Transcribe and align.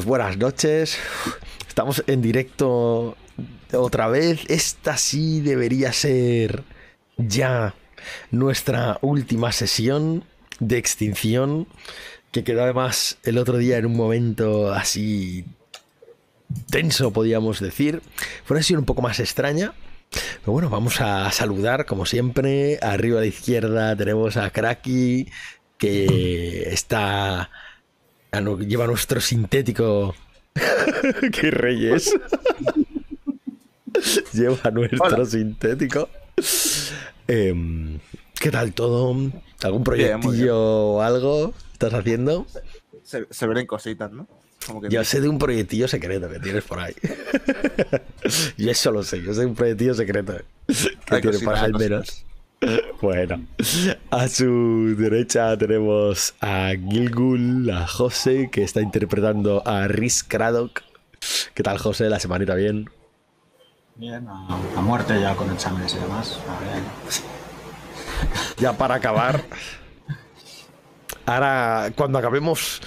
Pues 0.00 0.08
buenas 0.08 0.38
noches. 0.38 0.96
Estamos 1.68 2.02
en 2.06 2.22
directo 2.22 3.18
otra 3.70 4.08
vez. 4.08 4.40
Esta 4.48 4.96
sí 4.96 5.42
debería 5.42 5.92
ser 5.92 6.64
ya 7.18 7.74
nuestra 8.30 8.96
última 9.02 9.52
sesión 9.52 10.24
de 10.58 10.78
extinción. 10.78 11.68
Que 12.32 12.44
quedó 12.44 12.62
además 12.62 13.18
el 13.24 13.36
otro 13.36 13.58
día 13.58 13.76
en 13.76 13.84
un 13.84 13.94
momento 13.94 14.72
así 14.72 15.44
tenso, 16.70 17.12
podríamos 17.12 17.60
decir. 17.60 18.00
Fue 18.46 18.54
una 18.54 18.62
sesión 18.62 18.78
un 18.78 18.86
poco 18.86 19.02
más 19.02 19.20
extraña. 19.20 19.74
Pero 20.40 20.52
bueno, 20.52 20.70
vamos 20.70 20.98
a 21.02 21.30
saludar, 21.30 21.84
como 21.84 22.06
siempre. 22.06 22.78
Arriba 22.80 23.18
a 23.18 23.20
la 23.20 23.26
izquierda 23.26 23.94
tenemos 23.94 24.38
a 24.38 24.48
Kraki, 24.48 25.28
que 25.76 26.70
está 26.72 27.50
lleva 28.66 28.86
nuestro 28.86 29.20
sintético. 29.20 30.14
¡Qué 31.32 31.50
reyes! 31.50 32.14
lleva 34.32 34.70
nuestro 34.70 35.24
sintético. 35.26 36.08
Em, 37.26 37.98
¿Qué 38.38 38.50
tal 38.50 38.72
todo? 38.72 39.16
¿Algún 39.62 39.84
proyectillo 39.84 40.58
o 40.58 41.02
algo 41.02 41.52
estás 41.72 41.92
haciendo? 41.94 42.46
Se, 43.02 43.26
se 43.30 43.46
ven 43.46 43.66
cositas, 43.66 44.10
¿no? 44.10 44.26
yo 44.88 45.04
sé 45.04 45.20
de 45.20 45.28
un 45.28 45.38
proyectillo 45.38 45.88
secreto 45.88 46.28
que 46.28 46.38
tienes 46.38 46.64
por 46.64 46.80
ahí. 46.80 46.94
yo 48.56 48.70
eso 48.70 48.92
lo 48.92 49.02
sé, 49.02 49.22
yo 49.22 49.32
sé 49.32 49.40
de 49.40 49.46
un 49.46 49.54
proyectillo 49.54 49.94
secreto 49.94 50.36
que 50.66 51.20
tienes 51.20 51.42
por 51.42 51.54
ahí 51.54 51.64
al 51.64 51.74
menos. 51.74 52.24
Bueno, 53.00 53.46
a 54.10 54.28
su 54.28 54.94
derecha 54.98 55.56
tenemos 55.56 56.34
a 56.42 56.72
Gilgul, 56.72 57.70
a 57.70 57.86
José, 57.86 58.50
que 58.52 58.62
está 58.62 58.82
interpretando 58.82 59.66
a 59.66 59.88
Riz 59.88 60.22
Craddock. 60.22 60.82
¿Qué 61.54 61.62
tal, 61.62 61.78
José? 61.78 62.10
¿La 62.10 62.20
semanita 62.20 62.54
bien? 62.54 62.90
Bien, 63.96 64.26
a, 64.28 64.80
muerte 64.82 65.18
ya 65.18 65.34
con 65.34 65.50
exámenes 65.50 65.94
y 65.94 65.98
demás. 65.98 66.38
Ya 68.58 68.76
para 68.76 68.96
acabar. 68.96 69.42
Ahora, 71.24 71.90
cuando 71.96 72.18
acabemos 72.18 72.82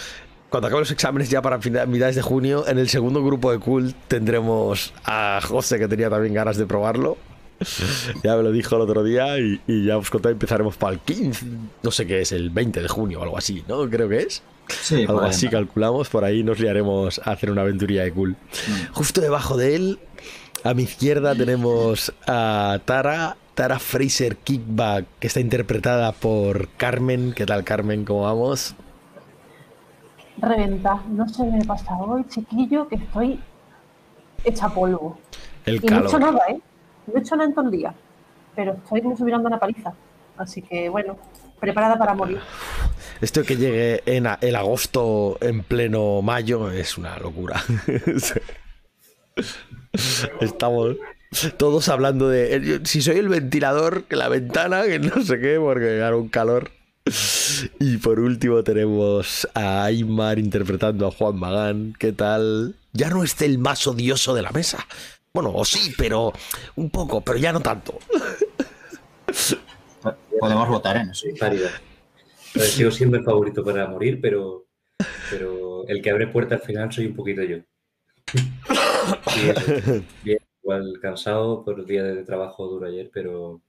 cuando 0.50 0.67
acaben 0.67 0.81
los 0.81 0.91
exámenes 0.91 1.31
ya 1.31 1.41
para 1.41 1.57
mitades 1.88 2.16
de 2.16 2.22
junio, 2.22 2.67
en 2.67 2.78
el 2.78 2.88
segundo 2.89 3.23
grupo 3.23 3.51
de 3.51 3.57
Cool 3.57 3.95
tendremos 4.07 4.94
a 5.03 5.39
José, 5.41 5.79
que 5.79 5.88
tenía 5.88 6.12
también 6.12 6.35
ganas 6.35 6.57
de 6.57 6.67
probarlo. 6.67 7.17
ya 8.24 8.35
me 8.35 8.44
lo 8.44 8.51
dijo 8.51 8.75
el 8.75 8.81
otro 8.81 9.03
día 9.03 9.38
y, 9.40 9.59
ya 9.85 9.97
os 9.97 10.09
conté, 10.09 10.29
empezaremos 10.29 10.77
para 10.77 10.94
el 10.94 11.00
15, 11.00 11.45
no 11.81 11.92
sé 11.92 12.06
qué 12.06 12.21
es, 12.21 12.31
el 12.31 12.50
20 12.50 12.81
de 12.81 12.88
junio 12.88 13.19
o 13.19 13.24
algo 13.24 13.38
así, 13.38 13.63
¿no? 13.68 13.89
Creo 13.89 14.10
que 14.10 14.19
es. 14.19 14.44
Sí, 14.69 15.06
algo 15.07 15.21
así 15.21 15.50
calculamos, 15.50 16.10
por 16.10 16.24
ahí 16.24 16.44
nos 16.44 16.60
liaremos 16.60 17.19
a 17.19 17.31
hacer 17.31 17.51
una 17.51 17.62
aventuría 17.62 18.04
de 18.04 18.12
cool. 18.12 18.31
Mm. 18.31 18.94
Justo 18.94 19.21
debajo 19.21 19.57
de 19.57 19.75
él, 19.75 20.00
a 20.63 20.74
mi 20.74 20.83
izquierda 20.83 21.36
tenemos 21.36 22.13
a 22.25 22.80
Tara, 22.86 23.36
Tara 23.54 23.80
Fraser 23.80 24.38
Kickback, 24.38 25.06
que 25.19 25.27
está 25.27 25.42
interpretada 25.42 26.12
por 26.13 26.69
Carmen. 26.77 27.33
¿Qué 27.36 27.45
tal, 27.45 27.63
Carmen? 27.65 28.06
¿Cómo 28.06 28.21
vamos? 28.21 28.74
Reventa. 30.38 31.04
No 31.10 31.27
sé 31.27 31.44
qué 31.44 31.57
me 31.57 31.65
pasa 31.65 31.95
hoy, 31.98 32.25
chiquillo, 32.30 32.88
que 32.88 32.95
estoy 32.95 33.39
hecha 34.45 34.69
polvo. 34.69 35.18
El 35.65 35.75
y 35.75 35.88
no 35.88 35.98
he 35.98 36.07
hecho 36.07 36.19
nada, 36.19 36.39
¿eh? 36.50 36.60
No 37.07 37.15
he 37.15 37.19
hecho 37.19 37.35
nada 37.35 37.50
en 37.50 37.55
todo 37.55 37.65
el 37.65 37.71
día, 37.71 37.94
pero 38.55 38.73
estoy 38.73 39.01
como 39.01 39.17
subiendo 39.17 39.47
una 39.47 39.59
paliza. 39.59 39.94
Así 40.38 40.61
que 40.61 40.89
bueno, 40.89 41.17
preparada 41.59 41.97
para 41.97 42.13
morir. 42.13 42.39
Esto 43.21 43.44
que 43.44 43.55
llegue 43.55 44.03
en 44.05 44.27
el 44.41 44.55
agosto 44.55 45.38
en 45.41 45.63
pleno 45.63 46.21
mayo 46.21 46.71
es 46.71 46.97
una 46.97 47.17
locura. 47.17 47.61
Estamos 50.41 50.97
todos 51.57 51.89
hablando 51.89 52.29
de 52.29 52.81
si 52.83 53.01
soy 53.01 53.17
el 53.17 53.29
ventilador, 53.29 54.05
que 54.05 54.15
la 54.15 54.29
ventana, 54.29 54.83
que 54.83 55.00
no 55.00 55.23
sé 55.23 55.39
qué, 55.39 55.57
porque 55.59 56.01
hará 56.01 56.15
un 56.15 56.29
calor. 56.29 56.71
Y 57.79 57.97
por 57.97 58.19
último 58.19 58.63
tenemos 58.63 59.47
a 59.53 59.85
Aymar 59.85 60.39
interpretando 60.39 61.07
a 61.07 61.11
Juan 61.11 61.38
Magán. 61.38 61.94
¿Qué 62.00 62.13
tal? 62.13 62.75
Ya 62.94 63.09
no 63.09 63.23
es 63.23 63.39
el 63.41 63.57
más 63.57 63.85
odioso 63.88 64.33
de 64.33 64.41
la 64.41 64.51
mesa. 64.51 64.85
Bueno, 65.35 65.51
o 65.56 65.65
sí, 65.65 65.91
pero 65.97 66.31
un 66.75 66.91
poco, 66.91 67.19
pero 67.21 67.39
ya 67.39 67.51
no 67.51 67.59
tanto. 67.59 67.97
Podemos 70.39 70.69
votar 70.69 70.97
en 70.97 71.09
eso. 71.09 71.25
sigo 72.59 72.91
siendo 72.91 73.18
el 73.18 73.24
favorito 73.24 73.63
para 73.63 73.88
morir, 73.88 74.19
pero, 74.21 74.68
pero 75.31 75.88
el 75.88 76.03
que 76.03 76.12
abre 76.12 76.27
puerta 76.27 76.53
al 76.56 76.62
final 76.62 76.94
soy 76.94 77.07
un 77.07 77.15
poquito 77.15 77.41
yo. 77.41 77.57
bien, 80.24 80.38
igual 80.62 81.00
cansado 81.01 81.65
por 81.65 81.79
el 81.79 81.88
día 81.88 82.03
de 82.03 82.24
trabajo 82.24 82.68
duro 82.68 82.86
ayer, 82.86 83.09
pero, 83.12 83.59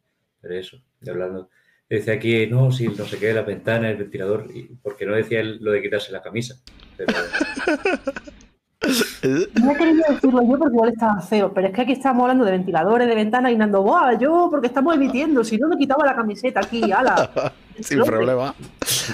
pero 0.43 0.55
eso, 0.59 0.77
y 1.01 1.09
hablando. 1.09 1.49
Decía 1.89 2.15
aquí, 2.15 2.47
no, 2.47 2.73
si 2.73 2.89
no 2.89 3.07
sé 3.07 3.19
qué, 3.19 3.33
la 3.33 3.41
ventana, 3.41 3.89
el 3.91 3.97
ventilador, 3.97 4.49
porque 4.83 5.07
no 5.07 5.15
decía 5.15 5.43
lo 5.43 5.71
de 5.73 5.81
quitarse 5.81 6.13
la 6.13 6.21
camisa. 6.21 6.61
Pero... 6.99 7.15
No 9.63 9.73
he 9.73 9.77
querido 9.77 10.05
decirlo 10.09 10.43
yo 10.43 10.59
porque 10.59 10.75
igual 10.75 10.91
estaba 10.91 11.21
feo, 11.21 11.53
pero 11.53 11.69
es 11.69 11.75
que 11.75 11.81
aquí 11.83 11.93
estamos 11.93 12.23
hablando 12.23 12.45
de 12.45 12.53
ventiladores, 12.53 13.09
de 13.09 13.15
ventanas 13.15 13.53
y 13.53 13.57
Nando, 13.57 13.83
¡buah! 13.83 14.19
Yo, 14.19 14.49
porque 14.51 14.67
estamos 14.67 14.95
emitiendo, 14.95 15.43
si 15.45 15.57
no 15.57 15.69
me 15.69 15.77
quitaba 15.77 16.05
la 16.05 16.15
camiseta 16.15 16.61
aquí, 16.61 16.93
ala. 16.93 17.31
Sin 17.81 18.03
problema. 18.03 18.55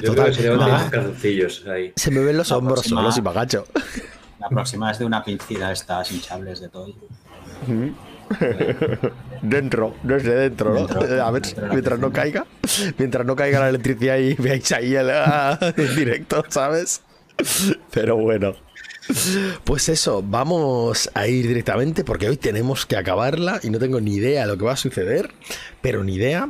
Yo 0.03 0.13
creo 0.13 0.27
que 0.27 0.35
se 0.35 0.49
ah. 0.51 1.73
ahí. 1.73 1.93
Se 1.97 2.11
me 2.11 2.21
ven 2.21 2.37
los 2.37 2.53
hombros 2.53 2.83
solos 2.83 3.17
y 3.17 3.23
me 3.23 3.31
agacho. 3.31 3.65
La 4.39 4.49
próxima 4.49 4.91
es 4.91 4.99
de 4.99 5.07
una 5.07 5.25
pincida 5.25 5.73
estas 5.73 6.13
hinchables 6.13 6.61
de 6.61 6.69
todo. 6.69 6.93
dentro, 9.43 9.95
no 10.03 10.17
es 10.17 10.25
de 10.25 10.35
dentro, 10.35 10.75
¿no? 10.75 10.87
a 11.23 11.31
ver, 11.31 11.43
mientras 11.71 11.99
no 11.99 12.13
caiga, 12.13 12.47
mientras 12.97 13.27
no 13.27 13.35
caiga 13.35 13.61
la 13.61 13.69
electricidad 13.71 14.19
y 14.19 14.35
veáis 14.35 14.71
ahí 14.73 14.95
el, 14.95 15.11
en 15.11 15.97
directo, 15.97 16.45
¿sabes? 16.49 17.03
Pero 17.91 18.17
bueno. 18.17 18.55
Pues 19.65 19.89
eso, 19.89 20.23
vamos 20.25 21.11
a 21.15 21.27
ir 21.27 21.47
directamente 21.47 22.05
porque 22.05 22.29
hoy 22.29 22.37
tenemos 22.37 22.87
que 22.87 22.97
acabarla 22.97 23.61
y 23.63 23.71
no 23.71 23.79
tengo 23.79 24.01
ni 24.01 24.15
idea 24.15 24.43
de 24.43 24.49
lo 24.49 24.59
que 24.59 24.65
va 24.65 24.73
a 24.73 24.77
suceder, 24.77 25.31
pero 25.81 26.03
ni 26.05 26.15
idea. 26.15 26.49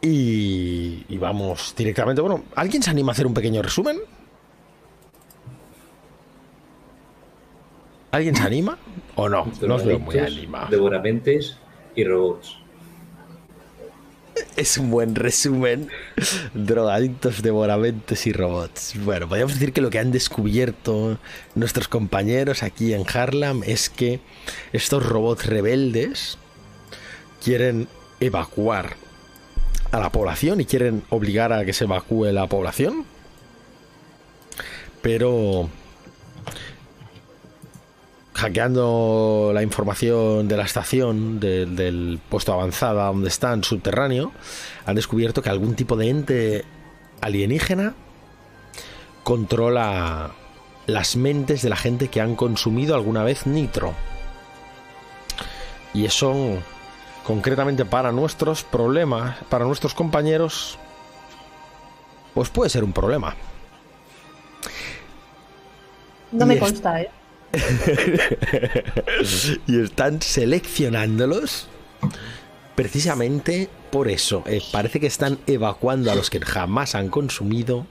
Y, 0.00 1.04
y 1.08 1.18
vamos 1.18 1.74
directamente. 1.76 2.20
Bueno, 2.20 2.44
¿alguien 2.54 2.82
se 2.82 2.90
anima 2.90 3.12
a 3.12 3.14
hacer 3.14 3.26
un 3.26 3.34
pequeño 3.34 3.62
resumen? 3.62 3.98
¿Alguien 8.10 8.36
se 8.36 8.42
anima? 8.42 8.78
¿O 9.16 9.28
no? 9.28 9.50
No 9.62 9.74
os 9.74 9.84
veo 9.84 9.98
muy 9.98 10.18
animados. 10.18 10.70
Y 11.96 12.04
robots. 12.04 12.58
Es 14.56 14.78
un 14.78 14.90
buen 14.90 15.14
resumen. 15.14 15.88
Drogadictos, 16.54 17.42
devoramentes 17.42 18.26
y 18.26 18.32
robots. 18.32 18.94
Bueno, 19.04 19.28
podríamos 19.28 19.54
decir 19.54 19.72
que 19.72 19.80
lo 19.80 19.90
que 19.90 19.98
han 19.98 20.12
descubierto 20.12 21.18
nuestros 21.54 21.88
compañeros 21.88 22.62
aquí 22.62 22.94
en 22.94 23.04
Harlem 23.12 23.62
es 23.64 23.90
que 23.90 24.20
estos 24.72 25.04
robots 25.04 25.46
rebeldes 25.46 26.38
quieren 27.42 27.88
evacuar 28.20 28.96
a 29.90 29.98
la 29.98 30.10
población 30.10 30.60
y 30.60 30.64
quieren 30.64 31.02
obligar 31.10 31.52
a 31.52 31.64
que 31.64 31.72
se 31.72 31.84
evacúe 31.84 32.26
la 32.32 32.48
población. 32.48 33.04
Pero 35.02 35.68
hackeando 38.44 39.52
la 39.54 39.62
información 39.62 40.48
de 40.48 40.58
la 40.58 40.64
estación, 40.64 41.40
del 41.40 42.20
puesto 42.28 42.52
avanzada 42.52 43.06
donde 43.06 43.28
están, 43.28 43.64
subterráneo, 43.64 44.32
han 44.84 44.96
descubierto 44.96 45.40
que 45.40 45.48
algún 45.48 45.74
tipo 45.74 45.96
de 45.96 46.10
ente 46.10 46.64
alienígena 47.22 47.94
controla 49.22 50.32
las 50.86 51.16
mentes 51.16 51.62
de 51.62 51.70
la 51.70 51.76
gente 51.76 52.08
que 52.08 52.20
han 52.20 52.36
consumido 52.36 52.94
alguna 52.94 53.24
vez 53.24 53.46
nitro. 53.46 53.94
Y 55.94 56.04
eso, 56.04 56.58
concretamente 57.24 57.86
para 57.86 58.12
nuestros 58.12 58.62
problemas, 58.62 59.38
para 59.48 59.64
nuestros 59.64 59.94
compañeros, 59.94 60.78
pues 62.34 62.50
puede 62.50 62.68
ser 62.68 62.84
un 62.84 62.92
problema. 62.92 63.36
No 66.30 66.44
me 66.44 66.58
consta, 66.58 67.00
¿eh? 67.00 67.08
y 69.66 69.80
están 69.80 70.22
seleccionándolos 70.22 71.68
precisamente 72.74 73.68
por 73.90 74.08
eso. 74.08 74.42
Eh, 74.46 74.62
parece 74.72 75.00
que 75.00 75.06
están 75.06 75.38
evacuando 75.46 76.10
a 76.10 76.14
los 76.14 76.30
que 76.30 76.40
jamás 76.40 76.94
han 76.94 77.08
consumido 77.08 77.86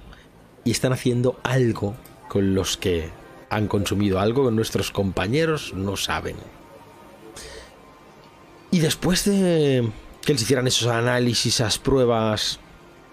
y 0.64 0.72
están 0.72 0.94
haciendo 0.94 1.40
algo 1.44 1.96
con 2.28 2.56
los 2.56 2.78
que 2.78 3.10
han 3.50 3.68
consumido, 3.68 4.20
algo 4.20 4.46
que 4.46 4.52
nuestros 4.52 4.92
compañeros 4.92 5.74
no 5.76 5.98
saben. 5.98 6.36
Y 8.72 8.80
después 8.80 9.26
de 9.26 9.88
que 10.26 10.34
les 10.34 10.42
hicieran 10.42 10.68
esos 10.68 10.88
análisis, 10.88 11.56
esas 11.56 11.78
pruebas 11.78 12.60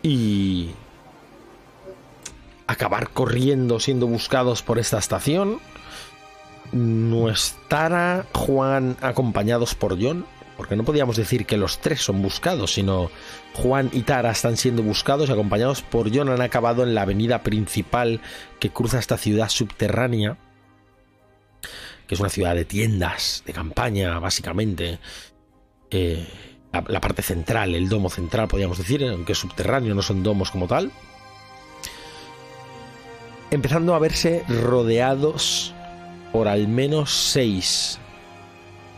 y 0.03 0.71
acabar 2.71 3.11
corriendo 3.11 3.81
siendo 3.81 4.07
buscados 4.07 4.63
por 4.63 4.79
esta 4.79 4.99
estación. 4.99 5.59
Nuestra 6.73 8.27
Juan 8.33 8.97
acompañados 9.01 9.75
por 9.75 10.01
John, 10.01 10.25
porque 10.57 10.77
no 10.77 10.85
podíamos 10.85 11.17
decir 11.17 11.47
que 11.47 11.57
los 11.57 11.79
tres 11.81 12.03
son 12.03 12.23
buscados, 12.23 12.75
sino 12.75 13.11
Juan 13.55 13.91
y 13.93 14.03
Tara 14.03 14.31
están 14.31 14.57
siendo 14.57 14.83
buscados 14.83 15.29
y 15.29 15.33
acompañados 15.33 15.83
por 15.83 16.15
John 16.15 16.29
han 16.29 16.43
acabado 16.43 16.83
en 16.83 16.95
la 16.95 17.03
avenida 17.03 17.43
principal 17.43 18.21
que 18.61 18.71
cruza 18.71 18.99
esta 18.99 19.17
ciudad 19.17 19.49
subterránea, 19.49 20.37
que 22.07 22.15
es 22.15 22.21
una 22.21 22.29
ciudad 22.29 22.55
de 22.55 22.65
tiendas, 22.65 23.43
de 23.47 23.53
campaña, 23.53 24.19
básicamente. 24.19 25.01
Eh, 25.91 26.27
la, 26.73 26.85
la 26.87 27.01
parte 27.01 27.23
central, 27.23 27.75
el 27.75 27.89
domo 27.89 28.11
central, 28.11 28.47
podríamos 28.47 28.79
decir, 28.79 29.05
aunque 29.05 29.33
es 29.33 29.39
subterráneo, 29.39 29.95
no 29.95 30.03
son 30.03 30.23
domos 30.23 30.51
como 30.53 30.69
tal. 30.69 30.93
Empezando 33.51 33.97
a 33.97 33.99
verse 33.99 34.45
rodeados 34.47 35.75
por 36.33 36.49
al 36.49 36.69
menos 36.69 37.11
seis 37.13 37.99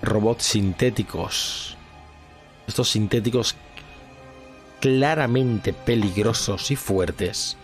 robots 0.03 0.45
sintéticos. 0.45 1.77
Estos 2.67 2.91
sintéticos 2.91 3.57
claramente 4.81 5.73
peligrosos 5.73 6.71
y 6.71 6.77
fuertes 6.77 7.57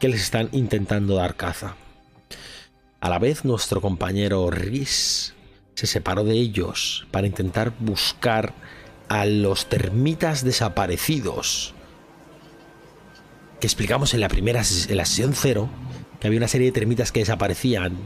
que 0.00 0.08
les 0.08 0.22
están 0.22 0.48
intentando 0.52 1.16
dar 1.16 1.34
caza. 1.36 1.76
A 3.00 3.08
la 3.08 3.18
vez 3.18 3.44
nuestro 3.44 3.80
compañero 3.80 4.50
Rhys 4.50 5.34
se 5.74 5.86
separó 5.86 6.24
de 6.24 6.34
ellos 6.34 7.06
para 7.10 7.26
intentar 7.26 7.72
buscar 7.78 8.54
a 9.08 9.24
los 9.24 9.66
termitas 9.68 10.44
desaparecidos 10.44 11.74
que 13.60 13.66
explicamos 13.66 14.14
en 14.14 14.20
la 14.20 14.28
primera 14.28 14.62
en 14.88 14.96
la 14.96 15.04
sesión 15.04 15.34
cero 15.34 15.68
que 16.20 16.26
había 16.26 16.38
una 16.38 16.48
serie 16.48 16.66
de 16.66 16.72
termitas 16.72 17.12
que 17.12 17.20
desaparecían 17.20 17.96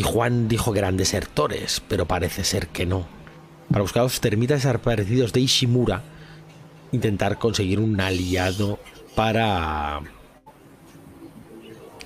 y 0.00 0.02
Juan 0.02 0.48
dijo 0.48 0.72
que 0.72 0.78
eran 0.78 0.96
desertores, 0.96 1.82
pero 1.86 2.06
parece 2.06 2.42
ser 2.42 2.68
que 2.68 2.86
no. 2.86 3.06
Para 3.70 3.82
buscar 3.82 4.00
a 4.00 4.04
los 4.04 4.18
termitas 4.18 4.62
desaparecidos 4.62 5.34
de 5.34 5.40
Ishimura, 5.40 6.02
intentar 6.90 7.38
conseguir 7.38 7.78
un 7.80 8.00
aliado 8.00 8.78
para 9.14 10.00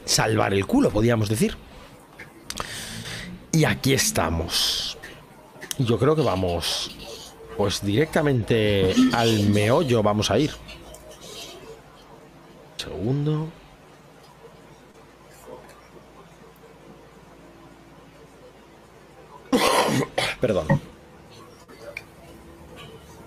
salvar 0.04 0.54
el 0.54 0.66
culo, 0.66 0.90
podríamos 0.90 1.28
decir. 1.28 1.56
Y 3.52 3.64
aquí 3.64 3.92
estamos. 3.92 4.98
Yo 5.78 5.96
creo 5.96 6.16
que 6.16 6.22
vamos 6.22 6.90
pues 7.56 7.80
directamente 7.80 8.92
al 9.12 9.50
meollo 9.50 10.02
vamos 10.02 10.32
a 10.32 10.38
ir. 10.40 10.50
Segundo. 12.76 13.52
Perdón. 20.40 20.66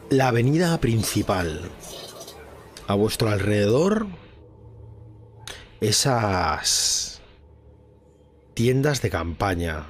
La 0.09 0.29
avenida 0.29 0.77
principal. 0.79 1.61
A 2.87 2.95
vuestro 2.95 3.29
alrededor. 3.29 4.07
Esas 5.81 7.21
tiendas 8.53 9.01
de 9.01 9.09
campaña. 9.09 9.85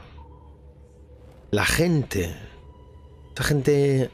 La 1.52 1.66
gente. 1.66 2.36
Esta 3.30 3.44
gente 3.44 4.12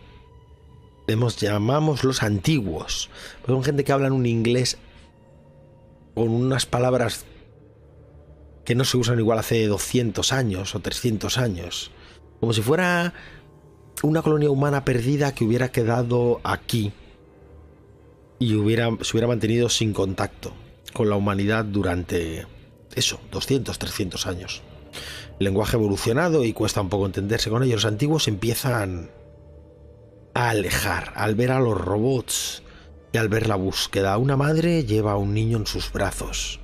Hemos 1.05 1.35
llamamos 1.35 2.03
los 2.05 2.23
antiguos. 2.23 3.09
Son 3.45 3.63
gente 3.63 3.83
que 3.83 3.91
hablan 3.91 4.13
un 4.13 4.25
inglés 4.25 4.77
con 6.15 6.29
unas 6.29 6.65
palabras 6.65 7.25
que 8.63 8.75
no 8.75 8.85
se 8.85 8.95
usan 8.95 9.19
igual 9.19 9.39
hace 9.39 9.67
200 9.67 10.31
años 10.31 10.75
o 10.75 10.79
300 10.79 11.37
años. 11.37 11.91
Como 12.39 12.53
si 12.53 12.61
fuera 12.61 13.13
una 14.01 14.21
colonia 14.21 14.49
humana 14.49 14.83
perdida 14.83 15.33
que 15.33 15.45
hubiera 15.45 15.71
quedado 15.71 16.41
aquí 16.43 16.91
y 18.39 18.55
hubiera, 18.55 18.89
se 19.01 19.13
hubiera 19.13 19.27
mantenido 19.27 19.69
sin 19.69 19.93
contacto 19.93 20.53
con 20.93 21.09
la 21.09 21.15
humanidad 21.15 21.65
durante 21.65 22.45
eso, 22.95 23.19
200, 23.31 23.79
300 23.79 24.27
años. 24.27 24.61
Lenguaje 25.39 25.77
evolucionado 25.77 26.43
y 26.43 26.53
cuesta 26.53 26.81
un 26.81 26.89
poco 26.89 27.05
entenderse 27.05 27.49
con 27.49 27.63
ellos. 27.63 27.83
Los 27.83 27.91
antiguos 27.91 28.27
empiezan 28.27 29.09
a 30.33 30.49
alejar 30.49 31.13
al 31.15 31.35
ver 31.35 31.51
a 31.51 31.59
los 31.59 31.79
robots 31.79 32.63
y 33.11 33.17
al 33.17 33.29
ver 33.29 33.47
la 33.47 33.55
búsqueda. 33.55 34.17
Una 34.17 34.37
madre 34.37 34.83
lleva 34.85 35.13
a 35.13 35.17
un 35.17 35.33
niño 35.33 35.57
en 35.57 35.67
sus 35.67 35.91
brazos. 35.91 36.59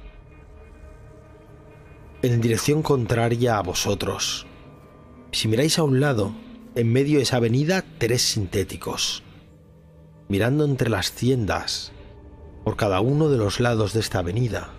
En 2.21 2.41
dirección 2.41 2.81
contraria 2.81 3.57
a 3.57 3.61
vosotros. 3.61 4.45
Si 5.31 5.47
miráis 5.47 5.77
a 5.79 5.83
un 5.83 5.99
lado, 5.99 6.33
en 6.75 6.91
medio 6.91 7.17
de 7.17 7.23
esa 7.23 7.37
avenida, 7.37 7.83
tres 7.97 8.21
sintéticos. 8.21 9.23
Mirando 10.27 10.65
entre 10.65 10.89
las 10.89 11.11
tiendas, 11.11 11.91
por 12.63 12.75
cada 12.75 13.01
uno 13.01 13.29
de 13.29 13.37
los 13.37 13.59
lados 13.59 13.93
de 13.93 13.99
esta 13.99 14.19
avenida, 14.19 14.71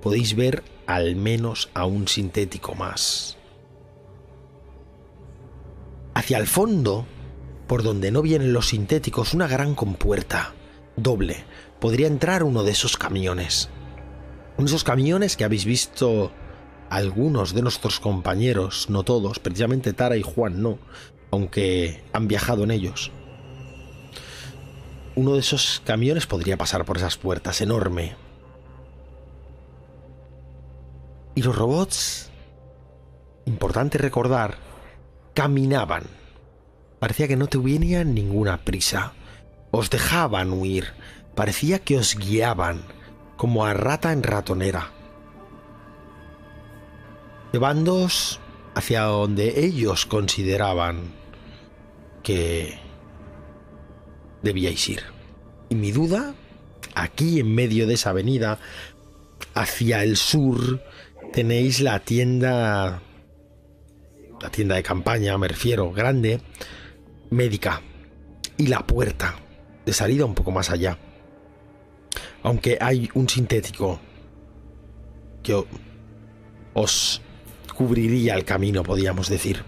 podéis 0.00 0.34
ver 0.36 0.62
al 0.86 1.16
menos 1.16 1.70
a 1.74 1.84
un 1.84 2.08
sintético 2.08 2.74
más. 2.74 3.36
Hacia 6.14 6.38
el 6.38 6.46
fondo 6.46 7.06
por 7.68 7.82
donde 7.82 8.10
no 8.10 8.22
vienen 8.22 8.52
los 8.52 8.68
sintéticos, 8.68 9.34
una 9.34 9.46
gran 9.46 9.74
compuerta, 9.74 10.54
doble. 10.96 11.44
Podría 11.80 12.06
entrar 12.06 12.42
uno 12.42 12.64
de 12.64 12.72
esos 12.72 12.96
camiones. 12.96 13.68
Uno 14.56 14.64
de 14.64 14.70
esos 14.70 14.84
camiones 14.84 15.36
que 15.36 15.44
habéis 15.44 15.66
visto 15.66 16.32
algunos 16.90 17.54
de 17.54 17.62
nuestros 17.62 18.00
compañeros, 18.00 18.88
no 18.90 19.02
todos, 19.02 19.38
precisamente 19.38 19.92
Tara 19.92 20.16
y 20.16 20.22
Juan 20.22 20.62
no, 20.62 20.78
aunque 21.30 22.02
han 22.12 22.28
viajado 22.28 22.64
en 22.64 22.70
ellos. 22.70 23.10
Uno 25.14 25.34
de 25.34 25.40
esos 25.40 25.82
camiones 25.84 26.26
podría 26.26 26.56
pasar 26.56 26.84
por 26.84 26.96
esas 26.96 27.16
puertas, 27.16 27.60
enorme. 27.60 28.16
Y 31.34 31.42
los 31.42 31.56
robots, 31.56 32.30
importante 33.46 33.98
recordar, 33.98 34.56
caminaban 35.34 36.18
Parecía 36.98 37.28
que 37.28 37.36
no 37.36 37.46
tenían 37.46 38.14
ninguna 38.14 38.64
prisa. 38.64 39.12
Os 39.70 39.90
dejaban 39.90 40.52
huir. 40.52 40.86
Parecía 41.34 41.78
que 41.78 41.96
os 41.96 42.16
guiaban, 42.16 42.82
como 43.36 43.64
a 43.64 43.72
rata 43.72 44.12
en 44.12 44.24
ratonera. 44.24 44.90
Llevándoos 47.52 48.40
hacia 48.74 49.02
donde 49.02 49.64
ellos 49.64 50.06
consideraban 50.06 51.14
que 52.22 52.78
debíais 54.42 54.88
ir. 54.88 55.02
Y 55.68 55.74
mi 55.74 55.90
duda, 55.90 56.34
aquí 56.94 57.40
en 57.40 57.54
medio 57.54 57.86
de 57.86 57.94
esa 57.94 58.10
avenida, 58.10 58.58
hacia 59.54 60.02
el 60.02 60.16
sur, 60.16 60.82
tenéis 61.32 61.80
la 61.80 62.00
tienda, 62.00 63.02
la 64.40 64.50
tienda 64.50 64.76
de 64.76 64.82
campaña, 64.82 65.36
me 65.38 65.48
refiero, 65.48 65.90
grande, 65.92 66.40
médica 67.30 67.82
y 68.56 68.66
la 68.66 68.86
puerta 68.86 69.36
de 69.86 69.92
salida 69.92 70.24
un 70.24 70.34
poco 70.34 70.50
más 70.50 70.70
allá. 70.70 70.98
Aunque 72.42 72.78
hay 72.80 73.08
un 73.14 73.28
sintético 73.28 74.00
que 75.42 75.64
os 76.74 77.22
cubriría 77.78 78.34
el 78.34 78.44
camino, 78.44 78.82
podríamos 78.82 79.28
decir. 79.28 79.62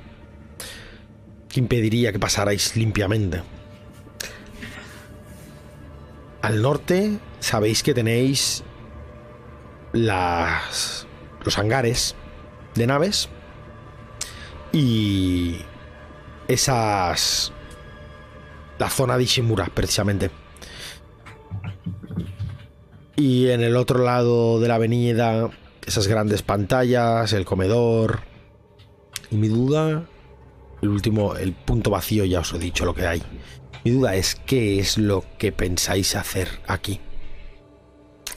Que 1.49 1.61
impediría 1.61 2.11
que 2.11 2.19
pasarais 2.19 2.75
limpiamente. 2.75 3.41
Al 6.43 6.61
norte 6.61 7.21
sabéis 7.39 7.85
que 7.85 7.95
tenéis 7.95 8.65
las, 9.93 11.07
los 11.45 11.57
hangares 11.57 12.17
de 12.75 12.89
naves 12.89 13.29
y 14.73 15.59
esas... 16.49 17.53
La 18.81 18.91
zona 18.91 19.19
de 19.19 19.25
Ishimura, 19.25 19.67
precisamente. 19.67 20.31
Y 23.15 23.51
en 23.51 23.61
el 23.61 23.77
otro 23.77 24.03
lado 24.03 24.59
de 24.59 24.67
la 24.67 24.77
avenida, 24.77 25.51
esas 25.91 26.07
grandes 26.07 26.43
pantallas, 26.43 27.33
el 27.33 27.45
comedor. 27.45 28.21
Y 29.31 29.37
mi 29.37 29.49
duda, 29.49 30.05
el 30.83 30.89
último, 30.89 31.35
el 31.35 31.53
punto 31.53 31.91
vacío, 31.91 32.25
ya 32.25 32.41
os 32.41 32.53
he 32.53 32.59
dicho 32.59 32.85
lo 32.85 32.95
que 32.95 33.07
hay. 33.07 33.23
Mi 33.85 33.91
duda 33.91 34.15
es 34.15 34.37
qué 34.47 34.79
es 34.79 34.99
lo 34.99 35.25
que 35.37 35.51
pensáis 35.51 36.15
hacer 36.15 36.49
aquí. 36.69 37.01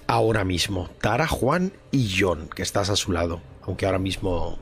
Ahora 0.07 0.43
mismo, 0.43 0.89
Tara, 0.99 1.27
Juan 1.27 1.73
y 1.91 2.15
John, 2.19 2.49
que 2.53 2.63
estás 2.63 2.89
a 2.89 2.95
su 2.95 3.11
lado. 3.11 3.41
Aunque 3.61 3.85
ahora 3.85 3.99
mismo 3.99 4.57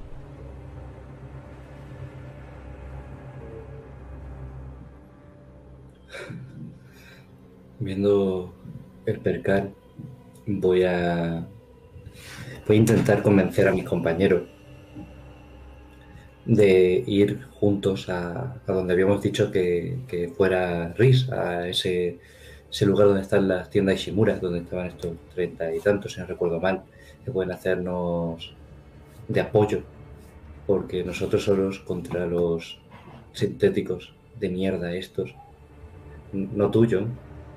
Viendo 7.80 8.54
el 9.06 9.20
percal, 9.22 9.74
voy 10.46 10.84
a. 10.84 11.48
Voy 12.72 12.78
a 12.78 12.80
intentar 12.80 13.22
convencer 13.22 13.68
a 13.68 13.74
mis 13.74 13.84
compañeros 13.84 14.44
de 16.46 17.04
ir 17.06 17.44
juntos 17.60 18.08
a, 18.08 18.62
a 18.66 18.72
donde 18.72 18.94
habíamos 18.94 19.22
dicho 19.22 19.52
que, 19.52 19.98
que 20.08 20.30
fuera 20.30 20.94
Riz, 20.94 21.30
a 21.34 21.68
ese, 21.68 22.20
ese 22.72 22.86
lugar 22.86 23.08
donde 23.08 23.24
están 23.24 23.50
las 23.50 23.70
tiendas 23.70 23.96
Ishimura, 23.96 24.40
donde 24.40 24.60
estaban 24.60 24.88
estos 24.88 25.18
treinta 25.36 25.76
y 25.76 25.82
tantos, 25.82 26.14
si 26.14 26.22
no 26.22 26.28
recuerdo 26.28 26.62
mal, 26.62 26.84
que 27.26 27.32
pueden 27.32 27.52
hacernos 27.52 28.54
de 29.28 29.42
apoyo, 29.42 29.82
porque 30.66 31.04
nosotros 31.04 31.44
solos 31.44 31.80
contra 31.80 32.26
los 32.26 32.80
sintéticos 33.34 34.14
de 34.40 34.48
mierda 34.48 34.94
estos, 34.94 35.36
no 36.32 36.72
tuyo, 36.72 37.06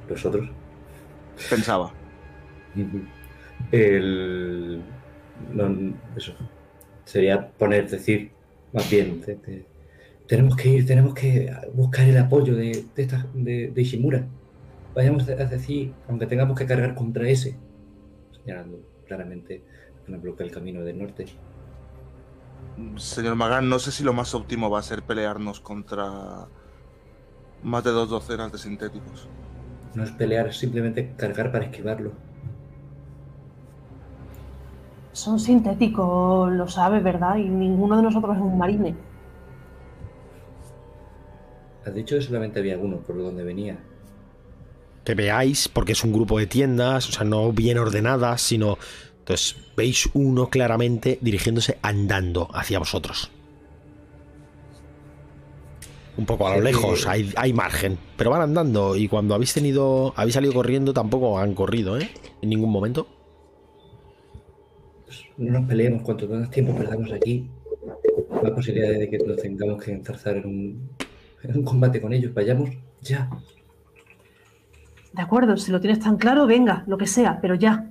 los 0.08 0.26
otros, 0.26 0.48
Pensaba. 1.48 1.92
el 3.70 4.82
no, 5.34 5.98
eso 6.16 6.34
sería 7.04 7.52
poner 7.56 7.88
decir 7.90 8.32
más 8.72 8.88
bien 8.90 9.20
te- 9.20 9.36
te- 9.36 9.66
tenemos 10.26 10.56
que 10.56 10.68
ir 10.70 10.86
tenemos 10.86 11.14
que 11.14 11.52
buscar 11.74 12.08
el 12.08 12.18
apoyo 12.18 12.54
de, 12.56 12.90
de, 12.94 13.02
esta- 13.02 13.30
de, 13.34 13.70
de 13.70 13.82
Ishimura. 13.82 14.26
Vayamos 14.94 15.28
a 15.28 15.34
decir 15.46 16.00
aunque 16.08 16.26
tengamos 16.26 16.58
que 16.58 16.66
cargar 16.66 16.94
contra 16.94 17.28
ese 17.28 17.62
señalando 18.30 18.78
claramente 19.06 19.66
que 20.04 20.12
nos 20.12 20.22
bloquea 20.22 20.46
el 20.46 20.52
camino 20.52 20.82
del 20.84 20.98
norte. 20.98 21.26
Señor 22.96 23.36
Magán, 23.36 23.68
no 23.68 23.78
sé 23.78 23.90
si 23.92 24.02
lo 24.04 24.12
más 24.12 24.34
óptimo 24.34 24.70
va 24.70 24.78
a 24.80 24.82
ser 24.82 25.02
pelearnos 25.04 25.60
contra 25.60 26.50
más 27.62 27.82
de 27.84 27.90
dos 27.90 28.08
docenas 28.10 28.52
de 28.52 28.58
sintéticos. 28.58 29.32
no 29.94 30.04
es 30.04 30.12
pelear 30.12 30.48
es 30.48 30.58
simplemente 30.58 31.14
cargar 31.16 31.50
para 31.52 31.64
esquivarlo 31.66 32.12
Son 35.14 35.38
sintéticos, 35.38 36.50
lo 36.50 36.66
sabes, 36.66 37.02
¿verdad? 37.04 37.36
Y 37.36 37.48
ninguno 37.48 37.96
de 37.96 38.02
nosotros 38.02 38.36
es 38.36 38.42
un 38.42 38.58
marine. 38.58 38.96
has 41.86 41.94
dicho 41.94 42.16
que 42.16 42.22
solamente 42.22 42.58
había 42.58 42.76
uno 42.78 42.96
por 42.96 43.16
donde 43.18 43.44
venía 43.44 43.78
Que 45.04 45.14
veáis, 45.14 45.68
porque 45.68 45.92
es 45.92 46.02
un 46.02 46.12
grupo 46.12 46.38
de 46.38 46.48
tiendas, 46.48 47.08
o 47.08 47.12
sea, 47.12 47.24
no 47.24 47.52
bien 47.52 47.78
ordenadas, 47.78 48.42
sino. 48.42 48.76
Entonces, 49.20 49.56
veis 49.76 50.10
uno 50.14 50.50
claramente 50.50 51.18
dirigiéndose 51.20 51.78
andando 51.80 52.48
hacia 52.52 52.80
vosotros. 52.80 53.30
Un 56.16 56.26
poco 56.26 56.48
a 56.48 56.56
lo 56.56 56.62
lejos, 56.62 57.06
hay, 57.06 57.32
hay 57.36 57.52
margen. 57.52 57.98
Pero 58.16 58.30
van 58.30 58.42
andando 58.42 58.96
y 58.96 59.06
cuando 59.06 59.36
habéis 59.36 59.54
tenido. 59.54 60.12
Habéis 60.16 60.34
salido 60.34 60.54
corriendo, 60.54 60.92
tampoco 60.92 61.38
han 61.38 61.54
corrido, 61.54 61.98
¿eh? 61.98 62.10
En 62.42 62.48
ningún 62.48 62.72
momento. 62.72 63.06
No 65.36 65.58
nos 65.58 65.68
peleemos 65.68 66.02
cuanto 66.02 66.28
más 66.28 66.50
tiempo 66.50 66.76
perdamos 66.76 67.12
aquí, 67.12 67.50
más 68.42 68.52
posibilidad 68.52 68.90
de 68.90 69.10
que 69.10 69.18
nos 69.18 69.36
tengamos 69.36 69.82
que 69.82 69.92
enzarzar 69.92 70.36
en 70.36 70.46
un, 70.46 70.90
en 71.42 71.58
un 71.58 71.64
combate 71.64 72.00
con 72.00 72.12
ellos. 72.12 72.32
Vayamos 72.32 72.70
ya. 73.00 73.28
De 75.12 75.22
acuerdo, 75.22 75.56
si 75.56 75.70
lo 75.70 75.80
tienes 75.80 76.00
tan 76.00 76.16
claro, 76.16 76.46
venga, 76.46 76.84
lo 76.86 76.98
que 76.98 77.06
sea, 77.06 77.38
pero 77.40 77.54
ya. 77.54 77.90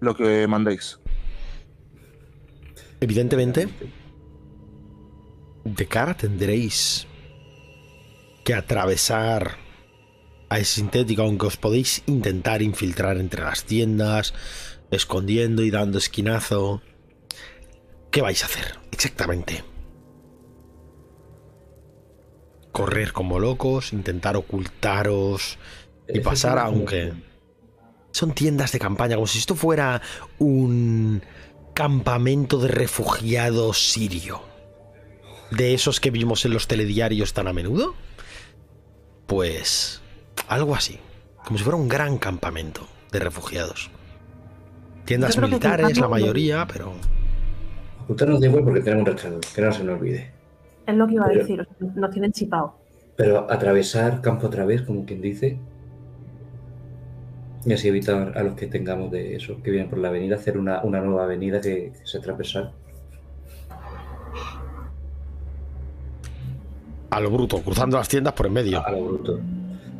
Lo 0.00 0.14
que 0.14 0.46
mandéis. 0.46 1.00
Evidentemente, 3.00 3.68
de 5.64 5.86
cara 5.86 6.14
tendréis 6.14 7.06
que 8.44 8.54
atravesar 8.54 9.56
a 10.48 10.58
ese 10.58 10.76
sintético, 10.76 11.22
aunque 11.22 11.46
os 11.46 11.56
podéis 11.56 12.02
intentar 12.06 12.62
infiltrar 12.62 13.16
entre 13.16 13.42
las 13.42 13.64
tiendas, 13.64 14.34
escondiendo 14.90 15.62
y 15.62 15.70
dando 15.70 15.98
esquinazo. 15.98 16.82
¿Qué 18.10 18.22
vais 18.22 18.42
a 18.42 18.46
hacer 18.46 18.78
exactamente? 18.92 19.64
Correr 22.72 23.12
como 23.12 23.38
locos, 23.38 23.92
intentar 23.92 24.36
ocultaros 24.36 25.58
y 26.08 26.20
pasar, 26.20 26.58
aunque 26.58 27.12
son 28.10 28.32
tiendas 28.32 28.72
de 28.72 28.78
campaña, 28.78 29.16
como 29.16 29.26
si 29.26 29.38
esto 29.38 29.54
fuera 29.54 30.02
un 30.38 31.22
campamento 31.74 32.58
de 32.58 32.68
refugiados 32.68 33.90
sirio. 33.90 34.42
De 35.50 35.74
esos 35.74 36.00
que 36.00 36.10
vimos 36.10 36.44
en 36.44 36.52
los 36.52 36.68
telediarios 36.68 37.32
tan 37.32 37.48
a 37.48 37.52
menudo. 37.52 37.94
Pues 39.26 40.00
algo 40.48 40.74
así. 40.74 40.98
Como 41.44 41.58
si 41.58 41.64
fuera 41.64 41.76
un 41.76 41.88
gran 41.88 42.18
campamento 42.18 42.86
de 43.12 43.18
refugiados. 43.18 43.90
Tiendas 45.04 45.38
militares, 45.38 45.98
la 45.98 46.08
mayoría, 46.08 46.66
pero... 46.70 46.92
Ocultarnos 48.04 48.40
da 48.40 48.46
igual 48.46 48.64
porque 48.64 48.80
tenemos 48.80 49.06
un 49.06 49.12
rastreador, 49.12 49.40
que 49.54 49.60
no 49.62 49.72
se 49.72 49.84
nos 49.84 49.98
olvide. 50.00 50.30
Es 50.86 50.94
lo 50.94 51.06
que 51.06 51.14
iba 51.14 51.24
a 51.26 51.28
decir, 51.28 51.66
nos 51.94 52.10
tienen 52.10 52.32
chipados. 52.32 52.72
Pero 53.16 53.50
atravesar 53.50 54.20
campo 54.20 54.46
otra 54.48 54.64
vez, 54.64 54.82
como 54.82 55.04
quien 55.06 55.20
dice, 55.20 55.58
y 57.64 57.72
así 57.72 57.88
evitar 57.88 58.36
a 58.36 58.42
los 58.42 58.54
que 58.54 58.66
tengamos 58.66 59.10
de 59.10 59.36
eso, 59.36 59.62
que 59.62 59.70
vienen 59.70 59.88
por 59.88 59.98
la 59.98 60.08
avenida, 60.08 60.36
hacer 60.36 60.58
una, 60.58 60.82
una 60.82 61.00
nueva 61.00 61.24
avenida 61.24 61.60
que, 61.60 61.92
que 61.98 62.06
sea 62.06 62.20
transversal. 62.20 62.72
A 67.10 67.20
lo 67.20 67.30
bruto, 67.30 67.62
cruzando 67.62 67.96
las 67.96 68.08
tiendas 68.08 68.32
por 68.34 68.46
en 68.46 68.52
medio. 68.52 68.78
a, 68.80 68.82
a 68.84 68.90
lo 68.92 69.04
bruto. 69.04 69.40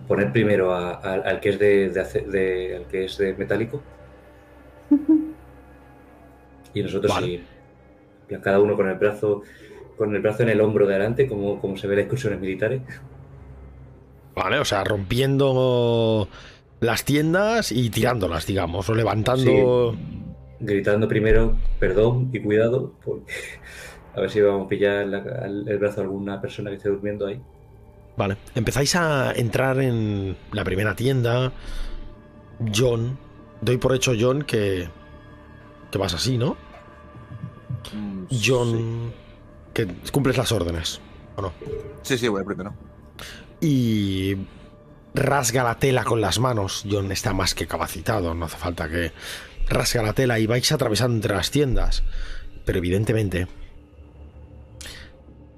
Poner 0.09 0.33
primero 0.33 0.75
a- 0.75 0.95
a- 0.95 1.15
al 1.15 1.41
que 1.41 1.51
es 1.51 1.59
de, 1.59 1.89
de 1.91 2.21
de- 2.31 2.77
al 2.77 2.85
que 2.87 3.05
es 3.05 3.17
de 3.17 3.35
metálico 3.35 3.81
y 6.75 6.83
nosotros 6.83 7.13
Vale. 7.13 7.41
plan, 8.29 8.41
Cada 8.43 8.59
uno 8.61 8.77
con 8.77 8.89
el 8.89 8.97
brazo 8.99 9.43
con 9.97 10.15
el 10.15 10.21
brazo 10.23 10.43
en 10.43 10.49
el 10.49 10.61
hombro 10.61 10.87
de 10.87 10.95
adelante, 10.97 11.29
como, 11.29 11.61
como 11.61 11.77
se 11.77 11.87
ve 11.87 11.93
en 11.95 11.99
las 11.99 12.05
excursiones 12.07 12.41
militares. 12.41 12.83
Vale, 14.35 14.59
o 14.59 14.65
sea, 14.65 14.83
rompiendo 14.83 16.29
las 16.81 17.05
tiendas 17.05 17.71
y 17.71 17.91
tirándolas, 17.91 18.45
digamos, 18.47 18.89
o 18.89 18.95
levantando... 18.95 19.97
Gritando 20.59 21.07
primero 21.07 21.57
perdón 21.79 22.31
y 22.33 22.41
cuidado, 22.41 22.93
porque 23.05 23.33
a 24.17 24.21
ver 24.21 24.31
si 24.31 24.41
vamos 24.41 24.67
a 24.67 24.69
pillar 24.69 25.07
la- 25.07 25.47
el 25.47 25.79
brazo 25.79 25.97
de 25.97 26.03
alguna 26.03 26.41
persona 26.41 26.71
que 26.71 26.77
esté 26.77 26.89
durmiendo 26.89 27.27
ahí. 27.27 27.41
Vale, 28.17 28.37
empezáis 28.55 28.97
a 28.97 29.33
entrar 29.33 29.79
en 29.81 30.37
la 30.53 30.65
primera 30.65 30.95
tienda. 30.97 31.53
John, 32.75 33.17
doy 33.65 33.79
por 33.79 33.95
hecho, 33.95 34.13
John, 34.19 34.43
que, 34.43 34.89
que 35.91 35.99
vas 35.99 36.15
así, 36.15 36.39
¿no? 36.39 36.57
Mm, 37.93 38.25
John, 38.45 39.13
que 39.73 39.87
cumples 40.13 40.37
las 40.37 40.53
órdenes, 40.53 41.01
¿o 41.37 41.43
no? 41.43 41.53
Sí, 42.03 42.19
sí, 42.19 42.29
voy 42.29 42.45
primero. 42.45 42.75
Y 43.61 44.37
rasga 45.15 45.65
la 45.65 45.79
tela 45.79 46.05
con 46.05 46.21
las 46.21 46.39
manos. 46.39 46.85
John 46.91 47.11
está 47.13 47.33
más 47.33 47.55
que 47.55 47.67
capacitado, 47.67 48.35
no 48.35 48.47
hace 48.47 48.57
falta 48.57 48.89
que 48.89 49.13
rasga 49.69 50.03
la 50.03 50.13
tela 50.13 50.39
y 50.39 50.47
vais 50.47 50.71
atravesando 50.71 51.17
entre 51.17 51.35
las 51.35 51.51
tiendas. 51.51 52.03
Pero 52.65 52.79
evidentemente, 52.79 53.47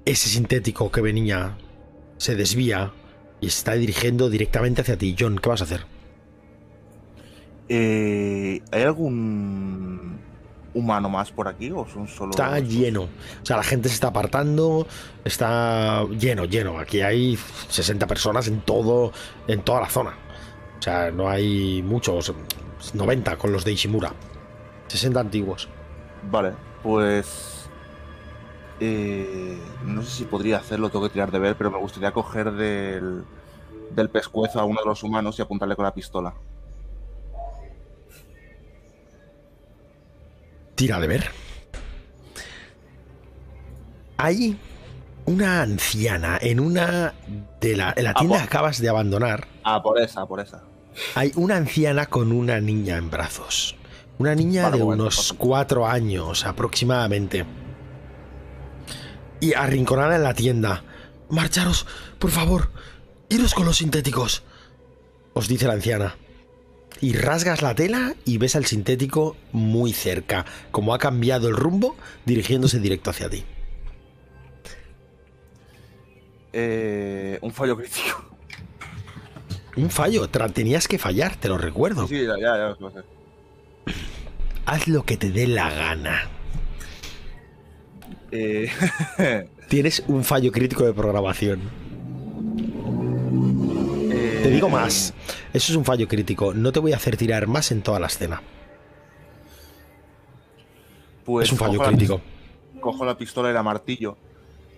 ese 0.05 0.29
sintético 0.29 0.91
que 0.91 1.01
venía 1.01 1.57
se 2.17 2.35
desvía 2.35 2.93
y 3.41 3.47
está 3.47 3.73
dirigiendo 3.73 4.29
directamente 4.29 4.81
hacia 4.81 4.97
ti. 4.97 5.15
John, 5.17 5.37
¿qué 5.37 5.49
vas 5.49 5.61
a 5.61 5.65
hacer? 5.65 5.96
Eh, 7.69 8.61
¿Hay 8.71 8.81
algún 8.83 10.21
humano 10.73 11.09
más 11.09 11.31
por 11.31 11.47
aquí 11.47 11.71
o 11.71 11.85
son 11.87 12.07
solo.? 12.07 12.31
Está 12.31 12.59
lleno. 12.59 13.03
O 13.03 13.45
sea, 13.45 13.57
la 13.57 13.63
gente 13.63 13.89
se 13.89 13.95
está 13.95 14.07
apartando. 14.09 14.87
Está 15.23 16.05
lleno, 16.05 16.45
lleno. 16.45 16.79
Aquí 16.79 17.01
hay 17.01 17.37
60 17.69 18.07
personas 18.07 18.47
en 18.47 18.61
todo, 18.61 19.11
en 19.47 19.63
toda 19.63 19.81
la 19.81 19.89
zona. 19.89 20.11
O 20.79 20.81
sea, 20.81 21.11
no 21.11 21.29
hay 21.29 21.81
muchos. 21.83 22.33
90 22.93 23.37
con 23.37 23.51
los 23.51 23.65
de 23.65 23.73
Ishimura. 23.73 24.13
60 24.87 25.19
antiguos. 25.19 25.69
Vale, 26.21 26.53
pues. 26.81 27.69
eh, 28.79 29.75
no 29.81 30.01
sé 30.03 30.11
si 30.11 30.25
podría 30.25 30.57
hacerlo, 30.57 30.89
tengo 30.89 31.05
que 31.07 31.13
tirar 31.13 31.31
de 31.31 31.39
ver, 31.39 31.57
pero 31.57 31.71
me 31.71 31.77
gustaría 31.79 32.11
coger 32.13 32.51
del, 32.53 33.25
del 33.89 34.09
pescuezo 34.09 34.59
a 34.59 34.65
uno 34.65 34.81
de 34.81 34.87
los 34.89 35.03
humanos 35.03 35.37
y 35.39 35.41
apuntarle 35.41 35.75
con 35.75 35.85
la 35.85 35.93
pistola. 35.93 36.35
Tira 40.77 40.99
de 40.99 41.07
ver. 41.07 41.31
Hay 44.17 44.55
una 45.25 45.63
anciana 45.63 46.37
en 46.39 46.59
una 46.59 47.15
de 47.59 47.75
la, 47.75 47.95
en 47.97 48.03
la 48.03 48.13
tienda 48.13 48.37
que 48.37 48.43
acabas 48.43 48.79
de 48.79 48.87
abandonar. 48.87 49.47
Ah, 49.63 49.81
por 49.81 49.99
esa, 49.99 50.27
por 50.27 50.39
esa. 50.39 50.63
Hay 51.15 51.31
una 51.35 51.55
anciana 51.55 52.05
con 52.05 52.31
una 52.31 52.59
niña 52.61 52.97
en 52.97 53.09
brazos. 53.09 53.75
Una 54.19 54.35
niña 54.35 54.65
Vale, 54.65 54.77
de 54.77 54.83
bueno, 54.83 55.03
unos 55.03 55.33
cuatro 55.35 55.87
años 55.87 56.45
aproximadamente. 56.45 57.43
Y 59.39 59.55
arrinconada 59.55 60.15
en 60.15 60.23
la 60.23 60.35
tienda. 60.35 60.83
Marcharos, 61.29 61.87
por 62.19 62.29
favor. 62.29 62.69
Iros 63.29 63.55
con 63.55 63.65
los 63.65 63.77
sintéticos. 63.77 64.43
os 65.33 65.47
dice 65.47 65.65
la 65.65 65.73
anciana. 65.73 66.15
Y 67.01 67.13
rasgas 67.13 67.61
la 67.61 67.75
tela 67.75 68.15
y 68.25 68.37
ves 68.37 68.55
al 68.55 68.65
sintético 68.65 69.35
muy 69.51 69.93
cerca, 69.93 70.45
como 70.71 70.93
ha 70.93 70.99
cambiado 70.99 71.47
el 71.47 71.55
rumbo, 71.55 71.95
dirigiéndose 72.25 72.79
directo 72.79 73.11
hacia 73.11 73.29
ti. 73.29 73.43
Eh, 76.53 77.37
un 77.41 77.51
fallo 77.51 77.77
crítico. 77.77 78.25
Un 79.75 79.91
fallo, 79.91 80.27
tenías 80.27 80.87
que 80.87 80.97
fallar, 80.97 81.35
te 81.35 81.49
lo 81.49 81.57
recuerdo. 81.57 82.07
Sí, 82.07 82.23
ya, 82.23 82.33
ya, 82.39 82.57
ya 82.57 82.75
lo 82.79 82.91
sé. 82.91 82.99
Haz 84.65 84.87
lo 84.87 85.03
que 85.03 85.17
te 85.17 85.31
dé 85.31 85.45
la 85.47 85.69
gana. 85.69 86.27
Eh, 88.31 88.69
Tienes 89.69 90.03
un 90.07 90.23
fallo 90.23 90.51
crítico 90.51 90.83
de 90.83 90.93
programación. 90.93 91.61
Te 94.47 94.53
digo 94.53 94.69
más. 94.69 95.13
Eso 95.53 95.71
es 95.73 95.77
un 95.77 95.83
fallo 95.83 96.07
crítico. 96.07 96.53
No 96.53 96.71
te 96.71 96.79
voy 96.79 96.93
a 96.93 96.95
hacer 96.95 97.17
tirar 97.17 97.47
más 97.47 97.69
en 97.71 97.81
toda 97.81 97.99
la 97.99 98.07
escena. 98.07 98.41
Pues 101.25 101.47
es 101.47 101.51
un 101.51 101.57
fallo 101.57 101.77
cojo 101.77 101.91
la 101.91 101.97
crítico. 101.97 102.21
cojo 102.79 103.05
la 103.05 103.17
pistola 103.17 103.49
y 103.49 103.53
la 103.53 103.61
martillo 103.61 104.17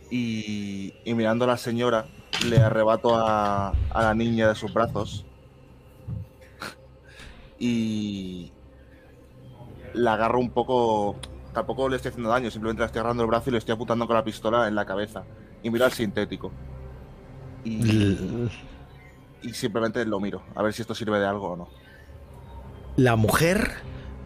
y, 0.10 0.96
y 1.06 1.14
mirando 1.14 1.46
a 1.46 1.50
la 1.50 1.58
señora 1.58 2.08
le 2.48 2.58
arrebato 2.58 3.16
a, 3.16 3.70
a 3.70 4.02
la 4.02 4.16
niña 4.16 4.48
de 4.50 4.56
sus 4.56 4.74
brazos 4.74 5.24
y 7.60 8.52
la 9.94 10.14
agarro 10.14 10.40
un 10.40 10.50
poco. 10.50 11.18
Tampoco 11.54 11.90
le 11.90 11.98
estoy 11.98 12.10
haciendo 12.10 12.30
daño, 12.30 12.50
simplemente 12.50 12.82
le 12.82 12.88
estoy 12.88 13.02
agarrando 13.02 13.22
el 13.22 13.30
brazo 13.30 13.50
y 13.50 13.52
le 13.52 13.60
estoy 13.60 13.74
apuntando 13.74 14.08
con 14.08 14.16
la 14.16 14.24
pistola 14.24 14.68
en 14.68 14.74
la 14.74 14.86
cabeza. 14.86 15.26
Y 15.62 15.70
miro 15.70 15.86
al 15.86 15.92
sintético. 15.92 16.52
Y, 17.64 18.50
y 19.42 19.54
simplemente 19.54 20.06
lo 20.06 20.20
miro, 20.20 20.44
a 20.56 20.64
ver 20.64 20.74
si 20.74 20.82
esto 20.82 20.96
sirve 20.96 21.20
de 21.20 21.28
algo 21.28 21.52
o 21.52 21.56
no. 21.56 21.70
La 22.96 23.16
mujer 23.16 23.72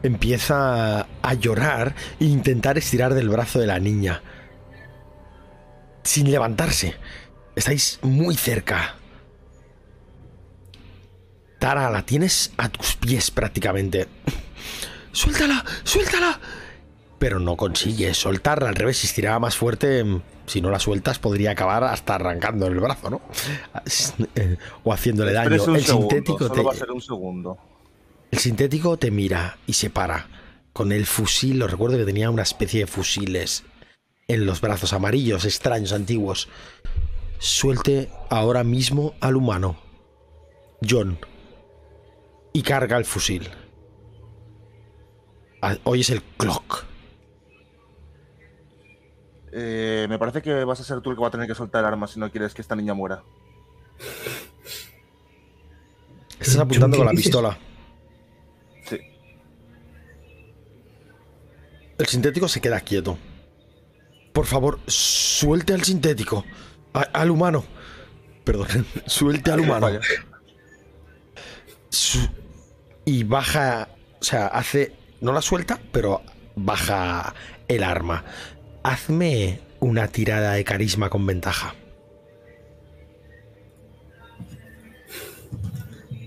empieza 0.04 1.08
a 1.22 1.34
llorar 1.36 1.96
e 2.20 2.26
intentar 2.26 2.78
estirar 2.78 3.14
del 3.14 3.30
brazo 3.30 3.60
de 3.60 3.68
la 3.68 3.80
niña. 3.80 4.22
Sin 6.04 6.30
levantarse. 6.30 6.96
Estáis 7.56 8.00
muy 8.02 8.36
cerca. 8.36 8.96
Tara, 11.60 11.90
la 11.90 12.06
tienes 12.06 12.52
a 12.58 12.68
tus 12.68 12.96
pies 12.96 13.32
prácticamente. 13.32 14.08
¡Suéltala! 15.12 15.64
¡Suéltala! 15.84 16.40
Pero 17.20 17.40
no 17.40 17.56
consigues 17.56 18.18
soltarla. 18.18 18.70
Al 18.70 18.76
revés, 18.76 18.98
si 18.98 19.08
estiraba 19.08 19.40
más 19.40 19.56
fuerte, 19.56 20.04
si 20.46 20.62
no 20.62 20.70
la 20.70 20.80
sueltas, 20.80 21.20
podría 21.20 21.52
acabar 21.52 21.84
hasta 21.84 22.16
arrancando 22.16 22.68
el 22.68 22.80
brazo, 22.80 23.10
¿no? 23.10 23.22
O 24.84 24.94
haciéndole 24.94 25.34
daño. 25.34 25.50
Un 25.50 25.76
El 25.76 25.84
segundo, 25.84 26.10
sintético 26.10 26.38
solo 26.40 26.54
te, 26.54 26.64
va 26.64 26.72
a 26.72 26.76
ser 26.76 26.92
un 26.92 27.02
segundo. 27.02 27.58
el 28.32 28.40
sintético 28.40 28.98
te 28.98 29.12
mira 29.12 29.58
y 29.68 29.74
se 29.74 29.90
para. 29.90 30.28
Con 30.74 30.92
el 30.92 31.06
fusil, 31.06 31.60
lo 31.60 31.68
recuerdo 31.68 31.98
que 31.98 32.06
tenía 32.06 32.30
una 32.30 32.42
especie 32.42 32.82
de 32.82 32.88
fusiles 32.88 33.64
en 34.28 34.46
los 34.46 34.60
brazos 34.62 34.94
amarillos, 34.94 35.46
extraños, 35.46 35.94
antiguos. 35.94 36.50
Suelte 37.40 38.10
ahora 38.30 38.64
mismo 38.64 39.14
al 39.20 39.36
humano. 39.36 39.78
John. 40.88 41.20
Y 42.54 42.62
carga 42.64 42.98
el 42.98 43.06
fusil. 43.06 43.50
Ah, 45.62 45.78
Oyes 45.84 46.10
el 46.10 46.22
clock. 46.24 46.86
Eh, 49.56 50.08
me 50.10 50.18
parece 50.18 50.42
que 50.42 50.64
vas 50.64 50.80
a 50.80 50.84
ser 50.84 51.02
tú 51.02 51.12
el 51.12 51.16
que 51.16 51.22
va 51.22 51.28
a 51.28 51.32
tener 51.32 51.48
que 51.48 51.54
soltar 51.56 51.82
el 51.82 51.86
arma 51.88 52.08
si 52.08 52.20
no 52.20 52.30
quieres 52.32 52.54
que 52.54 52.62
esta 52.62 52.76
niña 52.76 52.94
muera. 52.94 53.22
Estás 56.40 56.58
apuntando 56.58 56.96
¿qué 56.96 56.98
con 56.98 57.06
la 57.06 57.12
dices? 57.12 57.26
pistola. 57.26 57.58
Sí. 58.88 58.98
El 61.98 62.06
sintético 62.08 62.48
se 62.48 62.60
queda 62.62 62.80
quieto. 62.82 63.18
Por 64.34 64.46
favor, 64.46 64.80
suelte 64.88 65.74
al 65.74 65.84
sintético. 65.84 66.44
A- 66.94 67.02
al 67.14 67.30
humano. 67.32 67.64
Perdón, 68.44 68.68
suelte 69.06 69.52
al 69.52 69.62
humano. 69.62 69.88
Su- 71.90 72.28
y 73.06 73.24
baja. 73.24 73.90
O 74.20 74.24
sea, 74.24 74.48
hace. 74.48 74.94
No 75.22 75.32
la 75.32 75.42
suelta, 75.42 75.80
pero 75.92 76.22
baja 76.56 77.34
el 77.68 77.84
arma. 77.84 78.26
Hazme 78.84 79.60
una 79.80 80.08
tirada 80.10 80.54
de 80.54 80.64
carisma 80.64 81.10
con 81.10 81.26
ventaja. 81.26 81.74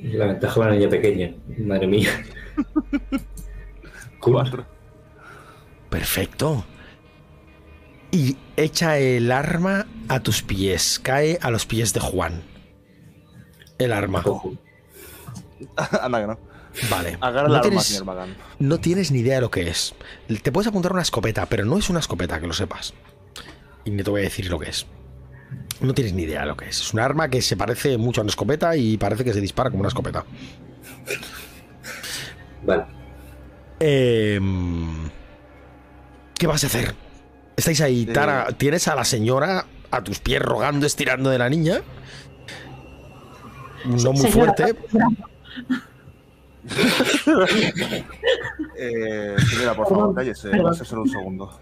La 0.03 0.27
ventaja 0.27 0.55
de 0.55 0.61
una 0.67 0.77
niña 0.77 0.89
pequeña. 0.89 1.35
Madre 1.59 1.87
mía. 1.87 2.11
Cuatro. 4.21 4.65
Perfecto. 5.91 6.65
Y 8.11 8.37
echa 8.57 8.99
el 8.99 9.31
arma 9.31 9.87
a 10.09 10.21
tus 10.21 10.43
pies. 10.43 10.99
Cae 10.99 11.39
a 11.43 11.51
los 11.51 11.67
pies 11.67 11.93
de 11.93 12.01
Juan. 12.01 12.43
El 13.79 13.93
arma. 13.93 14.23
Anda 15.77 16.21
que 16.21 16.27
no. 16.27 16.56
Vale. 16.91 17.17
Agarra 17.21 17.49
no, 17.49 17.55
arma, 17.55 17.61
tienes, 17.63 17.85
señor 17.85 18.05
Magán. 18.05 18.37
no 18.59 18.79
tienes 18.79 19.11
ni 19.11 19.21
idea 19.21 19.37
de 19.37 19.41
lo 19.43 19.51
que 19.51 19.69
es. 19.69 19.95
Te 20.43 20.53
puedes 20.53 20.69
apuntar 20.69 20.93
una 20.93 21.03
escopeta, 21.03 21.47
pero 21.47 21.65
no 21.65 21.79
es 21.79 21.89
una 21.91 22.01
escopeta, 22.01 22.39
que 22.41 22.47
lo 22.47 22.53
sepas. 22.53 22.93
Y 23.85 23.91
ni 23.91 24.03
te 24.03 24.11
voy 24.11 24.21
a 24.21 24.25
decir 24.25 24.51
lo 24.51 24.59
que 24.59 24.69
es. 24.71 24.87
No 25.81 25.95
tienes 25.95 26.13
ni 26.15 26.23
idea 26.23 26.41
de 26.41 26.47
lo 26.47 26.57
que 26.57 26.69
es. 26.69 26.81
Es 26.81 26.93
un 26.93 27.01
arma 27.01 27.29
que 27.29 27.41
se 27.43 27.57
parece 27.57 27.97
mucho 27.99 28.21
a 28.21 28.23
una 28.23 28.31
escopeta 28.31 28.77
y 28.77 28.97
parece 28.99 29.25
que 29.25 29.33
se 29.33 29.41
dispara 29.41 29.71
como 29.71 29.81
una 29.81 29.89
escopeta. 29.89 30.25
Vale. 32.65 32.85
Em, 33.79 35.09
¿Qué 36.39 36.47
vas 36.47 36.65
a 36.65 36.67
hacer? 36.67 36.95
Estáis 37.57 37.81
ahí, 37.81 38.07
Eh. 38.09 38.13
Tara. 38.13 38.49
Tienes 38.57 38.89
a 38.89 38.95
la 38.95 39.05
señora 39.05 39.67
a 39.91 40.03
tus 40.03 40.19
pies 40.19 40.43
rogando, 40.43 40.87
estirando 40.87 41.31
de 41.31 41.39
la 41.39 41.49
niña. 41.49 41.81
No 43.85 44.13
muy 44.13 44.31
Señora, 44.31 44.55
fuerte. 44.57 44.77
Eh, 48.79 49.37
señora, 49.51 49.75
por 49.75 49.89
favor, 49.89 50.15
cállese. 50.15 50.51
ser 50.51 50.87
solo 50.87 51.03
un 51.03 51.09
segundo. 51.09 51.59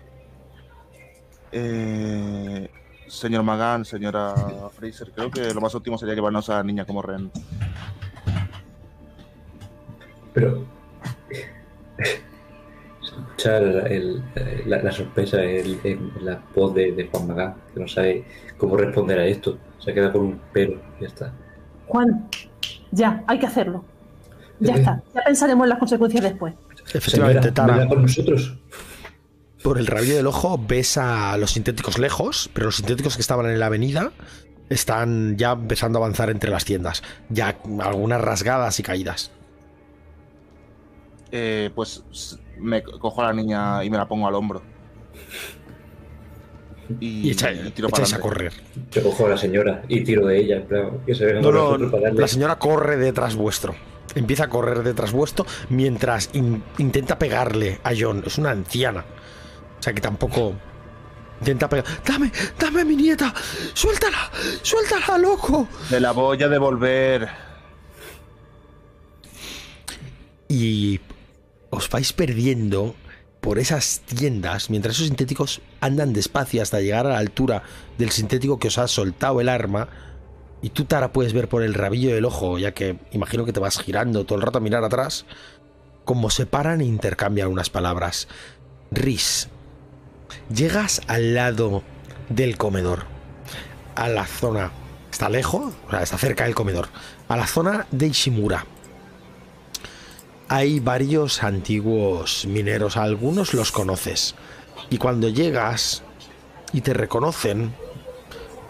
Eh, 1.52 2.68
señor 3.06 3.42
Magán, 3.44 3.84
señora 3.84 4.34
Fraser, 4.76 5.12
creo 5.12 5.30
que 5.30 5.52
lo 5.54 5.60
más 5.60 5.74
óptimo 5.74 5.96
sería 5.98 6.14
llevarnos 6.14 6.48
a 6.50 6.54
la 6.56 6.62
niña 6.64 6.84
como 6.84 7.02
rehén. 7.02 7.30
Pero. 10.32 10.64
Escuchar 13.02 13.62
el- 13.62 14.22
la, 14.66 14.82
la 14.82 14.90
sorpresa 14.90 15.40
en 15.42 16.10
la 16.20 16.40
voz 16.54 16.74
de, 16.74 16.92
de 16.92 17.06
Juan 17.08 17.28
Magán, 17.28 17.54
que 17.72 17.80
no 17.80 17.86
sabe 17.86 18.24
cómo 18.58 18.76
responder 18.76 19.18
a 19.20 19.26
esto. 19.26 19.58
Se 19.78 19.92
queda 19.94 20.10
con 20.10 20.22
un 20.22 20.40
pero, 20.52 20.80
ya 21.00 21.06
está. 21.06 21.32
Juan, 21.86 22.28
ya, 22.90 23.22
hay 23.28 23.38
que 23.38 23.46
hacerlo. 23.46 23.84
Ya 24.64 24.74
está, 24.74 25.03
ya 25.14 25.22
pensaremos 25.24 25.64
en 25.64 25.68
las 25.70 25.79
consecuencias 25.79 26.22
después. 26.24 26.55
Efectivamente, 26.92 27.53
Tara. 27.53 27.87
con 27.88 28.03
nosotros. 28.03 28.55
Por 29.62 29.79
el 29.79 29.87
rabillo 29.87 30.16
del 30.16 30.27
ojo 30.27 30.59
ves 30.59 30.96
a 30.98 31.37
los 31.38 31.53
sintéticos 31.53 31.98
lejos, 31.98 32.50
pero 32.53 32.66
los 32.66 32.77
sintéticos 32.77 33.16
que 33.16 33.22
estaban 33.22 33.46
en 33.46 33.59
la 33.59 33.66
avenida 33.66 34.12
están 34.68 35.37
ya 35.38 35.53
empezando 35.53 35.98
a 35.98 36.03
avanzar 36.03 36.29
entre 36.31 36.50
las 36.50 36.64
tiendas. 36.64 37.03
Ya 37.31 37.57
algunas 37.81 38.20
rasgadas 38.20 38.79
y 38.81 38.83
caídas. 38.83 39.31
Eh, 41.33 41.70
pues 41.74 42.03
me 42.59 42.83
co- 42.83 42.98
cojo 42.98 43.22
a 43.22 43.27
la 43.27 43.33
niña 43.33 43.83
y 43.85 43.90
me 43.90 43.96
la 43.96 44.07
pongo 44.07 44.29
al 44.29 44.35
hombro. 44.35 44.62
Y, 47.00 47.29
Y 47.29 47.31
echa- 47.31 47.50
y 47.53 47.70
tiro 47.70 47.88
para 47.88 48.03
echáis 48.05 48.14
a 48.14 48.20
correr. 48.20 48.53
Yo 48.92 49.03
cojo 49.03 49.27
a 49.27 49.31
la 49.31 49.38
señora 49.38 49.83
y 49.88 50.05
tiro 50.05 50.27
de 50.27 50.38
ella, 50.38 50.62
que 51.07 51.14
se 51.14 51.33
No, 51.40 51.50
no, 51.50 51.90
para 51.90 52.12
la 52.12 52.29
señora 52.29 52.59
corre 52.59 52.96
detrás 52.98 53.35
vuestro. 53.35 53.74
Empieza 54.14 54.44
a 54.44 54.48
correr 54.48 54.82
detrás 54.82 55.12
vuestro 55.12 55.44
mientras 55.70 56.30
in- 56.34 56.62
intenta 56.78 57.18
pegarle 57.18 57.80
a 57.82 57.92
John. 57.98 58.22
Es 58.26 58.38
una 58.38 58.50
anciana. 58.50 59.04
O 59.78 59.82
sea 59.82 59.92
que 59.92 60.00
tampoco. 60.00 60.54
Intenta 61.40 61.68
pegar. 61.68 61.84
¡Dame! 62.06 62.30
¡Dame 62.58 62.82
a 62.82 62.84
mi 62.84 62.94
nieta! 62.96 63.34
¡Suéltala! 63.74 64.30
¡Suéltala, 64.62 65.18
loco! 65.18 65.68
Me 65.90 65.98
la 66.00 66.12
voy 66.12 66.42
a 66.42 66.48
devolver. 66.48 67.28
Y 70.48 71.00
os 71.70 71.88
vais 71.90 72.12
perdiendo 72.12 72.94
por 73.40 73.58
esas 73.58 74.00
tiendas 74.00 74.70
mientras 74.70 74.94
esos 74.96 75.08
sintéticos 75.08 75.60
andan 75.80 76.12
despacio 76.12 76.62
hasta 76.62 76.80
llegar 76.80 77.06
a 77.06 77.10
la 77.10 77.18
altura 77.18 77.62
del 77.98 78.10
sintético 78.10 78.58
que 78.58 78.68
os 78.68 78.78
ha 78.78 78.88
soltado 78.88 79.40
el 79.40 79.48
arma. 79.48 79.88
Y 80.64 80.70
tú, 80.70 80.87
Tara, 80.87 81.12
puedes 81.12 81.35
ver 81.35 81.46
por 81.46 81.62
el 81.62 81.74
rabillo 81.74 82.14
del 82.14 82.24
ojo, 82.24 82.59
ya 82.59 82.72
que 82.72 82.96
imagino 83.12 83.44
que 83.44 83.53
te 83.53 83.61
vas 83.61 83.79
girando 83.79 84.24
todo 84.24 84.38
el 84.38 84.42
rato 84.46 84.57
a 84.57 84.62
mirar 84.62 84.83
atrás, 84.83 85.27
como 86.07 86.31
se 86.31 86.46
paran 86.46 86.81
e 86.81 86.87
intercambian 86.87 87.48
unas 87.48 87.68
palabras. 87.68 88.29
Riz, 88.90 89.48
llegas 90.48 91.03
al 91.07 91.35
lado 91.35 91.83
del 92.31 92.57
comedor, 92.57 93.05
a 93.94 94.09
la 94.09 94.24
zona 94.24 94.72
Está 95.11 95.29
lejos, 95.29 95.74
o 95.87 95.90
sea, 95.90 96.03
está 96.03 96.16
cerca 96.16 96.44
del 96.44 96.55
comedor. 96.55 96.88
A 97.29 97.37
la 97.37 97.46
zona 97.46 97.87
de 97.90 98.07
Ishimura. 98.07 98.64
Hay 100.48 100.81
varios 100.81 101.42
antiguos 101.42 102.46
mineros, 102.46 102.96
algunos 102.96 103.53
los 103.53 103.70
conoces. 103.70 104.35
Y 104.88 104.96
cuando 104.96 105.29
llegas 105.29 106.03
y 106.72 106.81
te 106.81 106.94
reconocen, 106.94 107.74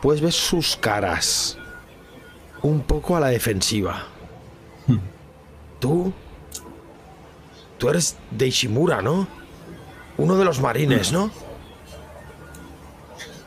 pues 0.02 0.20
ves 0.20 0.35
sus 0.35 0.76
caras 0.76 1.57
un 2.64 2.81
poco 2.81 3.16
a 3.16 3.20
la 3.20 3.29
defensiva. 3.29 4.05
Tú, 5.81 6.12
tú 7.79 7.88
eres 7.90 8.16
de 8.31 8.46
Ishimura, 8.46 9.03
¿no? 9.03 9.29
Uno 10.16 10.37
de 10.37 10.44
los 10.46 10.61
marines, 10.61 11.12
¿no? 11.12 11.31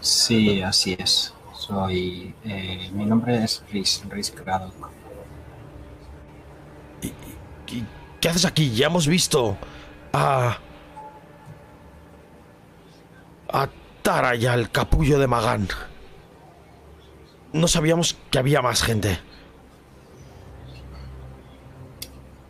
Sí, 0.01 0.61
así 0.61 0.95
es. 0.99 1.33
Soy. 1.57 2.35
eh, 2.45 2.89
mi 2.93 3.05
nombre 3.05 3.43
es 3.43 3.63
Rhys, 3.71 4.03
Rhys 4.07 4.31
Craddock. 4.31 4.89
¿Qué, 7.65 7.83
qué 8.21 8.29
haces 8.29 8.45
aquí? 8.45 8.71
Ya 8.75 8.85
hemos 8.87 9.07
visto 9.07 9.57
a. 10.13 10.57
a 13.51 13.69
Tara 14.03 14.35
y 14.35 14.45
al 14.45 14.69
capullo 14.71 15.17
de 15.19 15.27
Magán. 15.27 15.67
No 17.57 17.67
sabíamos 17.67 18.17
que 18.31 18.39
había 18.39 18.61
más 18.61 18.83
gente. 18.83 19.19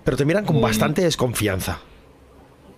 Pero 0.03 0.17
te 0.17 0.25
miran 0.25 0.45
con 0.45 0.57
Eh. 0.57 0.61
bastante 0.61 1.01
desconfianza. 1.01 1.79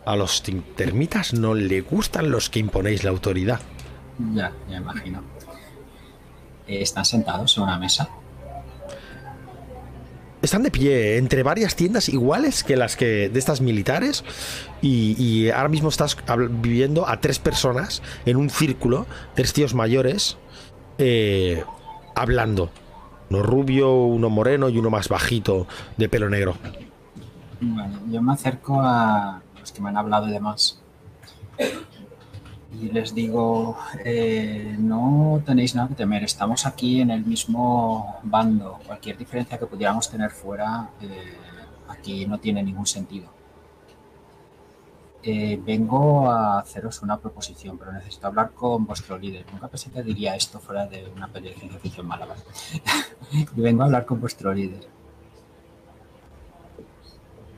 A 0.06 0.16
los 0.16 0.42
termitas 0.76 1.34
no 1.34 1.54
le 1.54 1.82
gustan 1.82 2.32
los 2.32 2.50
que 2.50 2.60
imponéis 2.60 3.04
la 3.04 3.12
autoridad. 3.12 3.60
Ya, 4.34 4.52
ya 4.70 4.78
imagino. 4.78 5.22
¿Están 6.68 7.06
sentados 7.06 7.58
en 7.58 7.64
una 7.64 7.78
mesa? 7.78 8.10
Están 10.42 10.64
de 10.64 10.72
pie 10.72 11.18
entre 11.18 11.44
varias 11.44 11.76
tiendas 11.76 12.08
iguales 12.10 12.64
que 12.64 12.78
las 12.78 12.96
que 12.96 13.28
de 13.30 13.38
estas 13.40 13.60
militares 13.60 14.24
y, 14.82 15.22
y 15.22 15.50
ahora 15.50 15.68
mismo 15.68 15.90
estás 15.90 16.16
viviendo 16.62 17.08
a 17.10 17.20
tres 17.20 17.40
personas 17.40 18.02
en 18.26 18.38
un 18.38 18.50
círculo, 18.50 19.06
tres 19.36 19.52
tíos 19.52 19.74
mayores, 19.74 20.38
eh, 20.98 21.64
hablando. 22.22 22.70
Uno 23.30 23.44
rubio, 23.44 23.94
uno 23.94 24.30
moreno 24.30 24.70
y 24.70 24.78
uno 24.78 24.90
más 24.90 25.08
bajito, 25.08 25.68
de 25.98 26.10
pelo 26.10 26.30
negro. 26.30 26.56
Yo 28.10 28.22
me 28.22 28.34
acerco 28.34 28.82
a 28.82 29.42
los 29.60 29.72
que 29.72 29.82
me 29.82 29.90
han 29.90 29.98
hablado 29.98 30.28
y 30.28 30.32
demás. 30.32 30.82
Y 32.82 32.90
les 32.90 33.14
digo, 33.14 33.78
eh, 34.06 34.76
no 34.80 35.42
tenéis 35.46 35.76
nada 35.76 35.90
que 35.90 35.96
temer, 35.96 36.24
estamos 36.24 36.66
aquí 36.66 37.02
en 37.02 37.12
el 37.12 37.26
mismo 37.26 38.20
bando. 38.24 38.80
Cualquier 38.86 39.18
diferencia 39.18 39.58
que 39.58 39.66
pudiéramos 39.66 40.10
tener 40.10 40.30
fuera, 40.30 40.90
eh, 41.02 41.36
aquí 41.90 42.26
no 42.26 42.38
tiene 42.38 42.64
ningún 42.64 42.86
sentido. 42.86 43.39
Eh, 45.22 45.60
vengo 45.66 46.32
a 46.32 46.60
haceros 46.60 47.02
una 47.02 47.18
proposición, 47.18 47.78
pero 47.78 47.92
necesito 47.92 48.28
hablar 48.28 48.52
con 48.52 48.86
vuestro 48.86 49.18
líder. 49.18 49.46
Nunca 49.52 49.68
pensé 49.68 49.92
que 49.92 50.02
diría 50.02 50.36
esto 50.36 50.60
fuera 50.60 50.86
de 50.86 51.12
una 51.14 51.28
peli 51.28 51.50
de 51.50 51.56
ciencia 51.56 51.80
ficción 51.80 52.08
mala. 52.08 52.28
vengo 53.56 53.84
a 53.84 53.86
hablar 53.86 54.06
con 54.06 54.22
vuestro 54.22 54.54
líder. 54.54 54.88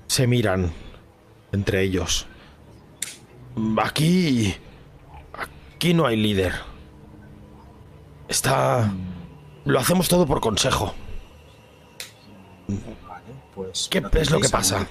Se 0.07 0.25
miran 0.25 0.71
entre 1.51 1.83
ellos. 1.83 2.27
Aquí... 3.77 4.55
Aquí 5.33 5.93
no 5.93 6.05
hay 6.05 6.17
líder. 6.17 6.53
Está... 8.27 8.91
Lo 9.65 9.79
hacemos 9.79 10.07
todo 10.07 10.25
por 10.25 10.41
consejo. 10.41 10.93
Vale, 12.67 13.23
pues. 13.53 13.87
¿Qué 13.89 14.01
¿no 14.01 14.09
es 14.13 14.31
lo 14.31 14.39
que 14.39 14.49
pasa? 14.49 14.87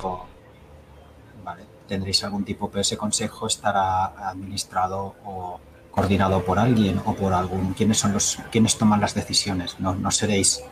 Tendréis 1.90 2.22
algún 2.22 2.44
tipo, 2.44 2.70
pero 2.70 2.82
ese 2.82 2.96
consejo 2.96 3.48
estará 3.48 4.30
administrado 4.30 5.16
o 5.24 5.60
coordinado 5.90 6.44
por 6.44 6.60
alguien 6.60 7.02
o 7.04 7.14
por 7.14 7.32
algún. 7.32 7.74
¿Quiénes 7.74 7.98
son 7.98 8.12
los. 8.12 8.38
quiénes 8.52 8.78
toman 8.78 9.00
las 9.00 9.12
decisiones? 9.14 9.80
No, 9.80 9.96
no 9.96 10.10
seréis 10.12 10.62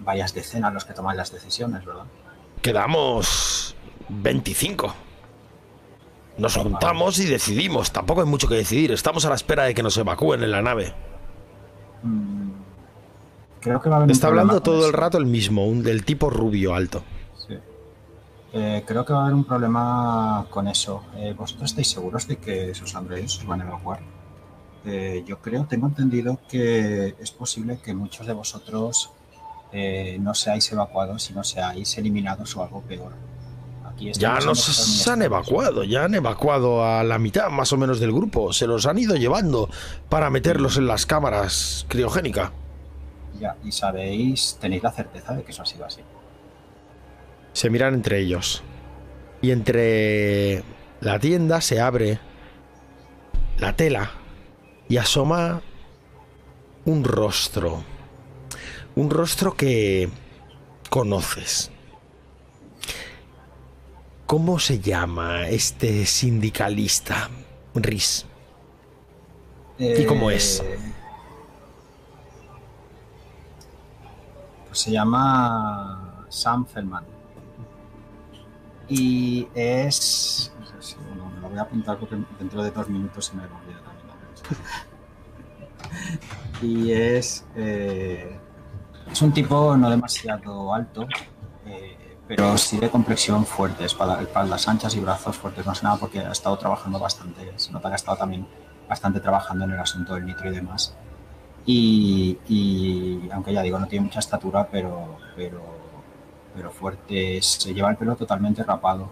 varias 0.00 0.34
decenas 0.34 0.72
los 0.74 0.84
que 0.84 0.92
toman 0.92 1.16
las 1.16 1.32
decisiones, 1.32 1.82
¿verdad? 1.84 2.04
Quedamos 2.60 3.74
25. 4.10 4.94
Nos 6.36 6.56
juntamos 6.56 7.18
y 7.18 7.26
decidimos. 7.26 7.90
Tampoco 7.90 8.20
hay 8.20 8.26
mucho 8.26 8.46
que 8.46 8.54
decidir. 8.54 8.92
Estamos 8.92 9.24
a 9.24 9.30
la 9.30 9.36
espera 9.36 9.64
de 9.64 9.74
que 9.74 9.82
nos 9.82 9.96
evacúen 9.96 10.42
en 10.42 10.50
la 10.50 10.60
nave. 10.60 10.94
Mm, 12.02 12.50
Creo 13.60 13.80
que 13.80 13.88
va 13.88 13.96
a 13.96 13.98
haber 14.00 14.10
Está 14.10 14.28
hablando 14.28 14.60
todo 14.60 14.86
el 14.86 14.92
rato 14.92 15.16
el 15.16 15.26
mismo, 15.26 15.66
un 15.66 15.82
del 15.82 16.04
tipo 16.04 16.28
rubio 16.28 16.74
alto. 16.74 17.02
Eh, 18.52 18.82
creo 18.84 19.04
que 19.04 19.12
va 19.12 19.20
a 19.20 19.22
haber 19.22 19.34
un 19.34 19.44
problema 19.44 20.46
con 20.50 20.66
eso. 20.66 21.02
Eh, 21.16 21.34
¿Vosotros 21.36 21.70
estáis 21.70 21.88
seguros 21.88 22.26
de 22.26 22.36
que 22.36 22.70
esos 22.70 22.94
androides 22.94 23.38
os 23.38 23.46
van 23.46 23.60
a 23.60 23.64
evacuar? 23.64 24.00
Eh, 24.84 25.22
yo 25.26 25.38
creo, 25.38 25.66
tengo 25.66 25.86
entendido 25.86 26.38
que 26.48 27.14
es 27.20 27.30
posible 27.30 27.78
que 27.82 27.94
muchos 27.94 28.26
de 28.26 28.32
vosotros 28.32 29.10
no 30.18 30.34
seáis 30.34 30.72
evacuados, 30.72 31.22
sino 31.22 31.44
seáis 31.44 31.96
eliminados 31.96 32.56
o 32.56 32.64
algo 32.64 32.80
peor. 32.80 33.12
Aquí 33.84 34.10
Ya 34.14 34.40
nos 34.40 35.06
muy 35.06 35.12
han 35.12 35.22
evacuado, 35.22 35.84
ya 35.84 36.06
han 36.06 36.14
evacuado 36.16 36.84
a 36.84 37.04
la 37.04 37.20
mitad 37.20 37.50
más 37.50 37.72
o 37.72 37.76
menos 37.76 38.00
del 38.00 38.10
grupo. 38.10 38.52
Se 38.52 38.66
los 38.66 38.86
han 38.86 38.98
ido 38.98 39.14
llevando 39.14 39.70
para 40.08 40.28
meterlos 40.28 40.76
en 40.76 40.88
las 40.88 41.06
cámaras 41.06 41.86
criogénicas. 41.88 42.50
Ya, 43.38 43.54
y 43.62 43.70
sabéis, 43.70 44.58
tenéis 44.60 44.82
la 44.82 44.90
certeza 44.90 45.34
de 45.34 45.44
que 45.44 45.52
eso 45.52 45.62
ha 45.62 45.66
sido 45.66 45.84
así. 45.84 46.00
Se 47.60 47.68
miran 47.68 47.92
entre 47.92 48.20
ellos. 48.20 48.62
Y 49.42 49.50
entre 49.50 50.64
la 51.02 51.18
tienda 51.18 51.60
se 51.60 51.78
abre 51.78 52.18
la 53.58 53.76
tela 53.76 54.12
y 54.88 54.96
asoma 54.96 55.60
un 56.86 57.04
rostro. 57.04 57.84
Un 58.96 59.10
rostro 59.10 59.58
que 59.58 60.08
conoces. 60.88 61.70
¿Cómo 64.24 64.58
se 64.58 64.78
llama 64.78 65.46
este 65.46 66.06
sindicalista? 66.06 67.28
Riz. 67.74 68.24
¿Y 69.78 70.06
cómo 70.06 70.30
es? 70.30 70.60
Eh, 70.64 70.78
Pues 74.68 74.78
se 74.78 74.92
llama 74.92 76.24
Sam 76.30 76.64
Feldman. 76.64 77.19
Y 78.90 79.46
es. 79.54 80.52
no 80.58 80.66
sé 80.66 80.72
si- 80.80 80.96
bueno, 80.96 81.30
me 81.34 81.40
lo 81.40 81.48
voy 81.48 81.58
a 81.58 81.62
apuntar 81.62 81.96
porque 81.98 82.16
dentro 82.38 82.62
de 82.62 82.70
dos 82.72 82.88
minutos 82.88 83.26
se 83.26 83.36
me 83.36 83.42
olvida 83.44 83.80
también. 83.82 84.06
y 86.62 86.92
es. 86.92 87.44
eh, 87.56 88.38
es 89.10 89.22
un 89.22 89.32
tipo 89.32 89.76
no 89.76 89.90
demasiado 89.90 90.72
alto, 90.74 91.06
eh, 91.66 92.16
pero 92.28 92.56
sí 92.58 92.78
de 92.78 92.90
complexión 92.90 93.44
fuerte, 93.46 93.84
espalda- 93.84 94.20
espaldas 94.22 94.68
anchas 94.68 94.94
y 94.94 95.00
brazos 95.00 95.36
fuertes, 95.36 95.66
más 95.66 95.82
nada 95.82 95.96
porque 95.96 96.20
ha 96.20 96.30
estado 96.32 96.56
trabajando 96.58 96.98
bastante. 96.98 97.52
Se 97.56 97.72
nota 97.72 97.88
que 97.88 97.94
ha 97.94 97.96
estado 97.96 98.16
también 98.18 98.46
bastante 98.88 99.20
trabajando 99.20 99.64
en 99.64 99.72
el 99.72 99.78
asunto 99.80 100.14
del 100.14 100.26
nitro 100.26 100.50
y 100.50 100.54
demás. 100.54 100.94
Y, 101.66 102.38
y, 102.48 103.28
aunque 103.32 103.52
ya 103.52 103.62
digo, 103.62 103.78
no 103.78 103.86
tiene 103.86 104.04
mucha 104.06 104.18
estatura, 104.20 104.66
pero, 104.70 105.18
pero, 105.36 105.60
pero 106.54 106.70
fuerte. 106.70 107.40
Se 107.42 107.72
lleva 107.74 107.90
el 107.90 107.96
pelo 107.96 108.16
totalmente 108.16 108.62
rapado. 108.62 109.10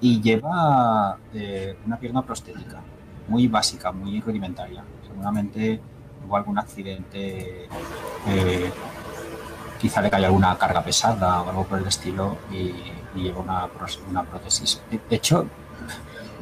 Y 0.00 0.20
lleva 0.20 1.16
eh, 1.32 1.76
una 1.86 1.96
pierna 1.96 2.22
prostética, 2.22 2.80
muy 3.28 3.46
básica, 3.46 3.92
muy 3.92 4.20
rudimentaria. 4.20 4.82
Seguramente 5.06 5.80
hubo 6.26 6.36
algún 6.36 6.58
accidente, 6.58 7.68
eh, 8.26 8.72
quizá 9.80 10.00
le 10.00 10.10
cayó 10.10 10.26
alguna 10.26 10.58
carga 10.58 10.82
pesada 10.82 11.42
o 11.42 11.50
algo 11.50 11.64
por 11.64 11.78
el 11.78 11.86
estilo 11.86 12.38
y, 12.50 12.72
y 13.14 13.22
lleva 13.22 13.40
una, 13.40 13.68
una 14.10 14.24
prótesis. 14.24 14.82
De 14.90 15.16
hecho, 15.16 15.46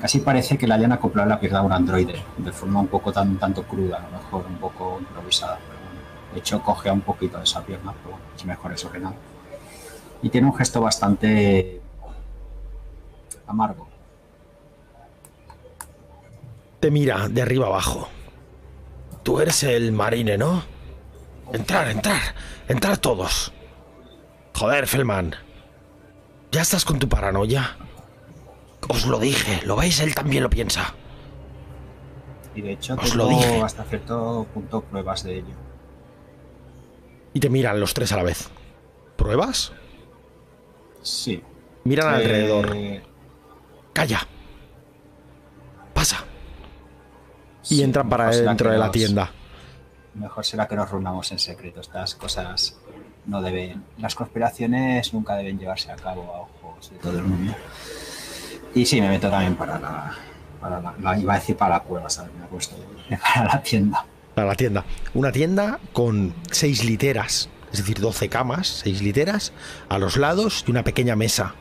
casi 0.01 0.21
parece 0.21 0.57
que 0.57 0.67
le 0.67 0.75
hayan 0.75 0.93
acoplado 0.93 1.29
la 1.29 1.39
pierna 1.39 1.59
a 1.59 1.63
un 1.63 1.73
androide, 1.73 2.25
de 2.39 2.53
forma 2.53 2.81
un 2.81 2.87
poco 2.87 3.13
tan 3.13 3.37
tanto 3.37 3.63
cruda, 3.65 3.99
a 3.99 4.01
lo 4.11 4.19
mejor 4.19 4.47
un 4.47 4.57
poco 4.57 4.99
improvisada. 5.01 5.59
De 6.33 6.39
hecho, 6.39 6.63
coge 6.63 6.91
un 6.91 7.03
poquito 7.03 7.37
de 7.39 7.45
esa 7.45 7.63
pierna, 7.63 7.93
pero 8.03 8.17
es 8.35 8.45
mejor 8.45 8.73
eso 8.73 8.91
que 8.91 9.01
nada. 9.01 9.17
Y 10.23 10.29
tiene 10.31 10.47
un 10.49 10.55
gesto 10.55 10.81
bastante 10.81 11.81
amargo. 13.47 13.89
Te 16.81 16.91
mira 16.91 17.29
de 17.29 17.43
arriba 17.43 17.67
abajo. 17.67 18.09
Tú 19.23 19.41
eres 19.41 19.63
el 19.63 19.93
marine, 19.93 20.39
¿no? 20.39 20.63
Entrar, 21.53 21.89
entrar, 21.89 22.21
entrar 22.69 22.97
todos. 22.99 23.53
Joder, 24.55 24.87
Felman. 24.87 25.35
Ya 26.53 26.63
estás 26.63 26.85
con 26.85 26.99
tu 26.99 27.09
paranoia. 27.09 27.77
Os 28.89 29.07
lo 29.07 29.19
dije, 29.19 29.61
¿lo 29.67 29.77
veis? 29.77 30.01
Él 30.01 30.15
también 30.15 30.43
lo 30.43 30.51
piensa. 30.51 30.95
Y 32.55 32.63
de 32.63 32.73
hecho, 32.73 32.95
Os 33.01 33.15
lo 33.15 33.29
tengo 33.29 33.41
dije. 33.41 33.63
hasta 33.63 33.85
cierto 33.85 34.47
punto 34.53 34.81
pruebas 34.83 35.23
de 35.23 35.37
ello. 35.39 35.55
Y 37.33 37.41
te 37.41 37.49
miran 37.49 37.79
los 37.79 37.95
tres 37.95 38.11
a 38.13 38.17
la 38.17 38.23
vez. 38.25 38.49
¿Pruebas? 39.17 39.73
Sí. 41.03 41.43
Miran 41.85 42.13
Eh, 42.13 42.17
alrededor. 42.17 42.77
Calla. 43.93 44.27
Pasa. 45.95 46.25
Y 47.69 47.83
entran 47.83 48.09
para 48.09 48.31
dentro 48.31 48.71
de 48.71 48.79
la 48.79 48.87
nos- 48.87 48.93
tienda. 48.93 49.31
Mejor 50.15 50.45
será 50.45 50.67
que 50.67 50.75
nos 50.77 50.91
reunamos 50.91 51.31
en 51.33 51.39
secreto. 51.39 51.81
Estas 51.81 52.15
cosas 52.15 52.79
no 53.27 53.41
deben. 53.43 53.85
Las 53.99 54.15
conspiraciones 54.15 55.13
nunca 55.15 55.37
deben 55.37 55.59
llevarse 55.59 55.91
a 55.93 55.97
cabo 55.97 56.23
a 56.35 56.41
ojos 56.69 56.91
de 56.91 56.97
todo 56.99 57.19
el 57.19 57.25
mundo. 57.25 57.55
Y 58.75 58.85
sí, 58.87 59.01
me 59.01 59.09
meto 59.09 59.31
también 59.31 59.55
para 59.57 59.79
la. 59.79 60.15
Para 60.61 60.81
la, 60.81 60.95
la- 61.01 61.19
iba 61.19 61.35
a 61.35 61.37
decir 61.39 61.57
para 61.57 61.77
la 61.77 61.81
cueva, 61.81 62.11
¿sabes? 62.11 62.33
Me 62.35 62.45
he 62.45 62.49
puesto 62.49 62.77
para 63.35 63.45
la 63.47 63.63
tienda. 63.63 64.05
Para 64.35 64.49
la 64.49 64.55
tienda. 64.55 64.85
Una 65.15 65.33
tienda 65.33 65.79
con 65.93 66.35
seis 66.51 66.85
literas, 66.85 67.49
es 67.73 67.79
decir, 67.79 68.01
12 68.01 68.29
camas, 68.29 68.67
seis 68.83 69.03
literas 69.03 69.53
a 69.89 69.99
los 69.99 70.17
lados 70.17 70.65
y 70.67 70.71
una 70.71 70.85
pequeña 70.85 71.17
mesa 71.17 71.55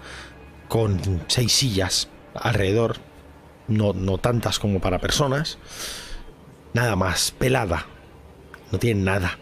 con 0.67 0.99
seis 1.27 1.51
sillas 1.53 2.09
alrededor. 2.33 2.97
No, 3.67 3.93
tantas 4.17 4.57
como 4.57 4.79
para 4.79 4.99
personas. 4.99 5.59
Nada 6.73 6.95
más, 6.95 7.31
pelada. 7.31 7.85
No 8.71 8.79
tienen 8.79 9.03
nada. 9.03 9.37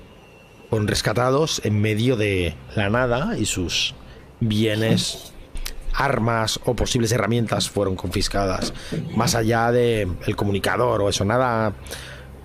Con 0.69 0.88
rescatados 0.88 1.62
en 1.63 1.80
medio 1.80 2.17
de 2.17 2.56
la 2.75 2.89
nada 2.89 3.38
y 3.38 3.45
sus 3.45 3.95
bienes, 4.41 5.32
armas 5.93 6.60
o 6.65 6.75
posibles 6.75 7.12
herramientas 7.13 7.69
fueron 7.69 7.95
confiscadas. 7.95 8.73
Más 9.15 9.34
allá 9.36 9.71
de 9.71 10.10
el 10.25 10.36
comunicador 10.36 11.01
o 11.01 11.10
eso, 11.10 11.23
nada 11.23 11.73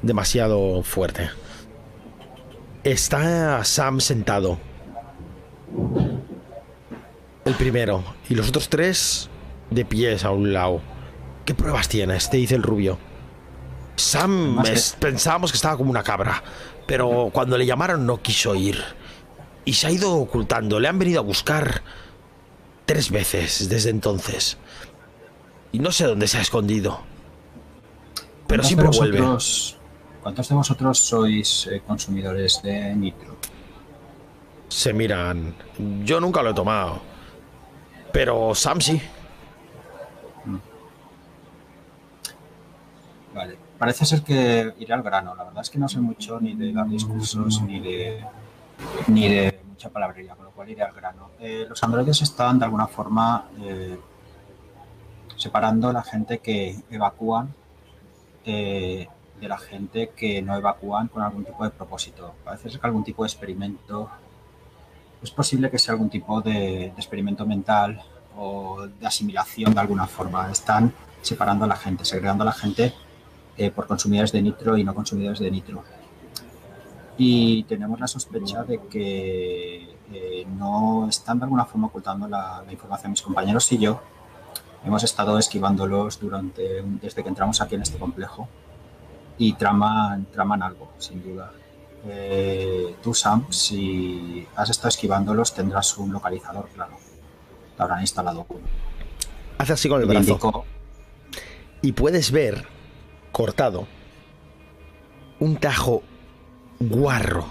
demasiado 0.02 0.82
fuerte. 0.84 1.30
Está 2.84 3.62
Sam 3.64 4.00
sentado. 4.00 4.58
El 7.44 7.54
primero. 7.54 8.02
Y 8.28 8.34
los 8.34 8.48
otros 8.48 8.68
tres 8.68 9.28
de 9.70 9.84
pies 9.84 10.24
a 10.24 10.30
un 10.30 10.52
lado. 10.52 10.80
¿Qué 11.44 11.54
pruebas 11.54 11.88
tienes? 11.88 12.30
Te 12.30 12.36
dice 12.36 12.54
el 12.54 12.62
rubio. 12.62 12.98
Sam 13.96 14.60
es- 14.64 14.96
pensábamos 14.98 15.52
que 15.52 15.56
estaba 15.56 15.76
como 15.76 15.90
una 15.90 16.02
cabra. 16.02 16.42
Pero 16.86 17.30
cuando 17.32 17.56
le 17.56 17.66
llamaron 17.66 18.06
no 18.06 18.20
quiso 18.22 18.54
ir. 18.54 18.82
Y 19.64 19.74
se 19.74 19.86
ha 19.86 19.90
ido 19.90 20.14
ocultando. 20.16 20.80
Le 20.80 20.88
han 20.88 20.98
venido 20.98 21.20
a 21.20 21.22
buscar 21.22 21.82
tres 22.86 23.10
veces 23.10 23.68
desde 23.68 23.90
entonces. 23.90 24.58
Y 25.70 25.78
no 25.78 25.92
sé 25.92 26.04
dónde 26.06 26.26
se 26.28 26.38
ha 26.38 26.40
escondido. 26.42 27.00
Pero 28.46 28.62
¿Cuántos 28.62 28.66
siempre 28.66 28.88
vuelve. 29.20 29.81
¿Cuántos 30.22 30.48
de 30.48 30.54
vosotros 30.54 30.98
sois 30.98 31.66
eh, 31.66 31.82
consumidores 31.86 32.62
de 32.62 32.94
nitro? 32.94 33.36
Se 34.68 34.92
miran. 34.92 35.54
Yo 36.04 36.20
nunca 36.20 36.42
lo 36.42 36.50
he 36.50 36.54
tomado. 36.54 37.00
Pero 38.12 38.54
Sam 38.54 38.80
sí. 38.80 39.02
Vale. 43.34 43.56
Parece 43.78 44.06
ser 44.06 44.22
que 44.22 44.74
iré 44.78 44.94
al 44.94 45.02
grano. 45.02 45.34
La 45.34 45.44
verdad 45.44 45.62
es 45.62 45.70
que 45.70 45.78
no 45.78 45.88
sé 45.88 45.98
mucho 45.98 46.38
ni 46.40 46.54
de 46.54 46.72
dar 46.72 46.88
discursos 46.88 47.60
ni 47.62 47.80
de 47.80 48.24
ni 49.08 49.28
de 49.28 49.60
mucha 49.68 49.90
palabrería, 49.90 50.34
con 50.34 50.44
lo 50.44 50.50
cual 50.52 50.70
iré 50.70 50.82
al 50.82 50.92
grano. 50.92 51.30
Eh, 51.40 51.66
los 51.68 51.82
androides 51.82 52.22
están 52.22 52.58
de 52.58 52.64
alguna 52.64 52.86
forma 52.86 53.48
eh, 53.60 53.98
separando 55.36 55.88
a 55.88 55.92
la 55.92 56.02
gente 56.02 56.38
que 56.38 56.76
evacúan 56.90 57.52
eh, 58.44 59.08
de 59.42 59.48
la 59.48 59.58
gente 59.58 60.10
que 60.16 60.40
no 60.40 60.56
evacúan 60.56 61.08
con 61.08 61.20
algún 61.20 61.44
tipo 61.44 61.64
de 61.64 61.70
propósito. 61.70 62.34
Parece 62.44 62.70
ser 62.70 62.80
que 62.80 62.86
algún 62.86 63.02
tipo 63.04 63.24
de 63.24 63.26
experimento. 63.26 64.08
Es 65.20 65.30
posible 65.30 65.68
que 65.70 65.78
sea 65.78 65.92
algún 65.92 66.10
tipo 66.10 66.40
de, 66.40 66.52
de 66.52 66.94
experimento 66.96 67.44
mental 67.44 68.00
o 68.36 68.86
de 68.86 69.06
asimilación 69.06 69.74
de 69.74 69.80
alguna 69.80 70.06
forma. 70.06 70.50
Están 70.50 70.92
separando 71.20 71.64
a 71.64 71.68
la 71.68 71.76
gente, 71.76 72.04
segregando 72.04 72.42
a 72.42 72.46
la 72.46 72.52
gente 72.52 72.94
eh, 73.56 73.70
por 73.70 73.86
consumidores 73.86 74.32
de 74.32 74.42
nitro 74.42 74.76
y 74.76 74.84
no 74.84 74.94
consumidores 74.94 75.40
de 75.40 75.50
nitro. 75.50 75.82
Y 77.18 77.64
tenemos 77.64 77.98
la 78.00 78.06
sospecha 78.06 78.62
de 78.62 78.80
que 78.86 79.96
eh, 80.12 80.46
no 80.56 81.08
están 81.08 81.38
de 81.38 81.44
alguna 81.44 81.64
forma 81.64 81.88
ocultando 81.88 82.28
la, 82.28 82.62
la 82.64 82.72
información. 82.72 83.10
Mis 83.10 83.22
compañeros 83.22 83.70
y 83.72 83.78
yo 83.78 84.00
hemos 84.84 85.02
estado 85.02 85.36
esquivándolos 85.38 86.20
durante 86.20 86.82
desde 87.00 87.22
que 87.22 87.28
entramos 87.28 87.60
aquí 87.60 87.74
en 87.74 87.82
este 87.82 87.98
complejo 87.98 88.48
y 89.38 89.54
traman, 89.54 90.26
traman 90.32 90.62
algo, 90.62 90.92
sin 90.98 91.22
duda. 91.22 91.52
Eh, 92.06 92.96
tú, 93.02 93.14
Sam, 93.14 93.46
si 93.50 94.46
has 94.56 94.70
estado 94.70 94.88
esquivándolos, 94.88 95.54
tendrás 95.54 95.96
un 95.98 96.12
localizador, 96.12 96.68
claro. 96.74 96.96
Te 97.76 97.82
habrán 97.82 98.00
instalado 98.00 98.46
uno. 98.48 98.60
Hace 99.58 99.72
así 99.72 99.88
con 99.88 100.00
el 100.00 100.06
brazo. 100.06 100.64
Y 101.80 101.92
puedes 101.92 102.30
ver 102.30 102.66
cortado 103.30 103.86
un 105.38 105.56
tajo 105.56 106.02
guarro, 106.78 107.46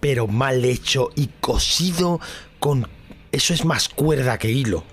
pero 0.00 0.26
mal 0.26 0.64
hecho 0.64 1.10
y 1.14 1.28
cosido 1.40 2.20
con... 2.58 2.88
Eso 3.32 3.54
es 3.54 3.64
más 3.64 3.88
cuerda 3.88 4.38
que 4.38 4.50
hilo. 4.50 4.84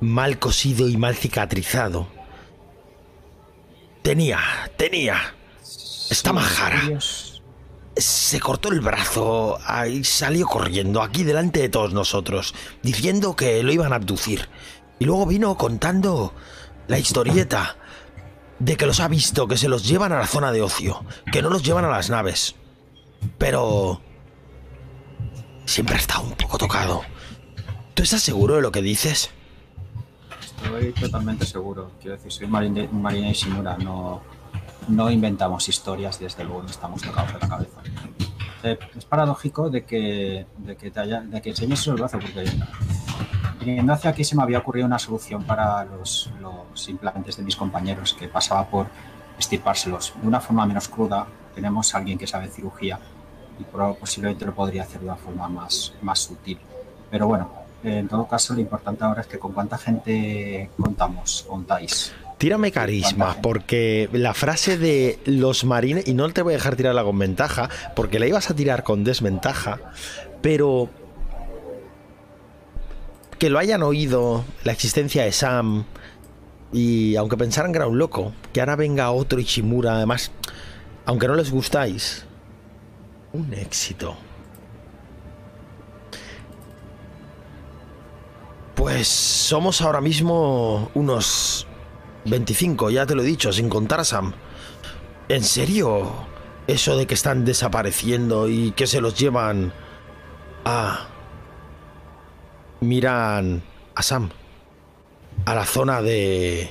Mal 0.00 0.38
cosido 0.38 0.88
y 0.88 0.96
mal 0.96 1.14
cicatrizado. 1.14 2.08
Tenía, 4.02 4.40
tenía. 4.76 5.34
Está 6.10 6.30
Sí, 6.30 6.34
majara. 6.34 6.82
Se 7.96 8.40
cortó 8.40 8.70
el 8.70 8.80
brazo 8.80 9.58
y 9.88 10.02
salió 10.04 10.46
corriendo 10.46 11.02
aquí 11.02 11.24
delante 11.24 11.60
de 11.60 11.68
todos 11.68 11.92
nosotros, 11.92 12.54
diciendo 12.82 13.36
que 13.36 13.62
lo 13.62 13.72
iban 13.72 13.92
a 13.92 13.96
abducir. 13.96 14.48
Y 14.98 15.04
luego 15.04 15.26
vino 15.26 15.56
contando 15.56 16.34
la 16.88 16.98
historieta 16.98 17.76
de 18.58 18.76
que 18.76 18.86
los 18.86 19.00
ha 19.00 19.08
visto, 19.08 19.46
que 19.46 19.56
se 19.56 19.68
los 19.68 19.86
llevan 19.86 20.12
a 20.12 20.18
la 20.18 20.26
zona 20.26 20.52
de 20.52 20.62
ocio, 20.62 21.04
que 21.30 21.42
no 21.42 21.50
los 21.50 21.62
llevan 21.62 21.84
a 21.84 21.90
las 21.90 22.10
naves. 22.10 22.54
Pero... 23.38 24.00
Siempre 25.66 25.96
ha 25.96 25.98
estado 25.98 26.22
un 26.22 26.32
poco 26.32 26.58
tocado. 26.58 27.02
¿Tú 27.94 28.02
estás 28.02 28.22
seguro 28.22 28.56
de 28.56 28.62
lo 28.62 28.72
que 28.72 28.82
dices? 28.82 29.30
Estoy 30.64 30.92
totalmente 30.92 31.44
seguro. 31.44 31.92
Quiero 32.00 32.16
decir, 32.16 32.32
soy 32.32 32.46
marine, 32.46 32.88
y 33.28 33.32
Shimura. 33.32 33.76
No, 33.78 34.20
no 34.88 35.10
inventamos 35.10 35.68
historias, 35.68 36.18
desde 36.18 36.44
luego 36.44 36.62
no 36.62 36.68
estamos 36.68 37.02
tocados 37.02 37.32
de 37.32 37.38
la 37.38 37.48
cabeza. 37.48 37.80
Eh, 38.62 38.78
es 38.96 39.04
paradójico 39.04 39.70
de 39.70 39.84
que, 39.84 40.46
de 40.58 40.76
que, 40.76 40.90
te 40.90 41.00
haya, 41.00 41.20
de 41.20 41.42
que 41.42 41.50
enseñes 41.50 41.86
el 41.88 41.94
brazo, 41.94 42.18
porque 42.20 42.44
viniendo 43.60 43.92
hacia 43.92 44.10
aquí 44.10 44.24
se 44.24 44.36
me 44.36 44.42
había 44.42 44.58
ocurrido 44.58 44.86
una 44.86 44.98
solución 44.98 45.42
para 45.44 45.84
los, 45.84 46.30
los 46.40 46.88
implantes 46.88 47.36
de 47.36 47.42
mis 47.42 47.56
compañeros, 47.56 48.14
que 48.14 48.28
pasaba 48.28 48.66
por 48.66 48.86
estirpárselos 49.38 50.14
de 50.20 50.28
una 50.28 50.40
forma 50.40 50.64
menos 50.66 50.88
cruda. 50.88 51.26
Tenemos 51.54 51.94
a 51.94 51.98
alguien 51.98 52.18
que 52.18 52.26
sabe 52.26 52.48
cirugía 52.48 52.98
y 53.58 53.64
posiblemente 53.64 54.44
lo 54.46 54.54
podría 54.54 54.82
hacer 54.82 55.00
de 55.00 55.06
una 55.06 55.16
forma 55.16 55.48
más, 55.48 55.94
más 56.02 56.20
sutil. 56.20 56.58
Pero 57.10 57.26
bueno, 57.26 57.50
en 57.84 58.08
todo 58.08 58.26
caso, 58.26 58.54
lo 58.54 58.60
importante 58.60 59.04
ahora 59.04 59.22
es 59.22 59.26
que 59.26 59.38
con 59.38 59.52
cuánta 59.52 59.78
gente 59.78 60.70
contamos, 60.76 61.44
contáis. 61.48 62.12
Tírame 62.38 62.72
carisma, 62.72 63.36
porque 63.40 64.08
la 64.12 64.34
frase 64.34 64.76
de 64.76 65.18
los 65.26 65.64
marines, 65.64 66.08
y 66.08 66.14
no 66.14 66.28
te 66.30 66.42
voy 66.42 66.54
a 66.54 66.56
dejar 66.56 66.74
tirarla 66.74 67.04
con 67.04 67.18
ventaja, 67.18 67.68
porque 67.94 68.18
la 68.18 68.26
ibas 68.26 68.50
a 68.50 68.56
tirar 68.56 68.82
con 68.82 69.04
desventaja, 69.04 69.78
pero 70.40 70.90
que 73.38 73.48
lo 73.48 73.58
hayan 73.58 73.82
oído, 73.82 74.44
la 74.64 74.72
existencia 74.72 75.24
de 75.24 75.32
Sam, 75.32 75.84
y 76.72 77.16
aunque 77.16 77.36
pensaran 77.36 77.72
que 77.72 77.78
era 77.78 77.86
un 77.86 77.98
loco, 77.98 78.32
que 78.52 78.60
ahora 78.60 78.76
venga 78.76 79.10
otro 79.12 79.38
Ichimura, 79.38 79.94
además, 79.94 80.32
aunque 81.04 81.28
no 81.28 81.36
les 81.36 81.50
gustáis, 81.50 82.24
un 83.32 83.52
éxito. 83.54 84.16
Pues 88.82 89.06
somos 89.06 89.80
ahora 89.80 90.00
mismo 90.00 90.90
unos 90.94 91.68
25, 92.24 92.90
ya 92.90 93.06
te 93.06 93.14
lo 93.14 93.22
he 93.22 93.24
dicho, 93.24 93.52
sin 93.52 93.68
contar 93.68 94.00
a 94.00 94.04
Sam. 94.04 94.32
¿En 95.28 95.44
serio? 95.44 96.10
Eso 96.66 96.96
de 96.96 97.06
que 97.06 97.14
están 97.14 97.44
desapareciendo 97.44 98.48
y 98.48 98.72
que 98.72 98.88
se 98.88 99.00
los 99.00 99.16
llevan 99.16 99.72
a... 100.64 101.06
Miran 102.80 103.62
a 103.94 104.02
Sam. 104.02 104.30
A 105.44 105.54
la 105.54 105.64
zona 105.64 106.02
de... 106.02 106.68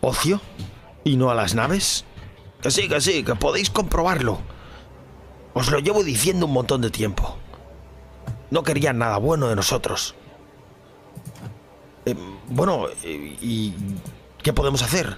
Ocio. 0.00 0.40
Y 1.04 1.16
no 1.16 1.30
a 1.30 1.36
las 1.36 1.54
naves. 1.54 2.04
Que 2.60 2.72
sí, 2.72 2.88
que 2.88 3.00
sí, 3.00 3.22
que 3.22 3.36
podéis 3.36 3.70
comprobarlo. 3.70 4.40
Os 5.54 5.70
lo 5.70 5.78
llevo 5.78 6.02
diciendo 6.02 6.46
un 6.46 6.54
montón 6.54 6.80
de 6.80 6.90
tiempo. 6.90 7.38
No 8.50 8.64
querían 8.64 8.98
nada 8.98 9.18
bueno 9.18 9.46
de 9.46 9.54
nosotros. 9.54 10.16
Eh, 12.06 12.14
bueno, 12.48 12.86
eh, 13.04 13.36
¿y 13.40 13.74
qué 14.42 14.52
podemos 14.52 14.82
hacer? 14.82 15.16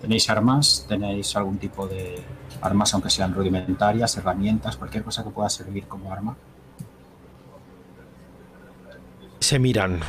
¿Tenéis 0.00 0.28
armas? 0.30 0.86
¿Tenéis 0.88 1.34
algún 1.36 1.58
tipo 1.58 1.86
de 1.86 2.22
armas, 2.60 2.92
aunque 2.94 3.10
sean 3.10 3.34
rudimentarias, 3.34 4.16
herramientas, 4.16 4.76
cualquier 4.76 5.02
cosa 5.02 5.24
que 5.24 5.30
pueda 5.30 5.48
servir 5.48 5.86
como 5.86 6.12
arma? 6.12 6.36
Se 9.40 9.58
miran. 9.58 10.00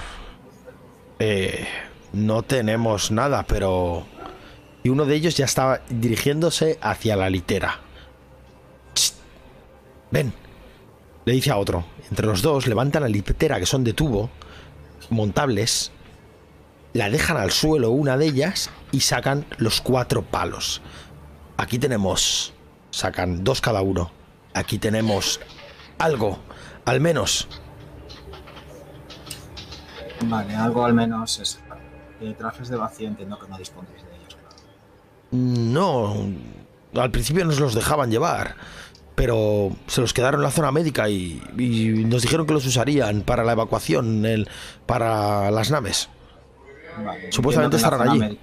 Eh, 1.18 1.68
no 2.14 2.44
tenemos 2.44 3.12
nada, 3.12 3.44
pero... 3.48 4.06
Y 4.84 4.90
uno 4.90 5.06
de 5.06 5.16
ellos 5.16 5.36
ya 5.36 5.46
estaba 5.46 5.82
dirigiéndose 5.90 6.78
hacia 6.82 7.16
la 7.16 7.30
litera. 7.30 7.80
Ven. 10.12 10.34
Le 11.26 11.34
dice 11.34 11.52
a 11.52 11.58
otro. 11.58 11.84
Entre 12.10 12.26
los 12.26 12.42
dos 12.42 12.66
levantan 12.68 13.04
la 13.04 13.10
litera 13.10 13.60
que 13.60 13.66
son 13.66 13.84
de 13.84 13.94
tubo, 13.94 14.30
montables, 15.10 15.92
la 16.94 17.10
dejan 17.10 17.38
al 17.38 17.52
suelo 17.52 17.92
una 17.92 18.18
de 18.18 18.28
ellas 18.28 18.70
y 18.92 19.02
sacan 19.02 19.46
los 19.58 19.82
cuatro 19.82 20.24
palos. 20.24 20.82
Aquí 21.58 21.80
tenemos... 21.80 22.54
Sacan 22.92 23.44
dos 23.44 23.62
cada 23.62 23.82
uno. 23.82 24.12
Aquí 24.56 24.80
tenemos 24.80 25.40
algo, 26.00 26.40
al 26.86 27.00
menos. 27.00 27.48
Vale, 30.26 30.56
algo 30.56 30.86
al 30.86 30.94
menos 30.94 31.40
es. 31.40 31.60
Eh, 32.22 32.34
trajes 32.38 32.68
de 32.68 32.76
vacío 32.76 33.08
entiendo 33.08 33.38
que 33.40 33.48
no 33.48 33.58
disponéis 33.58 34.04
de 34.04 34.16
ellos. 34.16 34.36
claro. 34.36 34.56
No, 35.32 36.16
al 36.96 37.12
principio 37.12 37.46
nos 37.46 37.60
los 37.60 37.76
dejaban 37.76 38.10
llevar, 38.10 38.56
pero 39.20 39.70
se 39.88 40.00
los 40.00 40.14
quedaron 40.14 40.40
en 40.40 40.44
la 40.46 40.52
zona 40.52 40.72
médica 40.72 41.10
y, 41.10 41.42
y 41.58 42.06
nos 42.06 42.22
dijeron 42.22 42.46
que 42.48 42.54
los 42.54 42.66
usarían 42.66 43.22
para 43.24 43.44
la 43.44 43.52
evacuación, 43.52 44.26
el, 44.26 44.48
para 44.86 45.52
las 45.52 45.72
naves. 45.72 46.08
Vale, 47.06 47.30
Supuestamente 47.30 47.76
estarán 47.76 48.08
allí. 48.08 48.18
médica- 48.20 48.42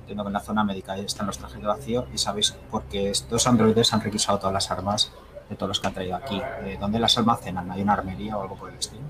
Entiendo 0.00 0.24
que 0.24 0.28
en 0.28 0.32
la 0.32 0.40
zona 0.40 0.64
médica 0.64 0.96
están 0.96 1.26
los 1.26 1.36
trajes 1.36 1.60
de 1.60 1.66
vacío 1.66 2.06
y 2.14 2.16
sabéis 2.18 2.56
porque 2.70 3.10
estos 3.10 3.46
androides 3.46 3.92
han 3.92 4.00
requisado 4.00 4.38
todas 4.38 4.54
las 4.54 4.70
armas 4.70 5.12
de 5.50 5.54
todos 5.56 5.68
los 5.68 5.80
que 5.80 5.86
han 5.88 5.92
traído 5.94 6.16
aquí. 6.16 6.40
Eh, 6.64 6.78
¿Dónde 6.80 6.98
las 6.98 7.18
almacenan? 7.18 7.70
¿Hay 7.70 7.82
una 7.82 7.92
armería 7.92 8.38
o 8.38 8.42
algo 8.42 8.56
por 8.56 8.70
el 8.70 8.78
estilo? 8.78 9.02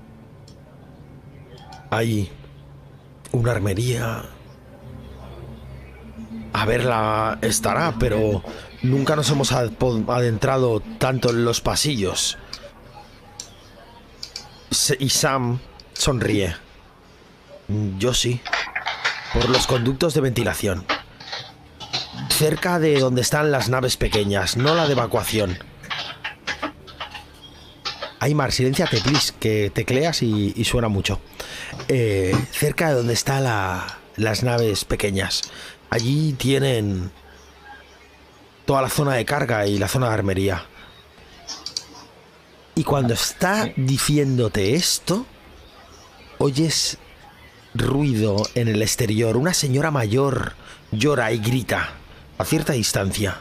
Hay 1.89 2.29
una 3.31 3.51
armería. 3.51 4.23
A 6.53 6.65
verla 6.65 7.37
estará, 7.41 7.93
pero 7.97 8.43
nunca 8.81 9.15
nos 9.15 9.29
hemos 9.29 9.51
adentrado 9.51 10.81
tanto 10.97 11.29
en 11.29 11.45
los 11.45 11.61
pasillos. 11.61 12.37
Y 14.99 15.09
Sam 15.09 15.59
sonríe. 15.93 16.55
Yo 17.97 18.13
sí. 18.13 18.41
Por 19.33 19.49
los 19.49 19.67
conductos 19.67 20.13
de 20.13 20.21
ventilación. 20.21 20.85
Cerca 22.29 22.79
de 22.79 22.99
donde 22.99 23.21
están 23.21 23.51
las 23.51 23.69
naves 23.69 23.97
pequeñas, 23.97 24.57
no 24.57 24.73
la 24.75 24.87
de 24.87 24.93
evacuación. 24.93 25.57
Aymar, 28.19 28.51
silenciate, 28.51 29.01
please, 29.01 29.33
que 29.39 29.71
tecleas 29.73 30.21
y, 30.21 30.53
y 30.55 30.63
suena 30.65 30.87
mucho. 30.87 31.19
Eh, 31.87 32.35
cerca 32.51 32.89
de 32.89 32.95
donde 32.95 33.13
están 33.13 33.43
la- 33.43 33.97
las 34.15 34.43
naves 34.43 34.85
pequeñas. 34.85 35.41
Allí 35.89 36.33
tienen 36.33 37.11
toda 38.71 38.83
la 38.83 38.89
zona 38.89 39.15
de 39.15 39.25
carga 39.25 39.67
y 39.67 39.77
la 39.77 39.89
zona 39.89 40.07
de 40.07 40.13
armería. 40.13 40.63
Y 42.73 42.85
cuando 42.85 43.13
está 43.13 43.69
diciéndote 43.75 44.75
esto, 44.75 45.25
oyes 46.37 46.97
ruido 47.73 48.47
en 48.55 48.69
el 48.69 48.81
exterior. 48.81 49.35
Una 49.35 49.53
señora 49.53 49.91
mayor 49.91 50.53
llora 50.93 51.33
y 51.33 51.39
grita 51.39 51.89
a 52.37 52.45
cierta 52.45 52.71
distancia. 52.71 53.39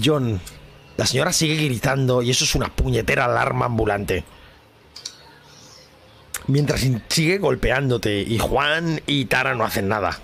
John, 0.00 0.40
la 0.96 1.06
señora 1.06 1.32
sigue 1.32 1.56
gritando 1.56 2.22
y 2.22 2.30
eso 2.30 2.44
es 2.44 2.54
una 2.54 2.68
puñetera 2.68 3.24
alarma 3.24 3.66
ambulante. 3.66 4.22
Mientras 6.46 6.86
sigue 7.08 7.38
golpeándote 7.38 8.20
y 8.20 8.38
Juan 8.38 9.02
y 9.08 9.24
Tara 9.24 9.56
no 9.56 9.64
hacen 9.64 9.88
nada 9.88 10.20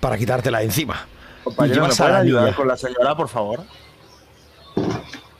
para 0.00 0.18
quitártela 0.18 0.58
de 0.58 0.64
encima. 0.64 1.06
Compañero, 1.46 1.86
¿me 1.86 1.94
pueden 1.94 2.14
ayudar 2.16 2.54
con 2.56 2.66
la 2.66 2.76
señora, 2.76 3.16
por 3.16 3.28
favor? 3.28 3.60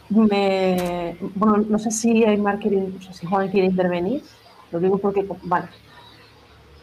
Me, 0.08 1.16
bueno, 1.34 1.64
no 1.68 1.80
sé 1.80 1.90
si 1.90 2.24
Aymar 2.24 2.60
quiere, 2.60 2.76
no 2.76 3.02
sé 3.02 3.12
si 3.12 3.26
Juan 3.26 3.48
quiere 3.48 3.66
intervenir. 3.66 4.22
Lo 4.70 4.78
digo 4.78 4.98
porque, 4.98 5.26
vale, 5.42 5.66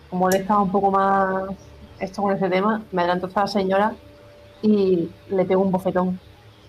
como 0.09 0.27
él 0.27 0.35
estaba 0.35 0.61
un 0.63 0.73
poco 0.73 0.91
más 0.91 1.51
esto 2.01 2.21
con 2.21 2.35
ese 2.35 2.49
tema, 2.49 2.83
me 2.91 3.03
adelanto 3.03 3.29
a 3.33 3.39
la 3.39 3.47
señora 3.47 3.93
y 4.61 5.09
le 5.29 5.45
pego 5.45 5.61
un 5.61 5.71
bofetón. 5.71 6.19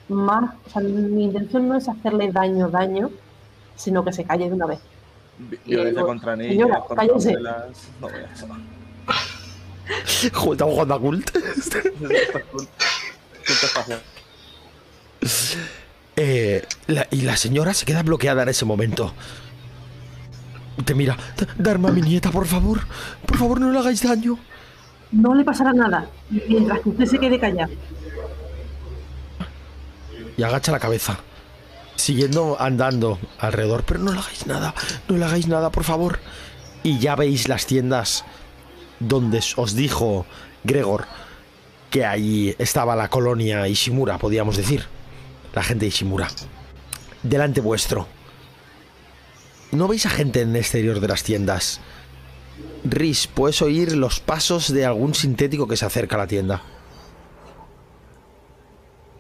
Más, 0.08 0.54
o 0.64 0.70
sea, 0.70 0.80
mi 0.80 1.24
intención 1.24 1.66
no 1.66 1.76
es 1.76 1.88
hacerle 1.88 2.30
daño, 2.30 2.68
daño, 2.68 3.10
sino 3.74 4.04
que 4.04 4.12
se 4.12 4.22
calle 4.22 4.48
de 4.48 4.54
una 4.54 4.66
vez. 4.66 4.80
Violencia 5.66 6.02
contra 6.02 6.36
niños, 6.36 6.52
señora, 6.52 6.80
contra 6.82 7.04
cállese. 7.08 7.30
abuelas. 7.30 7.90
No 8.00 8.08
voy 8.08 8.20
a 8.20 8.32
hacer. 8.32 8.48
Jugando 10.32 10.94
a 10.94 11.00
cult. 11.00 11.30
Eh, 16.16 16.62
la- 16.86 17.06
y 17.10 17.22
la 17.22 17.36
señora 17.36 17.74
se 17.74 17.84
queda 17.84 18.02
bloqueada 18.02 18.42
en 18.44 18.48
ese 18.48 18.64
momento. 18.64 19.12
Te 20.84 20.94
mira. 20.94 21.16
"Da- 21.36 21.48
Darme 21.56 21.88
a 21.88 21.92
mi 21.92 22.02
nieta, 22.02 22.30
por 22.30 22.46
favor. 22.46 22.80
Por 23.26 23.36
favor, 23.36 23.60
no 23.60 23.70
le 23.70 23.78
hagáis 23.78 24.02
daño. 24.02 24.38
No 25.12 25.34
le 25.34 25.44
pasará 25.44 25.72
nada 25.72 26.08
mientras 26.48 26.80
que 26.80 26.88
usted 26.88 27.06
se 27.06 27.18
quede 27.18 27.38
callado. 27.38 27.72
Y 30.36 30.42
agacha 30.42 30.72
la 30.72 30.80
cabeza. 30.80 31.18
Siguiendo 31.96 32.56
andando 32.60 33.18
alrededor. 33.38 33.84
Pero 33.84 34.00
no 34.00 34.12
le 34.12 34.18
hagáis 34.18 34.46
nada. 34.46 34.74
No 35.08 35.16
le 35.16 35.24
hagáis 35.24 35.46
nada, 35.46 35.70
por 35.70 35.84
favor. 35.84 36.18
Y 36.82 36.98
ya 36.98 37.14
veis 37.16 37.48
las 37.48 37.66
tiendas 37.66 38.24
donde 39.08 39.42
os 39.56 39.74
dijo 39.74 40.26
Gregor 40.62 41.06
que 41.90 42.04
allí 42.04 42.54
estaba 42.58 42.96
la 42.96 43.08
colonia 43.08 43.68
Ishimura, 43.68 44.18
podríamos 44.18 44.56
decir. 44.56 44.84
La 45.52 45.62
gente 45.62 45.84
de 45.84 45.88
Ishimura. 45.90 46.26
Delante 47.22 47.60
vuestro. 47.60 48.08
No 49.70 49.86
veis 49.86 50.04
a 50.04 50.10
gente 50.10 50.40
en 50.40 50.50
el 50.50 50.56
exterior 50.56 50.98
de 50.98 51.06
las 51.06 51.22
tiendas. 51.22 51.80
Riz, 52.82 53.28
puedes 53.28 53.62
oír 53.62 53.94
los 53.96 54.18
pasos 54.18 54.72
de 54.72 54.84
algún 54.84 55.14
sintético 55.14 55.68
que 55.68 55.76
se 55.76 55.86
acerca 55.86 56.16
a 56.16 56.18
la 56.18 56.26
tienda. 56.26 56.62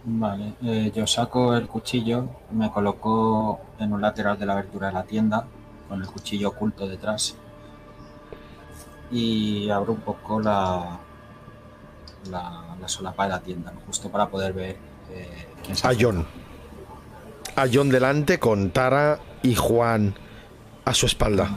Vale, 0.06 0.54
eh, 0.62 0.92
yo 0.94 1.06
saco 1.06 1.54
el 1.56 1.66
cuchillo, 1.66 2.28
me 2.50 2.70
coloco 2.70 3.60
en 3.78 3.92
un 3.92 4.02
lateral 4.02 4.38
de 4.38 4.46
la 4.46 4.52
abertura 4.52 4.88
de 4.88 4.94
la 4.94 5.04
tienda, 5.04 5.46
con 5.88 6.00
el 6.02 6.06
cuchillo 6.08 6.50
oculto 6.50 6.86
detrás, 6.86 7.36
y 9.10 9.68
abro 9.70 9.92
un 9.92 10.00
poco 10.00 10.40
la, 10.40 10.98
la, 12.30 12.76
la 12.80 12.88
solapa 12.88 13.24
de 13.24 13.30
la 13.30 13.40
tienda, 13.40 13.72
¿no? 13.72 13.80
justo 13.86 14.10
para 14.10 14.28
poder 14.28 14.52
ver 14.52 14.76
eh, 15.10 15.46
quién 15.62 15.76
se 15.76 15.86
A. 15.86 15.92
John. 15.98 16.26
A 17.56 17.66
John 17.72 17.88
delante 17.88 18.38
con 18.38 18.70
Tara 18.70 19.18
y 19.42 19.54
Juan 19.54 20.14
a 20.84 20.92
su 20.94 21.06
espalda. 21.06 21.48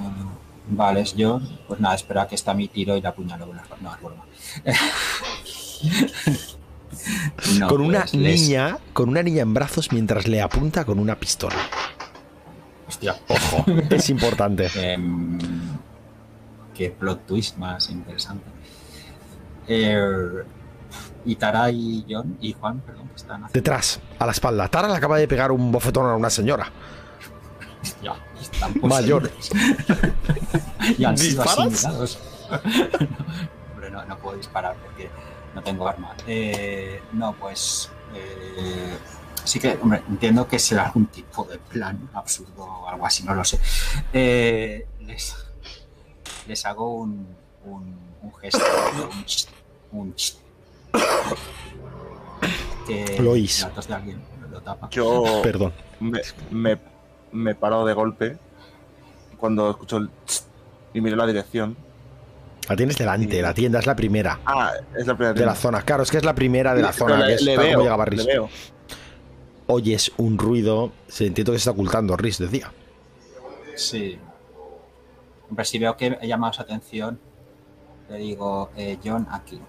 Vale, 0.70 1.02
es 1.02 1.16
yo. 1.16 1.40
Pues 1.68 1.80
nada, 1.80 1.96
espera 1.96 2.28
que 2.28 2.36
está 2.36 2.54
mi 2.54 2.68
tiro 2.68 2.96
y 2.98 3.02
la 3.02 3.10
apuñalo. 3.10 3.48
con 3.48 3.56
la- 3.56 3.64
No, 3.82 3.94
es 3.96 4.02
broma. 4.02 4.24
No, 7.60 7.68
con 7.68 7.82
una 7.82 8.02
pues, 8.02 8.14
les- 8.16 8.42
niña, 8.42 8.78
con 8.94 9.10
una 9.10 9.24
niña 9.24 9.44
en 9.44 9.54
brazos 9.54 9.92
mientras 9.92 10.28
le 10.28 10.42
apunta 10.42 10.84
con 10.84 11.00
una 11.00 11.16
pistola. 11.18 11.56
Hostia. 12.88 13.16
Ojo, 13.28 13.66
es 13.90 14.10
importante. 14.10 14.70
Em, 14.76 15.38
qué 16.78 16.92
plot 16.92 17.26
twist 17.26 17.58
más 17.58 17.90
interesante. 17.90 18.46
Eh, 19.68 20.44
y 21.26 21.36
Tara 21.36 21.70
y 21.72 22.06
John 22.08 22.38
y 22.40 22.54
Juan, 22.54 22.80
perdón, 22.82 23.08
que 23.10 23.16
están 23.16 23.44
haciendo. 23.44 23.54
Detrás, 23.54 24.00
a 24.20 24.26
la 24.26 24.32
espalda. 24.32 24.68
Tara 24.68 24.88
le 24.88 24.96
acaba 24.96 25.18
de 25.18 25.28
pegar 25.28 25.52
un 25.52 25.72
bofetón 25.72 26.06
a 26.10 26.16
una 26.16 26.30
señora. 26.30 26.72
Ya, 28.02 28.16
están 28.40 28.74
Mayor. 28.82 29.30
y 30.98 31.04
han 31.04 31.18
sido 31.18 31.44
asimilados. 31.44 32.20
Hombre, 33.74 33.92
no, 33.92 34.06
no 34.06 34.18
puedo 34.20 34.38
disparar 34.38 34.76
porque 34.76 35.10
no 35.56 35.64
tengo 35.64 35.88
arma. 35.88 36.16
Eh, 36.28 37.02
no, 37.14 37.34
pues. 37.34 37.90
eh, 38.14 38.98
sí 39.44 39.60
que, 39.60 39.78
hombre, 39.82 40.04
entiendo 40.08 40.48
que 40.48 40.60
será 40.60 40.86
algún 40.86 41.08
tipo 41.08 41.44
de 41.46 41.58
plan 41.58 42.10
absurdo 42.14 42.64
o 42.64 42.88
algo 42.88 43.06
así, 43.06 43.24
no 43.24 43.34
lo 43.34 43.44
sé. 43.44 43.60
Eh, 44.14 44.88
les, 45.02 45.47
les 46.48 46.66
hago 46.66 46.96
un, 46.96 47.28
un, 47.66 47.98
un 48.22 48.34
gesto, 48.36 48.60
un, 49.12 49.26
ch- 49.26 49.48
un 49.92 50.16
ch- 50.16 50.38
que 52.88 53.18
Lo 53.22 53.34
tos 53.76 53.88
de 53.88 53.94
alguien 53.94 54.22
lo 54.50 54.62
tapa. 54.62 54.90
Yo 54.92 55.42
Perdón. 55.44 55.74
me, 56.00 56.22
me, 56.52 56.78
me 57.32 57.56
paro 57.56 57.86
de 57.86 57.94
golpe 57.94 58.38
cuando 59.38 59.70
escucho 59.72 59.98
el 59.98 60.10
tss 60.26 60.46
y 60.94 61.02
miro 61.02 61.16
la 61.18 61.26
dirección. 61.28 61.76
La 62.70 62.76
tienes 62.76 62.98
delante, 62.98 63.42
la 63.42 63.54
tienda 63.54 63.80
es 63.80 63.86
la 63.86 63.96
primera 63.96 64.40
Ah, 64.46 64.72
es 64.98 65.08
la 65.08 65.16
primera 65.16 65.34
de 65.34 65.46
la 65.46 65.56
zona. 65.56 65.82
Claro, 65.84 66.04
es 66.04 66.12
que 66.12 66.18
es 66.18 66.26
la 66.26 66.36
primera 66.36 66.74
de 66.74 66.82
la 66.82 66.92
Pero 66.92 66.98
zona, 67.08 67.18
le- 67.20 67.28
que 67.28 67.34
es 67.36 67.42
le 67.44 67.58
veo, 67.58 67.80
llegaba 67.82 68.06
le 68.06 68.12
Riz. 68.12 68.26
veo. 68.26 68.50
Oyes 69.68 70.12
un 70.18 70.38
ruido, 70.38 70.92
se 71.10 71.28
entiende 71.28 71.52
que 71.52 71.58
se 71.58 71.64
está 71.64 71.72
ocultando, 71.72 72.16
Riz 72.16 72.38
decía. 72.40 72.72
Sí. 73.76 74.18
Hombre, 75.50 75.66
si 75.66 75.80
veo 75.80 75.96
que 75.96 76.18
he 76.22 76.28
llamado 76.28 76.54
su 76.54 76.62
atención, 76.62 77.20
le 78.10 78.18
digo, 78.18 78.70
eh, 78.76 78.98
John, 79.04 79.28
aquí. 79.32 79.60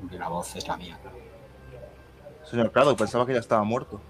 Hombre, 0.00 0.18
la 0.18 0.28
voz 0.28 0.54
es 0.56 0.66
la 0.68 0.76
mía. 0.76 0.98
claro. 1.00 1.16
Señor 2.48 2.70
Prado, 2.70 2.94
pensaba 2.96 3.26
que 3.26 3.32
ya 3.32 3.40
estaba 3.40 3.64
muerto. 3.64 4.00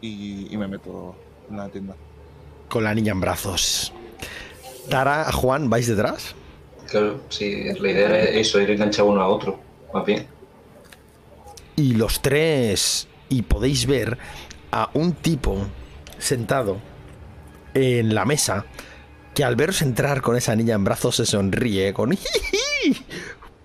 Y, 0.00 0.52
y 0.52 0.56
me 0.56 0.68
meto 0.68 1.14
en 1.50 1.56
la 1.56 1.68
tienda. 1.68 1.94
Con 2.68 2.84
la 2.84 2.94
niña 2.94 3.12
en 3.12 3.20
brazos. 3.20 3.92
Tara, 4.88 5.30
Juan, 5.32 5.68
¿vais 5.68 5.86
detrás? 5.86 6.34
Claro, 6.88 7.20
sí, 7.28 7.64
la 7.80 7.90
idea 7.90 8.08
era 8.08 8.18
eso, 8.24 8.60
ir 8.60 8.70
enganchado 8.70 9.08
uno 9.08 9.20
a 9.20 9.28
otro, 9.28 9.58
más 9.92 10.04
bien. 10.06 10.26
Y 11.74 11.94
los 11.94 12.22
tres. 12.22 13.08
Y 13.28 13.42
podéis 13.42 13.86
ver 13.86 14.16
a 14.70 14.88
un 14.94 15.12
tipo 15.12 15.56
sentado 16.18 16.78
en 17.74 18.14
la 18.14 18.24
mesa 18.24 18.64
que 19.36 19.44
al 19.44 19.54
veros 19.54 19.82
entrar 19.82 20.22
con 20.22 20.34
esa 20.34 20.56
niña 20.56 20.74
en 20.74 20.82
brazos 20.84 21.16
se 21.16 21.26
sonríe 21.26 21.92
con. 21.92 22.16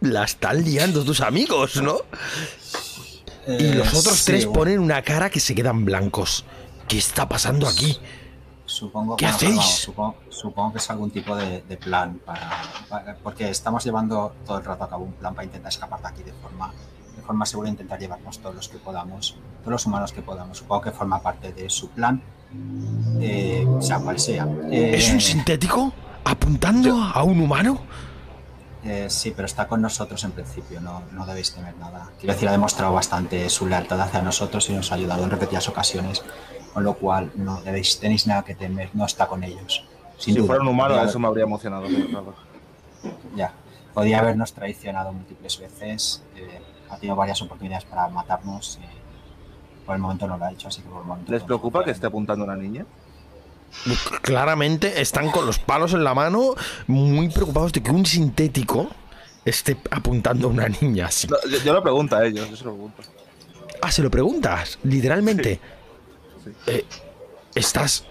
La 0.01 0.25
están 0.25 0.63
liando 0.63 1.03
tus 1.05 1.21
amigos, 1.21 1.77
¿no? 1.81 1.97
Y 3.47 3.51
Eh, 3.65 3.75
los 3.75 3.93
otros 3.93 4.17
sí, 4.17 4.25
tres 4.25 4.45
bueno, 4.45 4.59
ponen 4.59 4.79
una 4.79 5.01
cara 5.01 5.29
que 5.29 5.39
se 5.39 5.55
quedan 5.55 5.85
blancos. 5.85 6.43
¿Qué 6.87 6.97
está 6.97 7.27
pasando 7.29 7.67
aquí? 7.67 7.97
Supongo, 8.65 9.15
¿Qué 9.15 9.25
bueno, 9.25 9.35
hacéis? 9.37 9.61
supongo, 9.63 10.15
supongo 10.29 10.71
que 10.73 10.77
es 10.79 10.89
algún 10.89 11.09
tipo 11.11 11.35
de, 11.35 11.61
de 11.61 11.77
plan 11.77 12.19
para, 12.25 12.61
para- 12.89 13.15
Porque 13.17 13.49
estamos 13.49 13.83
llevando 13.83 14.35
todo 14.45 14.57
el 14.57 14.65
rato 14.65 14.83
a 14.83 14.89
cabo 14.89 15.05
un 15.05 15.13
plan 15.13 15.33
para 15.33 15.45
intentar 15.45 15.69
escapar 15.71 16.01
de 16.01 16.07
aquí 16.09 16.23
de 16.23 16.33
forma, 16.33 16.73
de 17.15 17.21
forma 17.23 17.45
segura, 17.45 17.69
intentar 17.69 17.97
llevarnos 17.99 18.39
todos 18.39 18.55
los 18.55 18.67
que 18.69 18.77
podamos, 18.77 19.35
todos 19.61 19.71
los 19.71 19.85
humanos 19.85 20.11
que 20.11 20.21
podamos. 20.21 20.57
Supongo 20.57 20.81
que 20.81 20.91
forma 20.91 21.21
parte 21.21 21.53
de 21.53 21.69
su 21.69 21.89
plan, 21.89 22.21
eh, 23.19 23.67
sea 23.79 23.99
cual 23.99 24.19
sea. 24.19 24.47
Eh, 24.71 24.93
¿Es 24.95 25.11
un 25.11 25.21
sintético? 25.21 25.93
¿Apuntando 26.23 27.01
a 27.01 27.23
un 27.23 27.41
humano? 27.41 27.81
eh, 28.83 29.07
sí, 29.09 29.31
pero 29.35 29.45
está 29.45 29.67
con 29.67 29.81
nosotros 29.81 30.23
en 30.23 30.31
principio, 30.31 30.81
no, 30.81 31.03
no 31.11 31.25
debéis 31.25 31.53
temer 31.53 31.75
nada. 31.77 32.09
Quiero 32.19 32.33
decir, 32.33 32.49
ha 32.49 32.51
demostrado 32.51 32.93
bastante 32.93 33.47
su 33.49 33.67
lealtad 33.67 34.01
hacia 34.01 34.21
nosotros 34.21 34.67
y 34.69 34.73
nos 34.73 34.91
ha 34.91 34.95
ayudado 34.95 35.23
en 35.23 35.29
repetidas 35.29 35.69
ocasiones, 35.69 36.23
con 36.73 36.83
lo 36.83 36.95
cual 36.95 37.31
no 37.35 37.61
debéis, 37.61 37.99
tenéis 37.99 38.25
nada 38.25 38.43
que 38.43 38.55
temer, 38.55 38.89
no 38.93 39.05
está 39.05 39.27
con 39.27 39.43
ellos. 39.43 39.85
Sin 40.17 40.33
si 40.33 40.39
duda. 40.39 40.47
fuera 40.47 40.61
un 40.63 40.69
humano, 40.69 41.03
eso 41.03 41.19
me 41.19 41.27
habría 41.27 41.43
emocionado. 41.43 41.85
Ya, 43.35 43.53
podía 43.93 44.19
habernos 44.19 44.53
traicionado 44.53 45.13
múltiples 45.13 45.59
veces, 45.59 46.23
eh, 46.35 46.61
ha 46.89 46.97
tenido 46.97 47.15
varias 47.15 47.41
oportunidades 47.41 47.85
para 47.85 48.07
matarnos 48.09 48.79
y 48.81 49.00
por 49.91 49.97
el 49.97 50.01
momento 50.01 50.25
no 50.25 50.37
lo 50.37 50.45
ha 50.45 50.51
hecho, 50.53 50.69
así 50.69 50.81
que 50.81 50.87
por 50.87 51.01
el 51.01 51.07
momento... 51.07 51.31
¿Les 51.33 51.43
preocupa 51.43 51.83
que 51.83 51.91
esté 51.91 52.07
apuntando 52.07 52.45
a 52.45 52.47
una 52.47 52.55
niña? 52.55 52.85
Claramente 54.21 55.01
están 55.01 55.29
con 55.31 55.45
los 55.45 55.59
palos 55.59 55.93
en 55.93 56.05
la 56.05 56.13
mano, 56.13 56.55
muy 56.87 57.27
preocupados 57.27 57.73
de 57.73 57.83
que 57.83 57.91
un 57.91 58.05
sintético 58.05 58.89
esté 59.43 59.75
apuntando 59.89 60.47
a 60.47 60.51
una 60.51 60.69
niña 60.69 61.07
así. 61.07 61.27
No, 61.27 61.35
yo, 61.49 61.57
yo 61.57 61.73
lo 61.73 61.83
pregunto 61.83 62.15
a 62.15 62.25
ellos, 62.25 62.49
yo 62.49 62.55
se 62.55 62.63
lo 62.63 62.71
pregunto. 62.71 63.01
Ah, 63.81 63.91
se 63.91 64.01
lo 64.01 64.09
preguntas, 64.09 64.79
literalmente. 64.83 65.59
Sí. 66.43 66.51
Eh, 66.67 66.85
¿Estás 67.53 68.05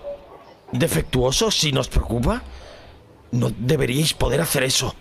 defectuoso 0.73 1.51
si 1.51 1.73
nos 1.73 1.89
preocupa? 1.89 2.43
No 3.33 3.51
deberíais 3.57 4.13
poder 4.13 4.43
hacer 4.43 4.65
eso. 4.65 4.95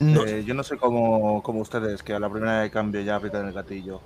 No, 0.00 0.24
Eh, 0.26 0.44
yo 0.44 0.52
no 0.52 0.62
sé 0.62 0.76
cómo, 0.76 1.42
cómo 1.42 1.60
ustedes, 1.60 2.02
que 2.02 2.12
a 2.12 2.18
la 2.18 2.28
primera 2.28 2.60
de 2.60 2.70
cambio 2.70 3.00
ya 3.00 3.16
aprietan 3.16 3.46
el 3.46 3.54
gatillo. 3.54 4.02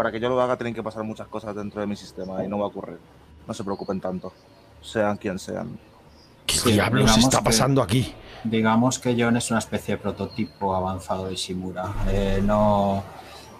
Para 0.00 0.10
que 0.10 0.18
yo 0.18 0.30
lo 0.30 0.40
haga 0.40 0.56
tienen 0.56 0.72
que 0.72 0.82
pasar 0.82 1.04
muchas 1.04 1.28
cosas 1.28 1.54
dentro 1.54 1.82
de 1.82 1.86
mi 1.86 1.94
sistema 1.94 2.42
y 2.42 2.48
no 2.48 2.56
va 2.58 2.64
a 2.64 2.68
ocurrir. 2.68 2.96
No 3.46 3.52
se 3.52 3.62
preocupen 3.62 4.00
tanto. 4.00 4.32
Sean 4.80 5.18
quien 5.18 5.38
sean. 5.38 5.78
¿Qué 6.46 6.56
sí, 6.56 6.72
diablos 6.72 7.02
digamos 7.04 7.24
está 7.24 7.36
que- 7.40 7.44
pasando 7.44 7.82
aquí? 7.82 8.14
Digamos 8.42 8.98
que 8.98 9.14
John 9.14 9.36
es 9.36 9.50
una 9.50 9.58
especie 9.58 9.96
de 9.96 10.00
prototipo 10.00 10.74
avanzado 10.74 11.26
de 11.26 11.34
Shimura. 11.36 11.92
Eh, 12.08 12.40
no 12.42 13.04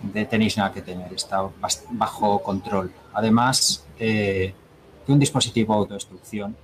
de- 0.00 0.24
tenéis 0.24 0.56
nada 0.56 0.72
que 0.72 0.80
temer, 0.80 1.12
está 1.12 1.46
bajo 1.90 2.42
control. 2.42 2.90
Además, 3.12 3.84
eh, 3.98 4.54
que 5.04 5.12
un 5.12 5.18
dispositivo 5.18 5.74
de 5.74 5.80
autodestrucción, 5.80 6.56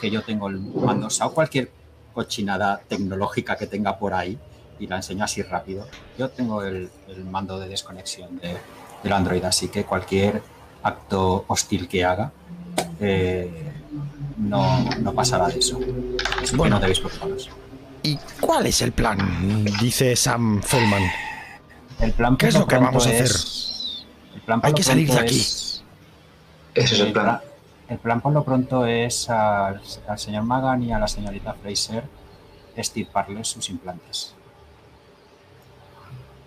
que 0.00 0.10
yo 0.10 0.20
tengo 0.24 0.48
el 0.48 0.58
mando, 0.58 1.06
o 1.06 1.10
sea, 1.10 1.28
cualquier 1.28 1.70
cochinada 2.12 2.80
tecnológica 2.88 3.56
que 3.56 3.68
tenga 3.68 3.96
por 3.96 4.14
ahí, 4.14 4.36
y 4.80 4.86
la 4.86 4.96
enseño 4.96 5.24
así 5.24 5.42
rápido, 5.42 5.86
yo 6.18 6.30
tengo 6.30 6.62
el, 6.64 6.90
el 7.08 7.24
mando 7.24 7.58
de 7.60 7.68
desconexión 7.68 8.38
de- 8.38 8.56
del 9.02 9.12
Android, 9.12 9.44
así 9.44 9.68
que 9.68 9.84
cualquier 9.84 10.42
acto 10.82 11.44
hostil 11.48 11.86
que 11.88 12.04
haga, 12.04 12.32
eh, 12.98 13.72
no, 14.38 14.84
no 15.00 15.12
pasará 15.12 15.48
de 15.48 15.58
eso. 15.58 15.78
Así 16.42 16.50
que 16.52 16.56
Bueno. 16.56 16.76
no 16.76 16.80
debéis 16.80 17.00
preocuparos. 17.00 17.50
¿Y 18.02 18.18
cuál 18.40 18.66
es 18.66 18.80
el 18.82 18.92
plan? 18.92 19.64
Dice 19.80 20.16
Sam 20.16 20.62
Feldman. 20.62 21.02
El 22.00 22.12
plan 22.12 22.36
¿Qué 22.36 22.48
es 22.48 22.54
lo 22.58 22.66
que 22.66 22.76
vamos 22.78 23.06
a 23.06 23.10
hacer? 23.10 23.24
es- 23.24 24.06
El 24.34 24.40
plan 24.42 24.60
por 24.60 24.68
Hay 24.68 24.74
que 24.74 24.82
salir 24.82 25.10
de 25.10 25.18
aquí. 25.18 25.38
es- 25.40 25.82
Ese 26.74 26.94
es 26.94 27.00
el 27.00 27.12
plan. 27.12 27.40
El 27.88 27.98
plan 27.98 28.20
por 28.20 28.32
lo 28.32 28.44
pronto 28.44 28.86
es 28.86 29.28
al, 29.28 29.80
al 30.08 30.18
señor 30.18 30.44
Magan 30.44 30.82
y 30.82 30.92
a 30.92 30.98
la 30.98 31.08
señorita 31.08 31.54
Fraser 31.54 32.04
estirparles 32.76 33.48
sus 33.48 33.68
implantes. 33.68 34.34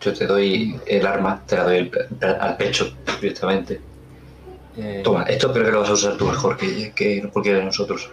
Yo 0.04 0.14
te 0.14 0.26
doy 0.28 0.80
el 0.86 1.06
arma, 1.08 1.42
te 1.46 1.56
la 1.56 1.64
doy 1.64 1.92
al- 2.22 2.42
al 2.42 2.58
pecho 2.58 2.96
directamente. 3.22 3.80
Eh, 4.76 5.02
Toma, 5.04 5.24
esto 5.24 5.52
creo 5.54 5.66
que 5.66 5.72
lo 5.72 5.82
vas 5.82 5.90
a 5.90 5.94
usar 5.94 6.18
tú 6.18 6.26
mejor 6.26 6.58
que, 6.58 6.92
que 6.94 7.30
cualquiera 7.32 7.60
de 7.60 7.66
nosotros. 7.66 8.10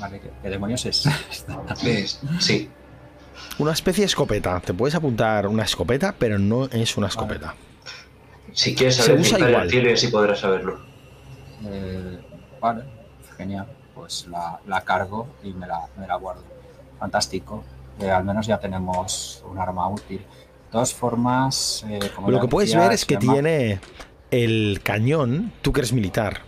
Vale, 0.00 0.20
¿qué, 0.20 0.30
qué 0.42 0.48
demonios 0.48 0.86
es? 0.86 1.04
¿Ves? 1.84 2.20
Sí, 2.40 2.70
Una 3.58 3.72
especie 3.72 4.02
de 4.02 4.06
escopeta. 4.06 4.58
Te 4.60 4.72
puedes 4.72 4.94
apuntar 4.94 5.46
una 5.46 5.64
escopeta, 5.64 6.14
pero 6.18 6.38
no 6.38 6.64
es 6.66 6.96
una 6.96 7.08
escopeta. 7.08 7.54
si 8.52 8.74
quieres 8.74 8.96
Se 8.96 9.02
saber 9.02 9.20
usa 9.20 9.36
pintar 9.36 9.66
igual. 9.66 9.98
y 10.04 10.06
podrás 10.08 10.40
saberlo. 10.40 10.80
Eh, 11.66 12.18
vale, 12.60 12.84
genial. 13.36 13.66
Pues 13.94 14.26
la, 14.30 14.60
la 14.66 14.80
cargo 14.82 15.26
y 15.42 15.52
me 15.52 15.66
la, 15.66 15.80
me 15.98 16.06
la 16.06 16.14
guardo. 16.16 16.42
Fantástico. 16.98 17.64
Eh, 18.00 18.08
al 18.10 18.24
menos 18.24 18.46
ya 18.46 18.58
tenemos 18.58 19.42
un 19.50 19.58
arma 19.58 19.88
útil. 19.88 20.24
Todas 20.70 20.92
formas, 20.94 21.84
eh, 21.88 21.98
como 22.14 22.30
Lo 22.30 22.40
que 22.40 22.48
puedes 22.48 22.74
ver 22.74 22.92
es 22.92 23.04
que 23.06 23.14
llama- 23.14 23.32
tiene 23.34 23.80
el 24.30 24.80
cañón, 24.82 25.52
tú 25.62 25.72
que 25.72 25.80
eres 25.80 25.92
militar, 25.94 26.42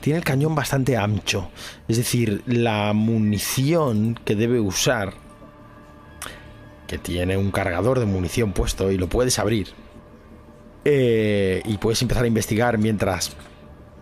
tiene 0.00 0.18
el 0.18 0.24
cañón 0.24 0.54
bastante 0.54 0.96
ancho. 0.96 1.50
Es 1.88 1.96
decir, 1.96 2.42
la 2.46 2.92
munición 2.92 4.18
que 4.24 4.36
debe 4.36 4.60
usar, 4.60 5.14
que 6.86 6.98
tiene 6.98 7.36
un 7.36 7.50
cargador 7.50 7.98
de 7.98 8.06
munición 8.06 8.52
puesto 8.52 8.90
y 8.92 8.98
lo 8.98 9.08
puedes 9.08 9.38
abrir. 9.38 9.68
eh, 10.86 11.62
y 11.64 11.78
puedes 11.78 12.02
empezar 12.02 12.24
a 12.24 12.26
investigar 12.26 12.76
mientras 12.76 13.34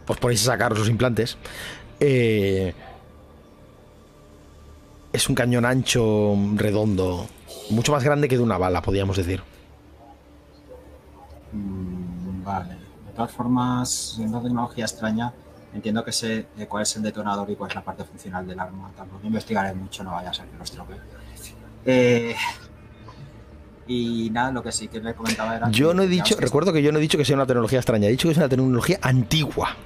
os 0.08 0.16
ponéis 0.18 0.42
a 0.42 0.46
sacar 0.52 0.76
los 0.76 0.88
implantes. 0.88 1.38
eh, 2.00 2.74
es 5.12 5.28
un 5.28 5.36
cañón 5.36 5.64
ancho, 5.64 6.34
redondo, 6.56 7.28
mucho 7.70 7.92
más 7.92 8.02
grande 8.02 8.28
que 8.28 8.36
de 8.36 8.42
una 8.42 8.58
bala, 8.58 8.82
podríamos 8.82 9.16
decir. 9.16 9.42
Mm, 11.52 12.42
Vale. 12.44 12.76
De 13.06 13.12
todas 13.14 13.30
formas, 13.30 14.16
en 14.18 14.28
una 14.30 14.42
tecnología 14.42 14.84
extraña, 14.84 15.32
entiendo 15.74 16.02
que 16.04 16.12
sé 16.12 16.46
cuál 16.68 16.82
es 16.82 16.96
el 16.96 17.02
detonador 17.02 17.48
y 17.50 17.56
cuál 17.56 17.70
es 17.70 17.74
la 17.76 17.82
parte 17.82 18.04
funcional 18.04 18.46
del 18.46 18.58
arma. 18.58 18.90
Tampoco 18.96 19.26
investigaré 19.26 19.74
mucho, 19.74 20.02
no 20.02 20.12
vaya 20.12 20.30
a 20.30 20.34
ser 20.34 20.46
que 20.46 20.56
lo 20.56 20.64
estropee. 20.64 20.96
Eh, 21.84 22.34
y 23.86 24.30
nada, 24.30 24.50
lo 24.52 24.62
que 24.62 24.72
sí 24.72 24.88
que 24.88 25.00
le 25.00 25.14
comentaba 25.14 25.56
era. 25.56 25.70
Yo 25.70 25.92
no 25.92 26.02
he 26.02 26.06
dicho, 26.08 26.36
recuerdo 26.38 26.72
que 26.72 26.82
yo 26.82 26.90
no 26.92 26.98
he 26.98 27.02
dicho 27.02 27.18
que 27.18 27.24
sea 27.24 27.36
una 27.36 27.46
tecnología 27.46 27.78
extraña, 27.80 28.06
he 28.08 28.10
dicho 28.10 28.28
que 28.28 28.32
es 28.32 28.38
una 28.38 28.48
tecnología 28.48 28.98
antigua. 29.02 29.76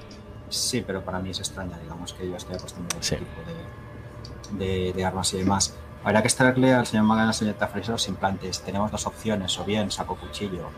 Sí, 0.49 0.85
pero 0.87 1.05
para 1.05 1.19
mí 1.19 1.31
es 1.31 1.39
extraña, 1.41 1.79
digamos 1.79 2.12
que 2.12 2.29
yo 2.29 2.37
estoy 2.37 2.55
acostumbrado 2.57 3.01
a 3.01 3.03
Sí. 3.03 3.14
este 3.17 3.27
tipo 3.27 4.59
de, 4.59 4.64
de- 4.64 4.93
de 4.93 5.05
armas 5.05 5.33
y 5.35 5.39
demás. 5.39 5.75
Habrá 6.05 6.23
que 6.23 6.29
extraerle 6.29 6.73
al 6.73 6.87
señor 6.87 7.05
Magan 7.07 7.23
y 7.23 7.25
a 7.25 7.27
la 7.29 7.33
señorita 7.33 7.67
Fraser 7.67 7.91
los 7.91 8.07
implantes. 8.09 8.61
Tenemos 8.62 8.93
dos 8.93 9.07
opciones, 9.07 9.59
o 9.59 9.64
bien 9.64 9.91
saco 9.91 10.14
cuchillo 10.17 10.69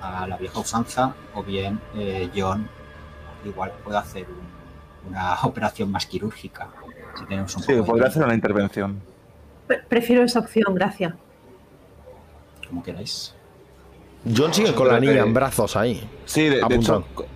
a 0.00 0.26
la 0.26 0.36
vieja 0.36 0.58
usanza, 0.60 1.14
o 1.34 1.42
bien 1.42 1.80
eh, 1.96 2.30
John 2.34 2.68
igual 3.44 3.72
puede 3.84 3.98
hacer 3.98 4.26
un- 4.28 5.10
una 5.10 5.34
operación 5.42 5.90
más 5.90 6.06
quirúrgica. 6.06 6.68
Si 7.18 7.24
tenemos 7.26 7.54
un 7.56 7.62
Sí, 7.62 7.72
podría 7.84 8.08
hacer 8.08 8.22
una 8.24 8.34
intervención. 8.34 9.00
Pre- 9.66 9.82
Prefiero 9.88 10.22
esa 10.22 10.40
opción, 10.40 10.74
gracias. 10.74 11.14
como 12.68 12.82
queráis. 12.82 13.34
John 14.36 14.52
sigue 14.54 14.74
con 14.74 14.86
la 14.88 15.00
niña 15.00 15.14
que- 15.14 15.18
en 15.20 15.34
brazos 15.34 15.76
ahí. 15.76 16.08
Sí, 16.24 16.48
de, 16.48 16.60
hecho, 16.70 17.04
co- 17.14 17.26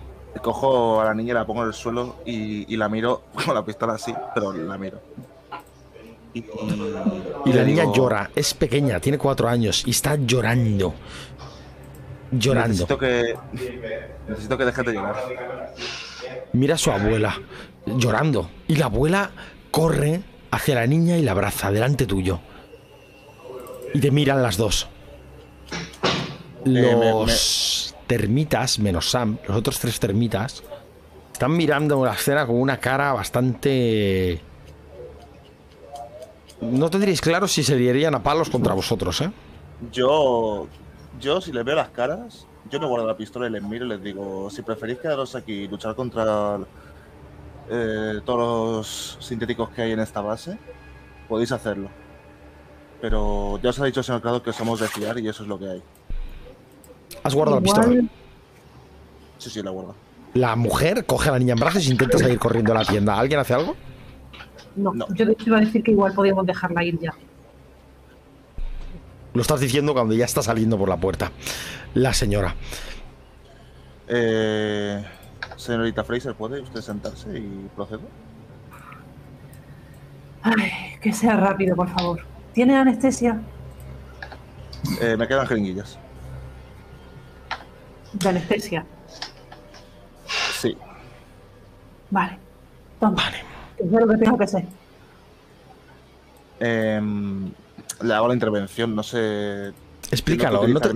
cojo 0.41 1.01
a 1.01 1.05
la 1.05 1.13
niña, 1.13 1.33
la 1.33 1.45
pongo 1.45 1.61
en 1.63 1.69
el 1.69 1.73
suelo 1.73 2.17
y, 2.25 2.71
y 2.73 2.77
la 2.77 2.87
miro 2.89 3.23
con 3.45 3.53
la 3.55 3.65
pistola 3.65 3.93
así, 3.93 4.13
pero 4.33 4.53
la 4.53 4.77
miro. 4.77 5.01
Y, 6.33 6.39
Y 7.45 7.53
la 7.53 7.63
niña 7.63 7.83
digo, 7.83 7.93
llora, 7.93 8.29
es 8.35 8.53
pequeña, 8.53 8.99
tiene 8.99 9.17
cuatro 9.17 9.47
años 9.47 9.83
y 9.87 9.91
está 9.91 10.15
llorando. 10.15 10.93
Llorando. 12.39 12.69
Necesito 12.87 12.97
que. 12.97 13.35
Necesito 14.27 14.57
que 14.57 14.65
dejes 14.65 14.85
de 14.85 14.93
llorar. 14.93 15.15
Mira 16.53 16.75
a 16.75 16.77
su 16.77 16.91
abuela 16.91 17.39
llorando. 17.85 18.49
Y 18.67 18.75
la 18.75 18.85
abuela 18.85 19.31
corre 19.71 20.21
hacia 20.51 20.75
la 20.75 20.87
niña 20.87 21.17
y 21.17 21.21
la 21.21 21.31
abraza 21.33 21.71
delante 21.71 22.05
tuyo. 22.05 22.39
Y 23.93 23.99
te 23.99 24.11
miran 24.11 24.41
las 24.41 24.57
dos. 24.57 24.87
me- 26.65 26.81
Los 26.81 27.95
termitas, 28.07 28.79
menos 28.79 29.09
Sam, 29.09 29.37
los 29.47 29.57
otros 29.57 29.79
tres 29.79 29.99
termitas, 29.99 30.63
están 31.33 31.55
mirando 31.55 32.03
la 32.05 32.13
escena 32.13 32.45
con 32.45 32.55
una 32.59 32.77
cara 32.79 33.13
bastante... 33.13 34.39
No 36.61 36.89
tendréis 36.89 37.21
claro 37.21 37.47
si 37.47 37.63
se 37.63 37.75
liarían 37.75 38.15
a 38.15 38.23
palos 38.23 38.49
contra 38.49 38.73
vosotros, 38.73 39.21
¿eh? 39.21 39.29
Yo. 39.91 40.67
Yo, 41.19 41.41
si 41.41 41.51
les 41.51 41.63
veo 41.63 41.75
las 41.75 41.89
caras, 41.89 42.45
yo 42.69 42.79
me 42.79 42.87
guardo 42.87 43.07
la 43.07 43.15
pistola 43.17 43.47
y 43.47 43.51
les 43.51 43.63
miro 43.63 43.85
y 43.85 43.89
les 43.89 44.01
digo: 44.03 44.49
si 44.49 44.61
preferís 44.61 44.97
quedaros 44.99 45.35
aquí 45.35 45.53
y 45.63 45.67
luchar 45.67 45.95
contra 45.95 46.57
eh, 47.69 48.19
todos 48.25 49.17
los 49.17 49.17
sintéticos 49.25 49.69
que 49.69 49.83
hay 49.83 49.91
en 49.91 49.99
esta 49.99 50.21
base, 50.21 50.57
podéis 51.27 51.51
hacerlo. 51.51 51.89
Pero 53.01 53.59
ya 53.61 53.69
os 53.69 53.79
ha 53.79 53.85
dicho 53.85 53.99
el 53.99 54.03
señor 54.03 54.21
Crado 54.21 54.41
que 54.41 54.53
somos 54.53 54.79
de 54.79 54.87
fiar 54.87 55.19
y 55.19 55.27
eso 55.27 55.43
es 55.43 55.49
lo 55.49 55.59
que 55.59 55.69
hay. 55.69 55.83
Has 57.23 57.35
guardado 57.35 57.59
la 57.59 57.63
pistola. 57.63 58.01
Sí, 59.37 59.49
sí, 59.49 59.61
la 59.61 59.71
guardo. 59.71 59.95
La 60.33 60.55
mujer 60.55 61.05
coge 61.05 61.29
a 61.29 61.33
la 61.33 61.39
niña 61.39 61.53
en 61.53 61.59
brazos 61.59 61.87
e 61.87 61.91
intenta 61.91 62.17
salir 62.17 62.39
corriendo 62.39 62.71
a 62.73 62.75
la 62.75 62.85
tienda. 62.85 63.17
¿Alguien 63.17 63.39
hace 63.39 63.53
algo? 63.53 63.75
No, 64.75 64.93
No. 64.93 65.07
yo 65.13 65.25
de 65.25 65.31
hecho 65.33 65.45
iba 65.47 65.57
a 65.57 65.61
decir 65.61 65.81
que 65.83 65.91
igual 65.91 66.13
podíamos 66.13 66.45
dejarla 66.45 66.83
ir 66.83 66.99
ya. 66.99 67.13
Lo 69.35 69.41
estás 69.41 69.59
diciendo 69.59 69.93
cuando 69.93 70.13
ya 70.13 70.23
está 70.23 70.41
saliendo 70.41 70.77
por 70.77 70.87
la 70.87 70.95
puerta. 70.95 71.29
La 71.93 72.13
señora. 72.13 72.55
Eh, 74.07 75.03
señorita 75.57 76.05
Fraser, 76.05 76.35
¿puede 76.35 76.61
usted 76.61 76.79
sentarse 76.79 77.37
y 77.37 77.69
procedo? 77.75 78.01
Ay, 80.41 80.71
que 81.01 81.11
sea 81.11 81.35
rápido, 81.35 81.75
por 81.75 81.89
favor. 81.89 82.21
¿Tiene 82.53 82.77
anestesia? 82.77 83.41
Eh, 85.01 85.17
me 85.17 85.27
quedan 85.27 85.45
jeringuillas. 85.45 85.99
De 88.13 88.29
anestesia. 88.29 88.85
Sí. 90.61 90.77
Vale. 92.09 92.39
Toma. 93.01 93.15
Vale. 93.15 93.37
Sé 93.77 93.99
lo 93.99 94.07
que 94.07 94.17
tengo 94.17 94.37
que 94.37 94.47
ser. 94.47 94.65
Em, 96.61 97.51
le 98.01 98.13
hago 98.13 98.27
la 98.27 98.33
intervención, 98.33 98.95
no 98.95 99.03
sé. 99.03 99.71
Explícalo, 100.11 100.67
no 100.67 100.79
te- 100.79 100.89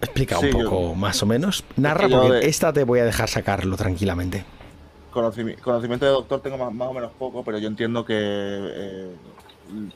explica 0.00 0.38
Sí, 0.38 0.46
un 0.46 0.52
yo- 0.52 0.70
poco 0.70 0.94
más 0.94 1.22
o 1.22 1.26
menos. 1.26 1.64
Narra 1.76 2.08
porque 2.08 2.30
de- 2.32 2.48
esta 2.48 2.72
te 2.72 2.84
voy 2.84 3.00
a 3.00 3.04
dejar 3.04 3.28
sacarlo 3.28 3.76
tranquilamente. 3.76 4.44
Conocimi- 5.12 5.58
conocimiento 5.58 6.04
de 6.04 6.12
doctor 6.12 6.40
tengo 6.40 6.58
más, 6.58 6.72
más 6.72 6.88
o 6.88 6.92
menos 6.92 7.12
poco, 7.18 7.42
pero 7.42 7.58
yo 7.58 7.68
entiendo 7.68 8.04
que 8.04 8.14
eh, 8.18 9.10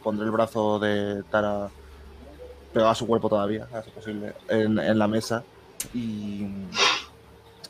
pondré 0.03 0.25
el 0.25 0.31
brazo 0.31 0.79
de 0.79 1.23
Tara 1.31 1.69
pegado 2.73 2.91
a 2.91 2.95
su 2.95 3.07
cuerpo 3.07 3.29
todavía, 3.29 3.67
a 3.73 3.83
ser 3.83 3.93
posible, 3.93 4.33
en, 4.49 4.79
en 4.79 4.99
la 4.99 5.07
mesa 5.09 5.43
y, 5.93 6.47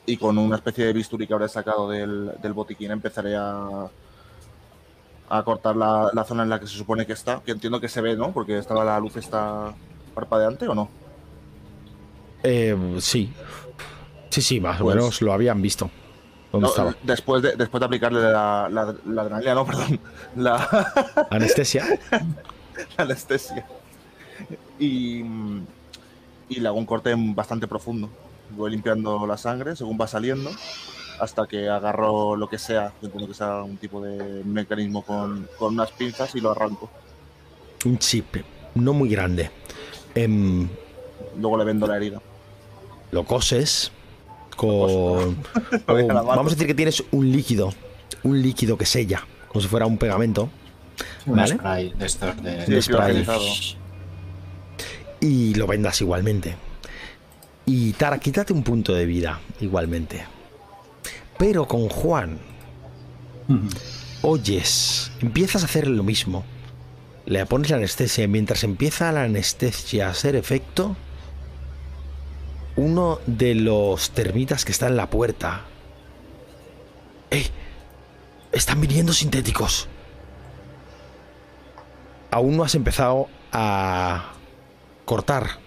y 0.05 0.17
con 0.17 0.37
una 0.37 0.55
especie 0.55 0.85
de 0.85 0.93
bisturí 0.93 1.27
que 1.27 1.33
habré 1.33 1.49
sacado 1.49 1.89
del, 1.89 2.31
del 2.41 2.53
botiquín 2.53 2.91
empezaré 2.91 3.35
a, 3.35 3.87
a 5.37 5.43
cortar 5.43 5.75
la, 5.75 6.09
la 6.13 6.23
zona 6.23 6.43
en 6.43 6.49
la 6.49 6.59
que 6.59 6.67
se 6.67 6.77
supone 6.77 7.05
que 7.05 7.13
está, 7.13 7.41
que 7.45 7.51
entiendo 7.51 7.79
que 7.79 7.87
se 7.89 8.01
ve, 8.01 8.15
¿no? 8.15 8.31
Porque 8.31 8.57
estaba 8.57 8.83
la 8.83 8.99
luz 8.99 9.15
está 9.17 9.73
parpadeante 10.13 10.67
o 10.67 10.75
no. 10.75 10.89
Eh, 12.43 12.97
sí. 12.99 13.31
Sí, 14.29 14.41
sí, 14.41 14.59
más 14.59 14.79
o 14.81 14.85
Pues- 14.85 14.95
menos 14.95 15.21
lo 15.21 15.33
habían 15.33 15.61
visto. 15.61 15.89
¿Dónde 16.51 16.65
No, 16.65 16.69
estaba? 16.71 16.95
después, 17.03 17.41
de, 17.41 17.55
después 17.55 17.79
de 17.79 17.85
aplicarle 17.85 18.21
la, 18.21 18.67
la, 18.69 18.93
la 19.05 19.21
adrenalina, 19.21 19.53
no, 19.55 19.65
perdón, 19.67 19.99
la, 20.35 21.27
Anestesia. 21.29 21.85
la 22.97 23.03
anestesia. 23.03 23.65
Y, 24.77 25.19
y 26.49 26.59
le 26.59 26.67
hago 26.67 26.77
un 26.77 26.85
corte 26.85 27.13
bastante 27.17 27.67
profundo. 27.67 28.09
Voy 28.49 28.71
limpiando 28.71 29.25
la 29.25 29.37
sangre 29.37 29.77
según 29.77 29.97
va 30.01 30.07
saliendo 30.07 30.49
hasta 31.19 31.47
que 31.47 31.69
agarro 31.69 32.35
lo 32.35 32.47
que 32.47 32.57
sea, 32.57 32.93
yo 33.01 33.07
entiendo 33.07 33.27
que 33.27 33.33
sea 33.33 33.63
un 33.63 33.77
tipo 33.77 34.01
de 34.01 34.43
mecanismo 34.43 35.03
con, 35.03 35.47
con 35.57 35.73
unas 35.73 35.91
pinzas 35.91 36.33
y 36.35 36.41
lo 36.41 36.51
arranco. 36.51 36.89
Un 37.85 37.97
chip. 37.97 38.37
No 38.75 38.93
muy 38.93 39.09
grande. 39.09 39.49
Em, 40.15 40.67
Luego 41.37 41.57
le 41.57 41.63
vendo 41.65 41.87
la 41.87 41.97
herida. 41.97 42.21
lo 43.11 43.23
coses 43.25 43.91
con... 44.55 45.37
Vamos 45.87 46.47
a 46.47 46.49
decir 46.55 46.67
que 46.67 46.75
tienes 46.75 47.03
un 47.11 47.31
líquido. 47.31 47.73
Un 48.23 48.41
líquido 48.41 48.77
que 48.77 48.85
sella. 48.85 49.25
Como 49.47 49.61
si 49.61 49.67
fuera 49.67 49.85
un 49.85 49.97
pegamento. 49.97 50.49
Un 51.25 51.35
Vale. 51.35 51.55
spray 51.55 51.93
de 51.93 52.05
estos 52.05 52.43
de... 52.43 52.65
Sí, 52.65 52.71
de 52.71 52.81
sí, 52.81 52.91
spray. 52.93 53.09
organizado. 53.09 53.41
y 55.19 55.53
lo 55.55 55.67
vendas 55.67 55.99
igualmente. 56.01 56.55
Y 57.65 57.93
Tara, 57.93 58.19
quítate 58.19 58.53
un 58.53 58.63
punto 58.63 58.93
de 58.93 59.05
vida 59.05 59.39
igualmente. 59.59 60.23
Pero 61.41 61.67
con 61.67 61.89
Juan, 61.89 62.37
oyes, 64.21 65.11
empiezas 65.21 65.63
a 65.63 65.65
hacer 65.65 65.87
lo 65.87 66.03
mismo. 66.03 66.43
Le 67.25 67.43
pones 67.47 67.71
la 67.71 67.77
anestesia 67.77 68.25
y 68.25 68.27
mientras 68.27 68.63
empieza 68.63 69.11
la 69.11 69.23
anestesia 69.23 70.05
a 70.05 70.11
hacer 70.11 70.35
efecto, 70.35 70.95
uno 72.75 73.17
de 73.25 73.55
los 73.55 74.11
termitas 74.11 74.65
que 74.65 74.71
está 74.71 74.85
en 74.85 74.95
la 74.95 75.09
puerta. 75.09 75.61
¡Ey! 77.31 77.47
Están 78.51 78.79
viniendo 78.79 79.11
sintéticos. 79.11 79.87
Aún 82.29 82.55
no 82.55 82.63
has 82.63 82.75
empezado 82.75 83.29
a 83.51 84.33
cortar 85.05 85.57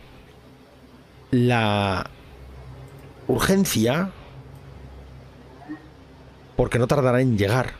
la 1.32 2.08
urgencia 3.26 4.12
porque 6.56 6.78
no 6.78 6.86
tardará 6.86 7.20
en 7.20 7.36
llegar. 7.38 7.72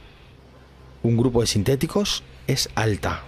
Un 1.03 1.17
grupo 1.17 1.41
de 1.41 1.47
sintéticos 1.47 2.23
es 2.47 2.71
alta. 2.75 3.23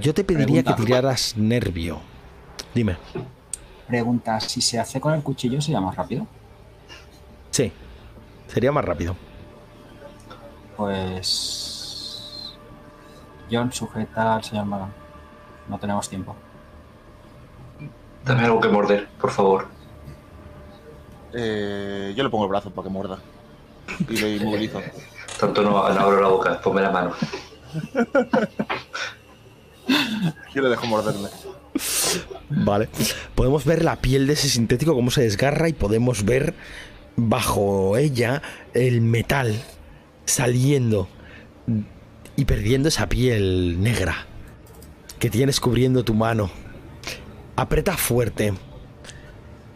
Yo 0.00 0.14
te 0.14 0.24
pediría 0.24 0.62
Pregunta. 0.62 0.76
que 0.76 0.84
tiraras 0.84 1.36
nervio. 1.36 2.00
Dime. 2.74 2.96
Pregunta, 3.86 4.40
si 4.40 4.60
se 4.60 4.78
hace 4.78 5.00
con 5.00 5.14
el 5.14 5.22
cuchillo 5.22 5.60
sería 5.60 5.80
más 5.80 5.96
rápido. 5.96 6.26
Sí. 7.50 7.72
Sería 8.48 8.72
más 8.72 8.84
rápido. 8.84 9.16
Pues... 10.76 12.54
John 13.50 13.72
sujeta 13.72 14.36
al 14.36 14.44
señor 14.44 14.66
Magan. 14.66 14.92
No 15.68 15.78
tenemos 15.78 16.08
tiempo. 16.08 16.34
Dame 18.24 18.44
algo 18.44 18.60
que 18.60 18.68
morder, 18.68 19.08
por 19.20 19.30
favor. 19.30 19.66
Eh, 21.34 22.14
yo 22.16 22.22
le 22.22 22.30
pongo 22.30 22.44
el 22.44 22.50
brazo 22.50 22.70
para 22.70 22.84
que 22.86 22.92
muerda. 22.92 23.18
Y 24.08 24.16
le 24.16 24.36
inmovilizo. 24.36 24.80
Tanto 25.38 25.62
no, 25.62 25.70
no 25.70 26.00
abro 26.00 26.20
la 26.20 26.28
boca, 26.28 26.60
ponme 26.60 26.82
la 26.82 26.90
mano. 26.90 27.12
Yo 30.54 30.62
le 30.62 30.68
dejo 30.68 30.86
morderle. 30.86 31.28
Vale. 32.50 32.88
Podemos 33.34 33.64
ver 33.64 33.84
la 33.84 33.96
piel 33.96 34.26
de 34.26 34.34
ese 34.34 34.48
sintético, 34.48 34.94
cómo 34.94 35.10
se 35.10 35.22
desgarra 35.22 35.68
y 35.68 35.72
podemos 35.72 36.24
ver 36.24 36.54
bajo 37.16 37.96
ella 37.96 38.42
el 38.74 39.00
metal 39.00 39.54
saliendo 40.24 41.08
y 42.36 42.44
perdiendo 42.44 42.88
esa 42.88 43.08
piel 43.08 43.82
negra 43.82 44.26
que 45.18 45.30
tienes 45.30 45.60
cubriendo 45.60 46.04
tu 46.04 46.14
mano. 46.14 46.50
Aprieta 47.56 47.96
fuerte. 47.96 48.54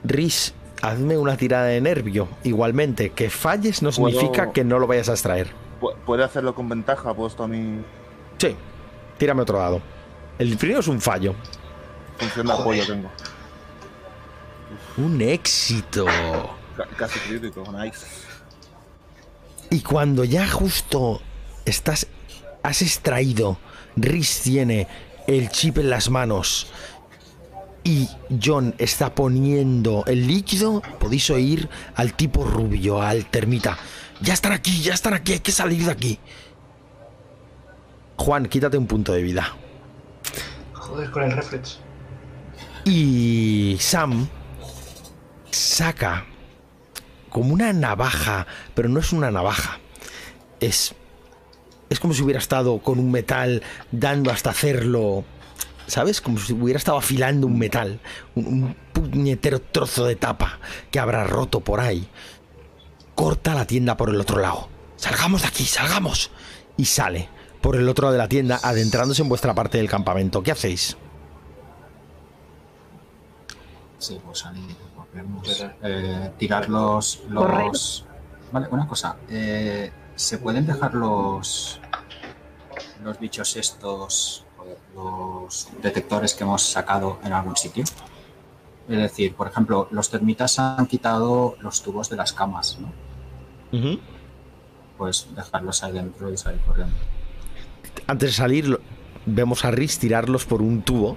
Riz, 0.05 0.55
hazme 0.83 1.16
una 1.18 1.37
tirada 1.37 1.66
de 1.66 1.81
nervio. 1.81 2.29
Igualmente, 2.45 3.11
que 3.11 3.31
falles 3.31 3.83
no 3.83 3.91
Puedo- 3.91 4.18
significa 4.18 4.53
que 4.53 4.64
no 4.64 4.79
lo 4.79 4.87
vayas 4.87 5.09
a 5.09 5.12
extraer. 5.12 5.49
Pu- 5.81 5.95
¿Puede 6.07 6.24
hacerlo 6.24 6.55
con 6.55 6.68
ventaja 6.68 7.12
puesto 7.14 7.43
a 7.45 7.49
mi 7.49 7.81
Sí, 8.39 8.55
tírame 9.18 9.43
otro 9.43 9.59
dado. 9.59 9.81
El 10.39 10.57
primero 10.57 10.81
es 10.81 10.89
un 10.89 11.01
fallo. 11.01 11.35
función 12.18 12.47
de 12.47 12.53
apoyo 12.53 12.87
tengo? 12.87 13.11
Un 14.99 15.20
éxito. 15.20 16.07
Ca- 16.77 16.87
Casi 16.97 17.18
crítico, 17.20 17.62
nice. 17.72 18.07
Y 19.70 19.81
cuando 19.81 20.24
ya 20.24 20.49
justo 20.49 21.20
estás, 21.64 22.07
has 22.62 22.83
extraído, 22.83 23.59
Riz 23.97 24.41
tiene 24.43 24.87
el 25.27 25.51
chip 25.51 25.79
en 25.79 25.91
las 25.91 26.09
manos 26.11 26.68
y 27.87 28.09
John 28.43 28.74
está 28.78 29.14
poniendo 29.14 30.03
el 30.09 30.26
líquido, 30.26 30.82
podéis 30.99 31.30
oír 31.30 31.68
al 31.95 32.14
tipo 32.14 32.45
rubio, 32.45 33.01
al 33.01 33.26
termita. 33.26 33.78
Ya 34.20 34.34
están 34.34 34.51
aquí, 34.51 34.82
ya 34.82 34.93
están 34.93 35.14
aquí, 35.14 35.34
hay 35.34 35.39
que 35.39 35.53
salir 35.53 35.84
de 35.84 35.93
aquí. 35.93 36.18
Juan, 38.16 38.47
quítate 38.47 38.76
un 38.76 38.89
punto 38.89 39.12
de 39.12 39.22
vida. 39.22 39.55
Joder, 40.72 41.12
con 41.12 41.22
el 41.22 41.30
reflex. 41.30 41.78
Y 42.84 43.76
Sam 43.78 44.26
saca 45.53 46.24
como 47.28 47.55
una 47.55 47.72
navaja, 47.72 48.49
pero 48.74 48.89
no 48.89 48.99
es 48.99 49.12
una 49.12 49.30
navaja. 49.30 49.78
Es 50.59 50.93
es 51.89 52.01
como 52.01 52.14
si 52.14 52.22
hubiera 52.22 52.41
estado 52.41 52.80
con 52.80 52.99
un 52.99 53.12
metal 53.12 53.62
dando 53.93 54.32
hasta 54.32 54.51
hacerlo, 54.51 55.24
¿sabes? 55.87 56.20
Como 56.20 56.39
si 56.39 56.53
hubiera 56.53 56.78
estado 56.78 56.99
afilando 56.99 57.47
un 57.47 57.59
metal, 57.59 58.01
un, 58.34 58.47
un 58.47 58.76
puñetero 58.93 59.61
trozo 59.61 60.05
de 60.07 60.16
tapa 60.16 60.59
que 60.91 60.99
habrá 60.99 61.24
roto 61.24 61.61
por 61.61 61.80
ahí. 61.80 62.09
Corta 63.14 63.55
la 63.55 63.66
tienda 63.66 63.97
por 63.97 64.11
el 64.11 64.20
otro 64.20 64.41
lado. 64.41 64.68
Salgamos 64.97 65.43
de 65.43 65.49
aquí, 65.49 65.64
salgamos. 65.64 66.30
Y 66.76 66.84
sale 66.84 67.28
por 67.62 67.76
el 67.76 67.89
otro 67.89 68.05
lado 68.05 68.12
de 68.12 68.18
la 68.18 68.28
tienda, 68.28 68.61
adentrándose 68.62 69.22
en 69.22 69.28
vuestra 69.28 69.55
parte 69.55 69.78
del 69.78 69.89
campamento. 69.89 70.43
¿Qué 70.43 70.53
hacéis? 70.53 70.97
Sí, 73.99 74.20
pues 74.24 74.39
salir, 74.41 74.76
volvemos. 74.95 75.49
Espera. 75.49 75.76
Eh, 75.82 76.32
tirar 76.39 76.68
los, 76.68 77.22
los... 77.28 78.05
Vale, 78.53 78.68
una 78.70 78.87
cosa. 78.87 79.16
eh, 79.28 79.91
¿Se 80.14 80.39
pueden 80.39 80.66
dejar 80.66 80.95
los, 80.95 81.78
los 83.03 83.18
bichos 83.18 83.57
estos, 83.57 84.46
los 84.95 85.69
detectores 85.83 86.35
que 86.35 86.45
hemos 86.45 86.62
sacado 86.62 87.19
en 87.25 87.33
algún 87.33 87.57
sitio? 87.57 87.85
Es 88.89 88.99
decir, 88.99 89.35
por 89.35 89.49
ejemplo, 89.49 89.89
los 89.91 90.11
termitas 90.11 90.59
han 90.59 90.87
quitado 90.87 91.57
los 91.61 91.83
tubos 91.83 92.09
de 92.09 92.17
las 92.17 92.33
camas, 92.33 92.79
¿no? 92.81 93.99
Pues 94.97 95.27
dejarlos 95.35 95.83
ahí 95.83 95.93
dentro 95.93 96.33
y 96.33 96.37
salir 96.37 96.61
corriendo. 96.61 96.95
Antes 98.07 98.31
de 98.31 98.35
salir, 98.35 98.81
vemos 99.27 99.64
a 99.64 99.71
Riz 99.71 99.99
tirarlos 99.99 100.47
por 100.47 100.62
un 100.62 100.83
tubo 100.83 101.17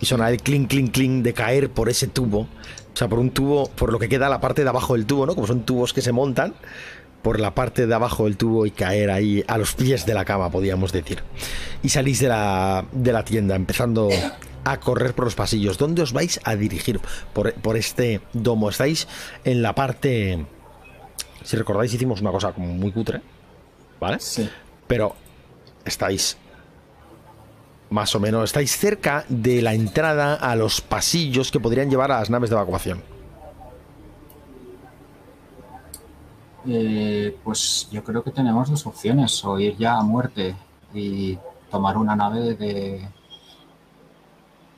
y 0.00 0.06
sonar 0.06 0.32
el 0.32 0.42
clink, 0.42 0.68
clink, 0.68 0.92
clink 0.92 1.22
de 1.22 1.32
caer 1.32 1.70
por 1.70 1.88
ese 1.88 2.08
tubo. 2.08 2.40
O 2.40 2.96
sea, 2.96 3.08
por 3.08 3.18
un 3.18 3.30
tubo, 3.30 3.68
por 3.70 3.92
lo 3.92 3.98
que 3.98 4.08
queda 4.08 4.28
la 4.28 4.40
parte 4.40 4.62
de 4.62 4.68
abajo 4.68 4.94
del 4.94 5.06
tubo, 5.06 5.26
¿no? 5.26 5.34
Como 5.34 5.46
son 5.46 5.64
tubos 5.64 5.92
que 5.92 6.02
se 6.02 6.12
montan, 6.12 6.54
por 7.24 7.40
la 7.40 7.54
parte 7.54 7.86
de 7.86 7.94
abajo 7.94 8.24
del 8.24 8.36
tubo 8.36 8.66
y 8.66 8.70
caer 8.70 9.10
ahí 9.10 9.42
a 9.48 9.56
los 9.56 9.74
pies 9.74 10.04
de 10.04 10.12
la 10.12 10.26
cama, 10.26 10.50
podríamos 10.50 10.92
decir. 10.92 11.22
Y 11.82 11.88
salís 11.88 12.20
de 12.20 12.28
la, 12.28 12.84
de 12.92 13.12
la 13.14 13.24
tienda, 13.24 13.56
empezando 13.56 14.10
a 14.62 14.78
correr 14.78 15.14
por 15.14 15.24
los 15.24 15.34
pasillos. 15.34 15.78
¿Dónde 15.78 16.02
os 16.02 16.12
vais 16.12 16.38
a 16.44 16.54
dirigir 16.54 17.00
por, 17.32 17.54
por 17.54 17.78
este 17.78 18.20
domo? 18.34 18.68
Estáis 18.68 19.08
en 19.42 19.62
la 19.62 19.74
parte... 19.74 20.44
Si 21.42 21.56
recordáis, 21.56 21.94
hicimos 21.94 22.20
una 22.20 22.30
cosa 22.30 22.52
como 22.52 22.68
muy 22.68 22.92
cutre, 22.92 23.22
¿vale? 23.98 24.18
Sí. 24.20 24.48
pero 24.86 25.16
estáis 25.84 26.36
más 27.88 28.14
o 28.14 28.20
menos, 28.20 28.44
estáis 28.44 28.76
cerca 28.76 29.24
de 29.28 29.62
la 29.62 29.72
entrada 29.72 30.34
a 30.34 30.56
los 30.56 30.82
pasillos 30.82 31.50
que 31.50 31.60
podrían 31.60 31.88
llevar 31.88 32.12
a 32.12 32.18
las 32.18 32.28
naves 32.28 32.50
de 32.50 32.56
evacuación. 32.56 33.13
Eh, 36.66 37.36
pues 37.44 37.88
yo 37.90 38.02
creo 38.02 38.22
que 38.22 38.30
tenemos 38.30 38.70
dos 38.70 38.86
opciones, 38.86 39.44
o 39.44 39.58
ir 39.58 39.76
ya 39.76 39.98
a 39.98 40.02
muerte 40.02 40.56
y 40.94 41.38
tomar 41.70 41.98
una 41.98 42.16
nave 42.16 42.54
de, 42.54 43.08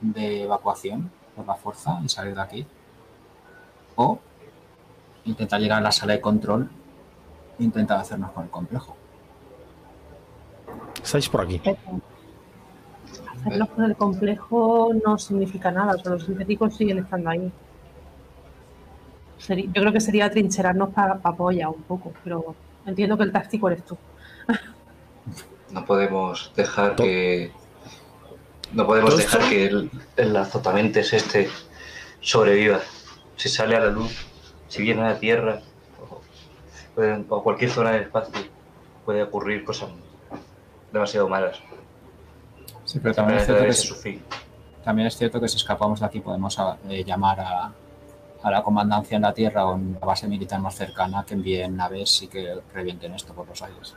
de 0.01 0.43
evacuación 0.43 1.11
por 1.37 1.47
la 1.47 1.55
fuerza 1.55 2.01
y 2.05 2.09
salir 2.09 2.35
de 2.35 2.41
aquí, 2.41 2.67
o 3.95 4.19
intentar 5.25 5.61
llegar 5.61 5.79
a 5.79 5.83
la 5.83 5.93
sala 5.93 6.15
de 6.15 6.21
control 6.21 6.69
e 7.59 7.65
intentar 7.65 7.99
hacernos 7.99 8.33
con 8.33 8.45
el 8.45 8.51
complejo. 8.51 8.97
Estáis 11.03 11.29
por 11.29 11.43
aquí. 11.43 11.61
Pero 11.63 11.79
Hacerlo 13.47 13.67
con 13.69 13.85
el 13.85 13.97
complejo 13.97 14.93
no 15.05 15.19
significa 15.19 15.71
nada, 15.71 15.95
o 15.95 15.99
sea, 15.99 16.13
los 16.13 16.25
sintéticos 16.25 16.75
siguen 16.75 16.99
estando 16.99 17.31
ahí. 17.31 17.53
Yo 19.49 19.73
creo 19.73 19.93
que 19.93 20.01
sería 20.01 20.31
trincherarnos 20.31 20.91
para 20.91 21.21
apoyar 21.23 21.69
un 21.69 21.83
poco, 21.83 22.13
pero 22.25 22.55
entiendo 22.87 23.17
que 23.17 23.25
el 23.25 23.33
táctico 23.33 23.69
eres 23.69 23.85
tú. 23.85 23.97
No 25.71 25.85
podemos 25.85 26.53
dejar 26.55 26.95
que. 26.95 27.51
No 28.73 28.87
podemos 28.87 29.11
¿Todo 29.11 29.19
dejar 29.19 29.49
que 29.49 29.67
el, 29.67 29.91
el 30.17 30.37
azotamentes 30.37 31.13
este 31.13 31.51
sobreviva. 32.21 32.81
Si 33.37 33.49
sale 33.49 33.77
a 33.77 33.81
la 33.81 33.91
luz, 33.91 34.27
si 34.69 34.83
viene 34.83 35.03
a 35.03 35.09
la 35.09 35.19
Tierra 35.19 35.61
o, 37.29 37.43
cualquier 37.43 37.71
zona 37.71 37.91
del 37.91 38.03
espacio, 38.03 38.33
puede 39.05 39.25
ocurrir 39.25 39.65
cosas 39.65 39.91
demasiado 40.93 41.29
malas. 41.29 41.59
Sí, 42.85 43.01
pero 43.01 43.15
también 43.15 43.41
es, 43.41 43.47
cierto 43.47 44.01
que 44.03 44.21
también 44.85 45.09
es 45.09 45.17
cierto 45.17 45.41
que 45.41 45.49
si 45.49 45.57
escapamos 45.57 45.99
de 46.01 46.07
aquí 46.07 46.21
podemos 46.21 46.59
a- 46.61 46.79
eh, 46.89 47.03
llamar 47.05 47.41
a, 47.41 47.73
a 48.47 48.51
la 48.53 48.63
comandancia 48.63 49.17
en 49.17 49.23
la 49.23 49.35
Tierra 49.35 49.67
o 49.67 49.75
en 49.75 49.99
la 50.01 50.07
base 50.07 50.29
militar 50.29 50.61
más 50.61 50.77
cercana 50.77 51.25
que 51.27 51.35
envíen 51.35 51.77
naves 51.77 52.23
y 52.23 52.29
que 52.29 52.57
revienten 52.73 53.13
esto 53.13 53.35
por 53.35 53.49
los 53.49 53.61
aires. 53.61 53.97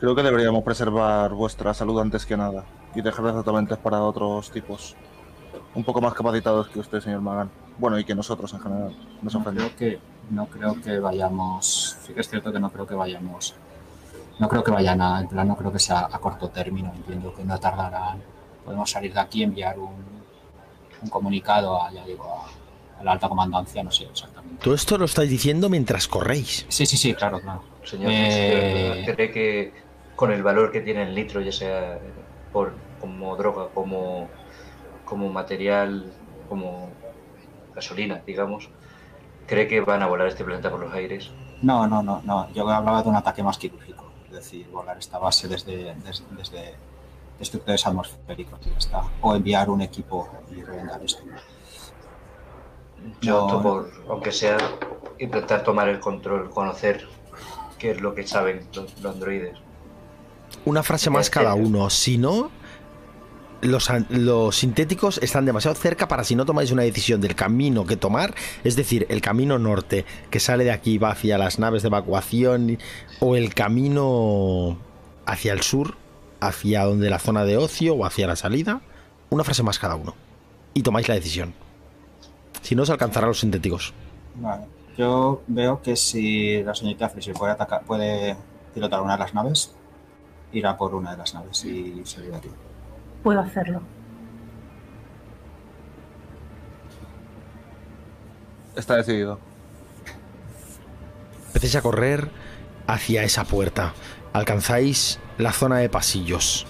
Creo 0.00 0.14
que 0.14 0.22
deberíamos 0.22 0.64
preservar 0.64 1.34
vuestra 1.34 1.74
salud 1.74 2.00
antes 2.00 2.24
que 2.24 2.34
nada 2.34 2.64
y 2.94 3.02
dejar 3.02 3.26
exactamente 3.26 3.76
para 3.76 4.00
otros 4.00 4.50
tipos 4.50 4.96
un 5.74 5.84
poco 5.84 6.00
más 6.00 6.14
capacitados 6.14 6.68
que 6.68 6.80
usted, 6.80 7.00
señor 7.00 7.20
Magan. 7.20 7.50
Bueno, 7.76 7.98
y 7.98 8.04
que 8.04 8.14
nosotros 8.14 8.54
en 8.54 8.60
general. 8.60 8.96
Nos 9.20 9.34
No 9.34 9.44
creo 9.44 9.76
que 9.76 10.00
no 10.30 10.46
creo 10.46 10.80
que 10.80 10.98
vayamos. 10.98 11.98
Sí 12.02 12.14
que 12.14 12.20
es 12.20 12.30
cierto 12.30 12.50
que 12.50 12.60
no 12.60 12.70
creo 12.70 12.86
que 12.86 12.94
vayamos. 12.94 13.54
No 14.38 14.48
creo 14.48 14.64
que 14.64 14.70
vayan 14.70 15.02
a. 15.02 15.20
En 15.20 15.28
plan, 15.28 15.46
no 15.46 15.56
creo 15.56 15.70
que 15.70 15.78
sea 15.78 16.08
a 16.10 16.18
corto 16.18 16.48
término. 16.48 16.90
Entiendo 16.94 17.34
que 17.34 17.44
no 17.44 17.60
tardarán. 17.60 18.22
Podemos 18.64 18.90
salir 18.90 19.12
de 19.12 19.20
aquí, 19.20 19.42
enviar 19.42 19.78
un, 19.78 19.94
un 21.02 21.08
comunicado 21.10 21.82
a, 21.82 21.92
ya 21.92 22.04
digo, 22.06 22.24
a 22.24 22.61
la 23.02 23.12
alta 23.12 23.28
comandancia, 23.28 23.82
no 23.82 23.90
sé 23.90 24.04
exactamente. 24.04 24.62
Todo 24.62 24.74
esto 24.74 24.96
lo 24.98 25.04
estáis 25.06 25.30
diciendo 25.30 25.68
mientras 25.68 26.06
corréis. 26.08 26.66
Sí, 26.68 26.86
sí, 26.86 26.96
sí, 26.96 27.14
claro, 27.14 27.40
claro. 27.40 27.62
Señor, 27.84 28.10
Eh, 28.14 29.04
¿cree 29.14 29.30
que 29.30 29.72
con 30.16 30.30
el 30.32 30.42
valor 30.42 30.70
que 30.70 30.80
tiene 30.80 31.02
el 31.02 31.14
nitro, 31.14 31.40
ya 31.40 31.52
sea 31.52 31.98
por, 32.52 32.74
como 33.00 33.36
droga, 33.36 33.68
como, 33.74 34.28
como 35.04 35.28
material, 35.30 36.12
como 36.48 36.90
gasolina, 37.74 38.22
digamos, 38.26 38.68
cree 39.46 39.66
que 39.66 39.80
van 39.80 40.02
a 40.02 40.06
volar 40.06 40.28
este 40.28 40.44
planeta 40.44 40.70
por 40.70 40.80
los 40.80 40.92
aires? 40.94 41.30
No, 41.62 41.86
no, 41.86 42.02
no, 42.02 42.20
no. 42.24 42.52
Yo 42.52 42.68
hablaba 42.68 43.02
de 43.02 43.08
un 43.08 43.16
ataque 43.16 43.42
más 43.42 43.58
quirúrgico. 43.58 44.10
Es 44.26 44.32
decir, 44.32 44.66
volar 44.70 44.96
esta 44.98 45.18
base 45.18 45.46
desde, 45.48 45.94
desde, 45.96 46.24
desde 46.36 46.74
destructores 47.38 47.86
atmosféricos 47.86 48.60
y 48.66 48.70
ya 48.70 48.78
está. 48.78 49.02
O 49.20 49.34
enviar 49.34 49.68
un 49.70 49.80
equipo 49.82 50.28
y 50.50 50.62
reventar 50.62 51.02
esto. 51.04 51.22
Yo 53.20 53.32
No. 53.32 53.44
opto 53.44 53.62
por, 53.62 53.90
aunque 54.08 54.32
sea, 54.32 54.56
intentar 55.18 55.62
tomar 55.62 55.88
el 55.88 56.00
control, 56.00 56.50
conocer 56.50 57.06
qué 57.78 57.92
es 57.92 58.00
lo 58.00 58.14
que 58.14 58.26
saben 58.26 58.66
los, 58.74 59.00
los 59.00 59.14
androides. 59.14 59.58
Una 60.64 60.82
frase 60.82 61.10
más 61.10 61.30
cada 61.30 61.54
uno. 61.54 61.88
Si 61.90 62.18
no, 62.18 62.50
los, 63.62 63.88
los 64.10 64.56
sintéticos 64.56 65.18
están 65.22 65.44
demasiado 65.46 65.74
cerca 65.74 66.08
para 66.08 66.24
si 66.24 66.34
no 66.34 66.44
tomáis 66.44 66.70
una 66.72 66.82
decisión 66.82 67.20
del 67.20 67.34
camino 67.34 67.86
que 67.86 67.96
tomar, 67.96 68.34
es 68.64 68.76
decir, 68.76 69.06
el 69.08 69.20
camino 69.20 69.58
norte 69.58 70.04
que 70.30 70.40
sale 70.40 70.64
de 70.64 70.72
aquí 70.72 70.94
y 70.94 70.98
va 70.98 71.10
hacia 71.10 71.38
las 71.38 71.58
naves 71.58 71.82
de 71.82 71.88
evacuación 71.88 72.78
o 73.20 73.36
el 73.36 73.54
camino 73.54 74.78
hacia 75.26 75.52
el 75.52 75.62
sur, 75.62 75.96
hacia 76.40 76.84
donde 76.84 77.08
la 77.08 77.18
zona 77.18 77.44
de 77.44 77.56
ocio 77.56 77.94
o 77.94 78.04
hacia 78.04 78.26
la 78.26 78.36
salida. 78.36 78.80
Una 79.30 79.44
frase 79.44 79.62
más 79.62 79.78
cada 79.78 79.94
uno. 79.94 80.14
Y 80.74 80.82
tomáis 80.82 81.08
la 81.08 81.14
decisión. 81.14 81.54
Si 82.62 82.74
no, 82.74 82.86
se 82.86 82.92
alcanzará 82.92 83.26
a 83.26 83.28
los 83.28 83.40
sintéticos. 83.40 83.92
Vale. 84.36 84.66
Yo 84.96 85.42
veo 85.46 85.80
que 85.82 85.96
si 85.96 86.62
la 86.62 86.74
señorita 86.74 87.08
Fisher 87.08 87.34
puede, 87.34 87.52
atacar, 87.52 87.82
puede 87.82 88.36
pilotar 88.74 89.00
una 89.00 89.14
de 89.14 89.18
las 89.20 89.34
naves, 89.34 89.74
irá 90.52 90.76
por 90.76 90.94
una 90.94 91.12
de 91.12 91.16
las 91.18 91.34
naves 91.34 91.64
y 91.64 92.02
salir 92.04 92.30
de 92.30 92.36
aquí. 92.36 92.50
Puedo 93.22 93.40
hacerlo. 93.40 93.80
Está 98.76 98.96
decidido. 98.96 99.38
Empecéis 101.48 101.76
a 101.76 101.82
correr 101.82 102.30
hacia 102.86 103.22
esa 103.22 103.44
puerta. 103.44 103.92
Alcanzáis 104.32 105.20
la 105.38 105.52
zona 105.52 105.78
de 105.78 105.88
pasillos. 105.88 106.66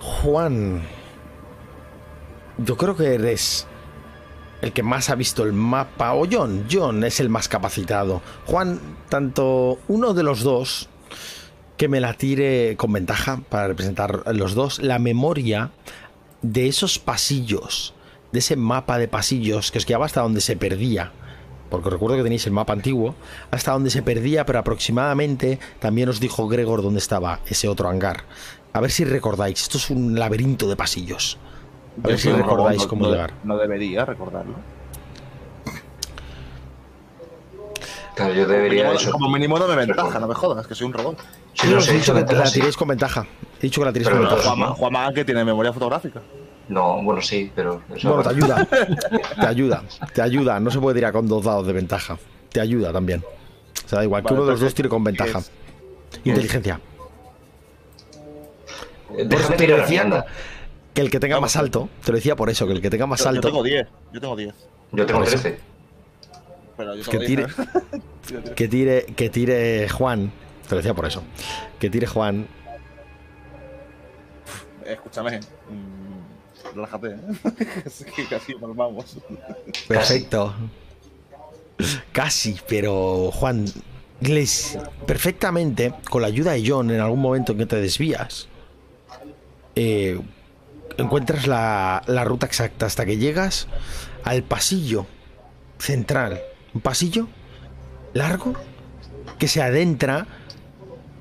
Juan, 0.00 0.82
yo 2.58 2.76
creo 2.76 2.96
que 2.96 3.14
eres 3.14 3.66
el 4.62 4.72
que 4.72 4.82
más 4.82 5.10
ha 5.10 5.14
visto 5.14 5.44
el 5.44 5.52
mapa. 5.52 6.14
O 6.14 6.26
John, 6.30 6.66
John 6.70 7.04
es 7.04 7.20
el 7.20 7.28
más 7.28 7.48
capacitado. 7.48 8.22
Juan, 8.46 8.80
tanto 9.08 9.78
uno 9.88 10.14
de 10.14 10.22
los 10.22 10.40
dos 10.40 10.88
que 11.76 11.88
me 11.88 12.00
la 12.00 12.14
tire 12.14 12.76
con 12.76 12.92
ventaja 12.92 13.42
para 13.48 13.68
representar 13.68 14.22
los 14.34 14.54
dos, 14.54 14.78
la 14.78 14.98
memoria 14.98 15.72
de 16.40 16.68
esos 16.68 16.98
pasillos, 16.98 17.92
de 18.30 18.38
ese 18.38 18.56
mapa 18.56 18.98
de 18.98 19.08
pasillos 19.08 19.70
que 19.70 19.78
os 19.78 19.86
guiaba 19.86 20.06
hasta 20.06 20.22
donde 20.22 20.40
se 20.40 20.56
perdía 20.56 21.12
porque 21.72 21.88
recuerdo 21.88 22.18
que 22.18 22.22
tenéis 22.22 22.44
el 22.44 22.52
mapa 22.52 22.74
antiguo, 22.74 23.14
hasta 23.50 23.72
donde 23.72 23.88
se 23.88 24.02
perdía, 24.02 24.44
pero 24.44 24.58
aproximadamente 24.58 25.58
también 25.80 26.10
os 26.10 26.20
dijo 26.20 26.46
Gregor 26.46 26.82
dónde 26.82 26.98
estaba 26.98 27.40
ese 27.46 27.66
otro 27.66 27.88
hangar. 27.88 28.24
A 28.74 28.80
ver 28.82 28.90
si 28.90 29.04
recordáis, 29.04 29.62
esto 29.62 29.78
es 29.78 29.88
un 29.88 30.18
laberinto 30.18 30.68
de 30.68 30.76
pasillos. 30.76 31.38
A 32.02 32.06
ver 32.08 32.18
si 32.18 32.28
un 32.28 32.38
recordáis 32.38 32.86
cómo 32.86 33.04
no, 33.06 33.12
llegar. 33.12 33.32
No 33.44 33.56
debería 33.58 34.04
recordarlo. 34.04 34.54
Claro, 38.14 38.34
yo 38.34 38.46
debería 38.46 38.86
como, 38.86 38.98
eso. 38.98 39.10
como 39.12 39.28
mínimo 39.30 39.58
no 39.58 39.66
me 39.66 39.74
ventaja, 39.76 40.18
no 40.18 40.26
me 40.28 40.34
jodas, 40.34 40.66
que 40.66 40.74
soy 40.74 40.86
un 40.86 40.92
robot. 40.92 41.18
Si 41.54 41.66
No, 41.66 41.72
no 41.74 41.78
os 41.78 41.88
he 41.88 41.94
dicho 41.94 42.14
que 42.14 42.34
la 42.34 42.44
tiréis 42.50 42.76
con 42.76 42.88
ventaja. 42.88 43.26
He 43.58 43.62
dicho 43.62 43.80
que 43.80 43.84
la 43.86 43.92
tiréis 43.92 44.08
con 44.10 44.22
no, 44.22 44.28
ventaja. 44.28 44.48
Juanma, 44.48 44.66
Juanma, 44.74 45.12
que 45.14 45.24
tiene 45.24 45.44
memoria 45.44 45.72
fotográfica. 45.72 46.20
No, 46.68 47.02
bueno, 47.02 47.20
sí, 47.22 47.50
pero. 47.54 47.82
eso- 47.94 48.08
Bueno, 48.14 48.22
te 48.22 48.28
ayuda. 48.30 48.66
Te 49.40 49.46
ayuda. 49.46 49.82
Te 50.14 50.22
ayuda. 50.22 50.60
No 50.60 50.70
se 50.70 50.78
puede 50.78 50.94
tirar 50.96 51.12
con 51.12 51.26
dos 51.26 51.44
dados 51.44 51.66
de 51.66 51.72
ventaja. 51.72 52.18
Te 52.50 52.60
ayuda 52.60 52.92
también. 52.92 53.24
O 53.84 53.88
sea, 53.88 53.98
da 53.98 54.04
igual 54.04 54.22
que 54.24 54.32
uno 54.34 54.44
de 54.44 54.50
los 54.52 54.60
dos 54.60 54.74
tire 54.74 54.88
con 54.88 55.02
ventaja. 55.02 55.38
Es- 55.38 55.50
Inteligencia. 56.24 56.80
Eh, 59.16 59.24
Déjame 59.26 59.56
tirar 59.56 59.90
la. 59.90 60.26
Que 60.94 61.00
el 61.00 61.10
que 61.10 61.18
tenga 61.20 61.36
Vamos. 61.36 61.54
más 61.54 61.56
alto, 61.56 61.88
te 62.04 62.12
lo 62.12 62.16
decía 62.16 62.36
por 62.36 62.50
eso, 62.50 62.66
que 62.66 62.72
el 62.74 62.80
que 62.82 62.90
tenga 62.90 63.06
más 63.06 63.20
Yo, 63.20 63.24
yo 63.24 63.30
alto, 63.30 63.48
tengo 63.48 63.62
10. 63.62 63.86
Yo 64.12 64.20
tengo 64.20 64.36
10. 64.36 64.54
Yo 64.92 65.06
tengo 65.06 65.20
Por 65.20 65.28
eso. 65.28 65.40
13. 65.40 65.58
Pero 66.76 66.94
yo 66.96 67.10
Que 67.10 67.18
tire- 67.18 67.46
10. 68.28 68.50
que 68.54 68.68
tire, 68.68 69.04
que 69.16 69.30
tire 69.30 69.88
Juan, 69.88 70.32
te 70.68 70.70
lo 70.70 70.76
decía 70.78 70.94
por 70.94 71.06
eso, 71.06 71.22
que 71.78 71.88
tire 71.90 72.06
Juan, 72.06 72.46
Escúchame. 74.84 75.38
mm, 75.38 76.74
relájate, 76.74 77.08
¿eh? 77.08 77.16
Es 77.86 78.04
que 78.16 78.26
casi 78.26 78.54
nos 78.56 78.74
vamos. 78.74 79.16
perfecto. 79.88 80.54
Casi, 82.12 82.56
pero 82.68 83.30
Juan, 83.32 83.64
les 84.20 84.78
perfectamente, 85.06 85.94
con 86.10 86.22
la 86.22 86.28
ayuda 86.28 86.52
de 86.52 86.64
John, 86.68 86.90
en 86.90 87.00
algún 87.00 87.20
momento 87.20 87.52
en 87.52 87.58
que 87.58 87.66
te 87.66 87.76
desvías, 87.80 88.48
eh, 89.74 90.20
encuentras 90.98 91.46
la, 91.46 92.02
la 92.06 92.24
ruta 92.24 92.46
exacta 92.46 92.86
hasta 92.86 93.04
que 93.04 93.16
llegas 93.16 93.68
al 94.24 94.42
pasillo 94.42 95.06
central. 95.78 96.40
Un 96.74 96.80
pasillo 96.80 97.28
largo 98.14 98.54
que 99.38 99.48
se 99.48 99.62
adentra 99.62 100.26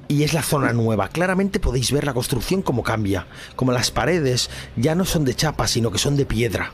y 0.08 0.24
es 0.24 0.34
la 0.34 0.44
zona 0.44 0.74
nueva. 0.74 1.08
Claramente 1.08 1.60
podéis 1.60 1.92
ver 1.92 2.04
la 2.04 2.14
construcción 2.14 2.62
como 2.62 2.84
cambia, 2.84 3.28
como 3.56 3.72
las 3.72 3.92
paredes 3.92 4.50
ya 4.76 4.94
no 4.94 5.06
son 5.06 5.24
de 5.24 5.36
chapa, 5.36 5.68
sino 5.68 5.90
que 5.92 5.98
son 5.98 6.18
de 6.18 6.26
piedra, 6.26 6.72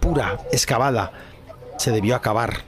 pura, 0.00 0.38
excavada. 0.52 1.12
Se 1.78 1.90
debió 1.92 2.14
acabar 2.14 2.64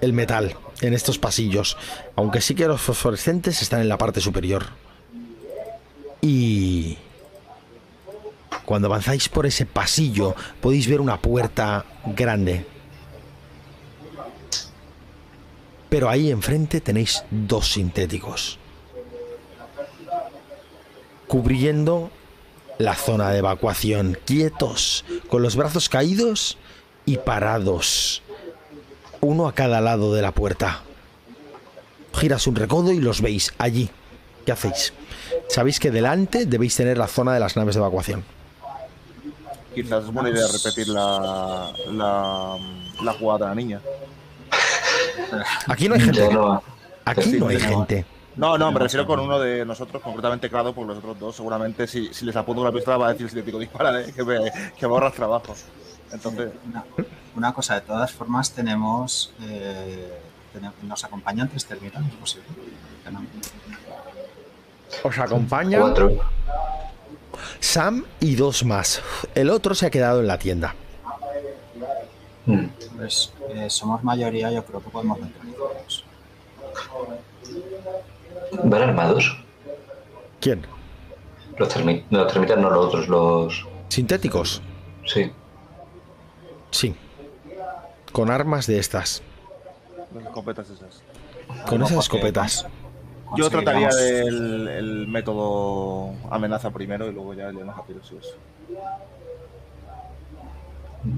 el 0.00 0.12
metal 0.12 0.56
en 0.80 0.94
estos 0.94 1.18
pasillos, 1.18 1.76
aunque 2.16 2.40
sí 2.40 2.54
que 2.54 2.66
los 2.66 2.80
fosforescentes 2.80 3.62
están 3.62 3.80
en 3.80 3.88
la 3.88 3.98
parte 3.98 4.20
superior. 4.20 4.66
Y 6.20 6.98
cuando 8.64 8.88
avanzáis 8.88 9.28
por 9.28 9.46
ese 9.46 9.66
pasillo 9.66 10.34
podéis 10.60 10.88
ver 10.88 11.00
una 11.00 11.20
puerta 11.20 11.84
grande. 12.06 12.66
Pero 15.88 16.08
ahí 16.08 16.30
enfrente 16.30 16.80
tenéis 16.80 17.24
dos 17.30 17.72
sintéticos. 17.72 18.58
Cubriendo 21.28 22.10
la 22.78 22.94
zona 22.94 23.30
de 23.30 23.38
evacuación, 23.38 24.18
quietos, 24.24 25.04
con 25.28 25.42
los 25.42 25.56
brazos 25.56 25.88
caídos 25.88 26.58
y 27.06 27.18
parados. 27.18 28.22
Uno 29.20 29.46
a 29.46 29.54
cada 29.54 29.80
lado 29.80 30.12
de 30.14 30.22
la 30.22 30.32
puerta. 30.32 30.82
Giras 32.12 32.46
un 32.46 32.56
recodo 32.56 32.92
y 32.92 32.98
los 32.98 33.20
veis 33.20 33.52
allí. 33.58 33.90
¿Qué 34.44 34.52
hacéis? 34.52 34.92
Sabéis 35.48 35.80
que 35.80 35.90
delante 35.90 36.46
debéis 36.46 36.76
tener 36.76 36.98
la 36.98 37.06
zona 37.06 37.34
de 37.34 37.40
las 37.40 37.56
naves 37.56 37.74
de 37.74 37.80
evacuación. 37.80 38.33
Quizás 39.74 40.04
es 40.04 40.10
buena 40.12 40.30
idea 40.30 40.46
repetir 40.52 40.88
la, 40.88 41.72
la, 41.90 42.56
la 43.02 43.12
jugada 43.14 43.46
de 43.46 43.48
la 43.50 43.54
niña. 43.54 43.80
Aquí 45.68 45.88
no 45.88 45.94
hay 45.94 46.00
gente. 46.00 46.28
no. 46.32 46.62
Aquí 47.04 47.22
Sí, 47.22 47.38
no 47.38 47.48
hay 47.48 47.56
no. 47.58 47.68
gente. 47.68 48.06
No, 48.36 48.58
no, 48.58 48.72
me 48.72 48.80
refiero 48.80 49.06
con 49.06 49.20
uno 49.20 49.38
de 49.38 49.64
nosotros, 49.64 50.02
concretamente 50.02 50.48
Clado, 50.50 50.74
porque 50.74 50.88
los 50.88 50.98
otros 50.98 51.18
dos 51.20 51.36
seguramente 51.36 51.86
si, 51.86 52.12
si 52.12 52.24
les 52.24 52.34
apunto 52.34 52.64
la 52.64 52.72
pistola 52.72 52.96
va 52.96 53.06
a 53.08 53.12
decir 53.12 53.28
si 53.30 53.36
le 53.36 53.42
digo 53.42 53.58
dispara, 53.60 54.04
que 54.14 54.24
me, 54.24 54.50
que 54.76 54.86
me 54.86 54.92
ahorras 54.92 55.12
trabajo. 55.14 55.54
Entonces, 56.12 56.50
Una, 56.68 56.84
una 57.36 57.52
cosa, 57.52 57.74
de 57.76 57.80
todas 57.82 58.12
formas, 58.12 58.52
tenemos. 58.52 59.32
Eh, 59.42 60.18
tenemos 60.52 60.74
nos 60.82 61.04
acompañan 61.04 61.48
tres 61.48 61.64
termitas, 61.66 62.04
¿es 62.06 62.14
posible? 62.14 62.46
No. 63.10 63.22
Os 65.02 65.18
acompañan 65.18 65.80
Cuatro. 65.80 66.12
Sam 67.60 68.04
y 68.20 68.36
dos 68.36 68.64
más. 68.64 69.02
El 69.34 69.50
otro 69.50 69.74
se 69.74 69.86
ha 69.86 69.90
quedado 69.90 70.20
en 70.20 70.26
la 70.26 70.38
tienda. 70.38 70.74
Mm. 72.46 72.66
Pues 72.96 73.32
eh, 73.50 73.70
somos 73.70 74.02
mayoría, 74.04 74.50
yo 74.50 74.64
creo 74.64 74.82
que 74.82 74.90
podemos 74.90 75.18
neutralizarlos. 75.18 76.04
¿Van 78.62 78.82
armados? 78.82 79.36
¿Quién? 80.40 80.66
Los, 81.56 81.68
termi 81.68 82.04
los 82.10 82.32
termitas, 82.32 82.58
no 82.58 82.70
los 82.70 82.86
otros, 82.86 83.08
los. 83.08 83.66
Sintéticos. 83.88 84.60
Sí. 85.06 85.30
Sí. 86.70 86.94
Con 88.12 88.30
armas 88.30 88.66
de 88.66 88.78
estas. 88.78 89.22
las 90.14 90.24
escopetas 90.24 90.68
esas. 90.70 91.02
Con 91.68 91.82
esas 91.82 91.98
escopetas. 91.98 92.66
Yo 93.36 93.50
trataría 93.50 93.88
del 93.88 94.68
el 94.68 95.06
método 95.08 96.14
amenaza 96.30 96.70
primero 96.70 97.08
y 97.08 97.12
luego 97.12 97.34
ya 97.34 97.50
le 97.50 97.60
damos 97.60 97.78
a 97.78 97.82
tiros. 97.82 98.12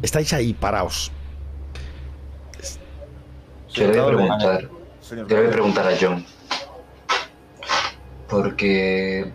Estáis 0.03 0.33
ahí 0.33 0.53
paraos. 0.53 1.13
Yo 3.69 3.87
le 3.87 4.01
voy 4.01 4.01
a 4.01 4.17
preguntar. 4.17 4.69
señor 5.01 5.29
Yo 5.29 5.37
le 5.37 5.43
voy 5.43 5.51
a 5.51 5.53
preguntar 5.53 5.87
a 5.87 5.97
John. 6.01 6.25
Porque. 8.29 9.31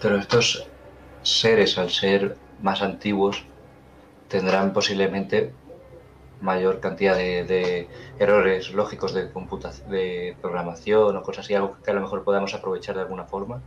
Pero 0.00 0.18
estos 0.18 0.66
seres, 1.22 1.78
al 1.78 1.90
ser 1.90 2.36
más 2.62 2.82
antiguos, 2.82 3.44
tendrán 4.28 4.72
posiblemente 4.72 5.52
mayor 6.40 6.80
cantidad 6.80 7.16
de, 7.16 7.44
de 7.44 7.88
errores 8.18 8.72
lógicos 8.72 9.12
de, 9.14 9.30
de 9.88 10.36
programación 10.40 11.16
o 11.16 11.22
cosas 11.22 11.44
así, 11.44 11.54
algo 11.54 11.76
que 11.82 11.90
a 11.90 11.94
lo 11.94 12.00
mejor 12.00 12.22
podamos 12.24 12.54
aprovechar 12.54 12.94
de 12.96 13.02
alguna 13.02 13.24
forma. 13.24 13.60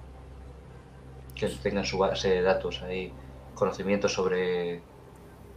Que 1.35 1.47
tengan 1.49 1.85
su 1.85 1.97
base 1.99 2.29
de 2.29 2.41
datos 2.41 2.81
ahí, 2.81 3.11
conocimientos 3.53 4.13
sobre. 4.13 4.81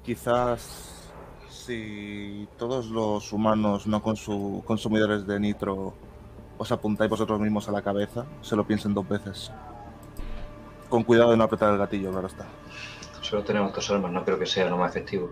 Quizás 0.04 1.10
si 1.48 2.48
todos 2.58 2.86
los 2.86 3.32
humanos 3.32 3.86
no 3.86 4.02
consu- 4.02 4.62
consumidores 4.64 5.26
de 5.26 5.38
nitro 5.40 5.94
os 6.58 6.70
apuntáis 6.72 7.08
vosotros 7.10 7.40
mismos 7.40 7.68
a 7.68 7.72
la 7.72 7.80
cabeza, 7.82 8.26
se 8.42 8.56
lo 8.56 8.66
piensen 8.66 8.92
dos 8.92 9.08
veces. 9.08 9.50
Con 10.90 11.04
cuidado 11.04 11.30
de 11.30 11.36
no 11.36 11.44
apretar 11.44 11.72
el 11.72 11.78
gatillo, 11.78 12.10
claro 12.10 12.26
está. 12.26 12.46
Solo 13.22 13.44
tenemos 13.44 13.72
dos 13.72 13.88
armas, 13.90 14.10
no 14.12 14.24
creo 14.24 14.38
que 14.38 14.46
sea 14.46 14.68
lo 14.68 14.76
más 14.76 14.90
efectivo. 14.90 15.30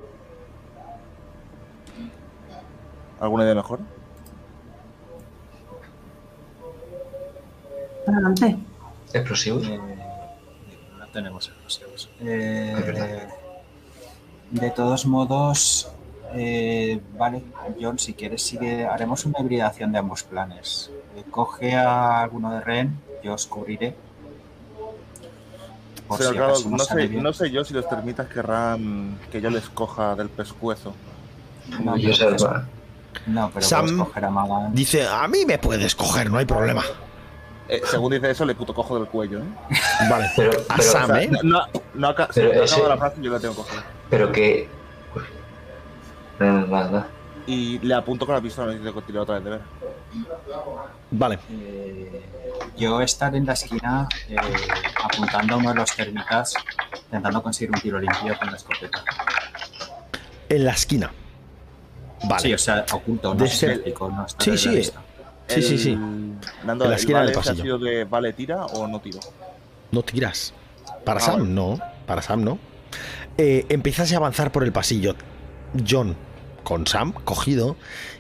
¿Alguna 3.21 3.45
idea 3.45 3.55
mejor? 3.55 3.81
Adelante. 8.07 8.57
¿Explosivos? 9.12 9.66
Eh, 9.66 9.79
no 10.99 11.07
tenemos 11.09 11.49
explosivos. 11.49 12.11
Eh, 12.21 13.27
de 14.51 14.71
todos 14.71 15.05
modos, 15.07 15.91
eh, 16.35 17.01
vale, 17.19 17.43
John, 17.81 17.99
si 17.99 18.14
quieres, 18.14 18.43
sigue, 18.43 18.87
haremos 18.87 19.25
una 19.27 19.41
hibridación 19.41 19.93
de 19.93 19.99
ambos 19.99 20.23
planes. 20.23 20.91
Eh, 21.16 21.25
coge 21.31 21.75
a 21.75 22.23
alguno 22.23 22.53
de 22.53 22.61
Ren, 22.61 22.99
yo 23.23 23.35
os 23.35 23.47
cubriré. 23.47 23.95
Por 26.07 26.19
Señor 26.23 26.57
si 26.57 26.69
no, 26.69 26.79
sé, 26.79 27.09
no 27.09 27.33
sé 27.35 27.51
yo 27.51 27.64
si 27.64 27.75
los 27.75 27.87
termitas 27.87 28.27
querrán 28.29 29.19
que 29.31 29.43
yo 29.43 29.51
les 29.51 29.69
coja 29.69 30.14
del 30.14 30.31
pescuezo. 30.31 30.95
No, 31.85 31.99
Yo 31.99 32.11
pero, 32.19 32.39
sé, 32.39 32.45
puedes- 32.47 32.62
no, 33.27 33.51
pero 33.53 33.66
Sam- 33.66 33.81
puedes 33.87 33.99
coger 33.99 34.25
a 34.25 34.31
Magan. 34.31 34.75
Dice, 34.75 35.07
a 35.07 35.27
mí 35.29 35.45
me 35.47 35.59
puedes 35.59 35.95
coger, 35.95 36.31
no 36.31 36.39
hay 36.39 36.45
problema. 36.47 36.83
Eh, 37.69 37.83
según 37.85 38.12
dice 38.12 38.31
eso, 38.31 38.45
le 38.47 38.55
puto 38.55 38.73
cojo 38.75 38.99
del 38.99 39.09
cuello. 39.09 39.41
¿eh? 39.41 39.45
Vale. 40.11 40.31
Pero, 40.37 40.53
A 40.69 40.77
pero- 40.77 40.83
Sam, 40.91 41.03
O 41.05 41.07
sea, 41.14 41.23
¿eh? 41.23 41.29
no, 41.31 41.41
no, 41.43 41.66
no 41.95 42.09
aca- 42.09 42.29
Pero 42.35 42.55
no 42.55 42.62
ese- 42.62 42.89
la 42.89 42.97
frase 42.97 43.21
y 43.21 43.25
yo 43.25 43.33
la 43.33 43.41
tengo 43.41 43.55
cogida. 43.55 43.85
pero 44.09 44.33
que. 44.33 44.69
No, 46.39 46.53
no, 46.53 46.66
nada, 46.66 46.91
nada. 46.91 47.07
Y 47.47 47.79
le 47.81 47.95
apunto 47.95 48.27
con 48.27 48.35
la 48.35 48.41
pistola 48.41 48.73
y 48.73 48.79
le 48.79 48.85
digo, 48.85 49.01
tira 49.03 49.23
otra 49.23 49.37
vez 49.37 49.45
de 49.45 49.51
ver. 49.51 49.61
Vale. 51.11 51.39
Eh, 51.51 52.23
yo 52.77 53.01
estar 53.01 53.35
en 53.35 53.47
la 53.47 53.55
esquina 53.55 54.07
eh, 54.29 54.37
apuntando 55.03 55.55
a 55.55 55.57
uno 55.59 55.71
de 55.71 55.75
los 55.77 55.95
termitas, 55.97 56.55
intentando 57.07 57.43
conseguir 57.43 57.75
un 57.75 57.81
tiro 57.81 57.99
limpio 57.99 58.39
con 58.39 58.51
la 58.51 58.57
escopeta. 58.57 59.03
En 60.51 60.64
la 60.64 60.73
esquina. 60.73 61.11
Vale. 62.25 62.43
Sí, 62.43 62.53
o 62.55 62.59
sea, 62.59 62.85
oculto, 62.93 63.35
no 63.35 63.45
explico, 63.45 64.11
no 64.11 64.27
está 64.27 64.45
Sí, 64.45 64.59
sí. 64.59 64.83
Sí, 65.47 65.62
sí, 65.62 65.79
sí. 65.79 65.97
Nando, 66.64 66.85
En 66.85 66.91
la 66.91 66.97
¿el 66.97 67.01
esquina 67.01 67.21
del 67.23 67.29
vale 67.29 67.31
ese 67.31 67.39
ha 67.39 67.53
pasillo. 67.53 67.62
sido 67.62 67.79
de 67.79 68.05
vale 68.05 68.33
tira 68.35 68.66
o 68.66 68.87
no 68.87 69.01
tiro? 69.01 69.21
No 69.93 70.03
tiras. 70.03 70.53
Para 71.05 71.21
Ah, 71.21 71.23
Sam, 71.25 71.41
vale. 71.41 71.51
no. 71.51 71.79
Para 72.07 72.21
Sam, 72.23 72.45
no. 72.45 72.59
Eh, 73.39 73.64
empiezas 73.69 74.12
a 74.12 74.16
avanzar 74.16 74.53
por 74.53 74.64
el 74.64 74.73
pasillo. 74.73 75.14
John 75.89 76.16
con 76.64 76.87
Sam 76.87 77.12
cogido 77.25 77.77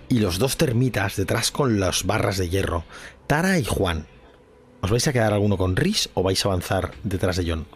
y 0.08 0.20
los 0.20 0.38
dos 0.38 0.56
termitas 0.56 1.16
detrás 1.16 1.50
con 1.50 1.80
las 1.80 2.04
barras 2.04 2.38
de 2.38 2.48
hierro. 2.48 2.84
Tara 3.26 3.58
y 3.58 3.64
Juan. 3.64 4.06
¿Os 4.80 4.90
vais 4.90 5.06
a 5.08 5.12
quedar 5.12 5.32
alguno 5.34 5.58
con 5.58 5.76
Rhys 5.76 6.08
o 6.14 6.22
vais 6.22 6.42
a 6.44 6.48
avanzar 6.48 6.92
detrás 7.02 7.36
de 7.36 7.50
John? 7.50 7.66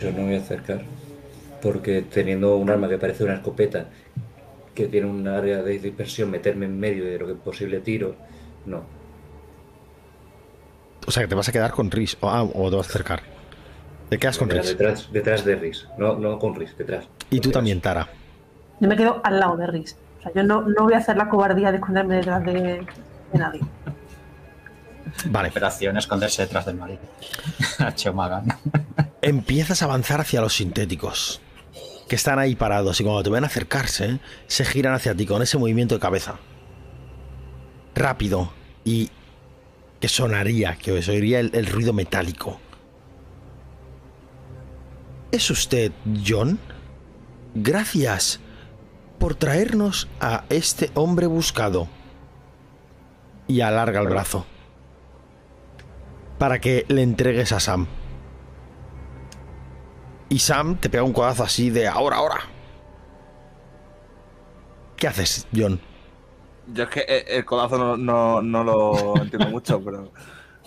Yo 0.00 0.10
no 0.12 0.18
me 0.18 0.24
voy 0.26 0.34
a 0.36 0.38
acercar. 0.38 0.82
Porque 1.64 2.02
teniendo 2.02 2.56
un 2.56 2.68
arma 2.68 2.90
que 2.90 2.98
parece 2.98 3.24
una 3.24 3.36
escopeta, 3.36 3.86
que 4.74 4.86
tiene 4.86 5.06
un 5.06 5.26
área 5.26 5.62
de 5.62 5.78
dispersión, 5.78 6.30
meterme 6.30 6.66
en 6.66 6.78
medio 6.78 7.06
de 7.06 7.18
lo 7.18 7.24
que 7.26 7.32
es 7.32 7.38
posible 7.38 7.80
tiro, 7.80 8.16
no. 8.66 8.82
O 11.06 11.10
sea, 11.10 11.22
que 11.22 11.28
te 11.28 11.34
vas 11.34 11.48
a 11.48 11.52
quedar 11.52 11.72
con 11.72 11.90
Rhys 11.90 12.18
o, 12.20 12.28
ah, 12.28 12.42
o 12.42 12.68
te 12.68 12.76
vas 12.76 12.86
a 12.86 12.90
acercar. 12.90 13.22
Te 14.10 14.18
quedas 14.18 14.36
con 14.36 14.50
Rhys. 14.50 14.66
Detrás, 14.68 15.08
detrás 15.10 15.44
de 15.46 15.56
Riz. 15.56 15.86
No, 15.96 16.18
no 16.18 16.38
con 16.38 16.54
Riz, 16.54 16.76
detrás. 16.76 17.06
Y 17.30 17.36
tú 17.40 17.48
Detrás. 17.48 17.52
también, 17.54 17.80
Tara. 17.80 18.08
Yo 18.80 18.86
me 18.86 18.96
quedo 18.96 19.22
al 19.24 19.40
lado 19.40 19.56
de 19.56 19.66
Riz. 19.66 19.96
O 20.18 20.22
sea, 20.22 20.32
yo 20.34 20.42
no, 20.42 20.60
no 20.60 20.84
voy 20.84 20.92
a 20.92 20.98
hacer 20.98 21.16
la 21.16 21.30
cobardía 21.30 21.70
de 21.70 21.78
esconderme 21.78 22.16
detrás 22.16 22.44
de, 22.44 22.52
de 23.32 23.38
nadie. 23.38 23.60
Vale. 25.26 25.48
Operación 25.48 25.96
esconderse 25.96 26.42
detrás 26.42 26.66
del 26.66 26.76
marido. 26.76 27.00
Empiezas 29.22 29.80
a 29.80 29.84
avanzar 29.86 30.20
hacia 30.20 30.42
los 30.42 30.54
sintéticos. 30.54 31.40
Que 32.08 32.16
están 32.16 32.38
ahí 32.38 32.54
parados 32.54 33.00
y 33.00 33.04
cuando 33.04 33.22
te 33.22 33.30
ven 33.30 33.44
acercarse, 33.44 34.20
se 34.46 34.64
giran 34.64 34.94
hacia 34.94 35.14
ti 35.14 35.26
con 35.26 35.42
ese 35.42 35.58
movimiento 35.58 35.94
de 35.94 36.00
cabeza. 36.00 36.36
Rápido 37.94 38.52
y 38.84 39.10
que 40.00 40.08
sonaría, 40.08 40.76
que 40.76 40.92
os 40.92 41.08
oiría 41.08 41.40
el, 41.40 41.50
el 41.54 41.66
ruido 41.66 41.92
metálico. 41.92 42.60
¿Es 45.32 45.50
usted 45.50 45.92
John? 46.26 46.58
Gracias 47.54 48.40
por 49.18 49.34
traernos 49.34 50.08
a 50.20 50.44
este 50.48 50.90
hombre 50.94 51.26
buscado. 51.26 51.88
Y 53.46 53.60
alarga 53.62 54.00
el 54.00 54.08
brazo. 54.08 54.44
Para 56.38 56.60
que 56.60 56.84
le 56.88 57.02
entregues 57.02 57.52
a 57.52 57.60
Sam. 57.60 57.86
Y 60.28 60.38
Sam 60.38 60.76
te 60.76 60.88
pega 60.88 61.02
un 61.02 61.12
codazo 61.12 61.44
así 61.44 61.70
de 61.70 61.86
ahora, 61.86 62.16
ahora. 62.16 62.40
¿Qué 64.96 65.08
haces, 65.08 65.46
John? 65.54 65.80
Yo 66.72 66.84
es 66.84 66.88
que 66.88 67.00
eh, 67.00 67.24
el 67.28 67.44
codazo 67.44 67.76
no, 67.76 67.96
no, 67.96 68.40
no 68.42 68.64
lo 68.64 69.16
entiendo 69.20 69.48
mucho, 69.48 69.82
pero, 69.84 70.10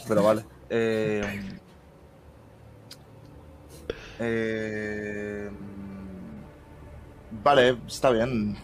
pero 0.08 0.24
vale. 0.24 0.46
Eh, 0.70 1.60
eh, 4.20 5.50
vale, 7.44 7.78
está 7.88 8.10
bien, 8.12 8.58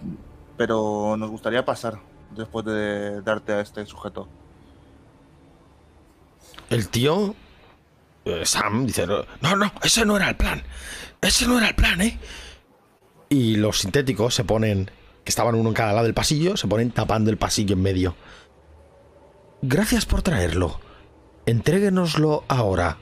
pero 0.57 1.15
nos 1.17 1.29
gustaría 1.31 1.65
pasar 1.65 1.99
después 2.31 2.65
de 2.65 3.21
darte 3.21 3.53
a 3.53 3.61
este 3.61 3.85
sujeto. 3.85 4.27
El 6.69 6.89
tío. 6.89 7.35
Eh, 8.25 8.45
Sam 8.45 8.85
dice: 8.85 9.05
No, 9.07 9.55
no, 9.55 9.71
ese 9.83 10.05
no 10.05 10.17
era 10.17 10.29
el 10.29 10.35
plan. 10.35 10.63
Ese 11.21 11.47
no 11.47 11.57
era 11.57 11.69
el 11.69 11.75
plan, 11.75 12.01
¿eh? 12.01 12.19
Y 13.29 13.55
los 13.55 13.79
sintéticos 13.79 14.35
se 14.35 14.43
ponen. 14.43 14.91
Que 15.23 15.29
estaban 15.29 15.55
uno 15.55 15.69
en 15.69 15.75
cada 15.75 15.93
lado 15.93 16.03
del 16.03 16.13
pasillo, 16.13 16.57
se 16.57 16.67
ponen 16.67 16.91
tapando 16.91 17.31
el 17.31 17.37
pasillo 17.37 17.75
en 17.75 17.81
medio. 17.81 18.15
Gracias 19.61 20.05
por 20.05 20.21
traerlo. 20.21 20.81
Entréguenoslo 21.45 22.43
ahora. 22.49 22.97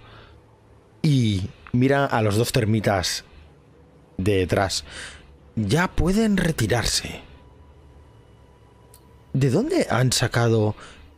Y 1.02 1.50
mira 1.72 2.06
a 2.06 2.22
los 2.22 2.38
dos 2.38 2.52
termitas 2.52 3.26
de 4.18 4.36
detrás. 4.36 4.86
Ya 5.56 5.88
pueden 5.88 6.38
retirarse. 6.38 7.22
¿De 9.34 9.50
dónde 9.50 9.88
han 9.90 10.12
sacado 10.12 10.76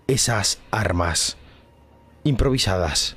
esas 0.07 0.59
armas? 0.71 1.35
improvisadas. 2.23 3.15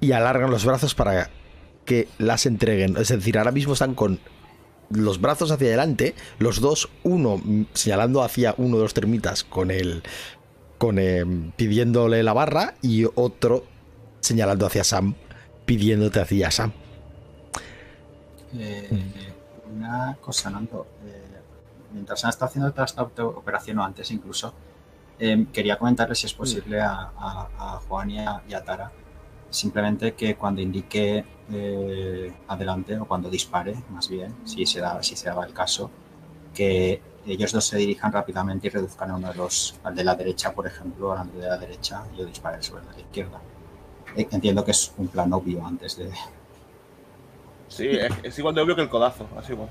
Y 0.00 0.12
alargan 0.12 0.50
los 0.50 0.64
brazos 0.64 0.94
para 0.94 1.30
que 1.84 2.08
las 2.18 2.46
entreguen. 2.46 2.96
Es 2.96 3.08
decir, 3.08 3.36
ahora 3.38 3.52
mismo 3.52 3.72
están 3.74 3.94
con 3.94 4.18
los 4.90 5.20
brazos 5.20 5.50
hacia 5.50 5.68
adelante, 5.68 6.14
los 6.38 6.60
dos, 6.60 6.88
uno 7.02 7.40
señalando 7.74 8.22
hacia 8.22 8.54
uno 8.56 8.76
de 8.78 8.82
los 8.84 8.94
termitas 8.94 9.44
con 9.44 9.70
el. 9.70 10.02
con 10.78 10.98
eh, 10.98 11.24
pidiéndole 11.56 12.22
la 12.22 12.32
barra 12.32 12.74
y 12.82 13.04
otro 13.14 13.64
señalando 14.20 14.66
hacia 14.66 14.84
Sam, 14.84 15.14
pidiéndote 15.66 16.20
hacia 16.20 16.50
Sam. 16.50 16.72
Eh, 18.58 18.88
una 19.72 20.16
cosa, 20.20 20.50
Nando. 20.50 20.86
eh, 21.06 21.22
mientras 21.92 22.24
han 22.24 22.30
estado 22.30 22.46
haciendo 22.48 22.72
toda 22.72 22.84
esta 22.86 23.02
operación 23.02 23.78
o 23.78 23.84
antes 23.84 24.10
incluso, 24.10 24.52
eh, 25.18 25.46
quería 25.52 25.78
comentarle 25.78 26.14
si 26.14 26.26
es 26.26 26.34
posible 26.34 26.80
a, 26.80 27.10
a- 27.16 27.80
Juan 27.88 28.10
y 28.10 28.18
a 28.18 28.64
Tara 28.64 28.90
simplemente 29.50 30.14
que 30.14 30.36
cuando 30.36 30.60
indique 30.60 31.24
eh, 31.52 32.32
adelante 32.48 32.98
o 32.98 33.04
cuando 33.04 33.28
dispare, 33.28 33.74
más 33.90 34.08
bien, 34.08 34.34
si 34.44 34.64
se, 34.66 34.80
da, 34.80 35.02
si 35.02 35.16
se 35.16 35.28
daba 35.28 35.44
el 35.44 35.52
caso, 35.52 35.90
que 36.54 37.02
ellos 37.26 37.52
dos 37.52 37.64
se 37.64 37.76
dirijan 37.76 38.12
rápidamente 38.12 38.68
y 38.68 38.70
reduzcan 38.70 39.10
a 39.10 39.16
uno 39.16 39.28
de 39.28 39.34
los, 39.34 39.78
al 39.84 39.94
de 39.94 40.04
la 40.04 40.14
derecha, 40.14 40.52
por 40.52 40.66
ejemplo, 40.66 41.12
al 41.12 41.30
de 41.32 41.46
la 41.46 41.58
derecha, 41.58 42.04
y 42.14 42.18
yo 42.18 42.24
dispare 42.24 42.62
sobre 42.62 42.82
el 42.82 42.88
de 42.88 42.94
la 42.94 43.00
izquierda. 43.00 43.40
Eh, 44.16 44.28
Entiendo 44.30 44.64
que 44.64 44.70
es 44.70 44.92
un 44.96 45.08
plan 45.08 45.32
obvio 45.32 45.64
antes 45.66 45.96
de, 45.96 46.10
Sí, 47.68 47.86
es, 47.86 48.12
es 48.24 48.38
igual 48.38 48.54
de 48.54 48.60
obvio 48.62 48.74
que 48.74 48.82
el 48.82 48.88
codazo, 48.88 49.28
así 49.38 49.52
bueno. 49.52 49.70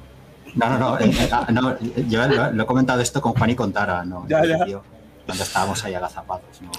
No, 0.55 0.69
no, 0.69 0.79
no, 0.79 0.99
eh, 0.99 1.11
eh, 1.11 1.29
ah, 1.31 1.47
no, 1.51 1.77
yo 1.79 2.27
lo, 2.27 2.51
lo 2.51 2.63
he 2.63 2.65
comentado 2.65 3.01
esto 3.01 3.21
con 3.21 3.33
Juan 3.33 3.49
y 3.51 3.55
con 3.55 3.71
Tara, 3.71 4.03
¿no? 4.03 4.25
Ya, 4.27 4.43
ya. 4.45 4.81
Cuando 5.25 5.43
estábamos 5.43 5.83
ahí 5.83 5.93
agazapados, 5.93 6.61
¿no? 6.61 6.71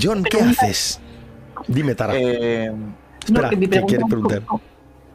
John, 0.00 0.24
¿qué 0.24 0.40
haces? 0.40 1.00
Dime, 1.66 1.94
Tara. 1.94 2.14
Eh, 2.16 2.72
Espera, 3.24 3.50
que 3.50 3.56
mi 3.56 3.66
¿qué 3.68 3.82
quieres 3.82 4.06
pregunta- 4.06 4.08
preguntar? 4.08 4.42
¿cómo, 4.46 4.60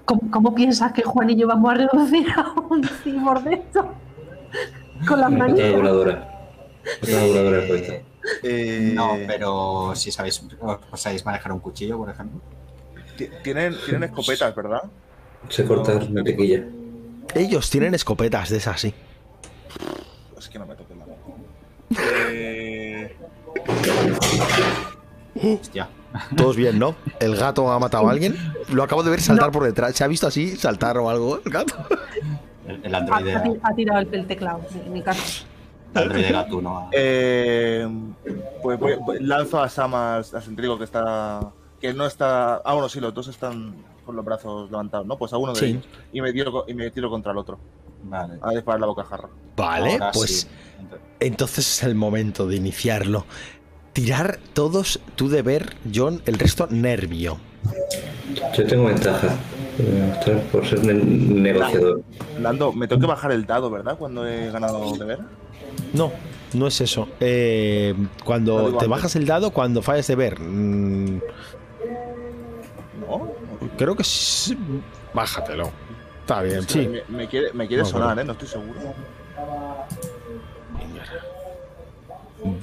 cómo, 0.06 0.22
cómo 0.32 0.56
piensas 0.56 0.91
que 0.94 1.02
Juan 1.04 1.30
y 1.30 1.36
yo 1.36 1.48
vamos 1.48 1.72
a 1.72 1.76
reducir 1.76 2.28
a 2.36 2.54
un 2.70 2.84
cibor 2.84 3.44
de 3.44 3.54
esto? 3.56 3.94
Con 5.08 5.20
las 5.22 5.32
Una 5.32 5.48
voladora. 5.72 6.30
Patada 7.02 7.26
voladora 7.26 7.62
en 7.62 7.68
cabeza. 7.68 7.94
eh, 8.44 8.91
No, 8.94 9.18
pero 9.28 9.94
si 9.96 10.12
sabéis, 10.12 10.46
os 10.91 11.02
sabéis 11.02 11.26
manejar 11.26 11.52
un 11.52 11.60
cuchillo, 11.60 11.98
por 11.98 12.10
ejemplo. 12.10 12.39
ti- 13.18 13.30
Tienen, 13.44 13.76
tienen 13.86 14.04
escopetas, 14.04 14.56
¿verdad? 14.56 14.84
Se 15.50 15.66
corta 15.66 16.00
mantequilla. 16.12 16.64
Ellos 17.36 17.70
tienen 17.70 17.94
escopetas 17.96 18.50
de 18.50 18.58
esas, 18.58 18.80
sí. 18.80 18.94
Es 20.38 20.50
que 20.50 20.60
no 20.60 20.66
me 20.66 20.76
toques 20.76 20.98
la 20.98 21.06
mano. 21.06 21.18
Eh, 22.30 23.16
Hostia. 25.36 25.88
Todos 26.38 26.55
bien, 26.55 26.78
¿no? 26.80 26.95
¿El 27.20 27.36
gato 27.36 27.72
ha 27.72 27.80
matado 27.80 28.07
a 28.07 28.11
alguien? 28.11 28.36
Lo 28.70 28.84
acabo 28.84 29.03
de 29.03 29.09
ver 29.11 29.22
saltar 29.22 29.51
por 29.51 29.64
detrás. 29.64 29.95
¿Se 29.95 30.03
ha 30.03 30.07
visto 30.07 30.28
así 30.28 30.55
saltar 30.55 30.97
o 30.97 31.09
algo 31.09 31.39
el 31.43 31.51
gato? 31.51 31.76
El, 32.68 32.86
el 32.86 32.95
Ha, 32.95 32.97
androide, 32.99 33.36
ha 33.36 33.43
ti- 33.43 33.59
ha 33.64 33.74
tirado 33.76 33.99
el, 33.99 34.14
el 34.14 34.28
teclado, 34.28 34.61
en 34.86 34.93
mi 34.93 35.01
caso. 35.01 35.45
el 35.95 36.01
androide 36.03 36.32
gatuno. 36.32 36.78
a- 36.80 36.89
eh, 36.93 37.88
pues 38.61 38.80
voy- 38.80 38.95
voy- 39.01 39.20
lanzo 39.22 39.61
a 39.61 39.68
Sam 39.70 39.95
al, 39.95 40.26
al 40.34 40.41
sintético 40.43 40.78
que 40.78 40.84
está. 40.86 41.51
que 41.82 41.93
no 41.93 42.05
está. 42.05 42.55
Ah, 42.64 42.74
bueno, 42.74 42.88
sí, 42.88 42.99
los 43.01 43.14
dos 43.14 43.28
están 43.28 43.76
con 44.05 44.16
los 44.16 44.24
brazos 44.24 44.70
levantados, 44.72 45.05
¿no? 45.05 45.18
Pues 45.18 45.34
a 45.34 45.38
uno 45.38 45.53
de 45.53 45.59
Sí. 45.59 45.66
ellos. 45.66 45.84
Y 46.14 46.22
me, 46.22 46.32
tiro, 46.32 46.64
y 46.68 46.74
me 46.74 46.89
tiro 46.91 47.09
contra 47.09 47.32
el 47.32 47.38
otro. 47.38 47.59
Vale. 48.03 48.36
A 48.41 48.51
disparar 48.51 48.80
la 48.82 48.88
bocajarra. 48.88 49.30
Vale, 49.57 49.93
Ahora 49.93 50.11
pues 50.14 50.41
sí. 50.41 50.47
Entonces 51.20 51.66
es 51.78 51.84
el 51.84 51.95
momento 51.95 52.47
de 52.47 52.55
iniciarlo. 52.57 53.26
Tirar 53.94 54.39
todos 54.54 55.00
tu 55.16 55.30
deber, 55.30 55.76
John, 55.94 56.22
el 56.26 56.39
resto 56.39 56.68
nervio. 56.72 57.38
Yo 58.58 58.66
tengo 58.66 58.86
ventaja. 58.86 59.28
eh, 59.78 60.44
Por 60.52 60.66
ser 60.68 60.84
ne- 60.84 60.94
negociador. 60.96 62.02
Lando, 62.41 62.74
me 62.74 62.88
tengo 62.88 63.02
que 63.02 63.08
bajar 63.08 63.32
el 63.32 63.46
dado, 63.46 63.70
¿verdad? 63.70 63.96
Cuando 63.98 64.28
he 64.28 64.50
ganado 64.50 64.96
deber. 64.98 65.20
No, 65.94 66.12
no 66.54 66.68
es 66.68 66.82
eso. 66.82 67.08
Eh, 67.20 67.94
cuando 68.26 68.64
te 68.70 68.74
antes. 68.74 68.88
bajas 68.89 69.16
el 69.16 69.26
dado, 69.28 69.52
cuando 69.52 69.82
falles 69.84 70.08
deber. 70.08 70.39
mm, 70.39 71.20
¿No? 73.08 73.32
creo 73.78 73.96
que 73.96 74.04
sí. 74.04 74.58
Bájatelo. 75.14 75.70
Está 76.22 76.41
bien, 76.41 76.60
Es 76.60 76.66
que 76.66 76.74
sí. 76.74 76.88
Me, 76.88 77.04
me 77.18 77.28
quiere, 77.28 77.54
me 77.54 77.68
quiere 77.68 77.84
No, 77.84 77.89
sonar, 77.89 78.10
pero- 78.16 78.22
¿eh? 78.22 78.26
No 78.26 78.32
estoy 78.34 78.48
seguro. 78.48 78.80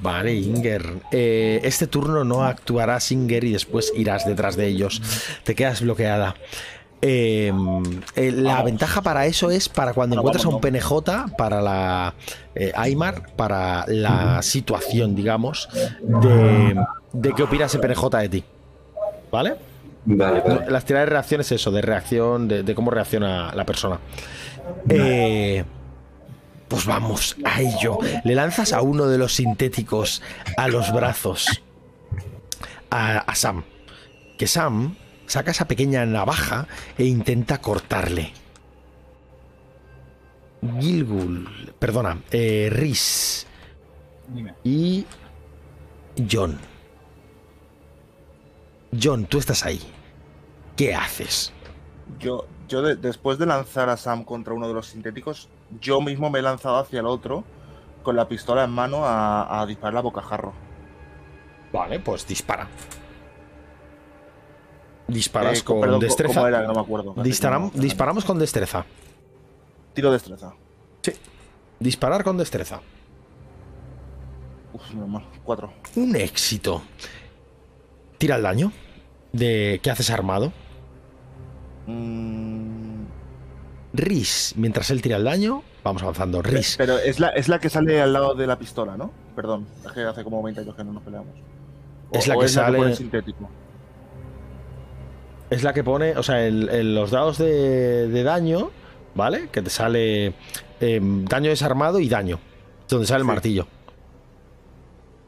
Vale, 0.02 0.34
Inger. 0.34 0.84
Eh, 1.10 1.60
este 1.64 1.86
turno 1.86 2.24
no 2.24 2.44
actuará 2.44 2.98
Inger 3.08 3.44
y 3.44 3.52
después 3.52 3.92
irás 3.96 4.26
detrás 4.26 4.56
de 4.56 4.66
ellos. 4.66 5.00
Te 5.44 5.54
quedas 5.54 5.80
bloqueada. 5.80 6.34
Eh, 7.02 7.50
eh, 8.14 8.30
la 8.32 8.50
Vamos. 8.56 8.64
ventaja 8.66 9.00
para 9.00 9.24
eso 9.24 9.50
es 9.50 9.70
para 9.70 9.94
cuando 9.94 10.16
Bueno, 10.16 10.20
encuentras 10.38 10.44
a 10.44 10.48
un 10.54 10.60
PNJ, 10.60 11.34
para 11.38 11.62
la 11.62 12.14
eh, 12.54 12.72
Aymar, 12.76 13.34
para 13.36 13.86
la 13.88 14.42
situación, 14.42 15.14
digamos, 15.14 15.68
de, 16.02 16.76
de 17.14 17.32
qué 17.32 17.42
opina 17.42 17.64
ese 17.64 17.78
PNJ 17.78 18.04
de 18.18 18.28
ti. 18.28 18.44
¿Vale? 19.32 19.54
Vale, 20.04 20.40
vale. 20.40 20.70
Las 20.70 20.84
tiradas 20.84 21.06
de 21.06 21.10
reacción 21.12 21.40
es 21.40 21.52
eso, 21.52 21.70
de 21.70 21.80
reacción, 21.80 22.48
de, 22.48 22.62
de 22.64 22.74
cómo 22.74 22.90
reacciona 22.90 23.50
la 23.54 23.64
persona. 23.64 23.98
Eh, 24.88 25.64
pues 26.70 26.86
vamos 26.86 27.36
a 27.44 27.60
ello. 27.60 27.98
Le 28.24 28.34
lanzas 28.34 28.72
a 28.72 28.80
uno 28.80 29.08
de 29.08 29.18
los 29.18 29.34
sintéticos 29.34 30.22
a 30.56 30.68
los 30.68 30.92
brazos 30.92 31.62
a, 32.90 33.18
a 33.18 33.34
Sam. 33.34 33.64
Que 34.38 34.46
Sam 34.46 34.94
saca 35.26 35.50
esa 35.50 35.66
pequeña 35.66 36.06
navaja 36.06 36.68
e 36.96 37.04
intenta 37.04 37.58
cortarle. 37.60 38.32
Gilgul, 40.80 41.74
perdona, 41.78 42.22
eh, 42.30 42.68
Rhys 42.70 43.46
y 44.62 45.04
John. 46.30 46.58
John, 48.92 49.24
tú 49.26 49.38
estás 49.38 49.64
ahí. 49.64 49.80
¿Qué 50.76 50.94
haces? 50.94 51.52
Yo, 52.20 52.46
yo 52.70 52.80
de- 52.80 52.96
después 52.96 53.36
de 53.38 53.44
lanzar 53.44 53.90
a 53.90 53.98
Sam 53.98 54.24
contra 54.24 54.54
uno 54.54 54.66
de 54.68 54.72
los 54.74 54.86
sintéticos, 54.86 55.48
yo 55.80 56.00
mismo 56.00 56.30
me 56.30 56.38
he 56.38 56.42
lanzado 56.42 56.78
hacia 56.78 57.00
el 57.00 57.06
otro 57.06 57.44
con 58.02 58.16
la 58.16 58.26
pistola 58.28 58.64
en 58.64 58.70
mano 58.70 59.04
a, 59.04 59.60
a 59.60 59.66
disparar 59.66 59.98
a 59.98 60.00
bocajarro. 60.00 60.54
Vale, 61.72 62.00
pues 62.00 62.26
dispara. 62.26 62.66
Disparas 65.06 65.60
Eh, 65.60 65.64
con 65.64 65.80
perdón, 65.80 66.00
destreza. 66.00 66.34
¿cómo 66.34 66.46
era? 66.46 66.62
No 66.62 66.72
me 66.74 66.80
acuerdo. 66.80 67.14
Disparam- 67.16 67.70
que 67.72 67.80
disparamos 67.80 68.24
con 68.24 68.38
destreza. 68.38 68.84
Tiro 69.92 70.10
destreza. 70.12 70.54
Disparar 71.80 72.22
con 72.24 72.36
destreza. 72.36 72.80
Uf, 74.72 74.90
menos 74.92 75.08
mal. 75.08 75.24
Cuatro. 75.42 75.72
Un 75.96 76.14
éxito. 76.14 76.82
Tira 78.18 78.36
el 78.36 78.42
daño. 78.42 78.70
De 79.32 79.80
¿Qué 79.82 79.90
haces 79.90 80.10
armado? 80.10 80.52
Mm, 81.90 83.04
Riz, 83.92 84.52
mientras 84.56 84.90
él 84.90 85.02
tira 85.02 85.16
el 85.16 85.24
daño, 85.24 85.62
vamos 85.82 86.02
avanzando. 86.02 86.40
Riz. 86.42 86.76
Pero 86.78 86.98
es 86.98 87.18
la, 87.18 87.28
es 87.30 87.48
la 87.48 87.58
que 87.58 87.68
sale 87.68 88.00
al 88.00 88.12
lado 88.12 88.34
de 88.34 88.46
la 88.46 88.58
pistola, 88.58 88.96
¿no? 88.96 89.10
Perdón, 89.34 89.66
es 89.84 89.92
que 89.92 90.02
hace 90.02 90.22
como 90.24 90.42
20 90.42 90.60
años 90.60 90.74
que 90.76 90.84
no 90.84 90.92
nos 90.92 91.02
peleamos. 91.02 91.34
O- 92.10 92.16
Es 92.18 92.28
la 92.28 92.36
que 92.38 92.48
sale- 92.48 92.94
sintético. 92.96 93.48
Es 95.50 95.64
la 95.64 95.72
que 95.72 95.82
pone, 95.82 96.16
o 96.16 96.22
sea, 96.22 96.46
el- 96.46 96.68
el- 96.68 96.94
los 96.94 97.10
dados 97.10 97.38
de, 97.38 98.06
de 98.08 98.22
daño, 98.22 98.70
¿vale? 99.16 99.48
Que 99.50 99.62
te 99.62 99.70
sale 99.70 100.34
eh, 100.80 101.00
daño 101.02 101.50
desarmado 101.50 101.98
y 101.98 102.08
daño. 102.08 102.38
Donde 102.88 103.06
sale 103.06 103.18
el 103.20 103.24
martillo. 103.26 103.66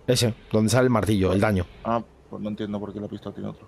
Ese, 0.06 0.34
donde 0.52 0.70
sale 0.70 0.84
el 0.84 0.90
martillo, 0.90 1.32
el 1.32 1.40
daño. 1.40 1.66
Ah, 1.84 2.02
pues 2.30 2.40
no 2.42 2.48
entiendo 2.48 2.78
por 2.80 2.92
qué 2.92 3.00
la 3.00 3.08
pistola 3.08 3.34
tiene 3.34 3.50
otro. 3.50 3.66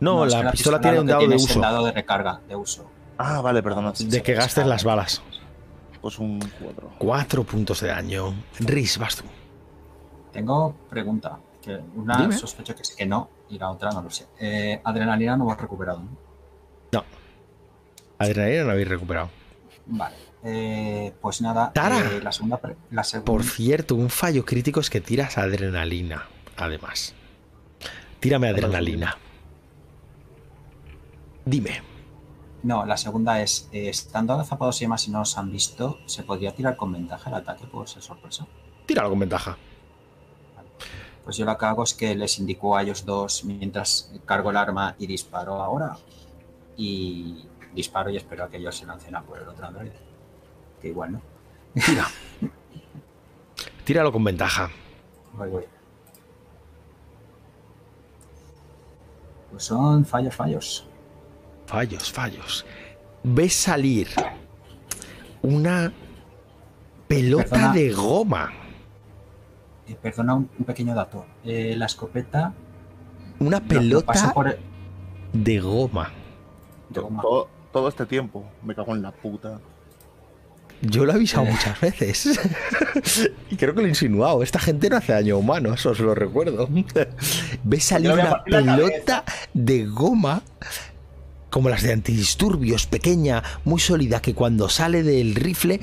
No, 0.00 0.26
la, 0.26 0.44
que 0.44 0.50
pistola, 0.52 0.80
tiene 0.80 1.00
un 1.00 1.06
dado 1.06 1.26
de 1.26 1.34
uso. 1.36 1.60
dado 1.60 1.84
de 1.86 1.92
recarga, 1.92 2.40
de 2.48 2.54
uso. 2.56 2.90
Ah, 3.18 3.40
vale, 3.40 3.62
perdona. 3.62 3.94
sí, 3.94 4.06
De 4.06 4.22
que 4.22 4.34
gastes 4.34 4.66
las 4.66 4.84
balas. 4.84 5.22
Pues 6.02 6.18
un 6.18 6.38
4. 6.60 6.92
Cuatro 6.98 7.44
puntos 7.44 7.80
de 7.80 7.88
daño. 7.88 8.34
Riz, 8.60 8.98
vas 8.98 9.16
tú. 9.16 9.24
Tengo 10.32 10.74
pregunta. 10.88 11.38
Que 11.62 11.80
una 11.96 12.18
Dime. 12.18 12.36
sospecho 12.36 12.74
que 12.76 12.82
es 12.82 12.94
que 12.94 13.06
no 13.06 13.28
y 13.48 13.58
la 13.58 13.70
otra 13.70 13.90
no 13.90 14.02
lo 14.02 14.10
sé. 14.10 14.26
Eh, 14.38 14.80
adrenalina 14.84 15.36
no 15.36 15.44
hemos 15.44 15.60
recuperado. 15.60 16.00
¿no? 16.00 16.08
No. 16.92 17.04
Adrenalina 18.18 18.64
no 18.64 18.70
habéis 18.70 18.88
recuperado. 18.88 19.30
Vale. 19.86 20.14
Eh, 20.44 21.12
pues 21.20 21.40
nada. 21.40 21.72
Tara. 21.72 21.98
eh, 21.98 22.20
la 22.22 22.30
segunda. 22.30 22.60
La 22.90 23.02
segunda 23.02 23.24
Por 23.32 23.42
cierto, 23.42 23.94
un 23.96 24.10
fallo 24.10 24.44
crítico 24.44 24.78
es 24.80 24.90
que 24.90 25.00
tiras 25.00 25.38
adrenalina. 25.38 26.26
Además. 26.56 27.14
Tírame 28.20 28.48
adrenalina. 28.48 29.16
Dime. 31.46 31.80
No, 32.64 32.84
la 32.84 32.96
segunda 32.96 33.40
es, 33.40 33.68
eh, 33.70 33.88
estando 33.88 34.32
agazapados 34.32 34.80
y 34.80 34.84
demás 34.84 35.06
y 35.06 35.12
no 35.12 35.20
nos 35.20 35.38
han 35.38 35.52
visto, 35.52 35.98
¿se 36.06 36.24
podría 36.24 36.52
tirar 36.52 36.76
con 36.76 36.92
ventaja 36.92 37.30
el 37.30 37.36
ataque 37.36 37.66
por 37.66 37.88
ser 37.88 38.02
sorpresa? 38.02 38.48
Tíralo 38.84 39.08
con 39.10 39.20
ventaja. 39.20 39.56
Pues 41.24 41.36
yo 41.36 41.44
lo 41.44 41.56
que 41.56 41.64
hago 41.64 41.84
es 41.84 41.94
que 41.94 42.16
les 42.16 42.40
indico 42.40 42.76
a 42.76 42.82
ellos 42.82 43.04
dos 43.04 43.44
mientras 43.44 44.12
cargo 44.24 44.50
el 44.50 44.56
arma 44.56 44.96
y 44.98 45.06
disparo 45.06 45.62
ahora. 45.62 45.96
Y 46.76 47.44
disparo 47.72 48.10
y 48.10 48.16
espero 48.16 48.44
a 48.44 48.48
que 48.48 48.56
ellos 48.56 48.76
se 48.76 48.84
lancen 48.84 49.14
a 49.14 49.22
por 49.22 49.38
el 49.38 49.48
otro 49.48 49.66
androide. 49.66 49.96
Que 50.82 50.88
igual, 50.88 51.12
¿no? 51.12 51.22
Tira. 51.74 52.08
Tíralo 53.84 54.10
con 54.10 54.24
ventaja. 54.24 54.68
Voy, 55.34 55.48
voy. 55.48 55.64
Pues 59.52 59.62
son 59.62 60.04
fallos, 60.04 60.34
fallos. 60.34 60.88
Fallos, 61.66 62.12
fallos. 62.12 62.64
Ves 63.22 63.54
salir 63.54 64.08
una 65.42 65.92
pelota 67.08 67.72
de 67.72 67.92
goma. 67.92 68.52
Eh, 69.88 69.96
perdona 70.00 70.34
un, 70.34 70.48
un 70.58 70.64
pequeño 70.64 70.94
dato. 70.94 71.26
Eh, 71.44 71.74
la 71.76 71.86
escopeta. 71.86 72.52
Una 73.38 73.60
pelota 73.60 74.32
por 74.32 74.48
el- 74.48 74.58
de 75.32 75.60
goma. 75.60 76.10
de 76.88 77.00
goma. 77.00 77.22
Todo, 77.22 77.48
todo 77.72 77.88
este 77.88 78.06
tiempo. 78.06 78.44
Me 78.62 78.74
cago 78.74 78.94
en 78.94 79.02
la 79.02 79.10
puta. 79.12 79.60
Yo 80.82 81.04
lo 81.04 81.12
he 81.12 81.14
avisado 81.16 81.46
Eh. 81.46 81.50
muchas 81.52 81.80
veces. 81.80 82.40
y 83.50 83.56
creo 83.56 83.74
que 83.74 83.80
lo 83.80 83.86
he 83.86 83.90
insinuado. 83.90 84.42
Esta 84.42 84.58
gente 84.60 84.88
no 84.88 84.96
hace 84.96 85.12
daño 85.12 85.38
humano, 85.38 85.74
eso 85.74 85.90
os 85.90 85.98
lo 86.00 86.14
recuerdo. 86.14 86.68
Ves 87.64 87.84
salir 87.84 88.12
una 88.12 88.42
pelota 88.44 89.24
de 89.52 89.84
goma 89.86 90.42
como 91.56 91.70
las 91.70 91.82
de 91.82 91.94
antidisturbios, 91.94 92.84
pequeña, 92.84 93.42
muy 93.64 93.80
sólida, 93.80 94.20
que 94.20 94.34
cuando 94.34 94.68
sale 94.68 95.02
del 95.02 95.34
rifle 95.34 95.80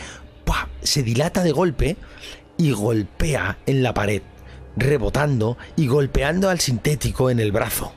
se 0.84 1.02
dilata 1.02 1.42
de 1.42 1.52
golpe 1.52 1.98
y 2.60 2.70
golpea 2.74 3.58
en 3.66 3.82
la 3.82 3.92
pared, 3.92 4.22
rebotando 4.78 5.58
y 5.76 5.88
golpeando 5.88 6.52
al 6.52 6.60
sintético 6.60 7.32
en 7.32 7.40
el 7.40 7.52
brazo. 7.52 7.92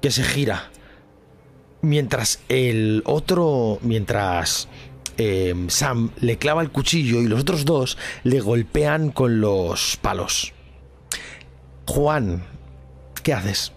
Que 0.00 0.10
se 0.10 0.22
gira. 0.22 0.70
Mientras 1.82 2.40
el 2.48 3.02
otro, 3.04 3.78
mientras 3.82 4.66
eh, 5.18 5.54
Sam 5.68 6.12
le 6.22 6.38
clava 6.38 6.62
el 6.62 6.70
cuchillo 6.70 7.20
y 7.20 7.26
los 7.26 7.42
otros 7.42 7.66
dos 7.66 7.98
le 8.22 8.40
golpean 8.40 9.10
con 9.10 9.42
los 9.42 9.98
palos. 10.00 10.54
Juan, 11.84 12.46
¿qué 13.22 13.34
haces? 13.34 13.72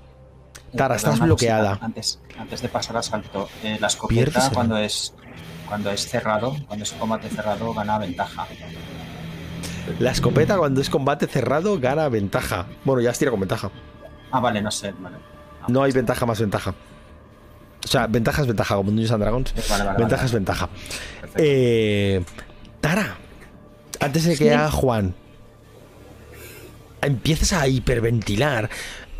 Tara, 0.75 0.95
estás 0.95 1.19
bloqueada. 1.19 1.69
cosita, 1.71 1.85
Antes, 1.85 2.19
antes 2.37 2.61
de 2.61 2.69
pasar 2.69 2.97
al 2.97 3.03
salto, 3.03 3.49
eh, 3.63 3.77
la 3.79 3.87
escopeta 3.87 4.49
cuando 4.53 4.77
es 4.77 5.13
cuando 5.67 5.89
es 5.91 6.07
cerrado, 6.07 6.55
cuando 6.67 6.83
es 6.83 6.91
combate 6.93 7.29
cerrado, 7.29 7.73
gana 7.73 7.97
ventaja. 7.97 8.45
La 9.99 10.11
escopeta 10.11 10.57
cuando 10.57 10.81
es 10.81 10.89
combate 10.89 11.27
cerrado 11.27 11.79
gana 11.79 12.07
ventaja. 12.09 12.67
Bueno, 12.83 13.01
ya 13.01 13.09
has 13.11 13.17
tirado 13.19 13.33
con 13.33 13.41
ventaja. 13.41 13.71
Ah, 14.31 14.39
vale, 14.39 14.61
no 14.61 14.69
sé, 14.71 14.91
vale. 14.99 15.17
Ah, 15.61 15.65
No 15.69 15.83
hay 15.83 15.91
ventaja 15.91 16.25
más 16.25 16.39
ventaja. 16.39 16.73
O 17.83 17.87
sea, 17.87 18.07
ventaja 18.07 18.41
es 18.41 18.47
ventaja, 18.47 18.75
como 18.75 18.89
en 18.91 18.95
Dungeons 18.97 19.11
and 19.13 19.23
Dragons. 19.23 19.53
vale, 19.69 19.83
vale, 19.85 19.97
Ventaja 19.97 20.17
vale, 20.21 20.25
es 20.27 20.31
ventaja. 20.33 20.69
Eh, 21.37 22.23
Tara, 22.79 23.17
antes 23.99 24.23
de 24.25 24.31
que 24.37 24.43
Sí. 24.45 24.49
haga 24.49 24.71
Juan, 24.71 25.15
empiezas 27.01 27.53
a 27.53 27.67
hiperventilar. 27.67 28.69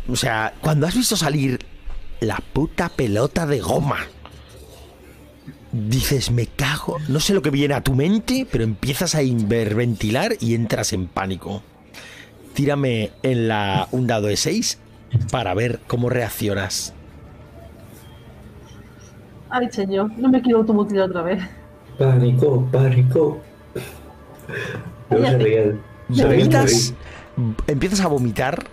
O 0.08 0.16
sea, 0.16 0.54
cuando 0.60 0.86
has 0.86 0.94
visto 0.94 1.16
salir 1.16 1.58
la 2.20 2.38
puta 2.52 2.88
pelota 2.88 3.46
de 3.46 3.60
goma, 3.60 3.98
dices, 5.72 6.30
me 6.30 6.46
cago. 6.46 6.98
No 7.08 7.20
sé 7.20 7.34
lo 7.34 7.42
que 7.42 7.50
viene 7.50 7.74
a 7.74 7.82
tu 7.82 7.94
mente, 7.94 8.46
pero 8.50 8.64
empiezas 8.64 9.14
a 9.14 9.22
hiperventilar 9.22 10.36
y 10.40 10.54
entras 10.54 10.92
en 10.92 11.06
pánico. 11.06 11.62
Tírame 12.54 13.10
en 13.22 13.48
la, 13.48 13.88
un 13.92 14.06
dado 14.06 14.26
de 14.26 14.36
6 14.36 14.78
para 15.30 15.54
ver 15.54 15.80
cómo 15.86 16.10
reaccionas. 16.10 16.92
Ay, 19.50 19.68
señor, 19.70 20.10
no 20.16 20.28
me 20.28 20.40
quiero 20.40 20.58
automutilar 20.58 21.10
otra 21.10 21.22
vez. 21.22 21.42
Pánico, 21.98 22.66
pánico. 22.72 23.40
Se. 25.10 25.76
Se 26.12 26.26
Vomitas, 26.26 26.72
se 26.72 26.94
empiezas 27.72 28.00
a 28.00 28.08
vomitar. 28.08 28.64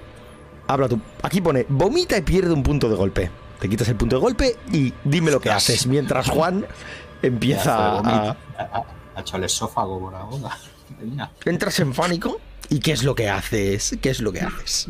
Habla 0.70 0.88
tú. 0.88 1.02
Aquí 1.24 1.42
pone, 1.42 1.66
vomita 1.68 2.16
y 2.16 2.22
pierde 2.22 2.54
un 2.54 2.62
punto 2.62 2.88
de 2.88 2.96
golpe. 2.96 3.32
Te 3.60 3.68
quitas 3.68 3.90
el 3.90 3.96
punto 3.96 4.18
de 4.18 4.22
golpe 4.22 4.56
y 4.72 4.94
dime 5.04 5.32
lo 5.32 5.40
que 5.40 5.50
haces. 5.50 5.88
Mientras 5.88 6.30
Juan 6.30 6.64
empieza 7.24 7.98
a... 7.98 8.38
Ha, 8.60 8.86
hecho 9.20 9.38
el 9.38 9.46
esófago 9.46 10.00
por 10.00 10.14
la 10.14 10.22
boca. 10.26 10.56
Tenía. 11.00 11.32
Entras 11.44 11.80
en 11.80 11.92
pánico. 11.92 12.40
¿Y 12.70 12.80
qué 12.82 12.92
es 12.92 13.04
lo 13.04 13.16
que 13.16 13.28
haces? 13.28 13.98
¿Qué 14.00 14.12
es 14.12 14.20
lo 14.20 14.32
que 14.32 14.42
haces? 14.42 14.88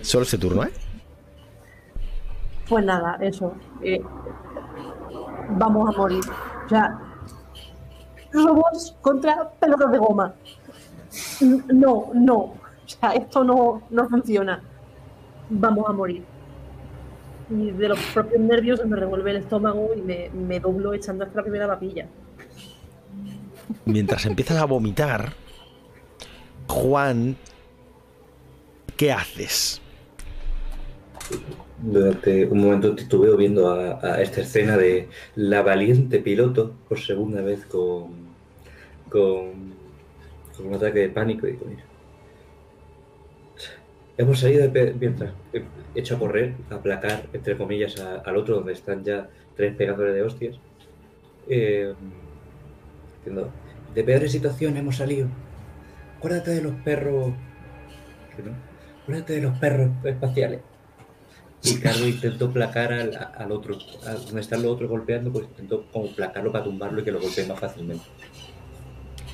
Solo 0.00 0.22
este 0.24 0.38
turno, 0.38 0.64
¿eh? 0.64 0.72
Pues 2.66 2.82
nada, 2.82 3.18
eso. 3.20 3.54
eh, 3.82 4.00
vamos 5.50 5.94
a 5.94 5.98
morir. 5.98 6.24
O 6.64 6.68
sea, 6.70 6.98
robots 8.32 8.94
contra 9.02 9.50
pelotas 9.60 9.92
de 9.92 9.98
goma. 9.98 10.34
No, 11.68 12.10
no. 12.14 12.65
O 12.96 13.00
sea, 13.00 13.10
esto 13.14 13.42
no, 13.42 13.82
no 13.90 14.08
funciona. 14.08 14.62
Vamos 15.50 15.88
a 15.88 15.92
morir. 15.92 16.22
Y 17.50 17.70
de 17.72 17.88
los 17.88 17.98
propios 18.14 18.40
nervios 18.40 18.78
se 18.78 18.86
me 18.86 18.96
revuelve 18.96 19.30
el 19.30 19.36
estómago 19.38 19.90
y 19.96 20.02
me, 20.02 20.30
me 20.30 20.60
doblo 20.60 20.94
echando 20.94 21.24
hasta 21.24 21.36
la 21.36 21.42
primera 21.42 21.66
papilla. 21.66 22.06
Mientras 23.84 24.24
empiezas 24.26 24.58
a 24.58 24.64
vomitar, 24.64 25.32
Juan, 26.68 27.36
¿qué 28.96 29.12
haces? 29.12 29.80
Durante 31.78 32.46
un 32.46 32.60
momento 32.60 32.94
titubeo 32.94 33.36
viendo 33.36 33.68
a, 33.68 33.98
a 34.00 34.22
esta 34.22 34.40
escena 34.40 34.76
de 34.76 35.08
la 35.34 35.62
valiente 35.62 36.20
piloto 36.20 36.72
por 36.88 37.00
segunda 37.00 37.42
vez 37.42 37.66
con, 37.66 38.26
con, 39.08 39.74
con 40.56 40.66
un 40.66 40.74
ataque 40.74 41.00
de 41.00 41.08
pánico. 41.10 41.46
Y 41.46 41.52
digo, 41.52 41.66
mira, 41.68 41.85
hemos 44.18 44.40
salido 44.40 44.68
de 44.68 44.94
mientras 44.94 45.32
he 45.52 45.64
hecho 45.94 46.16
a 46.16 46.18
correr, 46.18 46.54
a 46.70 46.76
aplacar, 46.76 47.24
entre 47.32 47.56
comillas, 47.56 47.98
al 47.98 48.36
otro 48.36 48.56
donde 48.56 48.72
están 48.72 49.04
ya 49.04 49.28
tres 49.56 49.74
pegadores 49.74 50.14
de 50.14 50.22
hostias. 50.22 50.56
Eh, 51.48 51.94
de 53.94 54.04
peores 54.04 54.32
situaciones 54.32 54.80
hemos 54.80 54.96
salido. 54.96 55.28
Acuérdate 56.18 56.52
de 56.52 56.62
los 56.62 56.74
perros. 56.76 57.32
¿Qué 58.36 58.42
no? 58.42 58.52
Acuérdate 59.02 59.34
de 59.34 59.42
los 59.42 59.58
perros 59.58 59.90
espaciales. 60.04 60.60
Y 61.62 61.78
Carlos 61.80 62.06
intentó 62.08 62.52
placar 62.52 62.92
al, 62.92 63.30
al 63.34 63.52
otro. 63.52 63.78
a 64.06 64.12
donde 64.12 64.40
están 64.40 64.62
los 64.62 64.72
otros 64.72 64.88
golpeando, 64.88 65.32
pues 65.32 65.46
intentó 65.46 65.86
como 65.90 66.14
placarlo 66.14 66.52
para 66.52 66.64
tumbarlo 66.64 67.00
y 67.00 67.04
que 67.04 67.10
lo 67.10 67.20
golpee 67.20 67.46
más 67.46 67.58
fácilmente. 67.58 68.04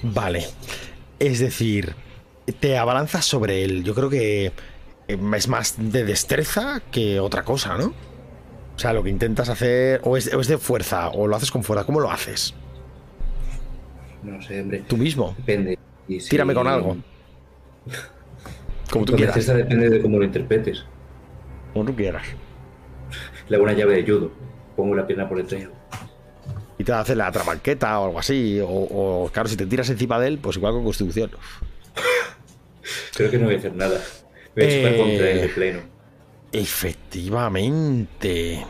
Vale. 0.02 0.46
Es 1.18 1.40
decir, 1.40 1.94
te 2.60 2.78
abalanzas 2.78 3.24
sobre 3.24 3.64
él. 3.64 3.84
Yo 3.84 3.94
creo 3.94 4.09
que 4.09 4.46
eh, 4.46 4.52
es 5.08 5.48
más 5.48 5.74
de 5.78 6.04
destreza 6.04 6.80
que 6.90 7.20
otra 7.20 7.42
cosa, 7.44 7.76
¿no? 7.76 7.92
O 8.74 8.78
sea, 8.78 8.92
lo 8.92 9.02
que 9.02 9.10
intentas 9.10 9.48
hacer, 9.48 10.00
o 10.04 10.16
es, 10.16 10.32
o 10.32 10.40
es 10.40 10.48
de 10.48 10.58
fuerza, 10.58 11.10
o 11.10 11.26
lo 11.26 11.36
haces 11.36 11.50
con 11.50 11.62
fuerza. 11.62 11.84
¿Cómo 11.84 12.00
lo 12.00 12.10
haces? 12.10 12.54
No 14.22 14.40
sé, 14.40 14.60
hombre. 14.62 14.82
Tú 14.88 14.96
mismo. 14.96 15.34
Depende. 15.38 15.78
Y 16.08 16.20
si- 16.20 16.30
Tírame 16.30 16.54
con 16.54 16.66
algo. 16.66 16.96
Como 18.90 19.04
tú 19.04 19.14
quieras. 19.14 19.34
destreza 19.34 19.58
depende 19.58 19.88
de 19.90 20.00
cómo 20.02 20.18
lo 20.18 20.24
interpretes. 20.24 20.84
Como 21.72 21.84
tú 21.86 21.94
quieras. 21.96 22.22
Le 23.48 23.56
hago 23.56 23.64
una 23.64 23.72
llave 23.74 23.96
de 24.02 24.04
judo. 24.10 24.30
Pongo 24.76 24.94
la 24.94 25.06
pierna 25.06 25.28
por 25.28 25.38
detrás. 25.38 25.68
Y 26.78 26.84
te 26.84 26.92
hace 26.92 27.14
la 27.14 27.30
trabanqueta 27.30 27.98
o 28.00 28.06
algo 28.06 28.18
así. 28.18 28.58
O, 28.60 28.66
o, 28.68 29.30
claro, 29.32 29.48
si 29.48 29.56
te 29.56 29.66
tiras 29.66 29.88
encima 29.90 30.18
de 30.18 30.28
él, 30.28 30.38
pues 30.38 30.56
igual 30.56 30.72
con 30.72 30.84
constitución. 30.84 31.30
Creo 33.14 33.30
que 33.30 33.38
no 33.38 33.46
voy 33.46 33.54
a 33.54 33.58
hacer 33.58 33.74
nada. 33.74 34.00
Eh. 34.56 35.50
pleno. 35.54 35.80
Efectivamente. 36.52 38.64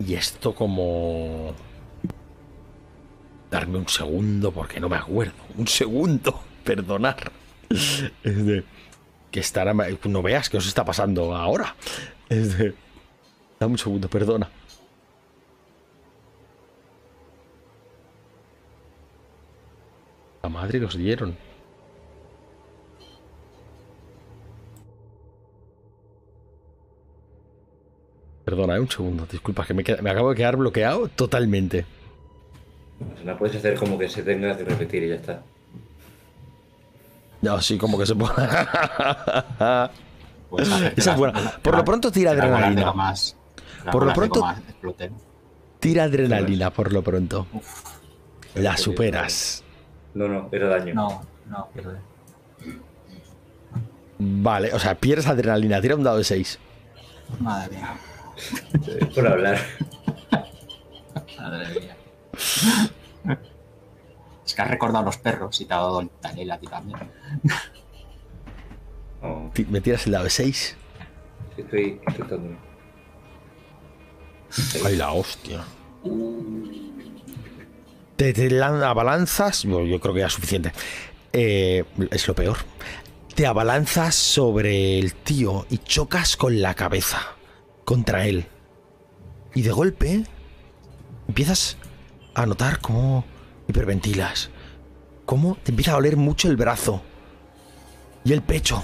Y 0.00 0.14
esto 0.14 0.54
como... 0.54 1.54
Darme 3.50 3.78
un 3.78 3.88
segundo 3.88 4.52
porque 4.52 4.80
no 4.80 4.88
me 4.88 4.96
acuerdo. 4.96 5.34
Un 5.56 5.66
segundo. 5.66 6.42
Perdonar. 6.64 7.32
Es 7.70 8.46
de... 8.46 8.64
Que 9.30 9.40
estará... 9.40 9.72
No 9.72 10.22
veas 10.22 10.50
que 10.50 10.56
os 10.56 10.66
está 10.66 10.84
pasando 10.84 11.34
ahora. 11.34 11.76
Es 12.28 12.58
de... 12.58 12.74
Dame 13.60 13.72
un 13.72 13.78
segundo, 13.78 14.08
perdona. 14.08 14.48
La 20.42 20.48
madre 20.48 20.78
los 20.78 20.96
dieron. 20.96 21.36
Perdona, 28.48 28.76
eh, 28.76 28.80
un 28.80 28.88
segundo, 28.90 29.26
disculpa, 29.30 29.66
que 29.66 29.74
me, 29.74 29.84
me 30.00 30.10
acabo 30.10 30.30
de 30.30 30.36
quedar 30.36 30.56
bloqueado 30.56 31.06
totalmente. 31.08 31.84
No 33.22 33.36
puedes 33.36 33.56
hacer 33.56 33.74
como 33.74 33.98
que 33.98 34.08
se 34.08 34.22
tenga 34.22 34.56
que 34.56 34.64
repetir 34.64 35.02
y 35.02 35.10
ya 35.10 35.16
está. 35.16 35.42
No, 37.42 37.60
sí, 37.60 37.76
como 37.76 37.98
que 37.98 38.06
se 38.06 38.14
puede. 38.14 38.34
Que 40.56 40.62
Esa 40.96 41.12
es 41.12 41.18
buena. 41.18 41.58
Por 41.60 41.76
lo 41.76 41.84
pronto 41.84 42.10
tira 42.10 42.30
adrenalina. 42.30 42.94
las 42.96 43.36
Por 43.92 44.06
lo 44.06 44.14
pronto-. 44.14 44.42
Tira 45.78 46.04
adrenalina 46.04 46.70
por 46.72 46.90
lo 46.90 47.02
pronto. 47.02 47.46
La 48.54 48.78
superas. 48.78 49.62
No, 50.14 50.26
no, 50.26 50.48
era 50.50 50.68
daño. 50.68 50.94
No, 50.94 51.20
no, 51.50 51.68
pierde. 51.74 51.98
Vale, 54.18 54.72
o 54.72 54.78
sea, 54.78 54.94
pierdes 54.94 55.26
adrenalina. 55.26 55.82
Tira 55.82 55.96
un 55.96 56.02
dado 56.02 56.16
de 56.16 56.24
6. 56.24 56.58
Madre 57.40 57.76
mía. 57.76 57.94
Por 59.14 59.26
hablar. 59.26 59.58
Madre 61.38 61.80
mía. 61.80 61.96
Es 64.46 64.54
que 64.54 64.62
has 64.62 64.68
recordado 64.70 65.00
a 65.00 65.06
los 65.06 65.16
perros 65.18 65.60
y 65.60 65.64
te 65.66 65.74
ha 65.74 65.78
dado 65.78 66.00
el 66.00 66.10
Daniel 66.22 66.50
a 66.52 66.58
ti 66.58 66.66
también. 66.66 66.98
No, 69.22 69.50
Me 69.68 69.80
tiras 69.80 70.06
el 70.06 70.12
dado 70.12 70.24
de 70.24 70.30
6. 70.30 70.76
sí 71.56 71.62
estoy 71.62 72.00
intentando. 72.08 72.56
Ay, 74.84 74.96
la 74.96 75.12
hostia. 75.12 75.64
Te, 78.16 78.32
te 78.32 78.50
lan- 78.50 78.82
abalanzas. 78.82 79.64
bueno, 79.66 79.86
yo 79.86 80.00
creo 80.00 80.14
que 80.14 80.20
ya 80.20 80.26
es 80.26 80.32
suficiente. 80.32 80.72
Eh, 81.32 81.84
es 82.10 82.26
lo 82.26 82.34
peor. 82.34 82.56
Te 83.34 83.46
abalanzas 83.46 84.14
sobre 84.14 84.98
el 84.98 85.14
tío 85.14 85.66
y 85.70 85.78
chocas 85.78 86.36
con 86.36 86.60
la 86.60 86.74
cabeza 86.74 87.36
contra 87.88 88.26
él. 88.26 88.44
Y 89.54 89.62
de 89.62 89.70
golpe 89.70 90.22
empiezas 91.26 91.78
a 92.34 92.44
notar 92.44 92.80
cómo 92.80 93.24
hiperventilas. 93.66 94.50
Cómo 95.24 95.56
te 95.62 95.70
empieza 95.70 95.92
a 95.92 95.94
doler 95.94 96.18
mucho 96.18 96.48
el 96.48 96.58
brazo 96.58 97.00
y 98.26 98.34
el 98.34 98.42
pecho. 98.42 98.82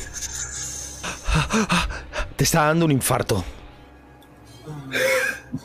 Te 2.36 2.44
está 2.44 2.64
dando 2.64 2.86
un 2.86 2.92
infarto. 2.92 3.44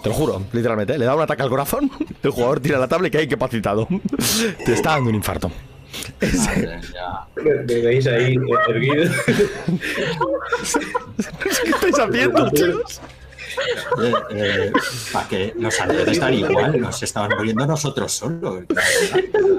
Te 0.03 0.09
lo 0.09 0.15
juro, 0.15 0.43
literalmente. 0.51 0.95
¿eh? 0.95 0.97
Le 0.97 1.05
da 1.05 1.15
un 1.15 1.21
ataque 1.21 1.41
al 1.41 1.49
corazón. 1.49 1.89
El 2.21 2.31
jugador 2.31 2.59
tira 2.59 2.77
la 2.77 2.89
tabla 2.89 3.07
y 3.07 3.11
cae 3.11 3.23
incapacitado. 3.23 3.87
Te 4.65 4.73
está 4.73 4.89
dando 4.91 5.11
un 5.11 5.15
infarto. 5.15 5.49
Madre 6.21 6.77
mía. 6.77 7.25
Me, 7.37 7.53
me 7.53 7.81
veis 7.81 8.05
ahí 8.05 8.35
erguido. 8.67 9.09
¿Qué 11.41 11.49
estáis 11.49 11.99
haciendo, 11.99 12.49
chicos? 12.53 13.01
Eh, 14.01 14.13
eh, 14.31 14.71
para 15.13 15.27
que 15.27 15.53
los 15.57 15.79
androides 15.81 16.09
están 16.09 16.33
igual, 16.33 16.79
nos 16.79 17.01
estaban 17.03 17.31
muriendo 17.37 17.65
nosotros 17.65 18.11
solos. 18.11 18.63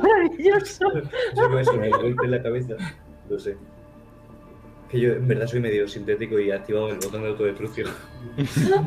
Maravilloso. 0.02 0.84
Solo 1.34 1.58
eso, 1.60 1.72
me 1.74 1.90
golpe 1.90 2.24
en 2.24 2.30
la 2.30 2.42
cabeza. 2.42 2.74
No 3.28 3.38
sé. 3.38 3.56
Que 4.90 4.98
yo 5.00 5.12
en 5.12 5.28
verdad 5.28 5.46
soy 5.46 5.60
medio 5.60 5.86
sintético 5.86 6.38
y 6.40 6.50
he 6.50 6.54
activado 6.54 6.88
el 6.88 6.96
botón 6.96 7.22
de 7.22 7.28
autodestrucción. 7.28 7.90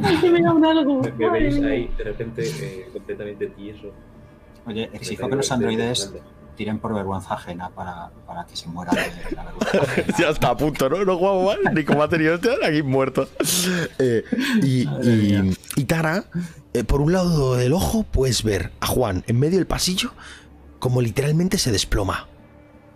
Ay, 0.04 0.18
que 0.20 0.30
me 0.32 0.42
da 0.42 0.54
un 0.54 0.66
algo. 0.66 1.02
Me, 1.02 1.12
me 1.14 1.30
veis 1.30 1.64
ahí 1.64 1.90
de 1.98 2.04
repente 2.04 2.44
eh, 2.46 2.90
completamente 2.92 3.48
tieso. 3.48 3.92
Oye, 4.66 4.90
Me 4.92 4.98
exijo 4.98 5.30
que 5.30 5.36
los 5.36 5.48
de- 5.50 5.56
de- 5.58 5.64
androides 5.66 6.14
de- 6.14 6.22
tiren 6.54 6.80
por 6.80 6.94
vergüenza 6.94 7.34
ajena 7.34 7.70
para, 7.70 8.12
para 8.26 8.46
que 8.46 8.56
se 8.56 8.68
mueran 8.68 8.96
de 8.96 9.36
la 9.36 9.44
vergüenza 9.44 9.78
ajena. 9.82 10.08
Ya 10.20 10.30
está 10.30 10.50
a 10.50 10.58
punto, 10.58 10.90
¿no? 10.90 11.04
No 11.06 11.18
jugamos 11.18 11.46
mal, 11.64 11.74
ni 11.74 11.84
como 11.84 12.04
ha 12.04 12.10
tenido 12.10 12.36
este, 12.36 12.50
aquí 12.66 12.82
muerto. 12.84 13.28
Eh, 14.00 14.24
y, 14.62 14.88
y- 15.08 15.58
y 15.76 15.84
Tara, 15.86 16.26
eh, 16.74 16.84
por 16.84 17.02
un 17.02 17.12
lado 17.14 17.56
del 17.56 17.74
ojo, 17.74 18.04
puedes 18.04 18.44
ver 18.44 18.72
a 18.80 18.88
Juan 18.88 19.24
en 19.28 19.40
medio 19.40 19.58
del 19.58 19.68
pasillo, 19.68 20.12
como 20.80 21.02
literalmente 21.02 21.58
se 21.58 21.72
desploma. 21.72 22.28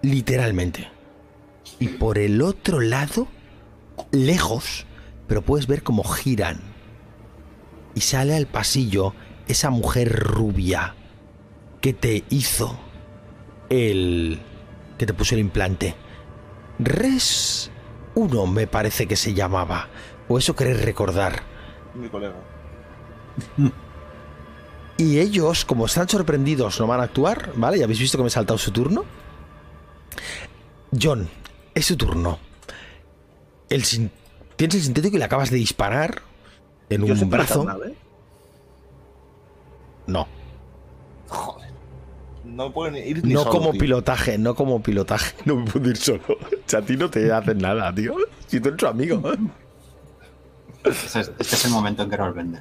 Literalmente. 0.01 0.89
Y 1.79 1.87
por 1.89 2.17
el 2.17 2.41
otro 2.41 2.79
lado, 2.79 3.27
lejos, 4.11 4.85
pero 5.27 5.41
puedes 5.41 5.67
ver 5.67 5.83
cómo 5.83 6.03
giran. 6.03 6.59
Y 7.95 8.01
sale 8.01 8.35
al 8.35 8.45
pasillo 8.45 9.13
esa 9.47 9.69
mujer 9.69 10.11
rubia 10.13 10.95
que 11.81 11.93
te 11.93 12.23
hizo 12.29 12.77
el... 13.69 14.39
que 14.97 15.05
te 15.05 15.13
puso 15.13 15.35
el 15.35 15.41
implante. 15.41 15.95
Res 16.79 17.71
1 18.15 18.47
me 18.47 18.67
parece 18.67 19.07
que 19.07 19.15
se 19.15 19.33
llamaba. 19.33 19.87
O 20.27 20.37
eso 20.37 20.55
querés 20.55 20.83
recordar. 20.83 21.41
Mi 21.95 22.09
colega. 22.09 22.35
Y 24.99 25.19
ellos, 25.19 25.63
como 25.63 25.85
están 25.85 26.09
sorprendidos, 26.09 26.79
no 26.79 26.87
van 26.87 27.01
a 27.01 27.03
actuar, 27.03 27.51
¿vale? 27.55 27.77
Ya 27.77 27.83
habéis 27.83 27.99
visto 27.99 28.17
que 28.17 28.23
me 28.23 28.29
he 28.29 28.31
saltado 28.31 28.57
su 28.57 28.71
turno. 28.71 29.05
John, 30.99 31.29
es 31.75 31.85
su 31.85 31.95
turno. 31.95 32.39
El 33.69 33.83
sin- 33.83 34.09
Tienes 34.55 34.73
el 34.77 34.81
sintético 34.81 35.15
y 35.17 35.19
le 35.19 35.25
acabas 35.25 35.51
de 35.51 35.57
disparar. 35.57 36.23
en 36.89 37.05
Yo 37.05 37.13
un 37.13 37.29
brazo. 37.29 37.63
nave. 37.63 37.93
No, 40.07 40.27
Joder. 41.29 41.66
No 42.57 42.73
pueden 42.73 42.95
ir 42.95 43.23
ni 43.23 43.33
no 43.33 43.41
solo, 43.43 43.51
como 43.51 43.71
tío. 43.71 43.79
pilotaje, 43.81 44.37
no 44.37 44.55
como 44.55 44.81
pilotaje. 44.81 45.35
No 45.45 45.55
me 45.57 45.65
puedo 45.71 45.89
ir 45.89 45.97
solo. 45.97 46.21
O 46.27 46.37
sea, 46.65 46.79
a 46.79 46.81
ti 46.81 46.97
no 46.97 47.09
te 47.09 47.31
hacen 47.31 47.59
nada, 47.59 47.93
tío. 47.93 48.15
Si 48.47 48.59
tú 48.59 48.69
eres 48.69 48.79
su 48.79 48.87
amigo. 48.87 49.21
Este 50.83 51.19
es, 51.19 51.31
este 51.39 51.55
es 51.55 51.65
el 51.65 51.71
momento 51.71 52.03
en 52.03 52.09
que 52.09 52.17
nos 52.17 52.33
vende. 52.35 52.59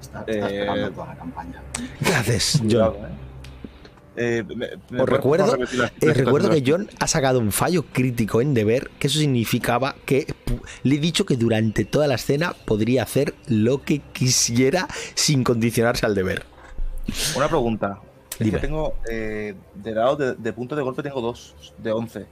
Está, 0.00 0.20
está 0.20 0.32
Eh, 0.32 0.60
esperando 0.60 0.90
toda 0.92 1.06
la 1.08 1.16
campaña. 1.16 1.62
¿Qué 2.04 2.14
haces, 2.14 2.62
John? 2.70 2.94
eh. 2.94 3.08
Eh, 4.18 4.44
me- 4.48 4.68
me 4.88 5.02
Os 5.02 5.08
recuerdo, 5.10 5.58
eh, 6.00 6.14
recuerdo 6.14 6.48
que 6.48 6.62
John 6.66 6.88
ha 7.00 7.06
sacado 7.06 7.38
un 7.38 7.52
fallo 7.52 7.82
crítico 7.92 8.40
en 8.40 8.54
deber, 8.54 8.90
que 8.98 9.08
eso 9.08 9.18
significaba 9.18 9.94
que 10.06 10.26
le 10.84 10.94
he 10.94 10.98
dicho 10.98 11.26
que 11.26 11.36
durante 11.36 11.84
toda 11.84 12.06
la 12.06 12.14
escena 12.14 12.54
podría 12.64 13.02
hacer 13.02 13.34
lo 13.46 13.82
que 13.82 14.00
quisiera 14.14 14.88
sin 15.14 15.44
condicionarse 15.44 16.06
al 16.06 16.14
deber. 16.14 16.46
Una 17.36 17.46
pregunta. 17.48 17.98
Es 18.38 18.50
que 18.50 18.58
tengo, 18.58 18.94
eh, 19.10 19.54
de 19.74 19.94
dado 19.94 20.16
de, 20.16 20.34
de 20.34 20.52
punto 20.52 20.76
de 20.76 20.82
golpe 20.82 21.02
tengo 21.02 21.20
dos, 21.20 21.54
de 21.78 21.92
11. 21.92 22.26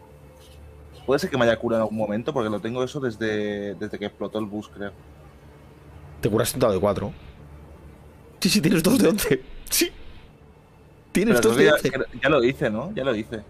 Puede 1.07 1.19
ser 1.19 1.31
que 1.31 1.37
me 1.37 1.45
haya 1.45 1.59
curado 1.59 1.81
en 1.81 1.83
algún 1.85 1.99
momento, 1.99 2.33
porque 2.33 2.51
lo 2.51 2.61
tengo 2.61 2.83
eso 2.83 3.01
desde, 3.01 3.75
desde 3.75 3.99
que 3.99 4.07
explotó 4.07 4.39
el 4.39 4.47
bus, 4.47 4.69
creo. 4.69 4.93
Te 6.21 6.31
curaste 6.31 6.57
un 6.57 6.61
dado 6.61 6.75
de 6.75 6.81
4. 6.81 7.13
Sí, 8.41 8.49
sí, 8.49 8.61
tienes 8.61 8.83
dos 8.83 8.99
de 8.99 9.09
11. 9.09 9.43
Sí. 9.71 9.91
Tienes 11.13 11.37
Pero 11.37 11.49
dos 11.49 11.59
de 11.59 11.73
11. 11.73 11.91
ya, 11.91 11.99
que 11.99 12.19
ya 12.23 12.29
lo 12.29 12.43
hice, 12.45 12.71
¿no? 12.71 12.93
Ya 12.95 13.05
lo 13.05 13.15
hice. 13.15 13.43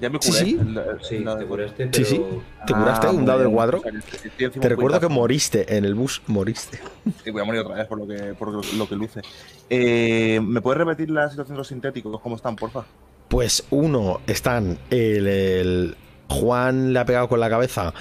Ya 0.00 0.10
me 0.10 0.18
Sí, 0.20 0.30
curé. 0.30 0.44
sí. 0.44 0.58
el- 0.60 0.78
el- 0.78 1.04
Sí, 1.04 1.24
te 1.38 1.44
curaste, 1.46 1.84
Sí, 1.84 1.90
pero 1.92 2.04
sí. 2.06 2.20
¿Te 2.66 2.72
curaste 2.74 3.06
Ah, 3.06 3.10
un 3.10 3.24
dado 3.26 3.38
de 3.40 3.44
bien. 3.46 3.56
4? 3.56 3.78
O 3.78 3.82
sea, 3.82 3.90
que 3.92 3.98
estoy 3.98 4.44
encima 4.46 4.62
Te 4.62 4.68
recuerdo 4.68 5.00
que 5.00 5.08
moriste 5.08 5.76
en 5.76 5.84
el 5.84 5.94
bus, 5.94 6.22
moriste. 6.26 6.78
Y 7.26 7.30
voy 7.30 7.42
a 7.42 7.44
morir 7.44 7.60
otra 7.62 7.74
vez 7.76 7.86
por 7.86 7.98
lo 7.98 8.06
que, 8.06 8.34
por 8.34 8.48
lo, 8.52 8.60
lo 8.76 8.88
que 8.88 8.94
luce. 8.96 9.20
Eh, 9.70 10.40
¿Me 10.42 10.60
puedes 10.60 10.78
repetir 10.78 11.10
la 11.10 11.28
situación 11.30 11.54
de 11.56 11.58
los 11.58 11.68
sintéticos? 11.68 12.20
¿Cómo 12.20 12.36
están, 12.36 12.54
porfa? 12.56 12.84
Pues 13.28 13.64
uno 13.70 14.20
están 14.26 14.78
el, 14.90 15.26
el- 15.26 15.96
Juan 16.30 16.92
le 16.92 16.98
ha 16.98 17.04
pegado 17.06 17.26
con 17.28 17.40
la 17.40 17.48
cabeza 17.48 17.92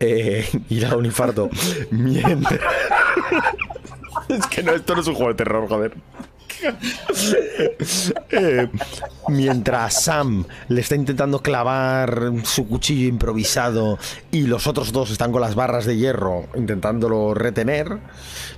eh, 0.00 0.44
y 0.68 0.76
le 0.80 0.86
ha 0.86 0.88
dado 0.88 0.98
un 1.00 1.06
infarto. 1.06 1.48
Mientras. 1.90 2.60
es 4.28 4.46
que 4.48 4.62
no, 4.62 4.72
esto 4.72 4.94
no 4.94 5.00
es 5.00 5.06
un 5.06 5.14
juego 5.14 5.30
de 5.30 5.36
terror, 5.36 5.68
joder. 5.68 5.94
Eh, 8.30 8.68
mientras 9.28 10.02
Sam 10.04 10.44
le 10.68 10.80
está 10.80 10.94
intentando 10.94 11.40
clavar 11.42 12.32
su 12.44 12.66
cuchillo 12.66 13.08
improvisado 13.08 13.98
y 14.30 14.42
los 14.46 14.66
otros 14.66 14.92
dos 14.92 15.10
están 15.10 15.32
con 15.32 15.40
las 15.40 15.54
barras 15.54 15.84
de 15.84 15.96
hierro 15.96 16.46
intentándolo 16.54 17.34
retener 17.34 17.98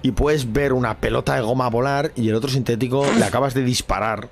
y 0.03 0.13
puedes 0.13 0.53
ver 0.53 0.73
una 0.73 0.99
pelota 0.99 1.35
de 1.35 1.41
goma 1.43 1.69
volar 1.69 2.13
y 2.17 2.29
el 2.29 2.35
otro 2.35 2.51
sintético 2.51 3.05
le 3.19 3.25
acabas 3.25 3.55
de 3.55 3.63
disparar 3.65 4.29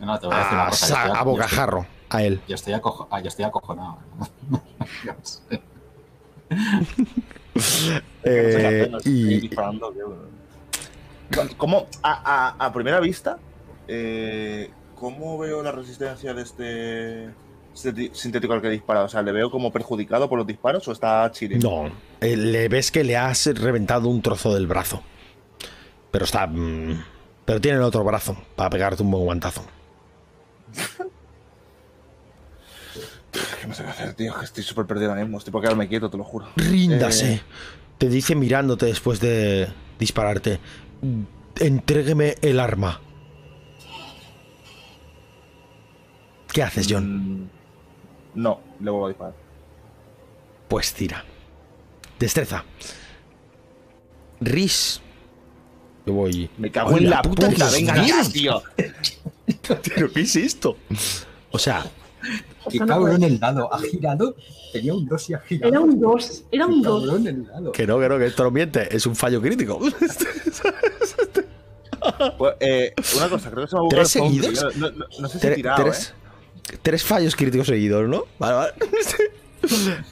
No, 0.00 0.18
te 0.18 0.26
voy 0.26 0.36
a 0.36 0.38
decir 0.38 0.52
una 0.54 0.66
a, 0.66 0.70
cosa. 0.70 0.86
sa- 0.86 0.94
yo 0.94 0.94
estoy- 0.96 1.10
a 1.10 1.14
estoy- 1.20 1.24
bocajarro 1.32 1.86
a 2.10 2.22
él. 2.24 2.40
Yo 2.48 2.54
estoy, 2.54 2.72
acojo- 2.74 3.06
ah, 3.10 3.20
yo 3.20 3.28
estoy 3.28 3.44
acojonado. 3.44 3.98
Eh, 8.22 8.90
Estoy 8.96 9.12
y. 9.12 9.50
¿Cómo, 11.56 11.86
a, 12.02 12.54
a- 12.58 12.66
a 12.66 12.72
primera 12.72 13.00
vista, 13.00 13.38
eh, 13.88 14.70
cómo 14.96 15.38
veo 15.38 15.62
la 15.62 15.72
resistencia 15.72 16.34
de 16.34 16.42
este 16.42 17.30
sintético 18.12 18.52
al 18.52 18.60
que 18.60 18.68
he 18.68 18.72
disparado? 18.72 19.06
O 19.06 19.08
sea, 19.08 19.22
¿le 19.22 19.32
veo 19.32 19.50
como 19.50 19.72
perjudicado 19.72 20.28
por 20.28 20.38
los 20.38 20.46
disparos 20.46 20.86
o 20.88 20.92
está 20.92 21.30
chile? 21.32 21.58
no, 21.58 21.90
eh, 22.20 22.36
le 22.36 22.68
ves 22.68 22.90
que 22.90 23.04
le 23.04 23.16
has 23.16 23.46
reventado 23.46 24.08
un 24.08 24.22
trozo 24.22 24.52
del 24.54 24.66
brazo. 24.66 25.02
Pero 26.10 26.24
está. 26.24 26.46
mm, 26.46 27.04
pero 27.44 27.60
tiene 27.60 27.78
el 27.78 27.84
otro 27.84 28.02
brazo 28.04 28.36
para 28.56 28.70
pegarte 28.70 29.02
un 29.02 29.10
buen 29.12 29.24
guantazo. 29.24 29.64
¿Qué 33.60 33.66
me 33.66 33.74
sé 33.74 33.84
qué 33.84 33.90
hacer, 33.90 34.14
tío? 34.14 34.34
Que 34.38 34.44
estoy 34.44 34.62
súper 34.64 34.86
perdido 34.86 35.10
ahora 35.10 35.22
mismo. 35.22 35.38
Estoy 35.38 35.52
por 35.52 35.62
quedarme 35.62 35.88
quieto, 35.88 36.10
te 36.10 36.16
lo 36.16 36.24
juro. 36.24 36.46
Ríndase. 36.56 37.34
Eh, 37.34 37.40
Te 37.98 38.08
dice 38.08 38.34
mirándote 38.34 38.86
después 38.86 39.20
de 39.20 39.68
dispararte. 39.98 40.58
Entrégueme 41.58 42.36
el 42.42 42.60
arma. 42.60 43.00
¿Qué 46.52 46.62
haces, 46.62 46.86
John? 46.90 47.42
mm, 47.44 47.48
No, 48.34 48.60
le 48.80 48.90
vuelvo 48.90 49.06
a 49.06 49.08
disparar. 49.08 49.34
Pues 50.68 50.92
tira. 50.94 51.24
Destreza. 52.18 52.64
Riz. 54.40 55.00
Yo 56.06 56.12
voy. 56.14 56.50
Me 56.58 56.70
cago 56.70 56.90
¡Ay, 56.96 57.04
en 57.04 57.10
la 57.10 57.22
puta, 57.22 57.48
que 57.48 57.62
os 57.62 57.72
venga 57.72 57.94
tío. 58.32 58.62
¿Pero 59.94 60.10
qué 60.12 60.20
es 60.20 60.36
esto? 60.36 60.76
O 61.50 61.58
sea, 61.58 61.84
Qué 62.68 62.76
Eso 62.76 62.86
no 62.86 62.92
cabrón 62.94 63.16
puede- 63.18 63.26
el 63.32 63.38
dado. 63.40 63.72
Ha 63.72 63.78
girado. 63.80 64.34
Tenía 64.72 64.94
un 64.94 65.06
2 65.06 65.30
y 65.30 65.34
ha 65.34 65.38
girado. 65.40 65.68
Era 65.72 65.80
un 65.80 66.00
2, 66.00 66.44
era 66.52 66.66
un 66.66 66.82
Qué 66.82 66.88
2. 66.88 67.04
cabrón 67.06 67.26
el 67.26 67.46
dado. 67.46 67.72
que 67.72 67.86
no, 67.86 67.98
que 67.98 68.08
no, 68.08 68.18
que 68.18 68.26
esto 68.26 68.44
no 68.44 68.50
miente. 68.50 68.94
Es 68.94 69.06
un 69.06 69.16
fallo 69.16 69.40
crítico. 69.40 69.78
Pues, 72.38 72.54
eh, 72.60 72.94
una 73.16 73.28
cosa, 73.28 73.50
creo 73.50 73.64
que 73.66 73.70
se 73.70 73.76
me 73.76 73.84
ha 73.84 73.88
¿Tres 73.90 74.08
seguidos? 74.08 74.52
tío. 74.58 74.70
No, 74.76 74.90
no- 74.90 75.06
no 75.20 75.28
sé 75.28 75.38
si 75.38 75.46
he 75.46 75.54
tirado, 75.54 75.82
tres, 75.84 76.14
¿eh? 76.72 76.78
tres 76.82 77.04
fallos 77.04 77.36
críticos 77.36 77.66
seguidos, 77.66 78.08
¿no? 78.08 78.24
Vale, 78.38 78.54
vale. 78.54 78.72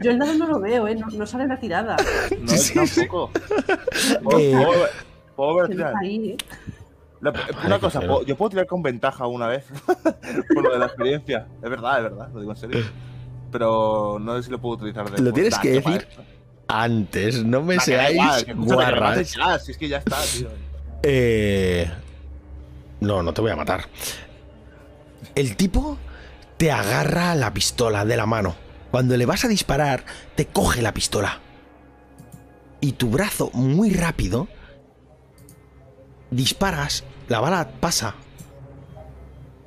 Yo 0.00 0.10
el 0.10 0.18
dado 0.18 0.34
no 0.34 0.46
lo 0.48 0.58
veo, 0.60 0.88
¿eh? 0.88 0.96
No, 0.96 1.06
no 1.06 1.26
sale 1.26 1.46
la 1.46 1.58
tirada. 1.60 1.96
No, 2.40 2.48
Sí, 2.56 2.74
yo 2.74 2.84
sí, 2.86 2.94
tampoco. 3.02 3.30
¿Puedo, 4.24 4.38
Eh, 4.40 4.52
puedo- 4.52 4.86
puedo 5.36 5.54
ver 5.54 5.76
Una 7.64 7.78
cosa, 7.78 8.00
puedo- 8.00 8.24
yo 8.24 8.36
puedo 8.36 8.50
tirar 8.50 8.66
con 8.66 8.82
ventaja 8.82 9.26
una 9.26 9.46
vez. 9.46 9.66
por 10.54 10.62
lo 10.62 10.72
de 10.72 10.78
la 10.78 10.86
experiencia. 10.86 11.46
Es 11.62 11.70
verdad, 11.70 11.98
es 11.98 12.02
verdad, 12.04 12.28
lo 12.32 12.40
digo 12.40 12.52
en 12.52 12.58
serio. 12.58 12.84
Pero 13.50 14.18
no 14.20 14.36
sé 14.36 14.44
si 14.44 14.50
lo 14.50 14.60
puedo 14.60 14.76
utilizar 14.76 15.04
después. 15.04 15.22
Lo 15.22 15.32
tienes 15.32 15.58
que 15.58 15.70
decir. 15.70 16.06
Antes, 16.68 17.44
no 17.44 17.62
me 17.62 17.80
seáis 17.80 18.14
igual, 18.14 18.44
que 18.44 18.50
escúchame, 18.50 18.66
que 18.66 18.68
me 18.68 18.74
guarras. 18.74 19.10
mates 19.10 19.34
ya, 19.34 19.58
si 19.58 19.70
es 19.72 19.78
que 19.78 19.88
ya 19.88 19.98
está, 19.98 20.18
tío. 20.22 20.48
Eh... 21.02 21.90
No, 23.00 23.22
no 23.22 23.32
te 23.32 23.40
voy 23.40 23.50
a 23.50 23.56
matar. 23.56 23.84
El 25.34 25.56
tipo 25.56 25.96
te 26.56 26.70
agarra 26.70 27.34
la 27.34 27.54
pistola 27.54 28.04
de 28.04 28.16
la 28.16 28.26
mano. 28.26 28.54
Cuando 28.90 29.16
le 29.16 29.24
vas 29.24 29.44
a 29.44 29.48
disparar, 29.48 30.04
te 30.34 30.46
coge 30.46 30.82
la 30.82 30.92
pistola. 30.92 31.38
Y 32.80 32.92
tu 32.92 33.10
brazo, 33.10 33.50
muy 33.54 33.90
rápido, 33.90 34.48
disparas, 36.30 37.04
la 37.28 37.40
bala 37.40 37.70
pasa. 37.80 38.14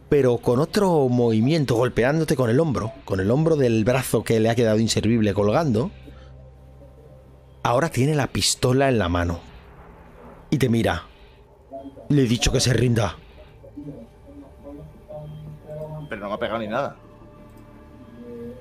Pero 0.09 0.37
con 0.37 0.59
otro 0.59 1.07
movimiento, 1.07 1.75
golpeándote 1.75 2.35
con 2.35 2.49
el 2.49 2.59
hombro, 2.59 2.91
con 3.05 3.19
el 3.19 3.31
hombro 3.31 3.55
del 3.55 3.85
brazo 3.85 4.23
que 4.23 4.39
le 4.39 4.49
ha 4.49 4.55
quedado 4.55 4.79
inservible 4.79 5.33
colgando, 5.33 5.91
ahora 7.63 7.89
tiene 7.89 8.15
la 8.15 8.27
pistola 8.27 8.89
en 8.89 8.99
la 8.99 9.07
mano. 9.07 9.39
Y 10.49 10.57
te 10.57 10.67
mira. 10.67 11.03
Le 12.09 12.23
he 12.23 12.27
dicho 12.27 12.51
que 12.51 12.59
se 12.59 12.73
rinda. 12.73 13.15
Pero 16.09 16.21
no 16.21 16.27
me 16.27 16.33
ha 16.33 16.37
pegado 16.37 16.59
ni 16.59 16.67
nada. 16.67 16.97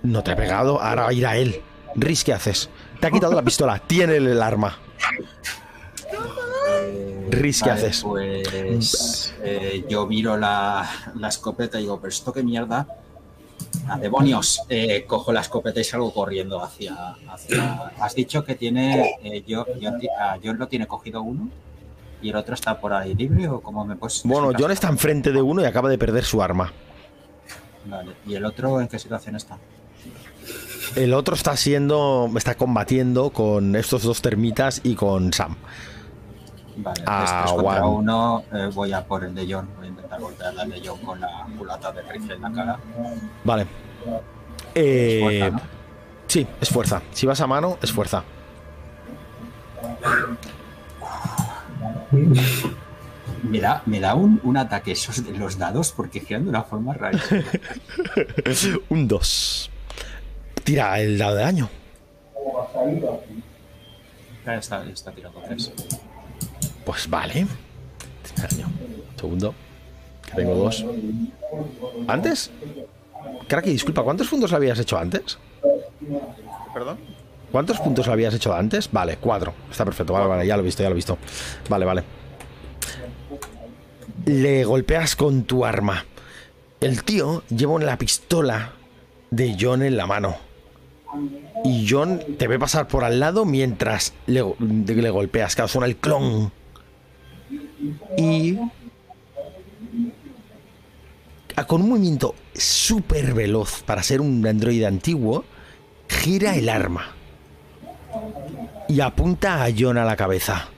No 0.03 0.23
te 0.23 0.31
ha 0.31 0.37
pegado, 0.37 0.81
ahora 0.81 1.13
irá 1.13 1.37
él. 1.37 1.61
Riz, 1.97 2.23
¿qué 2.23 2.33
haces? 2.33 2.71
Te 3.01 3.09
ha 3.09 3.11
quitado 3.11 3.35
la 3.35 3.43
pistola, 3.43 3.79
tiene 3.87 4.17
el 4.17 4.41
arma. 4.41 4.79
Riz, 7.31 7.63
¿qué 7.63 7.71
Vale, 7.71 7.81
haces? 7.87 8.03
Pues 8.03 9.35
eh, 9.43 9.85
yo 9.89 10.07
miro 10.07 10.37
la, 10.37 10.89
la 11.17 11.29
escopeta 11.29 11.79
y 11.79 11.83
digo, 11.83 11.99
pero 12.01 12.09
esto 12.11 12.33
qué 12.33 12.43
mierda. 12.43 12.87
¡A 13.89 13.99
demonios! 13.99 14.63
Eh, 14.69 15.05
cojo 15.07 15.33
la 15.33 15.41
escopeta 15.41 15.81
y 15.81 15.85
salgo 15.85 16.13
corriendo 16.13 16.63
hacia. 16.63 17.15
hacia- 17.31 17.93
Has 18.01 18.15
dicho 18.15 18.45
que 18.45 18.55
tiene. 18.55 19.17
eh, 19.23 19.43
yo, 19.47 19.65
yo, 19.79 19.91
ah, 20.19 20.37
John 20.43 20.59
lo 20.59 20.67
tiene 20.69 20.87
cogido 20.87 21.23
uno 21.23 21.49
y 22.23 22.31
el 22.31 22.37
otro 22.37 22.55
está 22.55 22.81
por 22.81 22.93
ahí 22.93 23.15
libre 23.15 23.49
o 23.49 23.61
cómo 23.61 23.85
me 23.85 23.97
puedes. 23.97 24.23
Bueno? 24.25 24.53
John 24.59 24.71
está 24.71 24.89
enfrente 24.89 25.31
de 25.33 25.41
uno 25.43 25.63
y 25.63 25.65
acaba 25.67 25.89
de 25.89 25.99
perder 25.99 26.25
su 26.25 26.43
arma. 26.43 26.73
Vale. 27.87 28.13
¿Y 28.27 28.35
el 28.35 28.45
otro 28.45 28.81
en 28.81 28.89
qué 28.89 28.99
situación 28.99 29.37
está? 29.37 29.59
El 30.97 31.15
otro 31.15 31.35
está 31.35 31.57
siendo. 31.57 32.29
está 32.37 32.57
combatiendo 32.57 33.31
con 33.31 33.77
estos 33.77 34.03
dos 34.03 34.21
termitas 34.23 34.81
y 34.85 34.95
con 34.95 35.33
Sam. 35.33 35.57
Vale, 36.77 37.03
Ah, 37.07 37.45
contra 37.47 37.63
Juan. 37.81 37.83
uno. 37.85 38.45
eh, 38.53 38.71
voy 38.73 38.93
a 38.93 39.05
por 39.05 39.25
el 39.25 39.35
de 39.35 39.47
John. 39.53 39.69
Voy 39.77 39.87
a 39.87 39.89
intentar 39.91 40.21
golpearle 40.21 40.63
al 40.63 40.71
de 40.71 40.83
John 40.85 40.99
con 41.01 41.21
la 41.21 41.47
culata 41.59 41.93
de 41.93 42.03
rifle 42.03 42.35
en 42.35 42.43
la 42.43 42.53
cara. 42.53 42.79
Vale. 43.45 43.67
Eh, 44.75 45.21
Fuerza, 45.23 45.51
¿no? 45.51 45.61
Sí, 46.27 46.47
es 46.61 46.69
fuerza. 46.69 47.03
Si 47.13 47.27
vas 47.27 47.41
a 47.41 47.47
mano, 47.47 47.77
es 47.83 47.93
fuerza. 47.93 48.23
Me 53.43 53.61
da, 53.61 53.83
me 53.87 54.01
da 54.01 54.15
un, 54.15 54.41
un 54.45 54.57
ataque 54.57 54.93
esos 54.93 55.25
de 55.25 55.33
los 55.37 55.59
dados 55.59 55.93
porque 55.93 56.21
giran 56.21 56.45
de 56.45 56.51
una 56.51 56.63
forma 56.63 56.93
rara. 56.95 57.19
Un 58.91 59.09
2. 59.09 59.71
Tira 60.65 61.01
el 61.01 61.17
dado 61.19 61.37
de 61.37 61.43
daño. 61.43 61.69
Eh, 64.47 64.57
Está, 64.59 64.85
está 64.85 65.13
tirando 65.13 65.41
tres. 65.47 65.73
Pues 66.91 67.09
vale. 67.09 67.47
Segundo. 69.15 69.55
Que 70.27 70.33
tengo 70.35 70.57
dos. 70.57 70.85
¿Antes? 72.09 72.51
Cracky, 73.47 73.71
disculpa, 73.71 74.03
¿cuántos 74.03 74.27
puntos 74.27 74.53
habías 74.53 74.77
hecho 74.81 74.99
antes? 74.99 75.39
¿Perdón? 76.75 76.99
¿Cuántos 77.53 77.79
puntos 77.79 78.09
habías 78.09 78.35
hecho 78.35 78.53
antes? 78.53 78.91
Vale, 78.91 79.19
cuatro. 79.19 79.55
Está 79.71 79.85
perfecto, 79.85 80.15
vale, 80.15 80.27
vale, 80.27 80.45
ya 80.49 80.57
lo 80.57 80.63
he 80.63 80.65
visto, 80.65 80.83
ya 80.83 80.89
lo 80.89 80.95
he 80.95 80.97
visto. 80.97 81.17
Vale, 81.69 81.85
vale. 81.85 82.03
Le 84.27 84.65
golpeas 84.65 85.15
con 85.15 85.45
tu 85.45 85.65
arma. 85.65 86.05
El 86.81 87.05
tío 87.05 87.45
lleva 87.51 87.79
la 87.79 87.99
pistola 87.99 88.73
de 89.31 89.57
John 89.61 89.85
en 89.85 89.97
la 89.97 90.09
mano. 90.09 90.39
Y 91.65 91.87
John 91.89 92.21
te 92.37 92.49
ve 92.49 92.59
pasar 92.59 92.89
por 92.89 93.05
al 93.05 93.21
lado 93.21 93.45
mientras 93.45 94.13
le 94.27 94.43
golpeas. 95.11 95.55
Claro, 95.55 95.69
suena 95.69 95.87
el 95.87 95.97
clon. 95.97 96.53
Y. 98.17 98.59
Con 101.67 101.83
un 101.83 101.91
movimiento 101.91 102.35
súper 102.55 103.35
veloz 103.35 103.83
para 103.83 104.03
ser 104.03 104.21
un 104.23 104.45
androide 104.47 104.87
antiguo, 104.87 105.45
gira 106.09 106.55
el 106.57 106.69
arma 106.71 107.15
y 108.89 109.01
apunta 109.01 109.63
a 109.65 109.69
John 109.77 109.99
a 109.99 110.05
la 110.05 110.17
cabeza. 110.17 110.69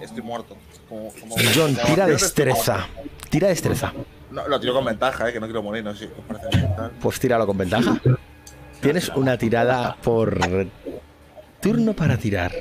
Estoy 0.00 0.22
muerto. 0.22 0.56
Como- 0.88 1.10
como- 1.18 1.34
John, 1.54 1.76
tira 1.86 2.06
destreza. 2.06 2.86
Tira 3.30 3.48
destreza. 3.48 3.92
No, 4.30 4.46
lo 4.48 4.60
tiro 4.60 4.74
con 4.74 4.84
ventaja, 4.84 5.28
eh, 5.28 5.32
que 5.32 5.40
no 5.40 5.46
quiero 5.46 5.62
morir, 5.62 5.82
no 5.82 5.94
sé. 5.94 6.10
Pues 7.00 7.18
tíralo 7.18 7.46
con 7.46 7.56
ventaja. 7.56 7.98
Tienes 8.82 9.08
una 9.10 9.38
tirada 9.38 9.96
por 10.02 10.38
turno 11.60 11.94
para 11.94 12.16
tirar. 12.18 12.52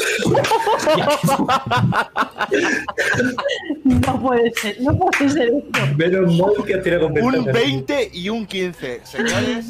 No 3.84 4.20
puede 4.20 4.52
ser, 4.54 4.80
no 4.80 4.96
puede 4.96 5.30
ser 5.30 5.48
esto. 5.48 5.80
Menos 5.96 6.36
mal 6.36 6.64
que 6.66 6.74
has 6.74 6.82
tirado 6.82 7.08
con 7.08 7.22
Un 7.22 7.32
ventaja. 7.32 7.58
20 7.58 8.10
y 8.12 8.28
un 8.28 8.46
15. 8.46 9.00
Señores, 9.04 9.66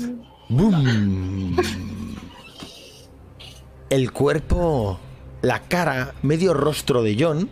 ¡Bum! 0.49 1.57
El 3.89 4.13
cuerpo, 4.13 4.99
la 5.43 5.61
cara, 5.61 6.15
medio 6.23 6.55
rostro 6.55 7.03
de 7.03 7.17
John. 7.19 7.51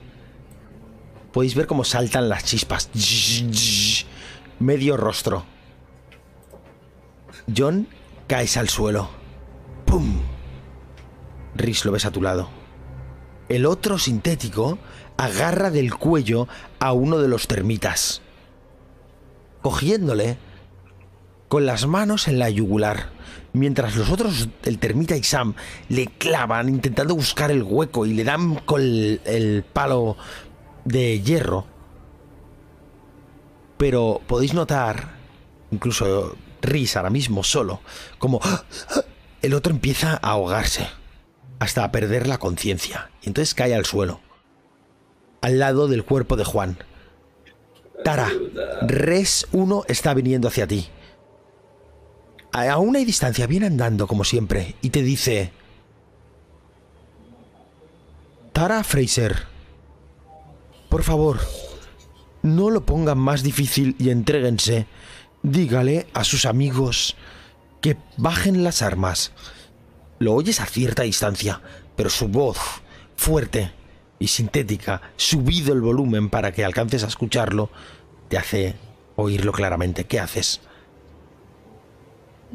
Podéis 1.32 1.54
ver 1.54 1.66
cómo 1.66 1.84
saltan 1.84 2.28
las 2.28 2.44
chispas. 2.44 2.90
Medio 4.58 4.96
rostro. 4.96 5.44
John, 7.56 7.86
caes 8.26 8.56
al 8.56 8.68
suelo. 8.68 9.08
¡Pum! 9.84 10.20
Rhys 11.54 11.84
lo 11.84 11.92
ves 11.92 12.04
a 12.04 12.10
tu 12.10 12.20
lado. 12.20 12.48
El 13.48 13.64
otro 13.66 13.98
sintético 13.98 14.78
agarra 15.16 15.70
del 15.70 15.94
cuello 15.94 16.48
a 16.78 16.92
uno 16.92 17.18
de 17.18 17.28
los 17.28 17.48
termitas. 17.48 18.22
Cogiéndole, 19.62 20.38
con 21.48 21.66
las 21.66 21.86
manos 21.86 22.28
en 22.28 22.38
la 22.38 22.50
yugular, 22.50 23.10
mientras 23.52 23.96
los 23.96 24.10
otros, 24.10 24.48
el 24.64 24.78
termita 24.78 25.16
y 25.16 25.22
Sam, 25.22 25.54
le 25.88 26.06
clavan 26.06 26.68
intentando 26.68 27.14
buscar 27.14 27.50
el 27.50 27.62
hueco 27.62 28.06
y 28.06 28.14
le 28.14 28.24
dan 28.24 28.56
con 28.56 28.80
el, 28.82 29.64
palo 29.72 30.16
de 30.84 31.20
hierro. 31.20 31.66
Pero 33.76 34.20
podéis 34.26 34.54
notar, 34.54 35.16
incluso 35.70 36.36
Rhys 36.60 36.96
ahora 36.96 37.10
mismo 37.10 37.42
solo, 37.42 37.80
como 38.18 38.40
el 39.42 39.54
otro 39.54 39.72
empieza 39.72 40.12
a 40.12 40.30
ahogarse 40.30 40.86
hasta 41.58 41.90
perder 41.90 42.26
la 42.26 42.38
conciencia 42.38 43.10
entonces 43.28 43.54
cae 43.54 43.74
al 43.74 43.86
suelo, 43.86 44.20
al 45.40 45.58
lado 45.58 45.86
del 45.86 46.04
cuerpo 46.04 46.36
de 46.36 46.44
Juan. 46.44 46.78
Tara, 48.04 48.30
Res 48.82 49.46
1 49.52 49.84
está 49.88 50.14
viniendo 50.14 50.48
hacia 50.48 50.66
ti. 50.66 50.88
A 52.52 52.78
una 52.78 53.00
distancia 53.00 53.46
viene 53.46 53.66
andando 53.66 54.06
como 54.06 54.24
siempre 54.24 54.74
y 54.82 54.90
te 54.90 55.02
dice... 55.02 55.52
Tara 58.52 58.82
Fraser, 58.82 59.46
por 60.88 61.04
favor, 61.04 61.38
no 62.42 62.70
lo 62.70 62.84
pongan 62.84 63.18
más 63.18 63.42
difícil 63.42 63.94
y 63.98 64.10
entréguense. 64.10 64.86
Dígale 65.42 66.08
a 66.12 66.24
sus 66.24 66.46
amigos 66.46 67.14
que 67.80 67.96
bajen 68.16 68.64
las 68.64 68.82
armas. 68.82 69.32
Lo 70.18 70.34
oyes 70.34 70.60
a 70.60 70.66
cierta 70.66 71.02
distancia, 71.02 71.60
pero 71.94 72.10
su 72.10 72.26
voz, 72.26 72.58
fuerte 73.18 73.72
y 74.20 74.28
sintética, 74.28 75.02
subido 75.16 75.74
el 75.74 75.80
volumen 75.80 76.30
para 76.30 76.52
que 76.52 76.64
alcances 76.64 77.02
a 77.02 77.08
escucharlo, 77.08 77.68
te 78.28 78.38
hace 78.38 78.76
oírlo 79.16 79.50
claramente. 79.52 80.04
¿Qué 80.04 80.20
haces? 80.20 80.60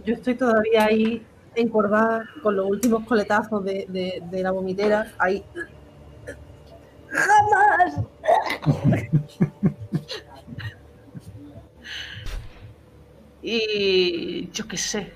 Yo 0.05 0.13
estoy 0.15 0.35
todavía 0.35 0.85
ahí 0.85 1.21
encorvada 1.55 2.23
con 2.41 2.55
los 2.55 2.65
últimos 2.65 3.05
coletazos 3.05 3.63
de, 3.65 3.85
de- 3.89 4.23
de 4.31 4.41
la 4.41 4.51
vomitera. 4.51 5.11
Ahí. 5.19 5.43
¡Jamás! 7.09 7.95
y 13.41 14.49
yo 14.51 14.67
qué 14.67 14.77
sé. 14.77 15.13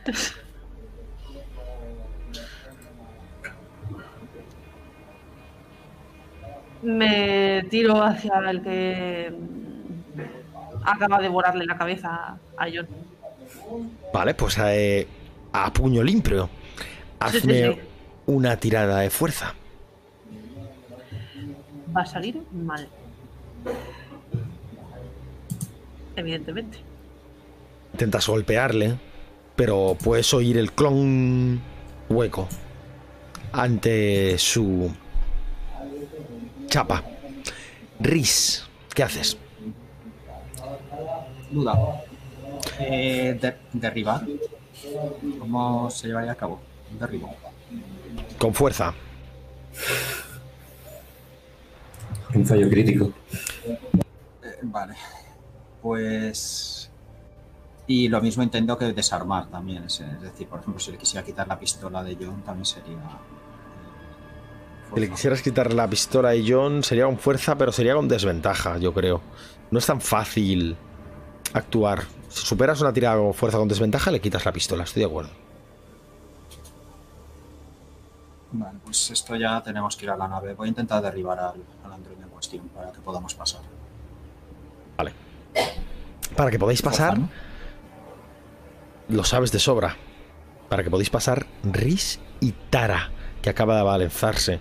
Me 6.82 7.66
tiro 7.70 8.04
hacia 8.04 8.38
el 8.49 8.62
que 8.62 9.34
acaba 10.86 11.20
de 11.20 11.28
borrarle 11.30 11.66
la 11.66 11.78
cabeza 11.78 12.38
a 12.58 12.66
John. 12.74 12.88
Vale, 14.14 14.34
pues 14.36 14.58
eh, 14.60 15.08
a 15.54 15.72
puño 15.74 16.04
limpio. 16.04 16.49
Sí, 16.78 16.84
sí, 17.32 17.38
Hazme 17.38 17.74
sí. 17.74 17.80
una 18.28 18.58
tirada 18.58 18.99
de 18.99 19.10
fuerza. 19.10 19.54
va 21.95 22.02
a 22.02 22.06
salir 22.06 22.41
mal. 22.54 22.88
Evidentemente. 26.16 26.80
Intentas 27.94 28.28
golpearle, 28.28 28.95
pero 29.56 29.98
puedes 30.04 30.34
oír 30.34 30.58
el 30.58 30.72
clon 30.72 31.60
hueco 32.10 32.48
ante 33.52 34.38
su 34.38 34.91
chapa. 36.68 37.03
Riz, 37.99 38.64
¿qué 38.94 39.03
haces? 39.03 39.38
Duda. 41.52 42.03
Eh, 42.80 43.38
de- 43.41 43.57
derribar. 43.73 44.26
¿Cómo 45.39 45.89
se 45.89 46.07
llevaría 46.07 46.31
a 46.31 46.35
cabo? 46.35 46.60
Un 46.91 46.99
derribo. 46.99 47.34
Con 48.38 48.53
fuerza. 48.53 48.94
Un 52.34 52.45
fallo 52.45 52.69
crítico. 52.69 53.11
Eh, 53.65 54.60
vale. 54.64 54.94
Pues. 55.81 56.89
Y 57.88 58.10
lo 58.10 58.22
mismo 58.22 58.44
intento 58.44 58.77
que 58.77 58.91
desarmar 58.94 59.48
también. 59.49 59.84
Es, 59.85 60.02
es 60.02 60.22
decir, 60.22 60.48
por 60.48 60.60
ejemplo, 60.60 60.80
si 60.80 60.91
le 60.91 60.98
quisiera 60.98 61.26
quitar 61.26 61.48
la 61.48 61.57
pistola 61.57 62.03
de 62.03 62.15
John, 62.19 62.41
también 62.44 62.65
sería. 62.65 62.98
Si 64.93 64.99
le 64.99 65.09
quisieras 65.09 65.41
quitar 65.41 65.73
la 65.73 65.88
pistola 65.88 66.30
a 66.30 66.35
John, 66.45 66.84
sería 66.84 67.05
con 67.05 67.18
fuerza, 67.18 67.57
pero 67.57 67.72
sería 67.72 67.93
con 67.95 68.07
desventaja, 68.07 68.77
yo 68.77 68.93
creo. 68.93 69.22
No 69.69 69.80
es 69.80 69.85
tan 69.85 70.01
fácil 70.01 70.76
actuar. 71.53 72.03
Si 72.30 72.45
superas 72.45 72.81
una 72.81 72.93
tirada 72.93 73.18
con 73.18 73.34
fuerza 73.34 73.57
con 73.57 73.68
desventaja, 73.68 74.11
le 74.11 74.22
quitas 74.22 74.45
la 74.45 74.51
pistola, 74.51 74.84
estoy 74.84 75.01
de 75.01 75.07
acuerdo. 75.07 75.31
Vale, 78.51 78.80
pues 78.84 79.11
esto 79.11 79.35
ya 79.35 79.61
tenemos 79.61 79.95
que 79.97 80.05
ir 80.05 80.11
a 80.11 80.18
la 80.18 80.27
nave. 80.27 80.53
Voy 80.53 80.68
a 80.68 80.69
intentar 80.69 81.01
derribar 81.01 81.38
al, 81.39 81.64
al 81.84 81.91
androide 81.91 82.23
en 82.23 82.30
cuestión 82.30 82.68
para 82.69 82.91
que 82.91 82.99
podamos 83.01 83.35
pasar. 83.35 83.61
Vale. 84.97 85.14
Para 86.35 86.49
que 86.49 86.57
podáis 86.57 86.81
pasar, 86.81 87.18
lo 89.09 89.23
sabes 89.23 89.51
de 89.51 89.59
sobra. 89.59 89.95
Para 90.69 90.84
que 90.84 90.89
podáis 90.89 91.09
pasar 91.09 91.45
Riz 91.64 92.19
y 92.39 92.51
Tara, 92.51 93.11
que 93.48 93.52
acaba 93.52 93.76
de 93.76 93.80
abalanzarse. 93.82 94.60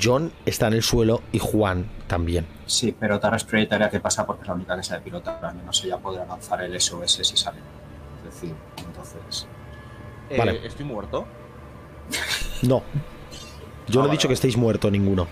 John 0.00 0.32
está 0.44 0.66
en 0.66 0.72
el 0.74 0.82
suelo 0.82 1.22
y 1.30 1.38
Juan 1.38 1.88
también. 2.08 2.44
Sí, 2.66 2.94
pero 2.98 3.20
Tara 3.20 3.36
es 3.36 3.44
prioritaria 3.44 3.88
que 3.88 4.00
pasa 4.00 4.26
porque 4.26 4.42
es 4.42 4.48
la 4.48 4.54
única 4.54 4.76
que 4.76 4.82
sabe 4.82 5.00
pilotar. 5.02 5.44
Al 5.44 5.54
menos 5.54 5.82
ella 5.84 5.96
podrá 5.98 6.24
lanzar 6.26 6.60
el 6.62 6.80
SOS 6.80 7.12
si 7.22 7.36
sale. 7.36 7.58
Es 8.18 8.34
decir, 8.34 8.54
entonces. 8.84 9.46
eh, 10.28 10.36
Vale. 10.38 10.66
estoy 10.66 10.84
muerto. 10.86 11.26
No. 12.62 12.82
Yo 13.88 13.94
no 13.94 14.00
Ah, 14.00 14.04
he 14.04 14.08
vale, 14.08 14.10
dicho 14.10 14.28
que 14.28 14.34
estéis 14.34 14.56
muertos 14.56 14.90
ninguno. 14.92 15.26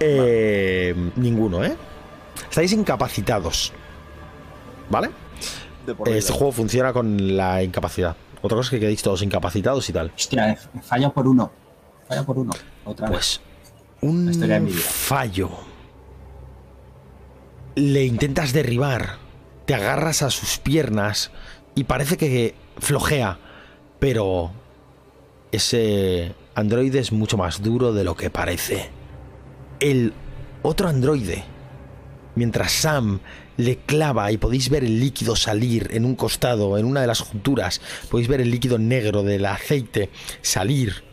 Eh, 0.00 0.94
Ninguno, 1.16 1.64
¿eh? 1.64 1.74
Estáis 2.50 2.72
incapacitados. 2.72 3.72
¿Vale? 4.90 5.10
Este 6.06 6.32
juego 6.32 6.52
funciona 6.52 6.92
con 6.92 7.36
la 7.36 7.62
incapacidad. 7.62 8.14
Otra 8.42 8.56
cosa 8.56 8.66
es 8.68 8.70
que 8.70 8.80
quedéis 8.80 9.02
todos 9.02 9.22
incapacitados 9.22 9.88
y 9.88 9.92
tal. 9.92 10.12
Hostia, 10.16 10.52
he 10.52 10.56
fallado 10.82 11.12
por 11.12 11.26
uno. 11.26 11.50
Falla 12.08 12.24
por 12.24 12.38
uno. 12.38 12.52
Otra 12.84 13.08
vez. 13.08 13.16
Pues 13.16 13.40
un 14.00 14.26
La 14.26 14.30
historia 14.30 14.54
de 14.54 14.60
mi 14.60 14.70
vida. 14.70 14.82
fallo. 14.82 15.50
Le 17.74 18.04
intentas 18.04 18.52
derribar, 18.52 19.16
te 19.66 19.74
agarras 19.74 20.22
a 20.22 20.30
sus 20.30 20.58
piernas 20.58 21.30
y 21.74 21.84
parece 21.84 22.16
que 22.16 22.54
flojea, 22.78 23.38
pero 24.00 24.50
ese 25.52 26.34
androide 26.54 26.98
es 26.98 27.12
mucho 27.12 27.36
más 27.36 27.62
duro 27.62 27.92
de 27.92 28.02
lo 28.04 28.16
que 28.16 28.30
parece. 28.30 28.90
El 29.78 30.12
otro 30.62 30.88
androide, 30.88 31.44
mientras 32.34 32.72
Sam 32.72 33.20
le 33.58 33.76
clava 33.76 34.32
y 34.32 34.38
podéis 34.38 34.70
ver 34.70 34.84
el 34.84 34.98
líquido 34.98 35.36
salir 35.36 35.90
en 35.92 36.06
un 36.06 36.14
costado, 36.14 36.78
en 36.78 36.86
una 36.86 37.02
de 37.02 37.06
las 37.06 37.20
junturas, 37.20 37.82
podéis 38.10 38.28
ver 38.28 38.40
el 38.40 38.50
líquido 38.50 38.78
negro 38.78 39.22
del 39.22 39.44
aceite 39.44 40.08
salir 40.40 41.06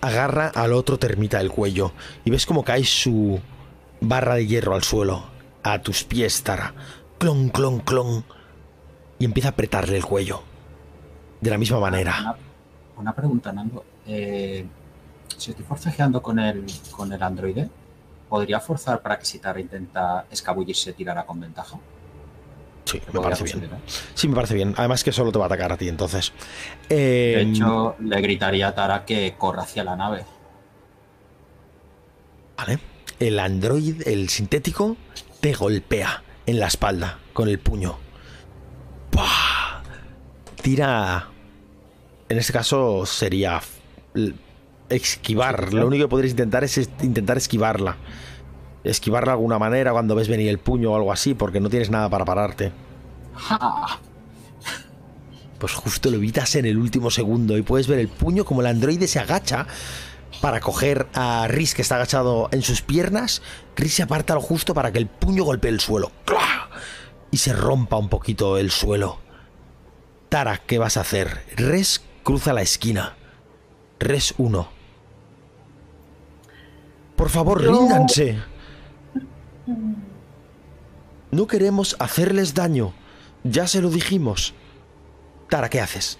agarra 0.00 0.48
al 0.48 0.72
otro 0.72 0.98
termita 0.98 1.38
del 1.38 1.50
cuello 1.50 1.92
y 2.24 2.30
ves 2.30 2.46
como 2.46 2.64
cae 2.64 2.84
su 2.84 3.40
barra 4.00 4.34
de 4.34 4.46
hierro 4.46 4.74
al 4.74 4.82
suelo, 4.82 5.24
a 5.62 5.80
tus 5.80 6.04
pies, 6.04 6.42
Tara. 6.42 6.74
Clon, 7.18 7.50
clon, 7.50 7.80
clon. 7.80 8.24
Y 9.18 9.26
empieza 9.26 9.50
a 9.50 9.52
apretarle 9.52 9.96
el 9.96 10.04
cuello. 10.04 10.42
De 11.40 11.50
la 11.50 11.58
misma 11.58 11.78
manera. 11.78 12.18
Una, 12.20 12.36
una 12.96 13.14
pregunta, 13.14 13.52
Nando. 13.52 13.84
Eh, 14.06 14.64
si 15.36 15.50
estoy 15.50 15.64
forcejeando 15.66 16.22
con 16.22 16.38
el, 16.38 16.64
con 16.90 17.12
el 17.12 17.22
androide, 17.22 17.68
¿podría 18.30 18.60
forzar 18.60 19.02
para 19.02 19.18
que 19.18 19.26
si 19.26 19.38
Tara 19.40 19.60
intenta 19.60 20.24
escabullirse 20.30 20.94
tirara 20.94 21.26
con 21.26 21.38
ventaja? 21.40 21.78
Sí, 22.86 23.00
me 23.12 23.20
parece 23.20 23.44
bien. 23.44 23.68
Sí, 24.14 24.26
me 24.28 24.34
parece 24.34 24.54
bien. 24.54 24.74
Además 24.76 25.04
que 25.04 25.12
solo 25.12 25.30
te 25.30 25.38
va 25.38 25.44
a 25.44 25.46
atacar 25.46 25.72
a 25.72 25.76
ti, 25.76 25.88
entonces. 25.88 26.32
De 26.88 27.42
Eh, 27.42 27.42
hecho, 27.42 27.96
le 28.00 28.20
gritaría 28.22 28.68
a 28.68 28.74
Tara 28.74 29.04
que 29.04 29.34
corra 29.36 29.62
hacia 29.62 29.84
la 29.84 29.96
nave. 29.96 30.24
Vale. 32.56 32.78
El 33.18 33.38
androide, 33.38 34.12
el 34.12 34.28
sintético, 34.28 34.96
te 35.40 35.52
golpea 35.52 36.22
en 36.46 36.58
la 36.58 36.66
espalda 36.68 37.18
con 37.32 37.48
el 37.48 37.58
puño. 37.58 37.98
¡Pah! 39.10 39.82
Tira. 40.62 41.28
En 42.28 42.38
este 42.38 42.52
caso 42.52 43.04
sería 43.06 43.60
esquivar. 44.90 45.72
Lo 45.72 45.86
único 45.86 46.04
que 46.04 46.08
podrías 46.08 46.32
intentar 46.32 46.64
es 46.64 46.76
est- 46.78 47.02
intentar 47.04 47.36
esquivarla. 47.38 47.96
Esquivarla 48.84 49.32
de 49.32 49.36
alguna 49.36 49.58
manera 49.58 49.92
cuando 49.92 50.14
ves 50.14 50.28
venir 50.28 50.48
el 50.48 50.58
puño 50.58 50.92
o 50.92 50.96
algo 50.96 51.12
así, 51.12 51.34
porque 51.34 51.60
no 51.60 51.68
tienes 51.70 51.90
nada 51.90 52.08
para 52.10 52.24
pararte. 52.24 52.72
¡Ja! 53.34 53.98
Pues 55.58 55.74
justo 55.74 56.10
lo 56.10 56.16
evitas 56.16 56.54
en 56.54 56.64
el 56.64 56.78
último 56.78 57.10
segundo 57.10 57.58
y 57.58 57.62
puedes 57.62 57.86
ver 57.86 57.98
el 57.98 58.08
puño 58.08 58.46
como 58.46 58.62
el 58.62 58.66
androide 58.66 59.06
se 59.06 59.18
agacha 59.18 59.66
para 60.40 60.58
coger 60.60 61.06
a 61.12 61.46
Riz 61.48 61.74
que 61.74 61.82
está 61.82 61.96
agachado 61.96 62.48
en 62.50 62.62
sus 62.62 62.80
piernas. 62.80 63.42
Riz 63.76 63.92
se 63.92 64.02
aparta 64.02 64.32
lo 64.34 64.40
justo 64.40 64.72
para 64.72 64.90
que 64.90 64.96
el 64.96 65.06
puño 65.06 65.44
golpee 65.44 65.70
el 65.70 65.80
suelo. 65.80 66.12
¡Cla! 66.24 66.70
Y 67.30 67.36
se 67.36 67.52
rompa 67.52 67.98
un 67.98 68.08
poquito 68.08 68.56
el 68.56 68.70
suelo. 68.70 69.18
Tara, 70.30 70.56
¿qué 70.66 70.78
vas 70.78 70.96
a 70.96 71.02
hacer? 71.02 71.44
Res 71.56 72.02
cruza 72.22 72.54
la 72.54 72.62
esquina. 72.62 73.16
Res 73.98 74.32
1. 74.38 74.66
Por 77.20 77.28
favor, 77.28 77.62
Yo- 77.62 77.70
ríndanse. 77.72 78.38
No 81.30 81.46
queremos 81.46 81.94
hacerles 81.98 82.54
daño. 82.54 82.94
Ya 83.44 83.66
se 83.66 83.82
lo 83.82 83.90
dijimos. 83.90 84.54
Tara, 85.50 85.68
¿qué 85.68 85.80
haces? 85.82 86.18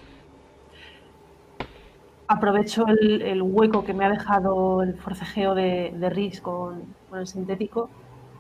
Aprovecho 2.29 2.87
el, 2.87 3.23
el 3.23 3.41
hueco 3.41 3.83
que 3.83 3.95
me 3.95 4.05
ha 4.05 4.11
dejado 4.11 4.83
el 4.83 4.95
forcejeo 4.95 5.55
de, 5.55 5.95
de 5.97 6.11
Riz 6.11 6.43
con, 6.43 6.83
con 7.09 7.21
el 7.21 7.27
sintético 7.27 7.89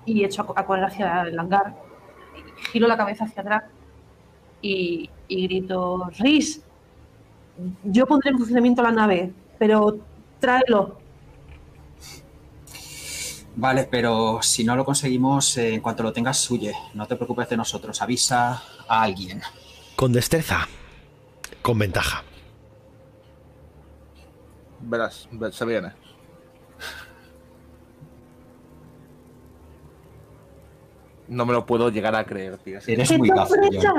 y 0.04 0.22
echo 0.24 0.42
a, 0.54 0.60
a 0.60 0.66
correr 0.66 0.84
hacia 0.84 1.22
el 1.22 1.38
hangar. 1.38 1.74
Y 2.36 2.66
giro 2.72 2.86
la 2.88 2.98
cabeza 2.98 3.24
hacia 3.24 3.40
atrás 3.40 3.62
y, 4.60 5.08
y 5.28 5.46
grito: 5.46 6.10
Riz, 6.18 6.62
yo 7.84 8.04
pondré 8.06 8.30
en 8.32 8.36
funcionamiento 8.36 8.82
la 8.82 8.92
nave, 8.92 9.32
pero 9.58 9.96
tráelo. 10.40 10.98
Vale, 13.60 13.86
pero 13.90 14.38
si 14.40 14.64
no 14.64 14.74
lo 14.74 14.86
conseguimos, 14.86 15.58
eh, 15.58 15.74
en 15.74 15.82
cuanto 15.82 16.02
lo 16.02 16.14
tengas, 16.14 16.50
huye. 16.50 16.72
No 16.94 17.06
te 17.06 17.14
preocupes 17.16 17.46
de 17.50 17.58
nosotros. 17.58 18.00
Avisa 18.00 18.62
a 18.88 19.02
alguien. 19.02 19.42
Con 19.96 20.14
destreza. 20.14 20.66
Con 21.60 21.78
ventaja. 21.78 22.24
Verás, 24.80 25.28
ve- 25.30 25.52
se 25.52 25.66
viene. 25.66 25.92
No 31.28 31.44
me 31.44 31.52
lo 31.52 31.66
puedo 31.66 31.90
llegar 31.90 32.14
a 32.16 32.24
creer, 32.24 32.56
tío. 32.58 32.78
Eres 32.86 33.08
¡Qué 33.10 33.18
muy 33.18 33.28
gafe. 33.28 33.54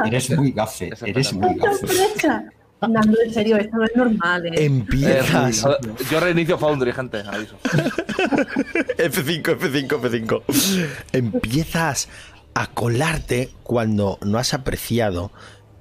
Eres 0.06 0.30
muy 0.38 0.52
gafe. 0.52 0.90
Es 0.92 1.02
Eres 1.04 1.34
muy 1.34 1.54
¡Qué 1.54 1.60
gafe. 1.60 2.50
Nando, 2.88 3.22
en 3.22 3.34
serio, 3.34 3.58
esto 3.58 3.78
no 3.78 3.86
es 3.86 3.96
normal. 3.96 4.46
¿eh? 4.48 4.66
Empiezas. 4.66 5.64
Eh, 5.66 5.70
yo 6.10 6.20
reinicio 6.20 6.58
Foundry, 6.58 6.92
gente, 6.92 7.24
aviso. 7.28 7.56
F5, 7.64 9.44
F5, 9.44 9.88
F5. 9.88 10.90
Empiezas 11.12 12.10
a 12.54 12.68
colarte 12.68 13.52
cuando 13.64 14.18
no 14.24 14.40
has 14.40 14.54
apreciado 14.54 15.32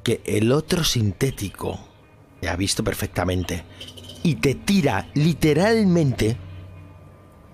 que 0.02 0.20
el 0.24 0.52
otro 0.52 0.84
sintético 0.84 1.80
te 2.40 2.48
ha 2.48 2.56
visto 2.56 2.84
perfectamente 2.84 3.64
y 4.22 4.36
te 4.36 4.54
tira 4.54 5.08
literalmente 5.14 6.36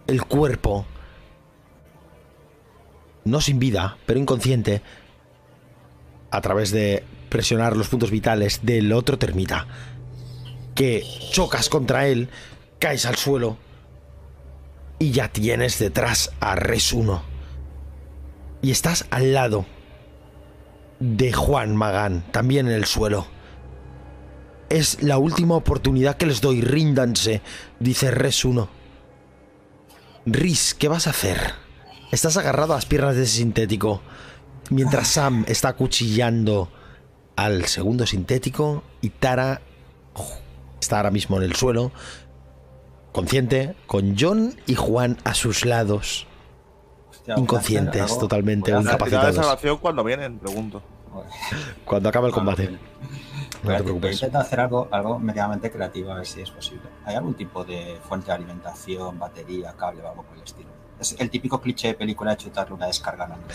el 0.07 0.25
cuerpo, 0.25 0.87
no 3.25 3.41
sin 3.41 3.59
vida, 3.59 3.97
pero 4.07 4.19
inconsciente, 4.19 4.83
a 6.31 6.41
través 6.41 6.71
de 6.71 7.05
presionar 7.37 7.77
los 7.77 7.89
puntos 7.89 8.11
vitales 8.11 8.61
del 8.63 8.91
otro 8.95 9.19
termita, 9.19 9.67
que 10.75 11.05
chocas 11.33 11.69
contra 11.69 12.07
él, 12.07 12.31
caes 12.79 13.05
al 13.05 13.17
suelo 13.17 13.59
y 14.99 15.11
ya 15.11 15.29
tienes 15.29 15.79
detrás 15.79 16.33
a 16.41 16.55
Res 16.55 16.95
1. 16.95 17.23
Y 18.63 18.71
estás 18.71 19.05
al 19.11 19.35
lado 19.35 19.67
de 20.99 21.31
Juan 21.35 21.77
Magán, 21.77 22.25
también 22.33 22.69
en 22.69 22.73
el 22.73 22.87
suelo. 22.87 23.27
Es 24.71 25.03
la 25.03 25.19
última 25.19 25.57
oportunidad 25.57 26.17
que 26.17 26.25
les 26.25 26.41
doy, 26.41 26.63
ríndanse, 26.63 27.43
dice 27.81 28.11
Res 28.11 28.47
1. 28.47 28.67
Riz, 30.25 30.73
¿qué 30.73 30.89
vas 30.89 31.07
a 31.07 31.11
hacer? 31.11 31.53
Estás 32.13 32.39
agarrado 32.39 32.73
a 32.73 32.77
las 32.77 32.87
piernas 32.87 33.15
de 33.15 33.25
ese 33.25 33.37
sintético, 33.37 34.01
mientras 34.71 35.09
Sam 35.09 35.45
está 35.47 35.69
acuchillando 35.69 36.73
al 37.37 37.67
segundo 37.67 38.07
sintético 38.07 38.83
y 39.01 39.11
Tara 39.11 39.61
está 40.81 40.97
ahora 40.99 41.11
mismo 41.11 41.37
en 41.37 41.43
el 41.45 41.55
suelo, 41.55 41.93
consciente, 43.13 43.75
con 43.87 44.17
John 44.19 44.55
y 44.67 44.75
Juan 44.75 45.19
a 45.25 45.35
sus 45.35 45.65
lados, 45.65 46.27
Hostia, 47.11 47.35
inconscientes, 47.39 48.03
hacer 48.03 48.19
totalmente 48.19 48.73
de 48.73 48.81
incapacitados. 48.81 49.37
salvación 49.37 49.79
cuando 49.79 50.05
vienen, 50.05 50.39
pregunto. 50.39 50.83
Cuando 51.85 52.09
acabe 52.11 52.27
el 52.29 52.33
combate. 52.35 52.69
Voy 52.69 52.79
No 53.65 53.75
a 53.75 53.77
te 53.79 53.83
preocupes. 53.85 54.13
intentar 54.17 54.43
hacer 54.43 54.61
algo, 54.61 54.87
algo 54.91 55.19
medianamente 55.19 55.71
creativo, 55.71 56.13
a 56.13 56.17
ver 56.17 56.27
si 56.27 56.43
es 56.43 56.51
posible. 56.51 56.83
¿Hay 57.07 57.15
algún 57.17 57.35
tipo 57.35 57.65
de 57.65 57.99
fuente 58.07 58.27
de 58.27 58.33
alimentación, 58.33 59.19
batería, 59.19 59.73
cable 59.77 60.03
o 60.03 60.09
algo 60.11 60.23
por 60.25 60.37
el 60.37 60.43
estilo? 60.43 60.69
Es 61.01 61.17
el 61.19 61.31
típico 61.31 61.61
cliché 61.61 61.89
de 61.89 61.95
película 61.95 62.33
de 62.33 62.37
chutarle 62.37 62.75
una 62.75 62.87
descarga 62.87 63.25
Android. 63.25 63.51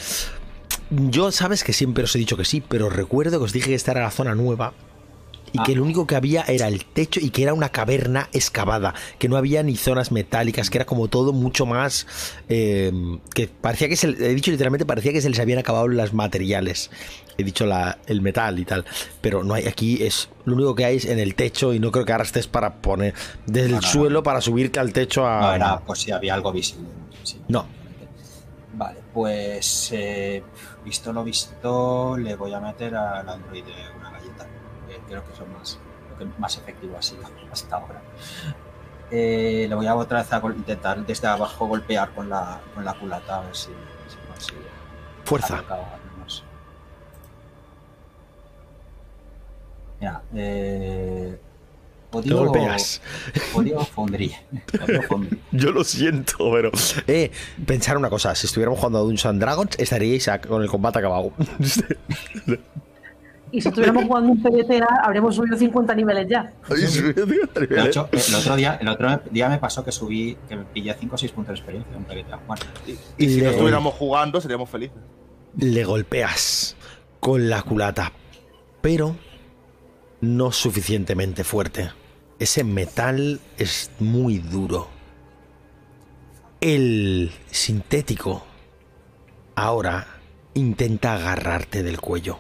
Yo 0.92 1.32
sabes 1.32 1.64
que 1.64 1.74
siempre 1.74 2.04
os 2.04 2.16
he 2.16 2.20
dicho 2.20 2.36
que 2.38 2.46
sí, 2.46 2.62
pero 2.68 2.90
recuerdo 2.90 3.38
que 3.40 3.46
os 3.46 3.54
dije 3.54 3.70
que 3.70 3.76
esta 3.76 3.92
era 3.92 4.02
la 4.02 4.12
zona 4.12 4.36
nueva 4.36 4.74
y 5.54 5.60
Ah. 5.60 5.64
que 5.66 5.76
lo 5.76 5.84
único 5.84 6.06
que 6.08 6.16
había 6.16 6.44
era 6.44 6.68
el 6.68 6.86
techo 6.86 7.20
y 7.22 7.30
que 7.30 7.44
era 7.44 7.54
una 7.54 7.70
caverna 7.70 8.30
excavada, 8.34 8.94
que 9.20 9.28
no 9.30 9.36
había 9.38 9.64
ni 9.64 9.76
zonas 9.78 10.12
metálicas, 10.12 10.70
que 10.70 10.78
era 10.78 10.86
como 10.86 11.08
todo 11.08 11.32
mucho 11.34 11.66
más... 11.66 12.08
eh, 12.50 12.92
que 13.34 13.48
parecía 13.48 13.88
que 13.90 13.96
se, 13.98 14.08
he 14.10 14.34
dicho 14.36 14.52
literalmente, 14.52 14.86
parecía 14.86 15.12
que 15.14 15.22
se 15.22 15.30
les 15.30 15.40
habían 15.40 15.60
acabado 15.60 15.88
los 15.88 16.14
materiales. 16.14 16.90
He 17.38 17.44
dicho 17.46 17.66
la, 17.66 17.98
el 18.08 18.22
metal 18.22 18.60
y 18.60 18.66
tal, 18.66 18.86
pero 19.22 19.44
no 19.44 19.54
hay 19.54 19.68
aquí, 19.68 20.04
es 20.04 20.30
lo 20.46 20.56
único 20.56 20.76
que 20.76 20.84
hay 20.86 20.98
es 20.98 21.06
en 21.06 21.20
el 21.20 21.36
techo 21.36 21.74
y 21.74 21.80
no 21.80 21.92
creo 21.92 22.04
que 22.06 22.12
ahora 22.12 22.26
estés 22.26 22.48
para 22.48 22.82
poner 22.82 23.14
desde 23.46 23.70
No, 23.70 23.76
el 23.78 23.82
no, 23.82 23.88
no. 23.88 23.88
suelo 23.88 24.24
para 24.24 24.42
subirte 24.42 24.80
al 24.80 24.92
techo 24.94 25.26
a... 25.26 25.40
No, 25.42 25.54
era 25.54 25.80
pues 25.80 26.00
si 26.00 26.12
había 26.12 26.34
algo 26.34 26.52
visible. 26.52 26.88
sí. 27.24 27.38
No. 27.48 27.66
Vale, 28.74 29.00
pues 29.14 29.90
eh, 29.92 30.42
visto 30.84 31.14
lo 31.14 31.24
visto, 31.24 32.18
le 32.18 32.36
voy 32.36 32.54
a 32.54 32.60
meter 32.60 32.96
al 32.96 33.28
Android 33.28 33.66
una 33.98 34.12
galleta. 34.12 34.46
creo 35.08 35.26
que 35.26 35.34
es 35.34 35.40
lo 35.40 35.46
más, 35.48 35.80
lo 36.10 36.18
que 36.18 36.26
más 36.40 36.58
efectivo 36.58 36.98
ha 36.98 37.02
sido 37.02 37.24
hasta 37.52 37.76
ahora. 37.76 38.02
Eh, 39.10 39.66
le 39.68 39.76
voy 39.76 39.88
a 39.88 39.96
otra 39.96 40.20
vez 40.20 40.32
a 40.32 40.42
intentar 40.56 41.06
desde 41.06 41.28
abajo 41.28 41.68
golpear 41.68 42.12
con 42.12 42.30
la, 42.30 42.62
con 42.74 42.86
la 42.86 42.94
culata 42.94 43.40
a 43.40 43.42
ver 43.42 43.56
si, 43.56 43.72
si 44.08 44.18
consigue. 44.28 44.62
Fuerza. 45.26 45.62
Mira, 50.00 50.24
eh, 50.34 51.40
Te 52.12 52.18
Odio, 52.18 52.38
golpeas. 52.40 53.02
odio. 53.56 53.80
Yo 55.52 55.72
lo 55.72 55.84
siento, 55.84 56.38
pero. 56.52 56.72
Eh, 57.08 57.32
pensar 57.66 57.98
una 57.98 58.10
cosa: 58.10 58.36
si 58.36 58.48
estuviéramos 58.48 58.80
jugando 58.80 59.00
a 59.00 59.02
Dungeons 59.02 59.26
and 59.28 59.42
Dragons, 59.42 59.80
estaríais 59.80 60.30
con 60.48 60.62
el 60.62 60.70
combate 60.70 61.00
acabado. 61.00 61.32
Y 63.54 63.62
si 63.62 63.68
estuviéramos 63.68 64.06
jugando 64.06 64.32
un 64.32 64.42
PBTA, 64.42 64.88
habríamos 65.04 65.36
subido 65.36 65.58
50 65.58 65.94
niveles 65.96 66.28
ya. 66.30 66.54
De 66.70 67.84
hecho, 67.86 68.08
el 68.12 68.36
otro 68.36 68.56
día, 68.56 68.78
el 68.82 68.88
otro 68.88 69.22
día 69.30 69.50
me 69.50 69.58
pasó 69.58 69.84
que 69.84 69.92
subí, 69.92 70.38
que 70.48 70.56
me 70.56 70.64
pillé 70.66 70.96
5 70.98 71.16
o 71.16 71.18
6 71.18 71.32
puntos 71.34 71.54
de 71.54 71.60
experiencia 71.60 71.92
en 71.92 71.98
un. 72.00 72.06
Bueno, 72.48 72.62
Y 73.18 73.28
si 73.30 73.38
Le- 73.38 73.44
no 73.44 73.50
estuviéramos 73.52 73.94
jugando, 73.96 74.40
seríamos 74.40 74.70
felices. 74.70 74.98
Le 75.58 75.84
golpeas 75.84 76.78
con 77.20 77.50
la 77.50 77.62
culata, 77.62 78.14
pero 78.82 79.18
no 80.22 80.52
suficientemente 80.54 81.44
fuerte. 81.44 81.92
Ese 82.42 82.64
metal 82.64 83.40
es 83.60 83.92
muy 84.00 84.40
duro. 84.40 84.88
El 86.60 87.32
sintético 87.52 88.44
ahora 89.54 90.08
intenta 90.56 91.14
agarrarte 91.14 91.84
del 91.84 92.02
cuello. 92.02 92.40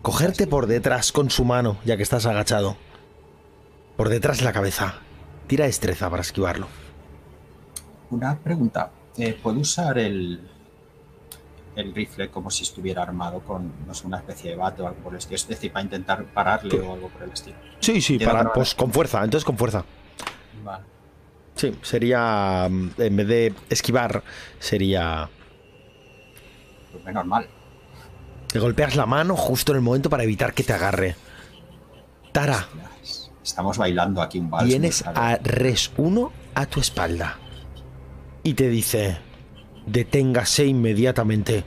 Cogerte 0.00 0.46
por 0.46 0.68
detrás 0.68 1.10
con 1.10 1.28
su 1.30 1.44
mano, 1.44 1.78
ya 1.84 1.96
que 1.96 2.04
estás 2.04 2.24
agachado. 2.24 2.76
Por 3.96 4.10
detrás 4.10 4.38
de 4.38 4.44
la 4.44 4.52
cabeza. 4.52 5.00
Tira 5.48 5.64
destreza 5.64 6.08
para 6.08 6.22
esquivarlo. 6.22 6.68
una 8.10 8.38
pregunta. 8.38 8.92
Eh, 9.16 9.36
¿Puedo 9.42 9.58
usar 9.58 9.98
el, 9.98 10.48
el 11.76 11.94
rifle 11.94 12.30
como 12.30 12.50
si 12.50 12.62
estuviera 12.62 13.02
armado 13.02 13.40
con 13.40 13.72
no 13.86 13.94
sé, 13.94 14.06
una 14.06 14.18
especie 14.18 14.50
de 14.50 14.56
bate 14.56 14.82
o 14.82 14.86
algo 14.88 15.00
por 15.00 15.12
el 15.12 15.18
estilo? 15.18 15.36
Es 15.36 15.48
decir, 15.48 15.72
para 15.72 15.82
intentar 15.84 16.24
pararle 16.26 16.78
o 16.80 16.92
algo 16.94 17.08
por 17.08 17.22
el 17.22 17.30
estilo. 17.32 17.56
Sí, 17.80 18.00
sí, 18.00 18.18
para, 18.18 18.52
pues 18.52 18.74
con 18.74 18.90
fuerza, 18.92 19.22
entonces 19.24 19.44
con 19.44 19.56
fuerza. 19.58 19.84
Vale. 20.62 20.84
Sí, 21.54 21.72
sería. 21.82 22.66
mm, 22.70 22.90
En 22.98 23.16
vez 23.16 23.26
de 23.28 23.54
esquivar, 23.68 24.22
sería. 24.58 25.28
Pues 26.92 27.04
menos 27.04 27.26
mal. 27.26 27.46
Le 28.52 28.60
golpeas 28.60 28.94
la 28.96 29.06
mano 29.06 29.36
justo 29.36 29.72
en 29.72 29.76
el 29.76 29.82
momento 29.82 30.08
para 30.10 30.22
evitar 30.22 30.54
que 30.54 30.62
te 30.62 30.72
agarre. 30.72 31.16
Tara, 32.32 32.66
Hostias, 33.02 33.30
Estamos 33.42 33.78
bailando 33.78 34.22
aquí 34.22 34.38
un 34.38 34.50
vals. 34.50 34.68
tienes 34.68 35.04
a. 35.06 35.36
Res 35.42 35.90
1 35.96 36.32
a 36.54 36.66
tu 36.66 36.80
espalda. 36.80 37.38
Y 38.42 38.54
te 38.54 38.68
dice: 38.68 39.18
Deténgase 39.86 40.66
inmediatamente. 40.66 41.64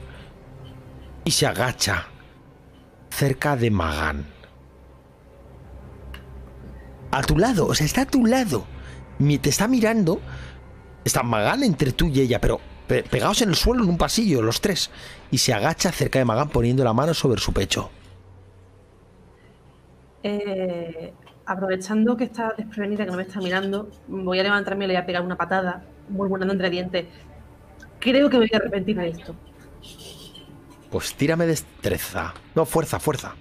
Y 1.23 1.31
se 1.31 1.45
agacha 1.45 2.07
cerca 3.10 3.56
de 3.56 3.72
Magan. 3.72 4.26
A 7.11 7.22
tu 7.23 7.38
lado, 7.38 7.68
o 7.68 7.73
sea, 7.76 7.85
está 7.85 8.02
a 8.02 8.06
tu 8.06 8.26
lado. 8.26 8.65
Te 9.41 9.49
está 9.49 9.68
mirando. 9.68 10.22
Está 11.03 11.23
Magan 11.23 11.64
entre 11.64 11.91
tú 11.94 12.07
y 12.07 12.22
ella, 12.22 12.39
pero 12.41 12.60
pe- 12.88 13.03
pegados 13.03 13.41
en 13.41 13.49
el 13.49 13.56
suelo 13.56 13.84
en 13.84 13.89
un 13.89 13.98
pasillo, 13.98 14.41
los 14.41 14.61
tres. 14.61 14.91
Y 15.31 15.38
se 15.39 15.53
agacha 15.53 15.91
cerca 15.91 16.19
de 16.19 16.26
Magan 16.26 16.49
poniendo 16.49 16.84
la 16.84 16.94
mano 16.94 17.14
sobre 17.14 17.39
su 17.41 17.53
pecho. 17.53 17.89
Eh, 20.23 21.14
aprovechando 21.45 22.18
que 22.18 22.26
está 22.26 22.53
desprevenida, 22.57 23.06
que 23.06 23.11
no 23.11 23.18
me 23.18 23.23
está 23.23 23.39
mirando, 23.39 23.89
voy 24.07 24.39
a 24.39 24.44
levantarme 24.44 24.85
y 24.85 24.88
le 24.89 24.94
voy 24.95 25.02
a 25.02 25.06
pegar 25.06 25.22
una 25.22 25.38
patada, 25.38 25.85
murmurando 26.10 26.53
entre 26.53 26.69
dientes. 26.69 27.06
Creo 27.99 28.30
que 28.30 28.38
me 28.38 28.45
voy 28.45 28.52
a 28.53 28.57
arrepentir 28.57 28.98
de 28.98 29.10
esto. 29.10 29.36
Pues 30.90 31.14
tírame 31.15 31.45
destreza. 31.45 32.34
No, 32.56 32.65
fuerza, 32.65 32.99
fuerza. 32.99 33.36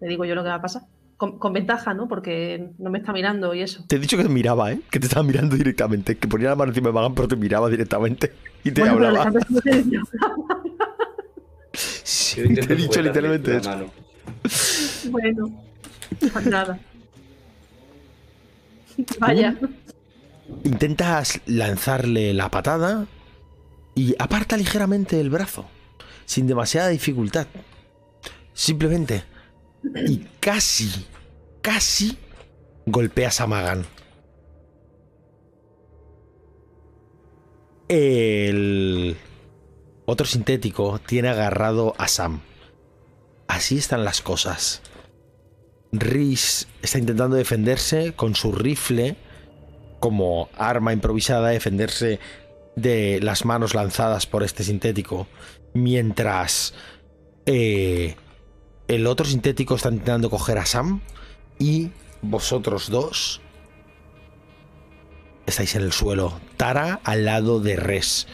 Le 0.00 0.08
digo 0.08 0.24
yo 0.24 0.34
lo 0.34 0.42
que 0.42 0.48
va 0.48 0.56
a 0.56 0.62
pasar. 0.62 0.82
Con, 1.16 1.38
con 1.38 1.52
ventaja, 1.52 1.94
¿no? 1.94 2.06
Porque 2.06 2.70
no 2.78 2.90
me 2.90 2.98
está 2.98 3.12
mirando 3.12 3.52
y 3.52 3.62
eso. 3.62 3.84
Te 3.88 3.96
he 3.96 3.98
dicho 3.98 4.16
que 4.16 4.22
te 4.22 4.28
miraba, 4.28 4.70
¿eh? 4.72 4.80
Que 4.90 5.00
te 5.00 5.06
estaba 5.06 5.24
mirando 5.24 5.56
directamente. 5.56 6.16
Que 6.16 6.28
ponía 6.28 6.50
la 6.50 6.56
mano 6.56 6.70
encima 6.70 6.88
de 6.88 6.92
Magan, 6.92 7.14
pero 7.14 7.26
te 7.26 7.36
miraba 7.36 7.68
directamente. 7.68 8.32
Y 8.62 8.70
te 8.70 8.82
Bueno, 8.82 8.94
hablaba. 8.94 9.22
Alejandro, 9.22 9.42
¿cómo 9.48 9.60
te? 9.60 9.84
Sí, 11.72 12.42
te 12.54 12.72
he 12.72 12.76
dicho 12.76 13.02
literalmente 13.02 13.56
eso. 13.56 13.70
mano. 13.70 13.90
Bueno, 15.10 15.50
pues 16.32 16.46
nada. 16.46 16.78
Vaya. 19.20 19.56
Intentas 20.64 21.40
lanzarle 21.46 22.32
la 22.34 22.50
patada 22.50 23.06
y 23.94 24.14
aparta 24.18 24.56
ligeramente 24.56 25.20
el 25.20 25.30
brazo. 25.30 25.66
Sin 26.24 26.46
demasiada 26.46 26.88
dificultad. 26.88 27.46
Simplemente. 28.52 29.24
Y 30.06 30.26
casi, 30.40 31.06
casi 31.60 32.18
golpeas 32.86 33.40
a 33.40 33.46
Magan. 33.46 33.86
El 37.88 39.16
otro 40.04 40.26
sintético 40.26 40.98
tiene 40.98 41.28
agarrado 41.28 41.94
a 41.98 42.08
Sam. 42.08 42.40
Así 43.46 43.78
están 43.78 44.04
las 44.04 44.20
cosas. 44.20 44.82
Rhys 45.92 46.68
está 46.82 46.98
intentando 46.98 47.36
defenderse 47.36 48.12
con 48.14 48.34
su 48.34 48.52
rifle 48.52 49.16
como 50.00 50.48
arma 50.56 50.92
improvisada, 50.92 51.48
defenderse 51.48 52.20
de 52.76 53.20
las 53.22 53.44
manos 53.44 53.74
lanzadas 53.74 54.26
por 54.26 54.42
este 54.42 54.64
sintético. 54.64 55.26
Mientras 55.74 56.74
eh, 57.46 58.16
el 58.88 59.06
otro 59.06 59.26
sintético 59.26 59.76
está 59.76 59.90
intentando 59.90 60.30
coger 60.30 60.58
a 60.58 60.66
Sam 60.66 61.00
y 61.58 61.90
vosotros 62.22 62.90
dos 62.90 63.40
estáis 65.46 65.74
en 65.74 65.82
el 65.82 65.92
suelo. 65.92 66.40
Tara 66.56 67.00
al 67.04 67.24
lado 67.24 67.60
de 67.60 67.76
Res, 67.76 68.26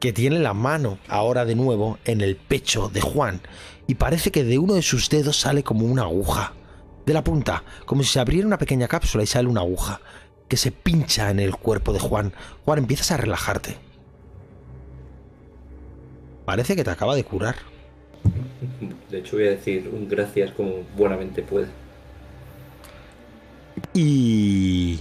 que 0.00 0.12
tiene 0.12 0.38
la 0.38 0.54
mano 0.54 0.98
ahora 1.08 1.44
de 1.44 1.54
nuevo 1.54 1.98
en 2.04 2.20
el 2.20 2.36
pecho 2.36 2.88
de 2.88 3.00
Juan 3.00 3.40
y 3.86 3.94
parece 3.94 4.30
que 4.30 4.44
de 4.44 4.58
uno 4.58 4.74
de 4.74 4.82
sus 4.82 5.08
dedos 5.08 5.38
sale 5.40 5.62
como 5.62 5.86
una 5.86 6.02
aguja. 6.02 6.54
De 7.06 7.12
la 7.12 7.24
punta, 7.24 7.64
como 7.84 8.04
si 8.04 8.10
se 8.10 8.20
abriera 8.20 8.46
una 8.46 8.58
pequeña 8.58 8.86
cápsula 8.86 9.24
y 9.24 9.26
sale 9.26 9.48
una 9.48 9.62
aguja 9.62 10.00
que 10.52 10.58
se 10.58 10.70
pincha 10.70 11.30
en 11.30 11.40
el 11.40 11.56
cuerpo 11.56 11.94
de 11.94 11.98
Juan. 11.98 12.34
Juan, 12.66 12.80
empiezas 12.80 13.10
a 13.10 13.16
relajarte. 13.16 13.74
Parece 16.44 16.76
que 16.76 16.84
te 16.84 16.90
acaba 16.90 17.14
de 17.14 17.24
curar. 17.24 17.54
De 19.08 19.20
hecho, 19.20 19.36
voy 19.36 19.46
a 19.46 19.52
decir 19.52 19.88
un 19.90 20.06
gracias 20.10 20.50
como 20.50 20.82
buenamente 20.94 21.40
puede. 21.40 21.68
Y. 23.94 25.00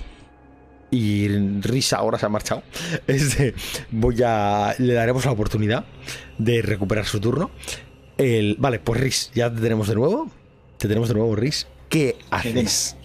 Y 0.90 1.28
Risa 1.60 1.98
ahora 1.98 2.18
se 2.18 2.28
ha 2.28 2.30
marchado. 2.30 2.64
Este, 3.08 3.54
voy 3.92 4.24
a. 4.24 4.74
Le 4.78 4.94
daremos 4.94 5.26
la 5.26 5.34
oportunidad 5.34 5.84
de 6.38 6.62
recuperar 6.62 7.04
su 7.04 7.20
turno. 7.20 7.52
El, 8.18 8.56
vale, 8.58 8.80
pues 8.80 9.02
Riz, 9.02 9.32
ya 9.36 9.54
te 9.54 9.60
tenemos 9.60 9.90
de 9.90 9.96
nuevo. 9.96 10.32
Te 10.78 10.88
tenemos 10.88 11.10
de 11.10 11.16
nuevo, 11.16 11.36
Riz. 11.36 11.68
¿Qué 11.90 12.16
haces? 12.30 12.96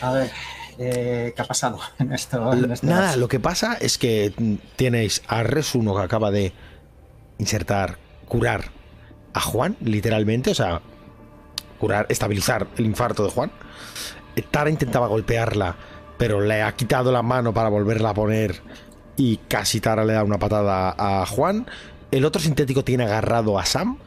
A 0.00 0.12
ver, 0.12 0.30
eh, 0.78 1.32
¿qué 1.34 1.42
ha 1.42 1.44
pasado 1.44 1.78
en 1.98 2.12
esto? 2.12 2.52
en 2.52 2.70
este 2.70 2.86
Nada, 2.86 3.16
lo 3.16 3.28
que 3.28 3.40
pasa 3.40 3.74
es 3.80 3.98
que 3.98 4.32
tenéis 4.76 5.22
a 5.26 5.42
Res 5.42 5.74
1 5.74 5.94
que 5.94 6.02
acaba 6.02 6.30
de 6.30 6.52
insertar, 7.38 7.98
curar 8.28 8.70
a 9.32 9.40
Juan, 9.40 9.76
literalmente, 9.80 10.50
o 10.50 10.54
sea, 10.54 10.80
curar, 11.78 12.06
estabilizar 12.08 12.68
el 12.76 12.86
infarto 12.86 13.24
de 13.24 13.30
Juan. 13.30 13.50
Eh, 14.36 14.42
Tara 14.42 14.70
intentaba 14.70 15.06
golpearla, 15.08 15.76
pero 16.18 16.40
le 16.40 16.62
ha 16.62 16.72
quitado 16.72 17.12
la 17.12 17.22
mano 17.22 17.52
para 17.52 17.68
volverla 17.68 18.10
a 18.10 18.14
poner 18.14 18.62
y 19.16 19.38
casi 19.48 19.80
Tara 19.80 20.04
le 20.04 20.14
da 20.14 20.24
una 20.24 20.38
patada 20.38 20.94
a 20.96 21.26
Juan. 21.26 21.66
El 22.10 22.24
otro 22.24 22.40
sintético 22.40 22.84
tiene 22.84 23.04
agarrado 23.04 23.58
a 23.58 23.64
Sam 23.64 23.98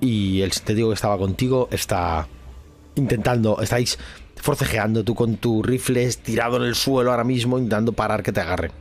y 0.00 0.40
el 0.42 0.52
sintético 0.52 0.88
que 0.88 0.94
estaba 0.94 1.18
contigo 1.18 1.68
está 1.70 2.26
intentando, 2.94 3.60
estáis 3.60 3.98
forcejeando 4.42 5.04
tú 5.04 5.14
con 5.14 5.36
tu 5.36 5.62
rifle 5.62 6.12
tirado 6.14 6.56
en 6.56 6.64
el 6.64 6.74
suelo 6.74 7.12
ahora 7.12 7.22
mismo 7.22 7.58
intentando 7.58 7.92
parar 7.92 8.24
que 8.24 8.32
te 8.32 8.40
agarren. 8.40 8.72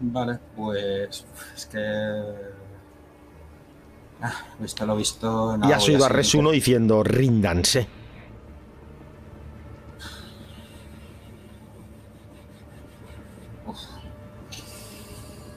Vale, 0.00 0.38
pues 0.56 1.26
es 1.54 1.66
que... 1.66 1.78
Ah, 4.22 4.32
visto 4.58 4.86
lo 4.86 4.96
visto... 4.96 5.56
nada, 5.58 5.70
y 5.70 5.72
has 5.74 5.86
oído 5.86 6.06
a 6.06 6.08
seguir 6.08 6.16
Res 6.16 6.34
1 6.34 6.50
diciendo 6.52 7.02
ríndanse. 7.02 7.86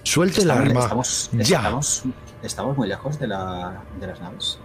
Suelte 0.04 0.42
el 0.42 0.52
arma. 0.52 0.82
Estamos, 0.82 1.30
ya. 1.34 1.58
Estamos, 1.60 2.04
estamos 2.44 2.78
muy 2.78 2.88
lejos 2.90 3.18
de, 3.18 3.28
la, 3.28 3.82
de 4.00 4.08
las 4.08 4.20
naves. 4.20 4.60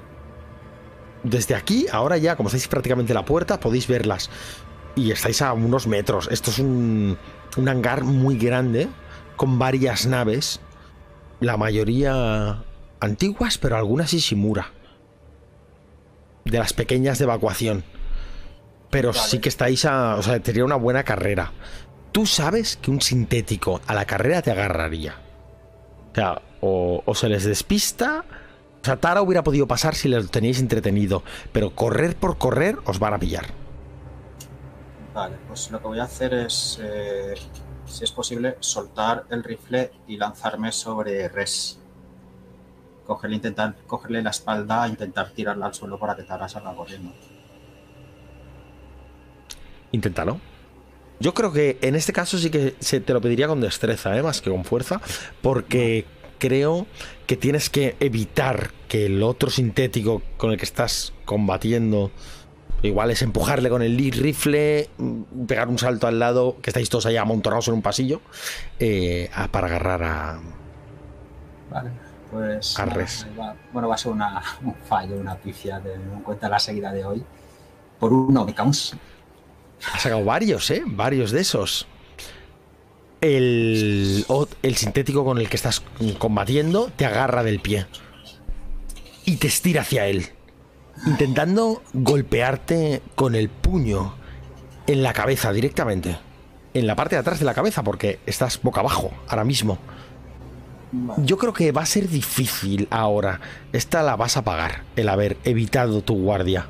Desde 1.24 1.55
aquí, 1.55 1.86
ahora 1.90 2.18
ya, 2.18 2.36
como 2.36 2.48
estáis 2.48 2.68
prácticamente 2.68 3.12
en 3.12 3.16
la 3.16 3.24
puerta, 3.24 3.59
podéis 3.59 3.88
verlas. 3.88 4.30
Y 4.94 5.10
estáis 5.10 5.40
a 5.42 5.55
unos 5.55 5.86
metros. 5.86 6.28
Esto 6.30 6.51
es 6.51 6.59
un, 6.59 7.18
un 7.56 7.68
hangar 7.68 8.05
muy 8.05 8.36
grande, 8.36 8.88
con 9.36 9.59
varias 9.59 10.06
naves. 10.06 10.60
La 11.40 11.56
mayoría 11.56 12.62
antiguas, 13.01 13.59
pero 13.59 13.76
algunas 13.76 14.12
Ishimura. 14.12 14.70
De 16.44 16.59
las 16.59 16.74
pequeñas 16.74 17.18
de 17.18 17.24
evacuación. 17.24 17.84
Pero 18.90 19.12
Vale. 19.12 19.26
sí 19.26 19.38
que 19.38 19.48
estáis 19.48 19.86
a. 19.86 20.16
O 20.16 20.22
sea, 20.22 20.40
sería 20.44 20.64
una 20.64 20.76
buena 20.76 21.05
carrera. 21.05 21.52
Tú 22.12 22.26
sabes 22.26 22.76
que 22.76 22.90
un 22.90 23.01
sintético 23.01 23.80
a 23.86 23.94
la 23.94 24.05
carrera 24.05 24.42
te 24.42 24.51
agarraría. 24.51 25.16
O 26.12 26.14
sea, 26.14 26.42
o, 26.60 27.02
o 27.05 27.14
se 27.14 27.28
les 27.30 27.44
despista. 27.44 28.24
O 28.85 28.86
sea, 28.86 28.98
Tara 28.98 29.23
hubiera 29.23 29.43
podido 29.43 29.66
pasar 29.66 29.94
si 29.94 30.09
les 30.09 30.31
teníais 30.31 30.61
entretenido. 30.61 31.23
Pero 31.52 31.74
correr 31.74 32.16
por 32.16 32.36
correr 32.36 32.77
os 32.85 32.98
van 32.98 33.15
a 33.15 33.19
pillar. 33.19 33.47
Vale, 35.15 35.36
pues 35.48 35.70
lo 35.70 35.81
que 35.81 35.86
voy 35.86 36.01
a 36.01 36.02
hacer 36.02 36.35
es, 36.35 36.78
eh, 36.82 37.32
si 37.86 38.05
es 38.05 38.12
posible, 38.12 38.59
soltar 38.61 39.24
el 39.31 39.43
rifle 39.43 39.90
y 40.06 40.19
lanzarme 40.19 40.70
sobre 40.70 41.31
Res. 41.31 41.81
Cogerle, 43.06 43.36
intentar, 43.36 43.74
cogerle 43.86 44.20
la 44.20 44.28
espalda 44.28 44.85
e 44.85 44.90
intentar 44.90 45.31
tirarla 45.31 45.65
al 45.65 45.73
suelo 45.73 45.98
para 45.98 46.15
que 46.15 46.24
Tara 46.24 46.47
salga 46.47 46.74
corriendo. 46.74 47.15
Inténtalo. 49.93 50.40
Yo 51.20 51.32
creo 51.32 51.52
que 51.52 51.78
en 51.81 51.94
este 51.94 52.12
caso 52.12 52.36
sí 52.36 52.51
que 52.51 52.77
se 52.81 53.01
te 53.01 53.15
lo 53.15 53.23
pediría 53.23 53.48
con 53.48 53.62
destreza, 53.62 54.15
¿eh? 54.15 54.23
más 54.23 54.43
que 54.43 54.51
con 54.51 54.62
fuerza, 54.62 55.01
porque 55.40 56.05
creo 56.39 56.86
que 57.27 57.36
tienes 57.36 57.70
que 57.70 57.97
evitar 58.01 58.70
que 58.89 59.06
el 59.06 59.23
otro 59.23 59.51
sintético 59.51 60.23
con 60.36 60.51
el 60.52 60.56
que 60.59 60.65
estás 60.65 61.12
combatiendo, 61.24 62.11
igual 62.82 63.11
es 63.11 63.23
empujarle 63.23 63.69
con 63.70 63.82
el 63.82 63.97
rifle, 64.12 64.89
mm, 64.98 65.47
pegar 65.47 65.69
un 65.69 65.78
salto 65.78 66.06
al 66.06 66.19
lado, 66.19 66.56
que 66.62 66.70
estáis 66.70 66.89
todos 66.90 67.06
ahí 67.06 67.16
amontonados 67.16 67.69
en 67.69 67.74
un 67.74 67.82
pasillo, 67.82 68.20
eh, 68.78 69.31
a- 69.35 69.48
para 69.48 69.66
agarrar 69.69 70.02
a... 70.02 70.40
Vale, 71.70 71.90
pues. 72.31 72.78
A 72.78 72.86
nada, 72.86 72.98
Res. 72.98 73.27
va- 73.39 73.56
bueno, 73.73 73.89
va 73.89 73.94
a 73.94 73.98
ser 73.98 74.12
una, 74.12 74.43
un 74.62 74.74
fallo, 74.74 75.16
una 75.16 75.35
pifia, 75.36 75.81
teniendo 75.81 76.15
en 76.15 76.20
cuenta 76.20 76.48
la 76.48 76.59
seguida 76.59 76.93
de 76.93 77.05
hoy. 77.05 77.24
Por 77.98 78.12
uno, 78.12 78.44
me 78.44 78.55
caos. 78.55 78.94
Ha 79.93 79.98
sacado 79.98 80.24
varios, 80.24 80.70
¿eh? 80.70 80.82
Varios 80.86 81.31
de 81.31 81.40
esos. 81.40 81.86
El, 83.24 84.26
el 84.62 84.76
sintético 84.76 85.24
con 85.24 85.38
el 85.38 85.48
que 85.48 85.56
estás 85.56 85.82
combatiendo 86.18 86.90
te 86.94 87.06
agarra 87.06 87.42
del 87.42 87.59
pie. 87.59 87.86
Y 89.24 89.36
te 89.36 89.46
estira 89.46 89.80
hacia 89.80 90.06
él. 90.06 90.26
Intentando 91.06 91.82
golpearte 91.94 93.01
con 93.14 93.34
el 93.34 93.48
puño 93.48 94.14
en 94.86 95.02
la 95.02 95.14
cabeza 95.14 95.55
directamente. 95.55 96.18
En 96.74 96.86
la 96.86 96.96
parte 96.96 97.16
de 97.16 97.20
atrás 97.20 97.38
de 97.38 97.46
la 97.46 97.55
cabeza, 97.55 97.82
porque 97.82 98.20
estás 98.26 98.60
boca 98.60 98.80
abajo 98.80 99.10
ahora 99.28 99.44
mismo. 99.44 99.78
Yo 101.16 101.38
creo 101.38 101.55
que 101.55 101.72
va 101.72 101.80
a 101.80 101.86
ser 101.86 102.10
difícil 102.10 102.88
ahora. 102.90 103.40
Esta 103.72 104.02
la 104.02 104.16
vas 104.16 104.36
a 104.36 104.42
pagar, 104.42 104.82
el 104.96 105.09
haber 105.09 105.38
evitado 105.44 106.02
tu 106.02 106.14
guardia. 106.14 106.66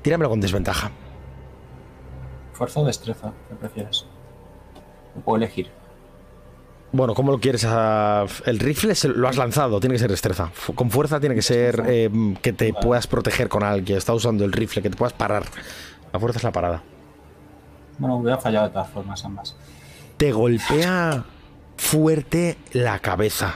Tíramelo 0.00 0.30
con 0.30 0.40
desventaja. 0.40 0.90
Fuerza 2.54 2.80
o 2.80 2.86
destreza, 2.86 3.34
¿qué 3.50 3.56
prefieres? 3.56 4.06
Puedo 5.22 5.36
elegir. 5.36 5.81
Bueno, 6.92 7.14
¿cómo 7.14 7.32
lo 7.32 7.38
quieres? 7.40 7.64
Ah, 7.66 8.26
El 8.44 8.58
rifle 8.58 8.94
se- 8.94 9.08
lo 9.08 9.26
has 9.26 9.36
lanzado, 9.38 9.80
tiene 9.80 9.94
que 9.94 9.98
ser 9.98 10.10
destreza. 10.10 10.50
Con 10.74 10.90
fuerza 10.90 11.18
tiene 11.20 11.34
que 11.34 11.40
ser 11.42 11.82
eh, 11.86 12.10
que 12.42 12.52
te 12.52 12.70
Vale. 12.72 12.84
puedas 12.84 13.06
proteger 13.06 13.48
con 13.48 13.62
alguien. 13.62 13.96
Está 13.96 14.12
usando 14.12 14.44
el 14.44 14.52
rifle, 14.52 14.82
que 14.82 14.90
te 14.90 14.96
puedas 14.96 15.14
parar. 15.14 15.44
La 16.12 16.20
fuerza 16.20 16.38
es 16.38 16.44
la 16.44 16.52
parada. 16.52 16.82
Bueno, 17.98 18.16
hubiera 18.16 18.36
fallado 18.38 18.66
de 18.66 18.72
todas 18.72 18.90
formas 18.90 19.24
ambas. 19.24 19.56
Te 20.18 20.32
golpea 20.32 21.24
fuerte 21.78 22.58
la 22.72 22.98
cabeza. 22.98 23.54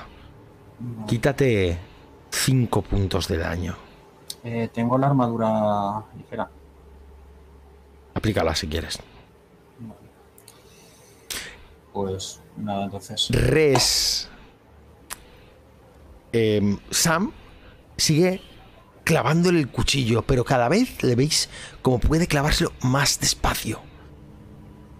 Quítate 1.07 1.79
5 2.31 2.81
puntos 2.83 3.29
de 3.29 3.37
daño. 3.39 3.77
Eh, 4.45 4.71
tengo 4.73 4.97
la 4.97 5.09
armadura 5.09 6.03
ligera. 6.17 6.49
Aplícala 8.15 8.55
si 8.55 8.67
quieres. 8.67 8.99
Pues 11.93 12.41
nada, 12.57 12.85
entonces. 12.85 13.29
Res. 13.31 14.29
Em, 16.33 16.79
Sam 16.91 17.33
sigue 17.97 18.43
clavándole 19.05 19.61
el 19.61 19.69
cuchillo, 19.69 20.23
pero 20.23 20.45
cada 20.45 20.69
vez 20.69 21.03
le 21.03 21.15
veis 21.15 21.49
como 21.81 21.99
puede 22.01 22.27
clavárselo 22.27 22.73
más 22.83 23.21
despacio. 23.21 23.81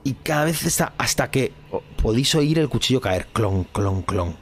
Y 0.05 0.15
cada 0.15 0.45
vez 0.45 0.65
está 0.65 0.95
hasta 0.99 1.31
que 1.31 1.53
oh, 1.73 1.83
podéis 2.01 2.35
oír 2.37 2.59
el 2.61 2.69
cuchillo 2.69 3.01
caer. 3.01 3.27
Clon, 3.33 3.65
clon, 3.65 4.03
clon. 4.03 4.37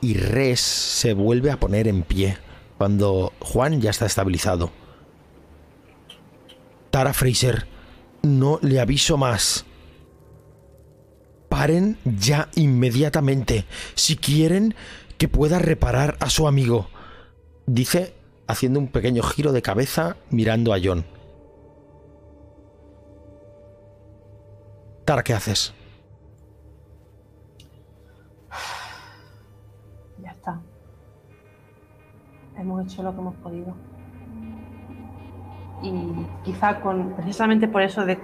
Y 0.00 0.14
Res 0.14 0.60
se 0.60 1.14
vuelve 1.14 1.50
a 1.50 1.58
poner 1.58 1.88
en 1.88 2.04
pie 2.04 2.38
cuando 2.78 3.32
Juan 3.40 3.80
ya 3.80 3.90
está 3.90 4.06
estabilizado. 4.06 4.70
Tara 6.90 7.12
Fraser, 7.12 7.66
no 8.22 8.58
le 8.62 8.80
aviso 8.80 9.16
más. 9.16 9.66
Paren 11.50 11.98
ya 12.04 12.48
inmediatamente 12.54 13.66
si 13.94 14.16
quieren 14.16 14.74
que 15.18 15.28
pueda 15.28 15.58
reparar 15.58 16.16
a 16.20 16.30
su 16.30 16.46
amigo. 16.46 16.88
Dice 17.66 18.14
haciendo 18.46 18.78
un 18.78 18.86
pequeño 18.86 19.22
giro 19.22 19.52
de 19.52 19.60
cabeza 19.60 20.16
mirando 20.30 20.72
a 20.72 20.78
John. 20.82 21.04
Tara, 25.04 25.24
¿qué 25.24 25.34
haces? 25.34 25.74
Ya 30.22 30.30
está. 30.30 30.60
Hemos 32.56 32.84
hecho 32.84 33.02
lo 33.02 33.12
que 33.12 33.20
hemos 33.20 33.34
podido. 33.36 33.74
Y 35.82 35.92
quizá 36.44 36.80
con 36.80 37.14
precisamente 37.16 37.66
por 37.66 37.82
eso 37.82 38.06
de, 38.06 38.18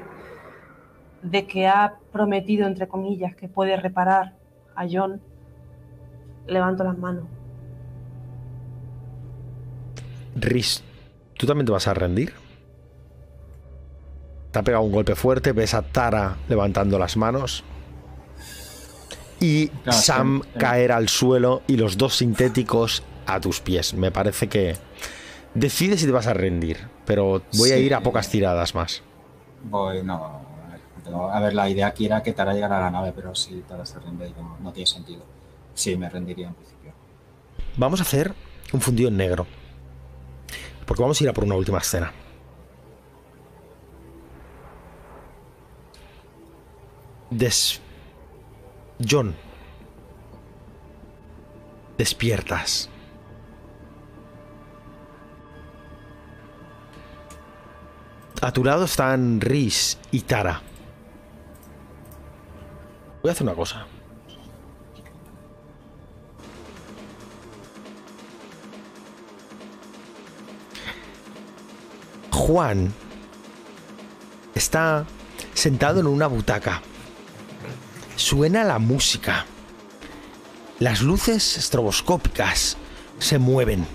de 1.22 1.46
que 1.46 1.66
ha 1.66 1.94
prometido, 2.12 2.66
entre 2.66 2.88
comillas, 2.88 3.34
que 3.36 3.48
puede 3.48 3.76
reparar 3.76 4.34
a 4.74 4.86
John, 4.90 5.20
levanto 6.46 6.84
las 6.84 6.98
manos. 6.98 7.24
Riz, 10.34 10.82
¿tú 11.34 11.46
también 11.46 11.66
te 11.66 11.72
vas 11.72 11.88
a 11.88 11.94
rendir? 11.94 12.34
Te 14.50 14.58
ha 14.58 14.62
pegado 14.62 14.84
un 14.84 14.92
golpe 14.92 15.14
fuerte, 15.14 15.52
ves 15.52 15.74
a 15.74 15.82
Tara 15.82 16.36
levantando 16.48 16.98
las 16.98 17.16
manos. 17.16 17.64
Y 19.40 19.68
Claro, 19.84 20.02
Sam 20.02 20.42
sí, 20.44 20.48
sí. 20.52 20.58
caer 20.58 20.92
al 20.92 21.08
suelo 21.08 21.62
y 21.66 21.76
los 21.76 21.98
dos 21.98 22.16
sintéticos 22.16 23.02
a 23.26 23.40
tus 23.40 23.60
pies. 23.60 23.92
Me 23.94 24.10
parece 24.10 24.48
que 24.48 24.76
decides 25.54 26.00
si 26.00 26.06
te 26.06 26.12
vas 26.12 26.26
a 26.26 26.34
rendir, 26.34 26.88
pero 27.04 27.42
voy 27.56 27.70
a 27.70 27.78
ir 27.78 27.94
a 27.94 28.02
pocas 28.02 28.30
tiradas 28.30 28.74
más. 28.74 29.02
Voy, 29.62 30.02
no. 30.02 30.45
A 31.14 31.40
ver, 31.40 31.54
la 31.54 31.68
idea 31.68 31.86
aquí 31.86 32.06
era 32.06 32.22
que 32.22 32.32
Tara 32.32 32.52
llegara 32.52 32.78
a 32.78 32.80
la 32.80 32.90
nave, 32.90 33.12
pero 33.14 33.34
si 33.34 33.60
Tara 33.62 33.86
se 33.86 33.98
rinde, 34.00 34.32
no, 34.36 34.56
no 34.60 34.72
tiene 34.72 34.86
sentido. 34.86 35.22
Sí, 35.74 35.96
me 35.96 36.08
rendiría 36.08 36.48
en 36.48 36.54
principio. 36.54 36.92
Vamos 37.76 38.00
a 38.00 38.02
hacer 38.02 38.34
un 38.72 38.80
fundido 38.80 39.08
en 39.08 39.16
negro. 39.16 39.46
Porque 40.86 41.02
vamos 41.02 41.20
a 41.20 41.24
ir 41.24 41.30
a 41.30 41.32
por 41.32 41.44
una 41.44 41.54
última 41.54 41.78
escena. 41.78 42.12
Des... 47.30 47.80
John. 49.06 49.34
Despiertas. 51.98 52.88
A 58.40 58.52
tu 58.52 58.64
lado 58.64 58.84
están 58.84 59.40
Rhys 59.40 59.98
y 60.10 60.20
Tara. 60.20 60.62
Voy 63.26 63.30
a 63.30 63.32
hacer 63.32 63.44
una 63.44 63.56
cosa. 63.56 63.86
Juan 72.30 72.94
está 74.54 75.06
sentado 75.54 75.98
en 75.98 76.06
una 76.06 76.28
butaca. 76.28 76.82
Suena 78.14 78.62
la 78.62 78.78
música. 78.78 79.44
Las 80.78 81.02
luces 81.02 81.56
estroboscópicas 81.56 82.76
se 83.18 83.40
mueven 83.40 83.88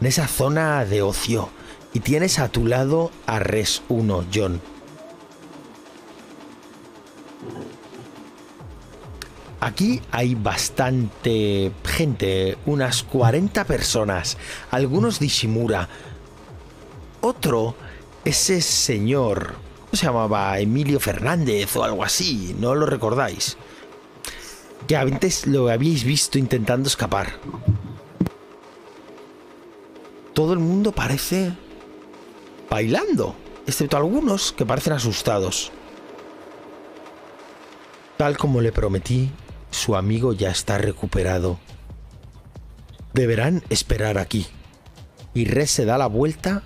en 0.00 0.06
esa 0.06 0.26
zona 0.26 0.86
de 0.86 1.02
ocio 1.02 1.50
y 1.92 2.00
tienes 2.00 2.38
a 2.38 2.48
tu 2.48 2.66
lado 2.66 3.10
a 3.26 3.40
Res 3.40 3.82
1, 3.90 4.24
John. 4.32 4.75
Aquí 9.66 10.00
hay 10.12 10.36
bastante 10.36 11.72
gente, 11.84 12.56
unas 12.66 13.02
40 13.02 13.64
personas, 13.64 14.38
algunos 14.70 15.18
de 15.18 15.26
Ishimura, 15.26 15.88
otro, 17.20 17.74
ese 18.24 18.60
señor, 18.60 19.54
¿cómo 19.80 19.90
se 19.94 20.06
llamaba? 20.06 20.56
Emilio 20.60 21.00
Fernández 21.00 21.74
o 21.74 21.82
algo 21.82 22.04
así, 22.04 22.54
¿no 22.60 22.76
lo 22.76 22.86
recordáis? 22.86 23.56
Que 24.86 24.96
antes 24.96 25.48
lo 25.48 25.68
habíais 25.68 26.04
visto 26.04 26.38
intentando 26.38 26.86
escapar. 26.86 27.32
todo 30.32 30.52
el 30.52 30.60
mundo 30.60 30.92
parece 30.92 31.56
bailando, 32.70 33.34
excepto 33.66 33.96
algunos 33.96 34.52
que 34.52 34.64
parecen 34.64 34.92
asustados. 34.92 35.72
Tal 38.16 38.36
como 38.36 38.60
le 38.60 38.70
prometí, 38.70 39.32
su 39.76 39.94
amigo 39.94 40.32
ya 40.32 40.50
está 40.50 40.78
recuperado. 40.78 41.58
Deberán 43.12 43.62
esperar 43.68 44.18
aquí. 44.18 44.46
Y 45.34 45.44
Res 45.44 45.70
se 45.70 45.84
da 45.84 45.98
la 45.98 46.06
vuelta 46.06 46.62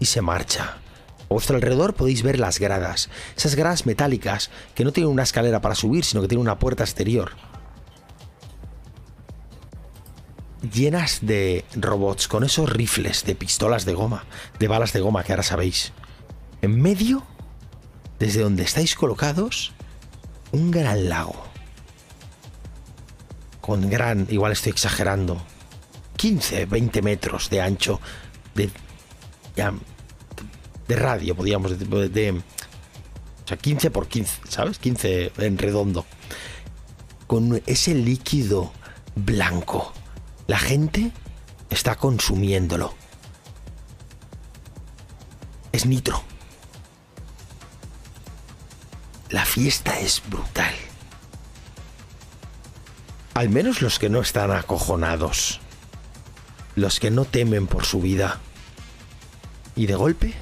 y 0.00 0.06
se 0.06 0.22
marcha. 0.22 0.78
A 1.22 1.34
vuestro 1.34 1.56
alrededor 1.56 1.94
podéis 1.94 2.22
ver 2.22 2.38
las 2.38 2.58
gradas, 2.58 3.10
esas 3.36 3.54
gradas 3.54 3.84
metálicas 3.84 4.50
que 4.74 4.82
no 4.82 4.92
tienen 4.92 5.12
una 5.12 5.24
escalera 5.24 5.60
para 5.60 5.74
subir, 5.74 6.04
sino 6.04 6.22
que 6.22 6.28
tienen 6.28 6.42
una 6.42 6.58
puerta 6.58 6.84
exterior. 6.84 7.32
Llenas 10.72 11.18
de 11.20 11.66
robots 11.76 12.28
con 12.28 12.44
esos 12.44 12.70
rifles 12.70 13.24
de 13.24 13.34
pistolas 13.34 13.84
de 13.84 13.92
goma, 13.92 14.24
de 14.58 14.68
balas 14.68 14.94
de 14.94 15.00
goma 15.00 15.22
que 15.22 15.32
ahora 15.32 15.42
sabéis. 15.42 15.92
En 16.62 16.80
medio, 16.80 17.24
desde 18.18 18.40
donde 18.40 18.62
estáis 18.62 18.94
colocados, 18.94 19.74
un 20.50 20.70
gran 20.70 21.10
lago. 21.10 21.47
Con 23.68 23.90
gran, 23.90 24.26
igual 24.30 24.52
estoy 24.52 24.72
exagerando, 24.72 25.42
15, 26.16 26.64
20 26.64 27.02
metros 27.02 27.50
de 27.50 27.60
ancho, 27.60 28.00
de, 28.54 28.70
de 30.88 30.96
radio, 30.96 31.36
podríamos 31.36 31.72
decir, 31.72 31.86
de, 31.86 32.08
de- 32.08 32.30
o 32.32 33.46
sea, 33.46 33.58
15 33.58 33.90
por 33.90 34.08
15, 34.08 34.40
¿sabes? 34.48 34.78
15 34.78 35.32
en 35.36 35.58
redondo. 35.58 36.06
Con 37.26 37.62
ese 37.66 37.94
líquido 37.94 38.72
blanco. 39.14 39.92
La 40.46 40.58
gente 40.58 41.12
está 41.68 41.96
consumiéndolo. 41.96 42.94
Es 45.72 45.84
nitro. 45.84 46.22
La 49.28 49.44
fiesta 49.44 50.00
es 50.00 50.22
brutal. 50.26 50.72
Al 53.38 53.50
menos 53.50 53.82
los 53.82 54.00
que 54.00 54.08
no 54.08 54.20
están 54.20 54.50
acojonados. 54.50 55.60
Los 56.74 56.98
que 56.98 57.12
no 57.12 57.24
temen 57.24 57.68
por 57.68 57.84
su 57.84 58.00
vida. 58.00 58.40
Y 59.76 59.86
de 59.86 59.94
golpe 59.94 60.34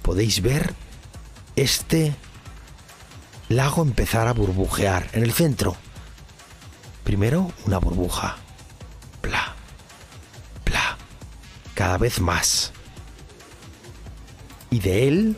podéis 0.00 0.40
ver 0.40 0.72
este 1.54 2.16
lago 3.50 3.82
empezar 3.82 4.26
a 4.26 4.32
burbujear 4.32 5.10
en 5.12 5.22
el 5.22 5.34
centro. 5.34 5.76
Primero 7.04 7.52
una 7.66 7.76
burbuja. 7.76 8.36
Pla. 9.20 9.54
Pla. 10.64 10.96
Cada 11.74 11.98
vez 11.98 12.22
más. 12.22 12.72
Y 14.70 14.78
de 14.78 15.08
él 15.08 15.36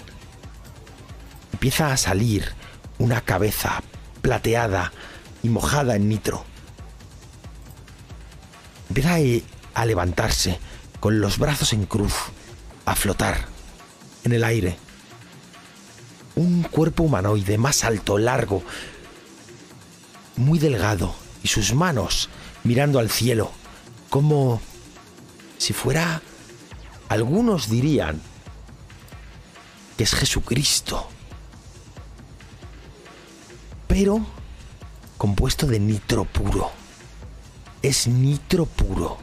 empieza 1.53 1.93
a 1.93 1.97
salir 1.97 2.53
una 2.99 3.23
cabeza 3.23 3.83
plateada 4.23 4.93
y 5.43 5.49
mojada 5.49 5.97
en 5.97 6.09
nitro. 6.09 6.45
Empieza 8.89 9.17
a, 9.17 9.81
a 9.81 9.87
levantarse 9.87 10.59
con 11.01 11.21
los 11.21 11.39
brazos 11.39 11.73
en 11.73 11.87
cruz, 11.87 12.15
a 12.85 12.95
flotar 12.95 13.47
en 14.25 14.33
el 14.33 14.45
aire. 14.45 14.77
Un 16.35 16.63
cuerpo 16.63 17.05
humanoide 17.05 17.59
más 17.59 17.85
alto, 17.85 18.19
largo, 18.19 18.63
muy 20.37 20.59
delgado, 20.59 21.15
y 21.43 21.49
sus 21.49 21.75
manos 21.75 22.29
mirando 22.65 22.99
al 22.99 23.11
cielo, 23.11 23.53
como 24.11 24.61
si 25.59 25.73
fuera, 25.73 26.21
algunos 27.09 27.71
dirían, 27.71 28.21
que 29.97 30.05
es 30.05 30.15
Jesucristo, 30.15 31.09
pero 33.87 34.27
compuesto 35.17 35.67
de 35.67 35.79
nitro 35.79 36.25
puro. 36.25 36.71
Es 37.87 38.09
nitro 38.09 38.67
puro. 38.67 39.17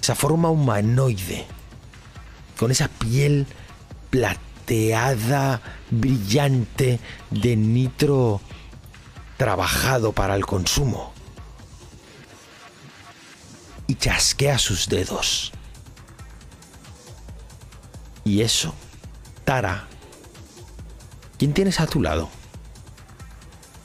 Esa 0.00 0.14
forma 0.14 0.48
humanoide, 0.48 1.44
con 2.58 2.70
esa 2.70 2.88
piel 2.88 3.46
plateada, 4.08 5.60
brillante, 5.90 6.98
de 7.30 7.56
nitro 7.56 8.40
trabajado 9.36 10.12
para 10.12 10.34
el 10.34 10.46
consumo. 10.46 11.12
Y 13.86 13.96
chasquea 13.96 14.56
sus 14.58 14.88
dedos. 14.88 15.52
Y 18.24 18.40
eso, 18.40 18.74
Tara, 19.44 19.86
¿quién 21.36 21.52
tienes 21.52 21.80
a 21.80 21.86
tu 21.86 22.00
lado? 22.00 22.30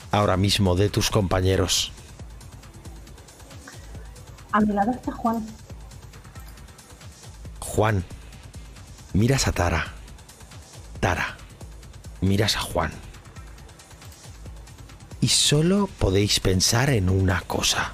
Ahora 0.09 0.38
mismo 0.38 0.75
de 0.75 0.88
tus 0.88 1.09
compañeros. 1.09 1.93
A 4.53 4.61
mi 4.61 4.71
lado 4.71 4.91
está 4.91 5.11
Juan. 5.11 5.43
Juan, 7.59 8.03
miras 9.13 9.47
a 9.47 9.51
Tara. 9.51 9.88
Tara, 10.99 11.38
miras 12.21 12.55
a 12.55 12.59
Juan. 12.59 12.91
Y 15.21 15.30
solo 15.30 15.89
podéis 15.97 16.39
pensar 16.39 16.91
en 16.91 17.09
una 17.09 17.41
cosa. 17.41 17.93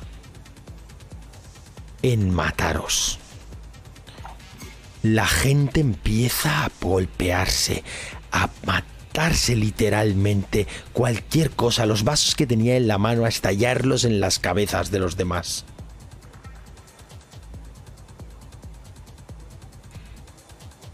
En 2.02 2.30
mataros. 2.30 3.20
La 5.02 5.28
gente 5.28 5.80
empieza 5.80 6.66
a 6.66 6.72
golpearse, 6.82 7.86
a 8.34 8.50
matarse 8.66 9.56
literalmente. 9.56 10.68
Cualquier 10.92 11.52
cosa, 11.52 11.86
los 11.86 12.04
vasos 12.04 12.36
que 12.36 12.46
tenía 12.46 12.76
en 12.76 12.90
la 12.90 12.98
mano, 12.98 13.24
a 13.24 13.30
estallarlos 13.30 14.04
en 14.04 14.20
las 14.20 14.40
cabezas 14.40 14.92
de 14.92 15.00
los 15.00 15.16
demás. 15.16 15.64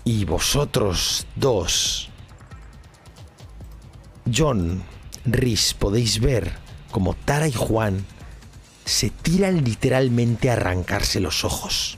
Y 0.08 0.24
vosotros 0.24 1.26
dos, 1.36 2.10
John, 4.32 4.84
Rhys, 5.26 5.74
podéis 5.74 6.20
ver 6.20 6.54
como 6.92 7.16
Tara 7.16 7.48
y 7.48 7.52
Juan 7.52 8.06
se 8.86 9.10
tiran 9.10 9.64
literalmente 9.64 10.52
a 10.52 10.54
arrancarse 10.54 11.20
los 11.20 11.44
ojos. 11.44 11.98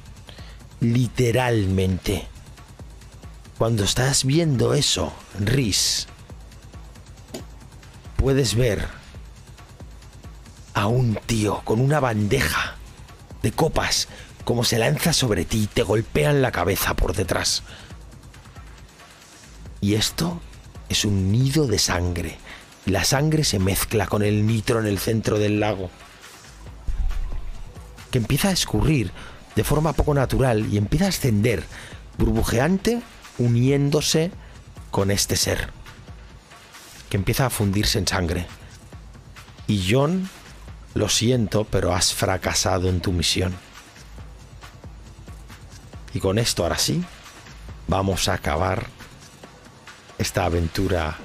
Literalmente. 0.79 2.29
Cuando 3.57 3.83
estás 3.83 4.23
viendo 4.23 4.73
eso, 4.73 5.11
Rhys, 5.37 6.07
puedes 8.15 8.55
ver 8.55 8.87
a 10.73 10.87
un 10.87 11.15
tío 11.25 11.61
con 11.65 11.81
una 11.81 11.99
bandeja 11.99 12.75
de 13.41 13.51
copas 13.51 14.07
como 14.45 14.63
se 14.63 14.77
lanza 14.77 15.11
sobre 15.11 15.43
ti 15.43 15.63
y 15.63 15.67
te 15.67 15.83
golpean 15.83 16.41
la 16.41 16.53
cabeza 16.53 16.93
por 16.93 17.13
detrás. 17.13 17.63
Y 19.81 19.95
esto 19.95 20.39
es 20.89 21.05
un 21.05 21.31
nido 21.31 21.67
de 21.67 21.79
sangre. 21.79 22.37
La 22.85 23.03
sangre 23.03 23.43
se 23.43 23.59
mezcla 23.59 24.07
con 24.07 24.23
el 24.23 24.45
nitro 24.45 24.79
en 24.79 24.87
el 24.87 24.99
centro 24.99 25.37
del 25.37 25.59
lago. 25.59 25.89
Que 28.11 28.17
empieza 28.17 28.49
a 28.49 28.53
escurrir 28.53 29.11
de 29.55 29.63
forma 29.63 29.93
poco 29.93 30.13
natural 30.13 30.71
y 30.71 30.77
empieza 30.77 31.05
a 31.05 31.09
ascender, 31.09 31.63
burbujeante, 32.17 33.01
uniéndose 33.37 34.31
con 34.91 35.11
este 35.11 35.35
ser. 35.35 35.69
Que 37.09 37.17
empieza 37.17 37.45
a 37.45 37.49
fundirse 37.49 37.99
en 37.99 38.07
sangre. 38.07 38.47
Y 39.67 39.85
John, 39.91 40.29
lo 40.93 41.09
siento, 41.09 41.65
pero 41.65 41.93
has 41.93 42.13
fracasado 42.13 42.89
en 42.89 43.01
tu 43.01 43.11
misión. 43.11 43.53
Y 46.13 46.19
con 46.19 46.39
esto, 46.39 46.63
ahora 46.63 46.77
sí, 46.77 47.03
vamos 47.87 48.29
a 48.29 48.33
acabar 48.33 48.87
esta 50.17 50.45
aventura, 50.45 51.15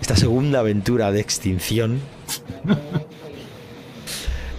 esta 0.00 0.16
segunda 0.16 0.60
aventura 0.60 1.12
de 1.12 1.20
extinción. 1.20 2.00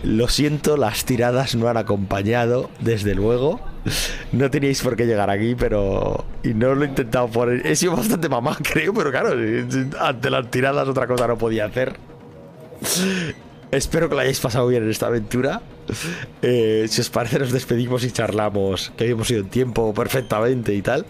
Lo 0.03 0.30
siento, 0.30 0.77
las 0.77 1.06
tiradas 1.06 1.56
no 1.56 1.68
han 1.68 1.77
acompañado, 1.77 2.69
desde 2.80 3.15
luego. 3.15 3.60
No 4.31 4.49
teníais 4.49 4.81
por 4.81 4.95
qué 4.95 5.06
llegar 5.06 5.30
aquí, 5.30 5.56
pero. 5.56 6.26
Y 6.44 6.53
no 6.53 6.76
lo 6.76 6.85
he 6.85 6.88
intentado 6.88 7.27
por. 7.27 7.52
He 7.52 7.76
sido 7.76 7.95
bastante 7.95 8.30
mamá, 8.30 8.57
creo, 8.64 8.94
pero 8.94 9.11
claro, 9.11 9.31
ante 9.99 10.30
las 10.30 10.52
tiradas 10.52 10.88
otra 10.88 11.07
cosa 11.07 11.27
no 11.27 11.38
podía 11.38 11.65
hacer. 11.65 11.98
Espero 13.72 14.07
que 14.07 14.15
lo 14.15 14.22
hayáis 14.22 14.39
pasado 14.39 14.68
bien 14.68 14.84
en 14.84 14.89
esta 14.89 15.07
aventura. 15.07 15.61
Eh, 16.41 16.85
si 16.88 17.02
os 17.02 17.10
parece, 17.10 17.39
nos 17.39 17.52
despedimos 17.52 18.03
y 18.03 18.11
charlamos, 18.11 18.94
que 18.95 19.06
habíamos 19.06 19.30
ido 19.30 19.41
en 19.41 19.49
tiempo 19.49 19.94
perfectamente 19.94 20.73
y 20.73 20.81
tal. 20.81 21.06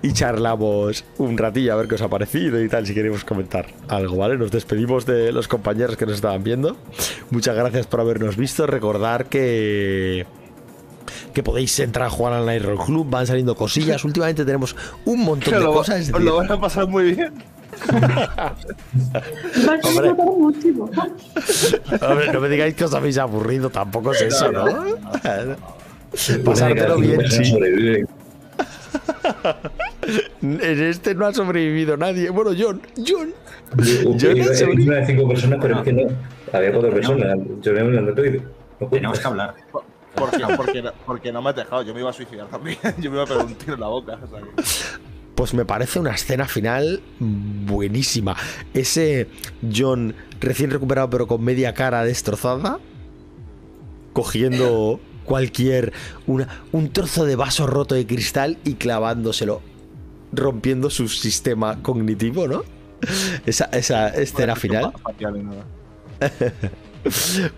Y 0.00 0.12
charlamos 0.12 1.04
un 1.18 1.36
ratillo 1.36 1.72
a 1.72 1.76
ver 1.76 1.88
qué 1.88 1.96
os 1.96 2.02
ha 2.02 2.08
parecido 2.08 2.62
y 2.62 2.68
tal, 2.68 2.86
si 2.86 2.94
queréis 2.94 3.24
comentar 3.24 3.66
algo, 3.88 4.16
¿vale? 4.16 4.38
Nos 4.38 4.52
despedimos 4.52 5.06
de 5.06 5.32
los 5.32 5.48
compañeros 5.48 5.96
que 5.96 6.06
nos 6.06 6.14
estaban 6.16 6.44
viendo. 6.44 6.76
Muchas 7.30 7.56
gracias 7.56 7.86
por 7.86 8.00
habernos 8.00 8.36
visto. 8.36 8.66
Recordar 8.66 9.26
que 9.26 10.26
que 11.32 11.42
podéis 11.42 11.78
entrar 11.80 12.06
a 12.06 12.10
jugar 12.10 12.32
al 12.32 12.46
Night 12.46 12.62
Roll 12.64 12.78
Club, 12.84 13.08
van 13.08 13.26
saliendo 13.26 13.54
cosillas. 13.54 14.04
Últimamente 14.04 14.44
tenemos 14.44 14.74
un 15.04 15.24
montón 15.24 15.54
de 15.54 15.60
lo, 15.60 15.72
cosas. 15.72 16.10
os 16.12 16.20
lo 16.20 16.36
van 16.36 16.50
a 16.50 16.60
pasar 16.60 16.86
muy 16.88 17.14
bien. 17.14 17.32
Hombre. 19.82 20.14
no 22.32 22.40
me 22.40 22.48
digáis 22.48 22.74
que 22.74 22.84
os 22.84 22.94
habéis 22.94 23.18
aburrido, 23.18 23.70
tampoco 23.70 24.12
es 24.12 24.22
eso, 24.22 24.50
¿no? 24.50 24.64
Pasártelo 26.44 26.96
bien, 26.96 27.30
sí. 27.30 27.54
En 30.42 30.60
este 30.82 31.14
no 31.14 31.26
ha 31.26 31.32
sobrevivido 31.34 31.96
nadie. 31.96 32.30
Bueno, 32.30 32.50
John, 32.58 32.80
John. 32.96 33.32
Yo. 34.16 34.30
Una 34.30 34.94
de 34.96 35.06
cinco 35.06 35.28
personas, 35.28 35.58
pero 35.60 35.78
es 35.78 35.82
que 35.82 35.92
no. 35.92 36.02
Había 36.52 36.72
cuatro 36.72 36.90
personas. 36.90 37.38
Yo 37.60 37.72
me 37.72 37.80
lo. 37.84 38.00
No 38.02 38.14
Tenemos 38.90 39.18
que 39.18 39.26
hablar. 39.26 39.54
Porque, 40.14 40.38
porque, 40.56 40.84
porque 41.06 41.32
no 41.32 41.42
me 41.42 41.50
has 41.50 41.56
dejado, 41.56 41.82
yo 41.82 41.94
me 41.94 42.00
iba 42.00 42.10
a 42.10 42.12
suicidar 42.12 42.46
también. 42.48 42.78
Yo 42.98 43.10
me 43.10 43.16
iba 43.18 43.22
a 43.22 43.26
pegar 43.26 43.44
un 43.44 43.54
tiro 43.54 43.74
en 43.74 43.80
la 43.80 43.86
boca. 43.88 44.18
o 44.22 44.26
sea 44.28 44.40
que- 44.40 44.62
Pues 45.34 45.54
me 45.54 45.64
parece 45.64 46.00
una 46.00 46.12
escena 46.12 46.46
final 46.48 47.00
buenísima. 47.20 48.34
Ese 48.74 49.28
John 49.72 50.14
recién 50.40 50.70
recuperado 50.70 51.08
pero 51.10 51.26
con 51.28 51.44
media 51.44 51.72
cara 51.74 52.02
destrozada, 52.04 52.78
cogiendo 54.12 54.98
cualquier 55.28 55.92
una, 56.26 56.48
un 56.72 56.90
trozo 56.90 57.26
de 57.26 57.36
vaso 57.36 57.66
roto 57.66 57.94
de 57.94 58.06
cristal 58.06 58.58
y 58.64 58.74
clavándoselo, 58.74 59.60
rompiendo 60.32 60.88
su 60.88 61.08
sistema 61.08 61.82
cognitivo, 61.82 62.48
¿no? 62.48 62.64
Esa, 63.46 63.66
esa 63.66 64.08
escena 64.08 64.56
final. 64.56 64.92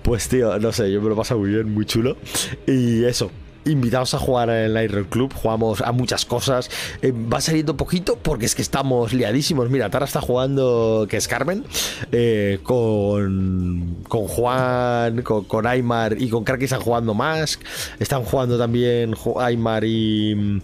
Pues 0.03 0.29
tío, 0.29 0.59
no 0.59 0.71
sé, 0.71 0.93
yo 0.93 1.01
me 1.01 1.09
lo 1.09 1.17
paso 1.17 1.37
muy 1.39 1.49
bien, 1.49 1.73
muy 1.73 1.87
chulo. 1.87 2.19
Y 2.67 3.05
eso, 3.05 3.31
invitados 3.65 4.15
a 4.15 4.19
jugar 4.19 4.49
en 4.51 4.77
el 4.77 4.85
Iron 4.85 5.05
Club, 5.05 5.33
jugamos 5.35 5.81
a 5.83 5.93
muchas 5.93 6.25
cosas. 6.25 6.71
Eh, 7.03 7.13
va 7.13 7.41
saliendo 7.41 7.77
poquito 7.77 8.17
porque 8.17 8.47
es 8.47 8.55
que 8.55 8.63
estamos 8.63 9.13
liadísimos. 9.13 9.69
Mira, 9.71 9.91
Tara 9.91 10.07
está 10.07 10.21
jugando, 10.21 11.07
que 11.09 11.17
es 11.19 11.29
Carmen, 11.29 11.65
eh, 12.13 12.59
con, 12.63 13.97
con 14.09 14.27
Juan, 14.27 15.23
con, 15.23 15.45
con 15.45 15.67
Aymar 15.67 16.21
y 16.21 16.29
con 16.31 16.45
Kraki 16.45 16.65
están 16.65 16.81
jugando 16.81 17.15
más. 17.15 17.59
Están 17.99 18.25
jugando 18.25 18.59
también 18.59 19.15
Aymar 19.39 19.85
y, 19.85 20.63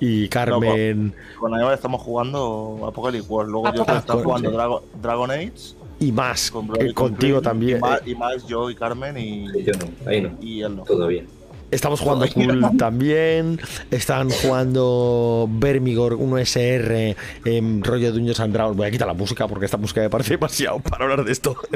y 0.00 0.28
Carmen. 0.28 1.14
Con 1.38 1.54
Aníbal 1.54 1.74
estamos 1.74 2.00
jugando 2.02 2.84
Apocalypse 2.86 3.28
War. 3.28 3.46
Luego 3.46 3.74
yo 3.74 3.84
Ah, 3.88 3.98
estoy 3.98 4.16
con- 4.16 4.24
jugando. 4.24 4.50
Dragon, 4.52 4.82
Dragon 5.02 5.30
Age. 5.30 5.52
y 5.98 6.12
más, 6.12 6.50
Con 6.50 6.66
eh, 6.78 6.92
con 6.92 7.08
contigo 7.10 7.40
Green, 7.40 7.42
también. 7.42 7.78
Y 7.78 7.80
más, 7.80 8.00
y 8.06 8.14
más 8.14 8.46
yo 8.46 8.70
y 8.70 8.74
Carmen 8.74 9.16
y, 9.18 9.46
Yo 9.64 9.72
no, 9.78 10.10
ahí 10.10 10.20
no. 10.20 10.30
y 10.40 10.60
él 10.62 10.76
no. 10.76 10.82
Todo 10.84 11.06
bien. 11.08 11.26
Estamos 11.70 12.00
jugando 12.00 12.26
Cool 12.32 12.76
también. 12.78 13.60
Están 13.90 14.30
jugando 14.30 15.48
Vermigor 15.50 16.16
1SR 16.18 17.16
en 17.44 17.84
rollo 17.84 18.06
de 18.06 18.12
Dungeons 18.12 18.40
and 18.40 18.52
Dragons. 18.52 18.76
Voy 18.76 18.86
a 18.86 18.90
quitar 18.90 19.08
la 19.08 19.14
música 19.14 19.48
porque 19.48 19.64
esta 19.64 19.76
música 19.76 20.00
me 20.00 20.10
parece 20.10 20.34
demasiado 20.34 20.80
para 20.80 21.04
hablar 21.04 21.24
de 21.24 21.32
esto. 21.32 21.56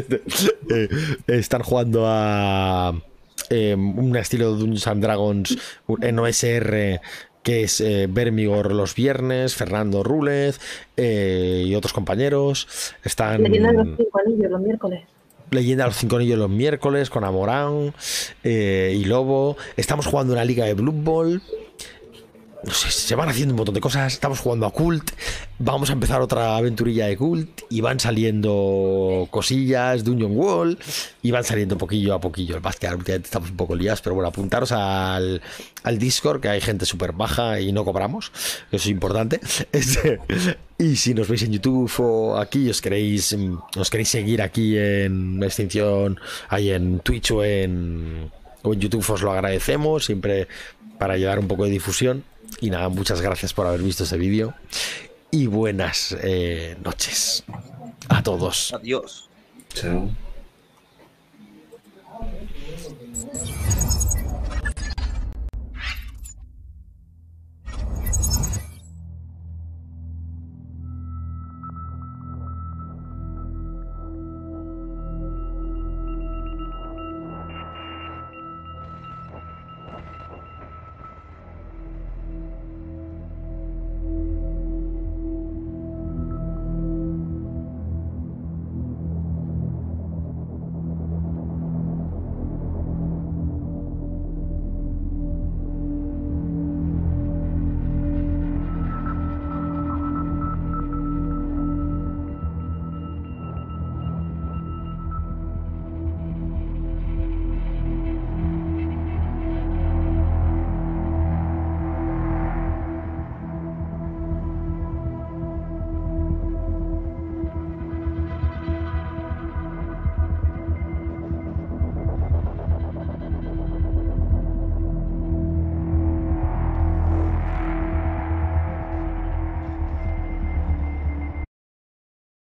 Eh, 0.72 0.88
están 1.26 1.62
jugando 1.62 2.04
a 2.06 2.94
eh, 3.48 3.74
un 3.74 4.14
estilo 4.16 4.52
de 4.52 4.60
Dungeons 4.60 4.86
and 4.86 5.02
Dragons 5.02 5.58
en 6.00 6.18
OSR 6.18 7.00
que 7.42 7.62
es 7.64 7.80
eh, 7.80 8.06
Vermigor 8.08 8.72
los 8.72 8.94
viernes, 8.94 9.54
Fernando 9.54 10.02
Rúlez 10.02 10.60
eh, 10.96 11.64
y 11.66 11.74
otros 11.74 11.92
compañeros. 11.92 12.94
Están 13.02 13.42
de 13.42 13.58
los 13.58 13.96
cinco 13.96 14.20
anillos 14.24 14.50
los 14.50 14.60
miércoles. 14.60 15.02
Leyenda 15.50 15.84
de 15.84 15.90
los 15.90 15.96
Cinco 15.96 16.16
Anillos 16.16 16.38
los 16.38 16.50
miércoles 16.50 17.10
con 17.10 17.24
Amorán 17.24 17.94
eh, 18.44 18.96
y 18.98 19.04
Lobo. 19.04 19.56
Estamos 19.76 20.06
jugando 20.06 20.32
una 20.32 20.44
liga 20.44 20.64
de 20.64 20.74
Blood 20.74 20.94
Bowl. 20.94 21.42
No 22.62 22.74
sé, 22.74 22.90
se 22.90 23.14
van 23.14 23.28
haciendo 23.28 23.54
un 23.54 23.56
montón 23.56 23.74
de 23.74 23.80
cosas. 23.80 24.12
Estamos 24.12 24.40
jugando 24.40 24.66
a 24.66 24.72
Cult. 24.72 25.12
Vamos 25.58 25.88
a 25.88 25.94
empezar 25.94 26.20
otra 26.20 26.56
aventurilla 26.56 27.06
de 27.06 27.16
Cult. 27.16 27.62
Y 27.70 27.80
van 27.80 27.98
saliendo 27.98 29.28
cosillas, 29.30 30.04
Dungeon 30.04 30.36
Wall. 30.36 30.78
Y 31.22 31.30
van 31.30 31.44
saliendo 31.44 31.78
poquillo 31.78 32.14
a 32.14 32.20
poquillo. 32.20 32.56
El 32.56 32.62
que 32.62 32.68
últimamente 32.68 33.16
estamos 33.16 33.50
un 33.50 33.56
poco 33.56 33.74
liados. 33.74 34.02
Pero 34.02 34.14
bueno, 34.14 34.28
apuntaros 34.28 34.72
al, 34.72 35.40
al 35.82 35.98
Discord, 35.98 36.40
que 36.40 36.48
hay 36.48 36.60
gente 36.60 36.84
súper 36.84 37.12
baja 37.12 37.60
y 37.60 37.72
no 37.72 37.84
cobramos. 37.84 38.30
Eso 38.70 38.76
es 38.76 38.86
importante. 38.88 39.40
Y 40.80 40.96
si 40.96 41.12
nos 41.12 41.28
veis 41.28 41.42
en 41.42 41.52
YouTube 41.52 41.92
o 41.98 42.38
aquí, 42.38 42.70
os 42.70 42.80
queréis, 42.80 43.36
os 43.76 43.90
queréis 43.90 44.08
seguir 44.08 44.40
aquí 44.40 44.78
en 44.78 45.42
Extinción, 45.42 46.18
ahí 46.48 46.70
en 46.70 47.00
Twitch 47.00 47.32
o 47.32 47.44
en, 47.44 48.30
o 48.62 48.72
en 48.72 48.80
YouTube, 48.80 49.04
os 49.10 49.20
lo 49.20 49.30
agradecemos 49.30 50.06
siempre 50.06 50.48
para 50.98 51.18
llevar 51.18 51.38
un 51.38 51.48
poco 51.48 51.64
de 51.64 51.70
difusión. 51.70 52.24
Y 52.60 52.70
nada, 52.70 52.88
muchas 52.88 53.20
gracias 53.20 53.52
por 53.52 53.66
haber 53.66 53.82
visto 53.82 54.04
este 54.04 54.16
vídeo 54.16 54.54
y 55.30 55.46
buenas 55.46 56.16
eh, 56.22 56.76
noches 56.82 57.44
a 58.08 58.22
todos. 58.22 58.72
Adiós. 58.74 59.28
Chao. 59.74 60.10